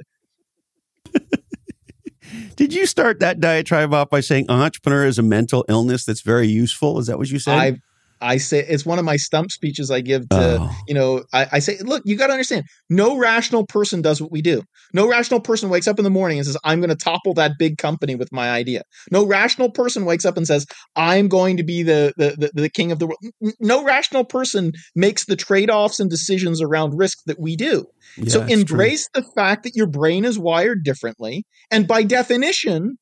Did 2.56 2.74
you 2.74 2.86
start 2.86 3.20
that 3.20 3.38
diatribe 3.40 3.92
off 3.94 4.10
by 4.10 4.20
saying 4.20 4.46
entrepreneur 4.48 5.06
is 5.06 5.18
a 5.18 5.22
mental 5.22 5.64
illness 5.68 6.04
that's 6.04 6.22
very 6.22 6.48
useful? 6.48 6.98
Is 6.98 7.06
that 7.06 7.18
what 7.18 7.30
you 7.30 7.38
said? 7.38 7.54
I 7.54 7.76
I 8.20 8.38
say 8.38 8.60
it's 8.66 8.86
one 8.86 8.98
of 8.98 9.04
my 9.04 9.16
stump 9.16 9.50
speeches 9.50 9.90
I 9.90 10.00
give 10.00 10.28
to, 10.30 10.58
Oh. 10.60 10.70
you 10.88 10.94
know, 10.94 11.24
I, 11.32 11.46
I 11.52 11.58
say, 11.58 11.78
look, 11.80 12.02
you 12.06 12.16
got 12.16 12.28
to 12.28 12.32
understand, 12.32 12.64
no 12.88 13.16
rational 13.18 13.66
person 13.66 14.00
does 14.02 14.20
what 14.22 14.32
we 14.32 14.42
do. 14.42 14.62
No 14.94 15.06
rational 15.08 15.40
person 15.40 15.68
wakes 15.68 15.86
up 15.86 15.98
in 15.98 16.04
the 16.04 16.10
morning 16.10 16.38
and 16.38 16.46
says, 16.46 16.56
I'm 16.64 16.80
going 16.80 16.90
to 16.90 16.96
topple 16.96 17.34
that 17.34 17.52
big 17.58 17.76
company 17.78 18.14
with 18.14 18.32
my 18.32 18.50
idea. 18.50 18.82
No 19.10 19.26
rational 19.26 19.70
person 19.70 20.04
wakes 20.04 20.24
up 20.24 20.36
and 20.36 20.46
says, 20.46 20.66
I'm 20.94 21.28
going 21.28 21.56
to 21.58 21.62
be 21.64 21.82
the, 21.82 22.12
the, 22.16 22.36
the, 22.38 22.62
the 22.62 22.68
king 22.70 22.92
of 22.92 22.98
the 22.98 23.06
world. 23.06 23.18
No 23.60 23.84
rational 23.84 24.24
person 24.24 24.72
makes 24.94 25.26
the 25.26 25.36
trade 25.36 25.70
offs 25.70 26.00
and 26.00 26.08
decisions 26.08 26.62
around 26.62 26.96
risk 26.96 27.18
that 27.26 27.38
we 27.38 27.56
do. 27.56 27.84
Yeah, 28.16 28.28
so 28.30 28.42
it's 28.42 28.52
true. 28.52 28.60
embrace 28.60 29.08
the 29.12 29.24
fact 29.36 29.64
that 29.64 29.74
your 29.74 29.88
brain 29.88 30.24
is 30.24 30.38
wired 30.38 30.84
differently. 30.84 31.44
And 31.70 31.86
by 31.86 32.02
definition, 32.02 32.96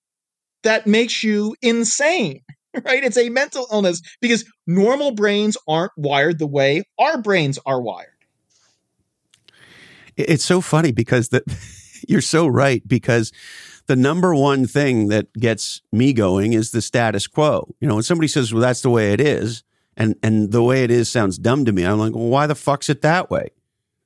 that 0.64 0.86
makes 0.86 1.22
you 1.22 1.54
insane, 1.62 2.40
right? 2.84 3.04
It's 3.04 3.16
a 3.16 3.28
mental 3.28 3.66
illness 3.72 4.02
because 4.20 4.44
normal 4.66 5.12
brains 5.12 5.56
aren't 5.68 5.92
wired 5.96 6.38
the 6.38 6.46
way 6.46 6.84
our 6.98 7.20
brains 7.20 7.58
are 7.66 7.80
wired. 7.80 8.08
It's 10.16 10.44
so 10.44 10.60
funny 10.60 10.92
because 10.92 11.28
that 11.30 11.44
you're 12.08 12.20
so 12.20 12.46
right 12.46 12.86
because 12.86 13.32
the 13.86 13.96
number 13.96 14.34
one 14.34 14.66
thing 14.66 15.08
that 15.08 15.32
gets 15.34 15.82
me 15.92 16.12
going 16.12 16.52
is 16.52 16.70
the 16.70 16.80
status 16.80 17.26
quo. 17.26 17.74
You 17.80 17.88
know, 17.88 17.94
when 17.94 18.02
somebody 18.02 18.28
says, 18.28 18.52
"Well, 18.52 18.62
that's 18.62 18.80
the 18.80 18.90
way 18.90 19.12
it 19.12 19.20
is," 19.20 19.62
and 19.96 20.16
and 20.22 20.52
the 20.52 20.62
way 20.62 20.84
it 20.84 20.90
is 20.90 21.08
sounds 21.08 21.38
dumb 21.38 21.64
to 21.64 21.72
me, 21.72 21.84
I'm 21.84 21.98
like, 21.98 22.14
"Well, 22.14 22.28
why 22.28 22.46
the 22.46 22.54
fuck's 22.54 22.88
it 22.88 23.02
that 23.02 23.30
way?" 23.30 23.50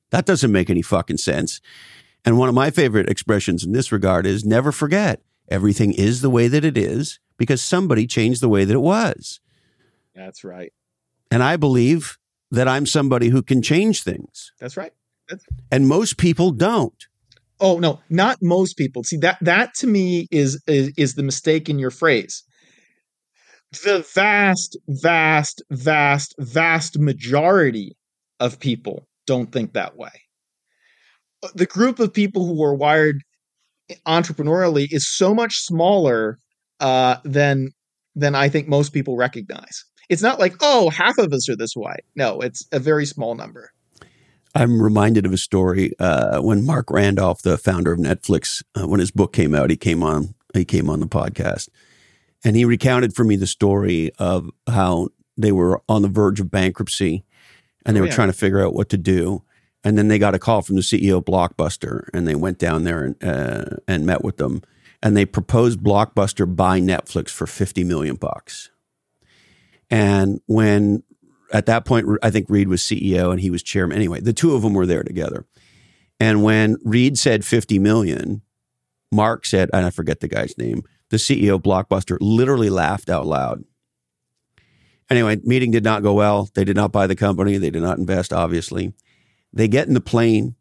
That 0.09 0.25
doesn't 0.25 0.51
make 0.51 0.69
any 0.69 0.81
fucking 0.81 1.17
sense. 1.17 1.61
And 2.25 2.37
one 2.37 2.49
of 2.49 2.55
my 2.55 2.71
favorite 2.71 3.09
expressions 3.09 3.63
in 3.63 3.71
this 3.71 3.91
regard 3.91 4.25
is 4.25 4.43
never 4.43 4.71
forget 4.71 5.21
everything 5.47 5.93
is 5.93 6.21
the 6.21 6.29
way 6.29 6.47
that 6.47 6.65
it 6.65 6.77
is 6.77 7.19
because 7.39 7.63
somebody 7.63 8.05
changed 8.05 8.41
the 8.41 8.49
way 8.49 8.65
that 8.65 8.73
it 8.73 8.81
was. 8.81 9.39
That's 10.13 10.43
right. 10.43 10.71
And 11.31 11.41
I 11.41 11.57
believe 11.57 12.17
that 12.51 12.67
I'm 12.67 12.85
somebody 12.85 13.29
who 13.29 13.41
can 13.41 13.63
change 13.63 14.03
things. 14.03 14.51
That's 14.59 14.77
right. 14.77 14.93
And 15.71 15.87
most 15.87 16.17
people 16.17 16.51
don't. 16.51 17.05
Oh 17.59 17.77
no, 17.79 17.99
not 18.09 18.37
most 18.41 18.77
people. 18.77 19.03
See 19.03 19.17
that 19.17 19.37
that 19.41 19.73
to 19.75 19.87
me 19.87 20.27
is 20.31 20.61
is, 20.67 20.91
is 20.97 21.15
the 21.15 21.23
mistake 21.23 21.69
in 21.69 21.77
your 21.79 21.91
phrase. 21.91 22.43
The 23.83 24.05
vast, 24.15 24.77
vast, 24.87 25.61
vast, 25.69 26.33
vast 26.39 26.97
majority 26.97 27.95
of 28.39 28.59
people 28.59 29.07
don't 29.27 29.51
think 29.51 29.73
that 29.73 29.95
way. 29.95 30.09
The 31.53 31.67
group 31.67 31.99
of 31.99 32.11
people 32.11 32.47
who 32.47 32.63
are 32.63 32.73
wired 32.73 33.21
entrepreneurially 34.07 34.87
is 34.89 35.07
so 35.07 35.35
much 35.35 35.57
smaller 35.57 36.39
uh, 36.79 37.17
than 37.23 37.71
than 38.15 38.35
I 38.35 38.49
think 38.49 38.67
most 38.67 38.93
people 38.93 39.15
recognize. 39.15 39.85
It's 40.09 40.21
not 40.21 40.39
like 40.39 40.55
oh, 40.61 40.89
half 40.89 41.17
of 41.17 41.31
us 41.33 41.47
are 41.49 41.55
this 41.55 41.75
way. 41.75 41.95
No, 42.15 42.41
it's 42.41 42.67
a 42.71 42.79
very 42.79 43.05
small 43.05 43.35
number. 43.35 43.71
I'm 44.55 44.81
reminded 44.81 45.25
of 45.27 45.33
a 45.33 45.37
story 45.37 45.93
uh, 45.99 46.41
when 46.41 46.65
Marc 46.65 46.89
Randolph, 46.89 47.43
the 47.43 47.57
founder 47.57 47.91
of 47.93 47.99
Netflix, 47.99 48.63
uh, 48.75 48.87
when 48.87 48.99
his 48.99 49.11
book 49.11 49.31
came 49.31 49.53
out, 49.53 49.69
he 49.69 49.77
came 49.77 50.01
on 50.03 50.33
he 50.55 50.65
came 50.65 50.89
on 50.89 50.99
the 50.99 51.05
podcast, 51.07 51.69
and 52.43 52.55
he 52.55 52.65
recounted 52.65 53.15
for 53.15 53.23
me 53.23 53.35
the 53.35 53.45
story 53.47 54.11
of 54.17 54.49
how 54.67 55.09
they 55.37 55.51
were 55.51 55.81
on 55.87 56.01
the 56.01 56.07
verge 56.07 56.39
of 56.39 56.49
bankruptcy, 56.49 57.23
and 57.85 57.95
they 57.95 57.99
Oh, 57.99 58.03
were 58.03 58.07
yeah. 58.07 58.15
trying 58.15 58.29
to 58.29 58.33
figure 58.33 58.65
out 58.65 58.73
what 58.73 58.89
to 58.89 58.97
do, 58.97 59.43
and 59.83 59.95
then 59.95 60.07
they 60.07 60.17
got 60.17 60.33
a 60.33 60.39
call 60.39 60.63
from 60.63 60.75
the 60.75 60.81
CEO 60.81 61.17
of 61.19 61.25
Blockbuster, 61.25 62.09
and 62.13 62.27
they 62.27 62.33
went 62.35 62.57
down 62.57 62.83
there 62.85 63.03
and 63.03 63.23
uh, 63.23 63.77
and 63.87 64.07
met 64.07 64.23
with 64.23 64.37
them, 64.37 64.63
and 65.01 65.15
they 65.15 65.25
proposed 65.25 65.79
Blockbuster 65.79 66.53
buy 66.55 66.79
Netflix 66.79 67.29
for 67.29 67.47
fifty 67.47 67.83
million 67.83 68.15
bucks, 68.15 68.69
and 69.89 70.41
when 70.45 71.03
at 71.51 71.65
that 71.65 71.85
point, 71.85 72.07
I 72.21 72.29
think 72.29 72.49
Reed 72.49 72.67
was 72.67 72.81
CEO 72.81 73.31
and 73.31 73.39
he 73.39 73.49
was 73.49 73.63
chairman. 73.63 73.97
Anyway, 73.97 74.19
the 74.21 74.33
two 74.33 74.53
of 74.53 74.61
them 74.61 74.73
were 74.73 74.85
there 74.85 75.03
together. 75.03 75.45
And 76.19 76.43
when 76.43 76.77
Reed 76.83 77.17
said 77.17 77.45
50 77.45 77.79
million, 77.79 78.41
Marc 79.11 79.45
said, 79.45 79.69
and 79.73 79.85
I 79.85 79.89
forget 79.89 80.19
the 80.19 80.27
guy's 80.27 80.57
name, 80.57 80.83
the 81.09 81.17
CEO 81.17 81.55
of 81.55 81.63
Blockbuster 81.63 82.17
literally 82.19 82.69
laughed 82.69 83.09
out 83.09 83.25
loud. 83.25 83.63
Anyway, 85.09 85.37
meeting 85.43 85.71
did 85.71 85.83
not 85.83 86.03
go 86.03 86.13
well. 86.13 86.49
They 86.53 86.63
did 86.63 86.75
not 86.75 86.91
buy 86.91 87.07
the 87.07 87.15
company. 87.15 87.57
They 87.57 87.71
did 87.71 87.81
not 87.81 87.97
invest, 87.97 88.31
obviously. 88.31 88.93
They 89.51 89.67
get 89.67 89.87
in 89.87 89.95
the 89.95 90.01
plane 90.01 90.55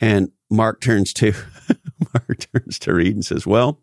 and 0.00 0.30
Marc 0.48 0.80
turns 0.80 1.12
to 1.14 1.32
Marc 2.14 2.46
turns 2.52 2.78
to 2.80 2.94
Reed 2.94 3.14
and 3.14 3.24
says, 3.24 3.46
Well, 3.46 3.80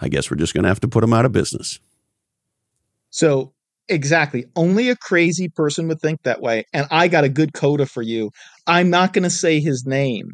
I 0.00 0.08
guess 0.08 0.30
we're 0.30 0.36
just 0.36 0.54
gonna 0.54 0.68
have 0.68 0.80
to 0.80 0.88
put 0.88 1.00
them 1.00 1.12
out 1.12 1.24
of 1.24 1.32
business. 1.32 1.78
So 3.10 3.52
exactly, 3.88 4.46
only 4.56 4.88
a 4.88 4.96
crazy 4.96 5.48
person 5.48 5.88
would 5.88 6.00
think 6.00 6.22
that 6.22 6.40
way. 6.40 6.64
And 6.72 6.86
I 6.90 7.08
got 7.08 7.24
a 7.24 7.28
good 7.28 7.52
coda 7.52 7.86
for 7.86 8.02
you. 8.02 8.30
I'm 8.66 8.88
not 8.88 9.12
going 9.12 9.24
to 9.24 9.30
say 9.30 9.60
his 9.60 9.84
name, 9.84 10.30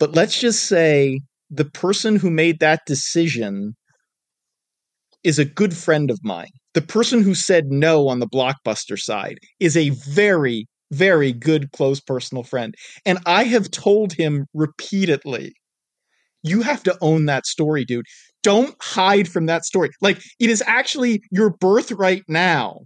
but 0.00 0.14
let's 0.14 0.40
just 0.40 0.64
say 0.64 1.20
the 1.50 1.66
person 1.66 2.16
who 2.16 2.30
made 2.30 2.58
that 2.60 2.80
decision 2.86 3.76
is 5.22 5.38
a 5.38 5.44
good 5.44 5.76
friend 5.76 6.10
of 6.10 6.18
mine. 6.24 6.50
The 6.74 6.82
person 6.82 7.22
who 7.22 7.34
said 7.34 7.66
no 7.66 8.08
on 8.08 8.20
the 8.20 8.28
blockbuster 8.28 8.98
side 8.98 9.38
is 9.60 9.76
a 9.76 9.90
very, 9.90 10.66
very 10.90 11.32
good 11.32 11.70
close 11.72 12.00
personal 12.00 12.44
friend. 12.44 12.74
And 13.04 13.18
I 13.26 13.44
have 13.44 13.70
told 13.70 14.12
him 14.12 14.46
repeatedly, 14.54 15.52
you 16.48 16.62
have 16.62 16.82
to 16.84 16.96
own 17.00 17.26
that 17.26 17.46
story, 17.46 17.84
dude 17.84 18.06
don't 18.46 18.76
hide 18.80 19.26
from 19.26 19.46
that 19.46 19.64
story. 19.64 19.90
Like 20.00 20.22
it 20.38 20.48
is 20.50 20.62
actually 20.68 21.20
your 21.32 21.50
birthright 21.50 22.22
now 22.28 22.82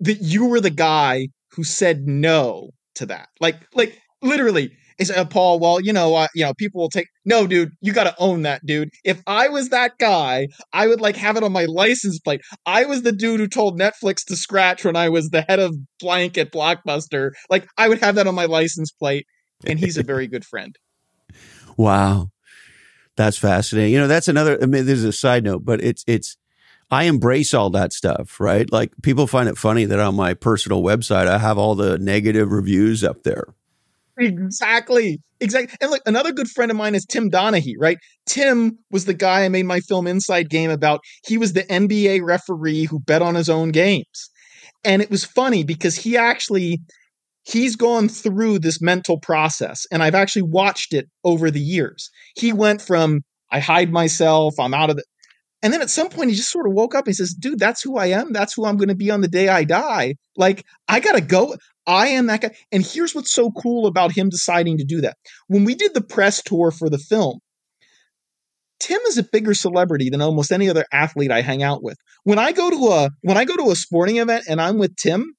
that 0.00 0.22
you 0.22 0.46
were 0.46 0.60
the 0.60 0.70
guy 0.70 1.28
who 1.50 1.62
said 1.62 2.06
no 2.06 2.70
to 2.94 3.04
that. 3.06 3.28
Like, 3.38 3.56
like 3.74 3.98
literally, 4.22 4.70
is 4.98 5.10
uh, 5.10 5.26
Paul? 5.26 5.58
Well, 5.58 5.78
you 5.78 5.92
know, 5.92 6.14
uh, 6.14 6.28
you 6.34 6.42
know, 6.42 6.54
people 6.54 6.80
will 6.80 6.88
take 6.88 7.08
no, 7.26 7.46
dude. 7.46 7.72
You 7.82 7.92
got 7.92 8.04
to 8.04 8.14
own 8.18 8.42
that, 8.42 8.64
dude. 8.64 8.88
If 9.04 9.20
I 9.26 9.48
was 9.48 9.68
that 9.68 9.98
guy, 9.98 10.48
I 10.72 10.86
would 10.86 11.02
like 11.02 11.16
have 11.16 11.36
it 11.36 11.42
on 11.42 11.52
my 11.52 11.66
license 11.66 12.18
plate. 12.18 12.40
I 12.64 12.86
was 12.86 13.02
the 13.02 13.12
dude 13.12 13.40
who 13.40 13.48
told 13.48 13.78
Netflix 13.78 14.24
to 14.28 14.36
scratch 14.36 14.86
when 14.86 14.96
I 14.96 15.10
was 15.10 15.28
the 15.28 15.42
head 15.42 15.58
of 15.58 15.76
blank 16.00 16.38
at 16.38 16.50
Blockbuster. 16.50 17.32
Like, 17.50 17.66
I 17.76 17.88
would 17.90 18.00
have 18.00 18.14
that 18.14 18.26
on 18.26 18.34
my 18.34 18.46
license 18.46 18.90
plate. 18.90 19.26
And 19.66 19.78
he's 19.78 19.98
a 19.98 20.02
very 20.02 20.28
good 20.28 20.44
friend. 20.46 20.74
Wow. 21.76 22.28
That's 23.16 23.38
fascinating. 23.38 23.92
You 23.92 24.00
know, 24.00 24.08
that's 24.08 24.28
another 24.28 24.58
I 24.62 24.66
mean, 24.66 24.86
there's 24.86 25.04
a 25.04 25.12
side 25.12 25.44
note, 25.44 25.64
but 25.64 25.82
it's 25.82 26.04
it's 26.06 26.36
I 26.90 27.04
embrace 27.04 27.54
all 27.54 27.70
that 27.70 27.92
stuff, 27.92 28.40
right? 28.40 28.70
Like 28.70 28.92
people 29.02 29.26
find 29.26 29.48
it 29.48 29.58
funny 29.58 29.84
that 29.84 30.00
on 30.00 30.14
my 30.14 30.34
personal 30.34 30.82
website 30.82 31.26
I 31.26 31.38
have 31.38 31.58
all 31.58 31.74
the 31.74 31.98
negative 31.98 32.50
reviews 32.50 33.04
up 33.04 33.22
there. 33.22 33.54
Exactly. 34.18 35.20
Exactly. 35.40 35.76
And 35.80 35.90
look, 35.90 36.02
another 36.06 36.32
good 36.32 36.48
friend 36.48 36.70
of 36.70 36.76
mine 36.76 36.94
is 36.94 37.04
Tim 37.04 37.30
Donaghy, 37.30 37.74
right? 37.78 37.98
Tim 38.26 38.78
was 38.90 39.04
the 39.04 39.14
guy 39.14 39.44
I 39.44 39.48
made 39.48 39.66
my 39.66 39.80
film 39.80 40.06
Inside 40.06 40.48
Game 40.50 40.70
about. 40.70 41.00
He 41.26 41.36
was 41.36 41.52
the 41.52 41.64
NBA 41.64 42.22
referee 42.22 42.84
who 42.84 43.00
bet 43.00 43.22
on 43.22 43.34
his 43.34 43.48
own 43.48 43.70
games. 43.70 44.30
And 44.84 45.02
it 45.02 45.10
was 45.10 45.24
funny 45.24 45.64
because 45.64 45.96
he 45.96 46.16
actually 46.16 46.80
he's 47.44 47.76
gone 47.76 48.08
through 48.08 48.58
this 48.58 48.80
mental 48.80 49.18
process 49.18 49.86
and 49.92 50.02
I've 50.02 50.14
actually 50.14 50.42
watched 50.42 50.92
it 50.92 51.08
over 51.24 51.50
the 51.50 51.60
years. 51.60 52.10
He 52.36 52.52
went 52.52 52.82
from 52.82 53.22
I 53.50 53.60
hide 53.60 53.92
myself, 53.92 54.54
I'm 54.58 54.74
out 54.74 54.90
of 54.90 54.96
the 54.96 55.04
and 55.64 55.72
then 55.72 55.80
at 55.80 55.88
some 55.88 56.10
point 56.10 56.28
he 56.28 56.36
just 56.36 56.52
sort 56.52 56.66
of 56.66 56.74
woke 56.74 56.94
up 56.94 57.06
and 57.06 57.12
he 57.12 57.14
says, 57.14 57.32
dude, 57.32 57.58
that's 57.58 57.82
who 57.82 57.96
I 57.96 58.08
am. 58.08 58.34
That's 58.34 58.52
who 58.52 58.66
I'm 58.66 58.76
going 58.76 58.90
to 58.90 58.94
be 58.94 59.10
on 59.10 59.22
the 59.22 59.28
day 59.28 59.48
I 59.48 59.64
die. 59.64 60.16
Like, 60.36 60.62
I 60.88 61.00
got 61.00 61.12
to 61.12 61.22
go. 61.22 61.56
I 61.86 62.08
am 62.08 62.26
that 62.26 62.42
guy. 62.42 62.50
And 62.70 62.84
here's 62.84 63.14
what's 63.14 63.30
so 63.30 63.50
cool 63.50 63.86
about 63.86 64.12
him 64.12 64.28
deciding 64.28 64.76
to 64.76 64.84
do 64.84 65.00
that. 65.00 65.16
When 65.48 65.64
we 65.64 65.74
did 65.74 65.94
the 65.94 66.02
press 66.02 66.42
tour 66.42 66.70
for 66.70 66.90
the 66.90 66.98
film, 66.98 67.38
Tim 68.78 69.00
is 69.06 69.16
a 69.16 69.22
bigger 69.22 69.54
celebrity 69.54 70.10
than 70.10 70.20
almost 70.20 70.52
any 70.52 70.68
other 70.68 70.84
athlete 70.92 71.30
I 71.30 71.40
hang 71.40 71.62
out 71.62 71.82
with. 71.82 71.96
When 72.24 72.38
I 72.38 72.52
go 72.52 72.68
to 72.68 72.88
a 72.88 73.10
when 73.22 73.38
I 73.38 73.46
go 73.46 73.56
to 73.56 73.70
a 73.70 73.76
sporting 73.76 74.18
event 74.18 74.44
and 74.46 74.60
I'm 74.60 74.76
with 74.76 74.94
Tim, 74.96 75.34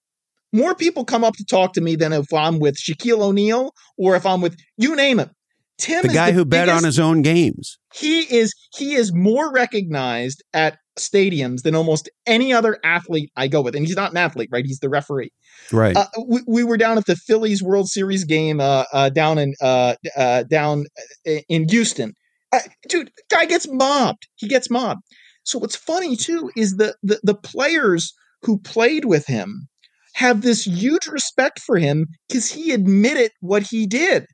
more 0.56 0.76
people 0.76 1.06
come 1.06 1.23
up 1.23 1.36
to 1.36 1.45
talk 1.45 1.73
to 1.73 1.82
me 1.82 1.95
than 1.95 2.14
if 2.14 2.34
I'm 2.34 2.60
with 2.60 2.77
Shaquille 2.77 3.22
O'Neal 3.22 3.73
or 3.98 4.15
if 4.15 4.26
I'm 4.26 4.41
with 4.41 4.56
you 4.77 4.95
name 4.95 5.19
it. 5.19 5.30
Tim 5.77 6.03
The 6.03 6.14
guy 6.14 6.32
who 6.32 6.45
bet 6.45 6.69
on 6.69 6.86
his 6.86 6.99
own 6.99 7.22
games. 7.22 7.77
he 7.94 8.22
is 8.22 8.53
he 8.77 8.94
is 8.94 9.14
more 9.14 9.52
recognized 9.52 10.41
at 10.53 10.77
stadiums 10.98 11.64
than 11.64 11.76
almost 11.76 12.10
any 12.26 12.53
other 12.53 12.80
athlete 12.84 13.30
I 13.36 13.49
go 13.49 13.61
with. 13.61 13.76
And 13.76 13.86
he's 13.86 13.98
not 13.98 14.11
an 14.11 14.18
athlete, 14.18 14.49
right? 14.53 14.65
He's 14.65 14.80
the 14.80 14.88
referee. 14.90 15.32
Right. 15.73 15.98
Uh, 15.98 16.06
we, 16.26 16.41
we 16.48 16.64
were 16.64 16.77
down 16.77 16.98
at 16.98 17.06
the 17.06 17.18
Phillies 17.18 17.61
World 17.61 17.90
Series 17.90 18.23
game 18.23 18.61
uh, 18.61 18.86
uh, 18.94 19.10
down 19.10 19.38
in 19.38 19.53
uh, 19.61 19.95
uh, 20.15 20.44
down 20.44 20.86
in 21.26 21.68
Houston. 21.68 22.14
Uh, 22.53 22.60
dude, 22.88 23.11
guy 23.30 23.45
gets 23.45 23.68
mobbed. 23.69 24.27
He 24.36 24.48
gets 24.48 24.69
mobbed. 24.69 25.02
So 25.44 25.60
what's 25.60 25.76
funny 25.76 26.15
too 26.15 26.52
is 26.56 26.77
the, 26.77 26.95
the 27.03 27.19
the 27.23 27.36
players 27.36 28.14
who 28.44 28.60
played 28.60 29.06
with 29.06 29.26
him 29.27 29.68
have 30.15 30.41
this 30.41 30.65
huge 30.65 31.07
respect 31.07 31.59
for 31.59 31.77
him 31.77 32.07
because 32.27 32.51
he 32.51 32.71
admitted 32.71 33.31
what 33.41 33.63
he 33.63 33.85
did. 33.87 34.25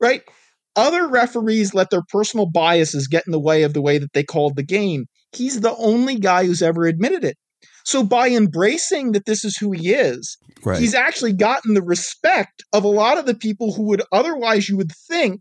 Right? 0.00 0.22
other 0.76 1.08
referees 1.08 1.74
let 1.74 1.90
their 1.90 2.02
personal 2.10 2.46
biases 2.46 3.08
get 3.08 3.24
in 3.26 3.32
the 3.32 3.40
way 3.40 3.62
of 3.62 3.72
the 3.72 3.80
way 3.80 3.98
that 3.98 4.12
they 4.12 4.22
called 4.22 4.54
the 4.56 4.62
game. 4.62 5.06
He's 5.32 5.60
the 5.60 5.74
only 5.76 6.16
guy 6.16 6.44
who's 6.44 6.62
ever 6.62 6.84
admitted 6.84 7.24
it. 7.24 7.36
So 7.84 8.04
by 8.04 8.28
embracing 8.28 9.12
that 9.12 9.26
this 9.26 9.44
is 9.44 9.56
who 9.56 9.72
he 9.72 9.92
is, 9.94 10.36
Right. 10.64 10.78
he's 10.78 10.94
actually 10.94 11.32
gotten 11.32 11.74
the 11.74 11.82
respect 11.82 12.64
of 12.72 12.84
a 12.84 12.88
lot 12.88 13.18
of 13.18 13.26
the 13.26 13.34
people 13.34 13.72
who 13.72 13.84
would 13.84 14.02
otherwise 14.12 14.68
you 14.68 14.76
would 14.76 14.92
think 15.08 15.40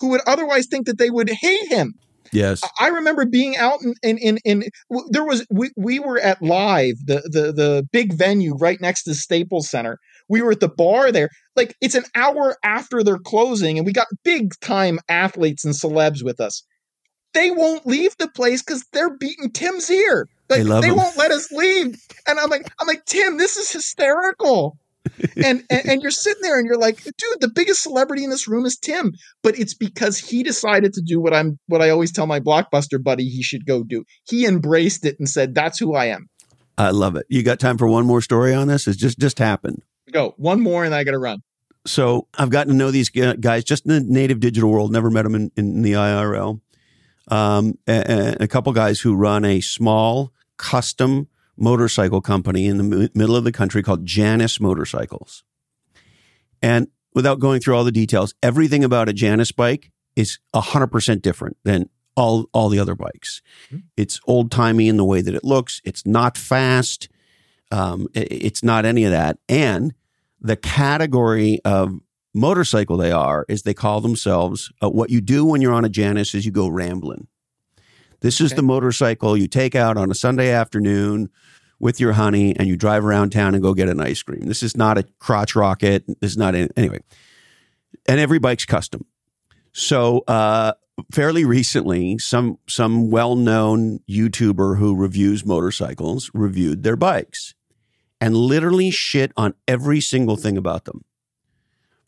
who 0.00 0.08
would 0.08 0.22
otherwise 0.26 0.66
think 0.70 0.86
that 0.86 0.98
they 0.98 1.10
would 1.10 1.28
hate 1.28 1.68
him. 1.68 1.92
Yes. 2.32 2.62
I 2.78 2.88
remember 2.88 3.26
being 3.26 3.56
out 3.56 3.80
in 3.82 3.94
in 4.02 4.18
in, 4.18 4.38
in 4.44 4.64
there 5.10 5.24
was 5.24 5.46
we, 5.50 5.70
we 5.76 5.98
were 5.98 6.18
at 6.18 6.42
live 6.42 6.96
the 7.04 7.20
the 7.24 7.52
the 7.52 7.88
big 7.92 8.14
venue 8.14 8.54
right 8.56 8.80
next 8.80 9.04
to 9.04 9.14
Staples 9.14 9.68
Center. 9.68 9.98
We 10.28 10.42
were 10.42 10.52
at 10.52 10.60
the 10.60 10.68
bar 10.68 11.12
there. 11.12 11.30
Like 11.56 11.74
it's 11.80 11.94
an 11.94 12.04
hour 12.14 12.56
after 12.64 13.02
they're 13.02 13.18
closing, 13.18 13.78
and 13.78 13.86
we 13.86 13.92
got 13.92 14.06
big 14.24 14.52
time 14.60 14.98
athletes 15.08 15.64
and 15.64 15.74
celebs 15.74 16.24
with 16.24 16.40
us. 16.40 16.62
They 17.32 17.50
won't 17.50 17.86
leave 17.86 18.16
the 18.18 18.28
place 18.28 18.62
because 18.62 18.84
they're 18.92 19.16
beating 19.16 19.50
Tim's 19.52 19.88
ear. 19.90 20.28
Like 20.48 20.64
They 20.64 20.80
they, 20.80 20.90
won't 20.90 21.16
let 21.16 21.30
us 21.30 21.50
leave. 21.52 21.96
And 22.26 22.40
I'm 22.40 22.50
like, 22.50 22.68
I'm 22.80 22.88
like, 22.88 23.04
Tim, 23.04 23.38
this 23.38 23.56
is 23.56 23.70
hysterical. 23.70 24.76
and, 25.36 25.62
and 25.70 25.86
and 25.88 26.02
you're 26.02 26.10
sitting 26.10 26.42
there 26.42 26.58
and 26.58 26.66
you're 26.66 26.78
like, 26.78 27.02
dude, 27.02 27.40
the 27.40 27.50
biggest 27.54 27.82
celebrity 27.82 28.22
in 28.24 28.30
this 28.30 28.46
room 28.46 28.66
is 28.66 28.76
Tim. 28.76 29.12
But 29.42 29.58
it's 29.58 29.74
because 29.74 30.18
he 30.18 30.42
decided 30.42 30.92
to 30.94 31.02
do 31.04 31.20
what 31.20 31.32
I'm 31.34 31.58
what 31.68 31.80
I 31.82 31.90
always 31.90 32.12
tell 32.12 32.26
my 32.26 32.38
blockbuster 32.40 33.02
buddy 33.02 33.24
he 33.24 33.42
should 33.42 33.64
go 33.66 33.82
do. 33.82 34.04
He 34.28 34.44
embraced 34.46 35.06
it 35.06 35.16
and 35.18 35.28
said, 35.28 35.54
That's 35.54 35.78
who 35.78 35.94
I 35.94 36.06
am. 36.06 36.28
I 36.76 36.90
love 36.90 37.16
it. 37.16 37.26
You 37.28 37.42
got 37.42 37.58
time 37.60 37.78
for 37.78 37.86
one 37.88 38.06
more 38.06 38.20
story 38.20 38.52
on 38.54 38.68
this? 38.68 38.86
It 38.86 38.98
just 38.98 39.18
just 39.18 39.38
happened. 39.38 39.82
Go. 40.12 40.34
One 40.36 40.60
more 40.60 40.84
and 40.84 40.94
I 40.94 41.04
gotta 41.04 41.18
run. 41.18 41.38
So 41.86 42.26
I've 42.38 42.50
gotten 42.50 42.72
to 42.72 42.76
know 42.78 42.90
these 42.90 43.08
guys 43.08 43.64
just 43.64 43.86
in 43.86 43.92
the 43.92 44.00
native 44.00 44.38
digital 44.40 44.70
world. 44.70 44.92
Never 44.92 45.10
met 45.10 45.22
them 45.22 45.34
in, 45.34 45.50
in 45.56 45.80
the 45.82 45.92
IRL. 45.92 46.60
Um, 47.28 47.78
a, 47.88 48.36
a- 48.40 48.44
a 48.44 48.48
couple 48.48 48.72
guys 48.74 49.00
who 49.00 49.14
run 49.14 49.44
a 49.46 49.60
small 49.62 50.32
custom 50.58 51.28
motorcycle 51.60 52.20
company 52.20 52.66
in 52.66 52.76
the 52.78 52.82
mi- 52.82 53.08
middle 53.14 53.36
of 53.36 53.44
the 53.44 53.52
country 53.52 53.82
called 53.82 54.04
Janus 54.06 54.60
Motorcycles. 54.60 55.44
And 56.62 56.88
without 57.14 57.38
going 57.40 57.60
through 57.60 57.76
all 57.76 57.84
the 57.84 57.92
details, 57.92 58.34
everything 58.42 58.84
about 58.84 59.08
a 59.08 59.12
Janus 59.12 59.52
bike 59.52 59.90
is 60.16 60.38
hundred 60.54 60.88
percent 60.88 61.22
different 61.22 61.56
than 61.64 61.88
all 62.16 62.46
all 62.52 62.68
the 62.68 62.78
other 62.78 62.94
bikes. 62.94 63.40
Mhm. 63.72 63.82
It's 63.96 64.20
old 64.26 64.50
timey 64.50 64.88
in 64.88 64.96
the 64.96 65.04
way 65.04 65.20
that 65.20 65.34
it 65.34 65.44
looks. 65.44 65.80
It's 65.84 66.04
not 66.04 66.36
fast. 66.36 67.08
Um, 67.70 68.08
i- 68.16 68.26
it's 68.30 68.62
not 68.64 68.84
any 68.84 69.04
of 69.04 69.12
that. 69.12 69.38
And 69.48 69.94
the 70.40 70.56
category 70.56 71.60
of 71.64 72.00
motorcycle 72.34 72.96
they 72.96 73.12
are 73.12 73.44
is 73.48 73.62
they 73.62 73.74
call 73.74 74.00
themselves 74.00 74.72
uh, 74.82 74.88
what 74.90 75.10
you 75.10 75.20
do 75.20 75.44
when 75.44 75.60
you're 75.62 75.72
on 75.72 75.84
a 75.84 75.88
Janus 75.88 76.34
is 76.34 76.44
you 76.44 76.52
go 76.52 76.68
rambling. 76.68 77.26
This 78.20 78.40
is 78.40 78.52
Okay. 78.52 78.56
the 78.56 78.62
motorcycle 78.62 79.36
you 79.36 79.48
take 79.48 79.74
out 79.74 79.96
on 79.96 80.10
a 80.10 80.14
Sunday 80.14 80.50
afternoon 80.50 81.30
with 81.78 81.98
your 82.00 82.12
honey 82.12 82.54
and 82.56 82.68
you 82.68 82.76
drive 82.76 83.04
around 83.04 83.30
town 83.30 83.54
and 83.54 83.62
go 83.62 83.72
get 83.74 83.88
an 83.88 84.00
ice 84.00 84.22
cream. 84.22 84.42
This 84.46 84.62
is 84.62 84.76
not 84.76 84.98
a 84.98 85.04
crotch 85.18 85.56
rocket. 85.56 86.04
This 86.20 86.32
is 86.32 86.36
not 86.36 86.54
any, 86.54 86.68
anyway. 86.76 86.98
And 88.06 88.20
every 88.20 88.38
bike's 88.38 88.66
custom. 88.66 89.06
So 89.72 90.18
uh, 90.28 90.72
fairly 91.12 91.44
recently, 91.44 92.18
some 92.18 92.58
some 92.68 93.10
well 93.10 93.36
known 93.36 94.00
YouTuber 94.08 94.78
who 94.78 94.94
reviews 94.96 95.44
motorcycles 95.46 96.30
reviewed 96.34 96.82
their 96.82 96.96
bikes 96.96 97.54
and 98.20 98.36
literally 98.36 98.90
shit 98.90 99.32
on 99.36 99.54
every 99.66 100.00
single 100.00 100.36
thing 100.36 100.56
about 100.58 100.84
them. 100.84 101.04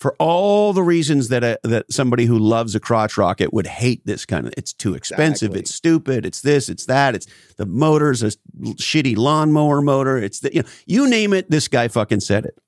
For 0.03 0.17
all 0.19 0.73
the 0.73 0.83
reasons 0.83 1.29
that 1.29 1.45
a, 1.45 1.61
that 1.63 1.93
somebody 1.93 2.25
who 2.25 2.37
loves 2.37 2.75
a 2.75 2.81
crotch 2.81 3.17
rocket 3.17 3.53
would 3.53 3.69
hate 3.69 4.05
this 4.05 4.27
kind 4.27 4.49
of 4.49 4.53
it's 4.57 4.73
too 4.73 4.95
expensive, 4.95 5.51
Exactly. 5.51 5.61
it's 5.61 5.73
stupid, 5.73 6.27
it's 6.27 6.41
this, 6.41 6.69
it's 6.69 6.87
that, 6.87 7.15
it's 7.15 7.29
the 7.57 7.67
motor's 7.67 8.21
a 8.25 8.33
shitty 8.61 9.17
lawnmower 9.17 9.81
motor, 9.81 10.19
it's 10.19 10.41
the 10.41 10.53
you 10.53 10.63
know, 10.63 10.69
you 10.87 11.09
name 11.09 11.33
it, 11.33 11.49
this 11.51 11.69
guy 11.69 11.87
fucking 11.87 12.19
said 12.19 12.45
it. 12.45 12.59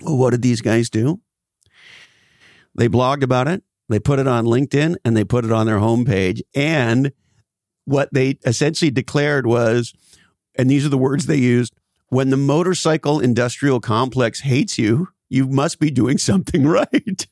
Well, 0.00 0.16
what 0.16 0.30
did 0.30 0.42
these 0.42 0.60
guys 0.60 0.90
do? 0.90 1.20
They 2.74 2.88
blogged 2.88 3.22
about 3.22 3.46
it, 3.46 3.62
they 3.88 4.00
put 4.00 4.18
it 4.18 4.26
on 4.26 4.44
LinkedIn, 4.44 4.96
and 5.04 5.16
they 5.16 5.22
put 5.22 5.44
it 5.44 5.52
on 5.52 5.66
their 5.66 5.78
homepage. 5.78 6.40
And 6.52 7.12
what 7.84 8.12
they 8.12 8.38
essentially 8.44 8.90
declared 8.90 9.46
was, 9.46 9.94
and 10.56 10.68
these 10.68 10.84
are 10.84 10.88
the 10.90 10.98
words 10.98 11.26
they 11.26 11.36
used 11.36 11.74
when 12.08 12.30
the 12.30 12.36
motorcycle 12.36 13.20
industrial 13.20 13.78
complex 13.78 14.40
hates 14.40 14.78
you, 14.78 15.10
you 15.28 15.46
must 15.48 15.80
be 15.80 15.90
doing 15.90 16.18
something 16.18 16.66
right. 16.66 17.26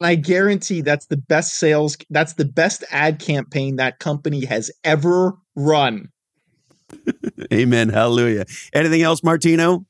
I 0.00 0.14
guarantee 0.14 0.82
that's 0.82 1.06
the 1.06 1.16
best 1.16 1.54
sales 1.54 1.96
that's 2.10 2.34
the 2.34 2.44
best 2.44 2.84
ad 2.90 3.18
campaign 3.18 3.76
that 3.76 3.98
company 3.98 4.44
has 4.44 4.70
ever 4.84 5.34
run. 5.56 6.08
Amen. 7.52 7.88
Hallelujah. 7.88 8.44
Anything 8.72 9.02
else, 9.02 9.22
Martino? 9.22 9.86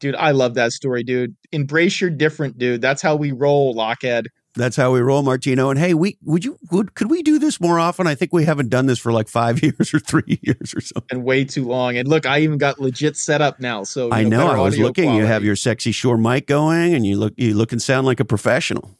Dude, 0.00 0.14
I 0.14 0.30
love 0.30 0.54
that 0.54 0.72
story, 0.72 1.02
dude. 1.02 1.34
Embrace 1.52 2.00
your 2.00 2.10
different, 2.10 2.58
dude. 2.58 2.80
That's 2.80 3.02
how 3.02 3.16
we 3.16 3.32
roll, 3.32 3.74
Lochhead. 3.74 4.26
That's 4.58 4.76
how 4.76 4.92
we 4.92 5.00
roll, 5.00 5.22
Martino. 5.22 5.70
And 5.70 5.78
hey, 5.78 5.94
we 5.94 6.18
would 6.22 6.44
you 6.44 6.58
would 6.72 6.94
could 6.94 7.08
we 7.08 7.22
do 7.22 7.38
this 7.38 7.60
more 7.60 7.78
often? 7.78 8.06
I 8.06 8.14
think 8.14 8.32
we 8.32 8.44
haven't 8.44 8.68
done 8.68 8.86
this 8.86 8.98
for 8.98 9.12
like 9.12 9.28
five 9.28 9.62
years 9.62 9.94
or 9.94 10.00
three 10.00 10.40
years 10.42 10.74
or 10.74 10.80
something. 10.80 11.04
And 11.10 11.24
way 11.24 11.44
too 11.44 11.64
long. 11.64 11.96
And 11.96 12.08
look, 12.08 12.26
I 12.26 12.40
even 12.40 12.58
got 12.58 12.80
legit 12.80 13.16
set 13.16 13.40
up 13.40 13.60
now. 13.60 13.84
So 13.84 14.10
I 14.12 14.24
know. 14.24 14.48
better 14.48 14.58
I 14.58 14.62
was 14.62 14.74
audio 14.74 14.86
looking. 14.86 15.14
You 15.14 15.24
have 15.24 15.44
your 15.44 15.56
sexy 15.56 15.92
Shure 15.92 16.18
mic 16.18 16.46
going, 16.46 16.92
and 16.92 17.06
you 17.06 17.16
look 17.16 17.34
you 17.36 17.54
look 17.54 17.72
and 17.72 17.80
sound 17.80 18.06
like 18.06 18.20
a 18.20 18.24
professional. 18.24 18.90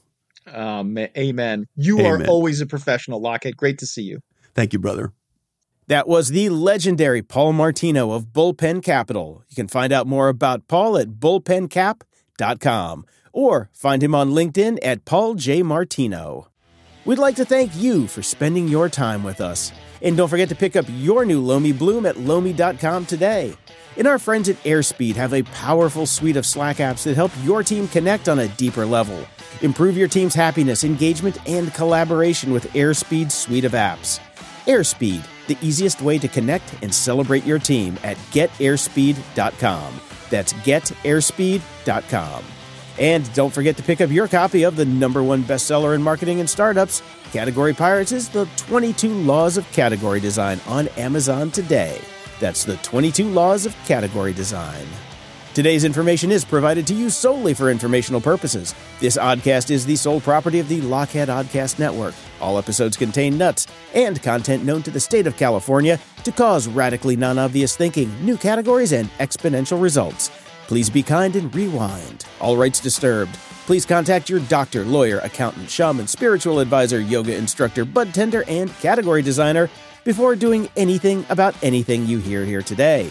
Um, 0.46 0.96
amen. 0.96 1.66
You 1.76 1.98
Amen. 2.00 2.22
are 2.22 2.26
always 2.26 2.60
a 2.60 2.66
professional, 2.66 3.20
Lochhead. 3.20 3.56
Great 3.56 3.78
to 3.78 3.86
see 3.86 4.02
you. 4.02 4.20
Thank 4.54 4.72
you, 4.72 4.78
brother. 4.78 5.12
That 5.88 6.08
was 6.08 6.28
the 6.28 6.48
legendary 6.50 7.22
Paul 7.22 7.52
Martino 7.54 8.12
of 8.12 8.26
Bullpen 8.26 8.82
Capital. 8.82 9.42
You 9.48 9.56
can 9.56 9.68
find 9.68 9.92
out 9.92 10.06
more 10.06 10.28
about 10.28 10.68
Paul 10.68 10.96
at 10.96 11.08
bullpencap.com 11.08 13.06
or 13.38 13.70
find 13.72 14.02
him 14.02 14.14
on 14.14 14.32
LinkedIn 14.32 14.78
at 14.82 15.04
Paul 15.04 15.34
J. 15.34 15.62
Martino. 15.62 16.48
We'd 17.04 17.18
like 17.18 17.36
to 17.36 17.44
thank 17.44 17.74
you 17.76 18.06
for 18.06 18.22
spending 18.22 18.68
your 18.68 18.88
time 18.88 19.22
with 19.22 19.40
us. 19.40 19.72
And 20.02 20.16
don't 20.16 20.28
forget 20.28 20.48
to 20.50 20.56
pick 20.56 20.76
up 20.76 20.84
your 20.88 21.24
new 21.24 21.40
Lomi 21.40 21.72
Bloom 21.72 22.04
at 22.04 22.16
Lomi.com 22.18 23.06
today. 23.06 23.56
And 23.96 24.06
our 24.06 24.18
friends 24.18 24.48
at 24.48 24.62
Airspeed 24.64 25.14
have 25.16 25.32
a 25.32 25.42
powerful 25.44 26.06
suite 26.06 26.36
of 26.36 26.44
Slack 26.44 26.76
apps 26.76 27.04
that 27.04 27.16
help 27.16 27.32
your 27.42 27.62
team 27.62 27.88
connect 27.88 28.28
on 28.28 28.40
a 28.40 28.48
deeper 28.48 28.84
level. 28.84 29.26
Improve 29.62 29.96
your 29.96 30.08
team's 30.08 30.34
happiness, 30.34 30.84
engagement, 30.84 31.38
and 31.48 31.72
collaboration 31.74 32.52
with 32.52 32.70
Airspeed's 32.74 33.34
suite 33.34 33.64
of 33.64 33.72
apps. 33.72 34.20
Airspeed, 34.66 35.24
the 35.46 35.56
easiest 35.62 36.02
way 36.02 36.18
to 36.18 36.28
connect 36.28 36.82
and 36.82 36.94
celebrate 36.94 37.44
your 37.44 37.58
team 37.58 37.98
at 38.04 38.16
getairspeed.com. 38.32 40.00
That's 40.30 40.52
getairspeed.com. 40.52 42.44
And 42.98 43.32
don't 43.32 43.54
forget 43.54 43.76
to 43.76 43.82
pick 43.82 44.00
up 44.00 44.10
your 44.10 44.26
copy 44.26 44.64
of 44.64 44.74
the 44.74 44.84
number 44.84 45.22
one 45.22 45.44
bestseller 45.44 45.94
in 45.94 46.02
marketing 46.02 46.40
and 46.40 46.50
startups, 46.50 47.02
Category 47.32 47.72
Pirates 47.72 48.10
is 48.10 48.28
the 48.28 48.48
22 48.56 49.08
Laws 49.08 49.56
of 49.56 49.70
Category 49.72 50.18
Design 50.18 50.60
on 50.66 50.88
Amazon 50.88 51.50
today. 51.50 52.00
That's 52.40 52.64
the 52.64 52.76
22 52.78 53.28
Laws 53.28 53.66
of 53.66 53.76
Category 53.86 54.32
Design. 54.32 54.86
Today's 55.54 55.84
information 55.84 56.30
is 56.30 56.44
provided 56.44 56.86
to 56.86 56.94
you 56.94 57.10
solely 57.10 57.54
for 57.54 57.70
informational 57.70 58.20
purposes. 58.20 58.74
This 59.00 59.16
oddcast 59.16 59.70
is 59.70 59.84
the 59.84 59.96
sole 59.96 60.20
property 60.20 60.58
of 60.60 60.68
the 60.68 60.80
Lochhead 60.80 61.26
Oddcast 61.26 61.78
Network. 61.78 62.14
All 62.40 62.58
episodes 62.58 62.96
contain 62.96 63.36
nuts 63.36 63.66
and 63.94 64.22
content 64.22 64.64
known 64.64 64.82
to 64.84 64.90
the 64.90 65.00
state 65.00 65.26
of 65.26 65.36
California 65.36 65.98
to 66.24 66.32
cause 66.32 66.68
radically 66.68 67.16
non 67.16 67.38
obvious 67.38 67.76
thinking, 67.76 68.12
new 68.24 68.36
categories, 68.36 68.92
and 68.92 69.08
exponential 69.18 69.82
results. 69.82 70.30
Please 70.68 70.90
be 70.90 71.02
kind 71.02 71.34
and 71.34 71.52
rewind. 71.54 72.26
All 72.40 72.58
rights 72.58 72.78
disturbed. 72.78 73.34
Please 73.64 73.86
contact 73.86 74.28
your 74.28 74.40
doctor, 74.40 74.84
lawyer, 74.84 75.18
accountant, 75.20 75.70
shaman, 75.70 76.06
spiritual 76.06 76.60
advisor, 76.60 77.00
yoga 77.00 77.34
instructor, 77.34 77.86
bud 77.86 78.12
tender, 78.12 78.44
and 78.48 78.70
category 78.78 79.22
designer 79.22 79.70
before 80.04 80.36
doing 80.36 80.68
anything 80.76 81.24
about 81.30 81.54
anything 81.62 82.04
you 82.04 82.18
hear 82.18 82.44
here 82.44 82.60
today. 82.60 83.10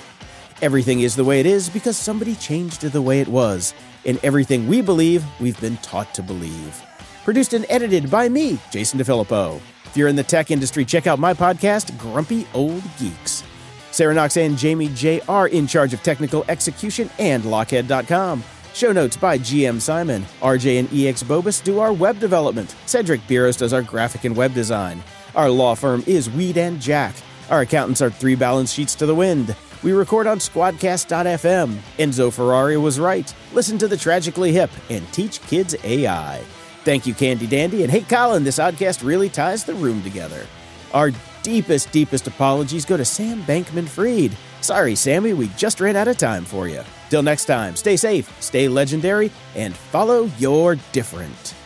Everything 0.61 0.99
is 0.99 1.15
the 1.15 1.23
way 1.23 1.39
it 1.39 1.47
is 1.47 1.67
because 1.67 1.97
somebody 1.97 2.35
changed 2.35 2.81
the 2.81 3.01
way 3.01 3.21
it 3.21 3.27
was. 3.27 3.73
And 4.05 4.19
everything 4.23 4.67
we 4.67 4.81
believe, 4.81 5.25
we've 5.39 5.59
been 5.59 5.77
taught 5.77 6.13
to 6.13 6.21
believe. 6.21 6.81
Produced 7.25 7.53
and 7.53 7.65
edited 7.69 8.09
by 8.11 8.29
me, 8.29 8.59
Jason 8.71 8.99
DeFilippo. 8.99 9.59
If 9.85 9.97
you're 9.97 10.07
in 10.07 10.15
the 10.15 10.23
tech 10.23 10.51
industry, 10.51 10.85
check 10.85 11.07
out 11.07 11.17
my 11.17 11.33
podcast, 11.33 11.97
Grumpy 11.97 12.47
Old 12.53 12.83
Geeks. 12.99 13.43
Sarah 13.91 14.13
Knox 14.13 14.37
and 14.37 14.57
Jamie 14.57 14.89
J 14.89 15.21
are 15.27 15.47
in 15.47 15.67
charge 15.67 15.93
of 15.93 16.03
technical 16.03 16.45
execution 16.47 17.09
and 17.19 17.43
Lochhead.com. 17.43 18.43
Show 18.73 18.91
notes 18.91 19.17
by 19.17 19.39
GM 19.39 19.81
Simon. 19.81 20.23
RJ 20.41 20.79
and 20.79 20.89
EX 20.93 21.23
Bobus 21.23 21.63
do 21.63 21.79
our 21.79 21.91
web 21.91 22.19
development. 22.19 22.75
Cedric 22.85 23.21
Biros 23.21 23.57
does 23.57 23.73
our 23.73 23.81
graphic 23.81 24.25
and 24.25 24.35
web 24.35 24.53
design. 24.53 25.03
Our 25.35 25.49
law 25.49 25.73
firm 25.73 26.03
is 26.05 26.29
Weed 26.29 26.57
and 26.57 26.79
Jack. 26.79 27.15
Our 27.49 27.61
accountants 27.61 28.01
are 28.01 28.11
three 28.11 28.35
balance 28.35 28.71
sheets 28.71 28.93
to 28.95 29.05
the 29.05 29.15
wind. 29.15 29.55
We 29.83 29.93
record 29.93 30.27
on 30.27 30.39
Squadcast.fm. 30.39 31.77
Enzo 31.97 32.33
Ferrari 32.33 32.77
was 32.77 32.99
right. 32.99 33.33
Listen 33.53 33.77
to 33.77 33.87
the 33.87 33.97
Tragically 33.97 34.51
Hip 34.51 34.69
and 34.89 35.11
teach 35.13 35.41
kids 35.41 35.75
AI. 35.83 36.43
Thank 36.83 37.05
you, 37.05 37.13
Candy 37.13 37.47
Dandy. 37.47 37.83
And 37.83 37.91
hey, 37.91 38.01
Colin, 38.01 38.43
this 38.43 38.59
oddcast 38.59 39.05
really 39.05 39.29
ties 39.29 39.63
the 39.63 39.73
room 39.73 40.01
together. 40.03 40.45
Our 40.93 41.11
deepest, 41.47 41.93
deepest 41.93 42.27
apologies 42.27 42.83
go 42.83 42.97
to 42.97 43.05
Sam 43.05 43.41
Bankman 43.43 43.87
Fried. 43.87 44.35
Sorry, 44.59 44.95
Sammy, 44.95 45.31
we 45.31 45.47
just 45.55 45.79
ran 45.79 45.95
out 45.95 46.09
of 46.09 46.17
time 46.17 46.43
for 46.43 46.67
you. 46.67 46.83
Till 47.09 47.23
next 47.23 47.45
time, 47.45 47.77
stay 47.77 47.95
safe, 47.95 48.29
stay 48.41 48.67
legendary, 48.67 49.31
and 49.55 49.73
follow 49.73 50.29
your 50.37 50.75
different. 50.91 51.56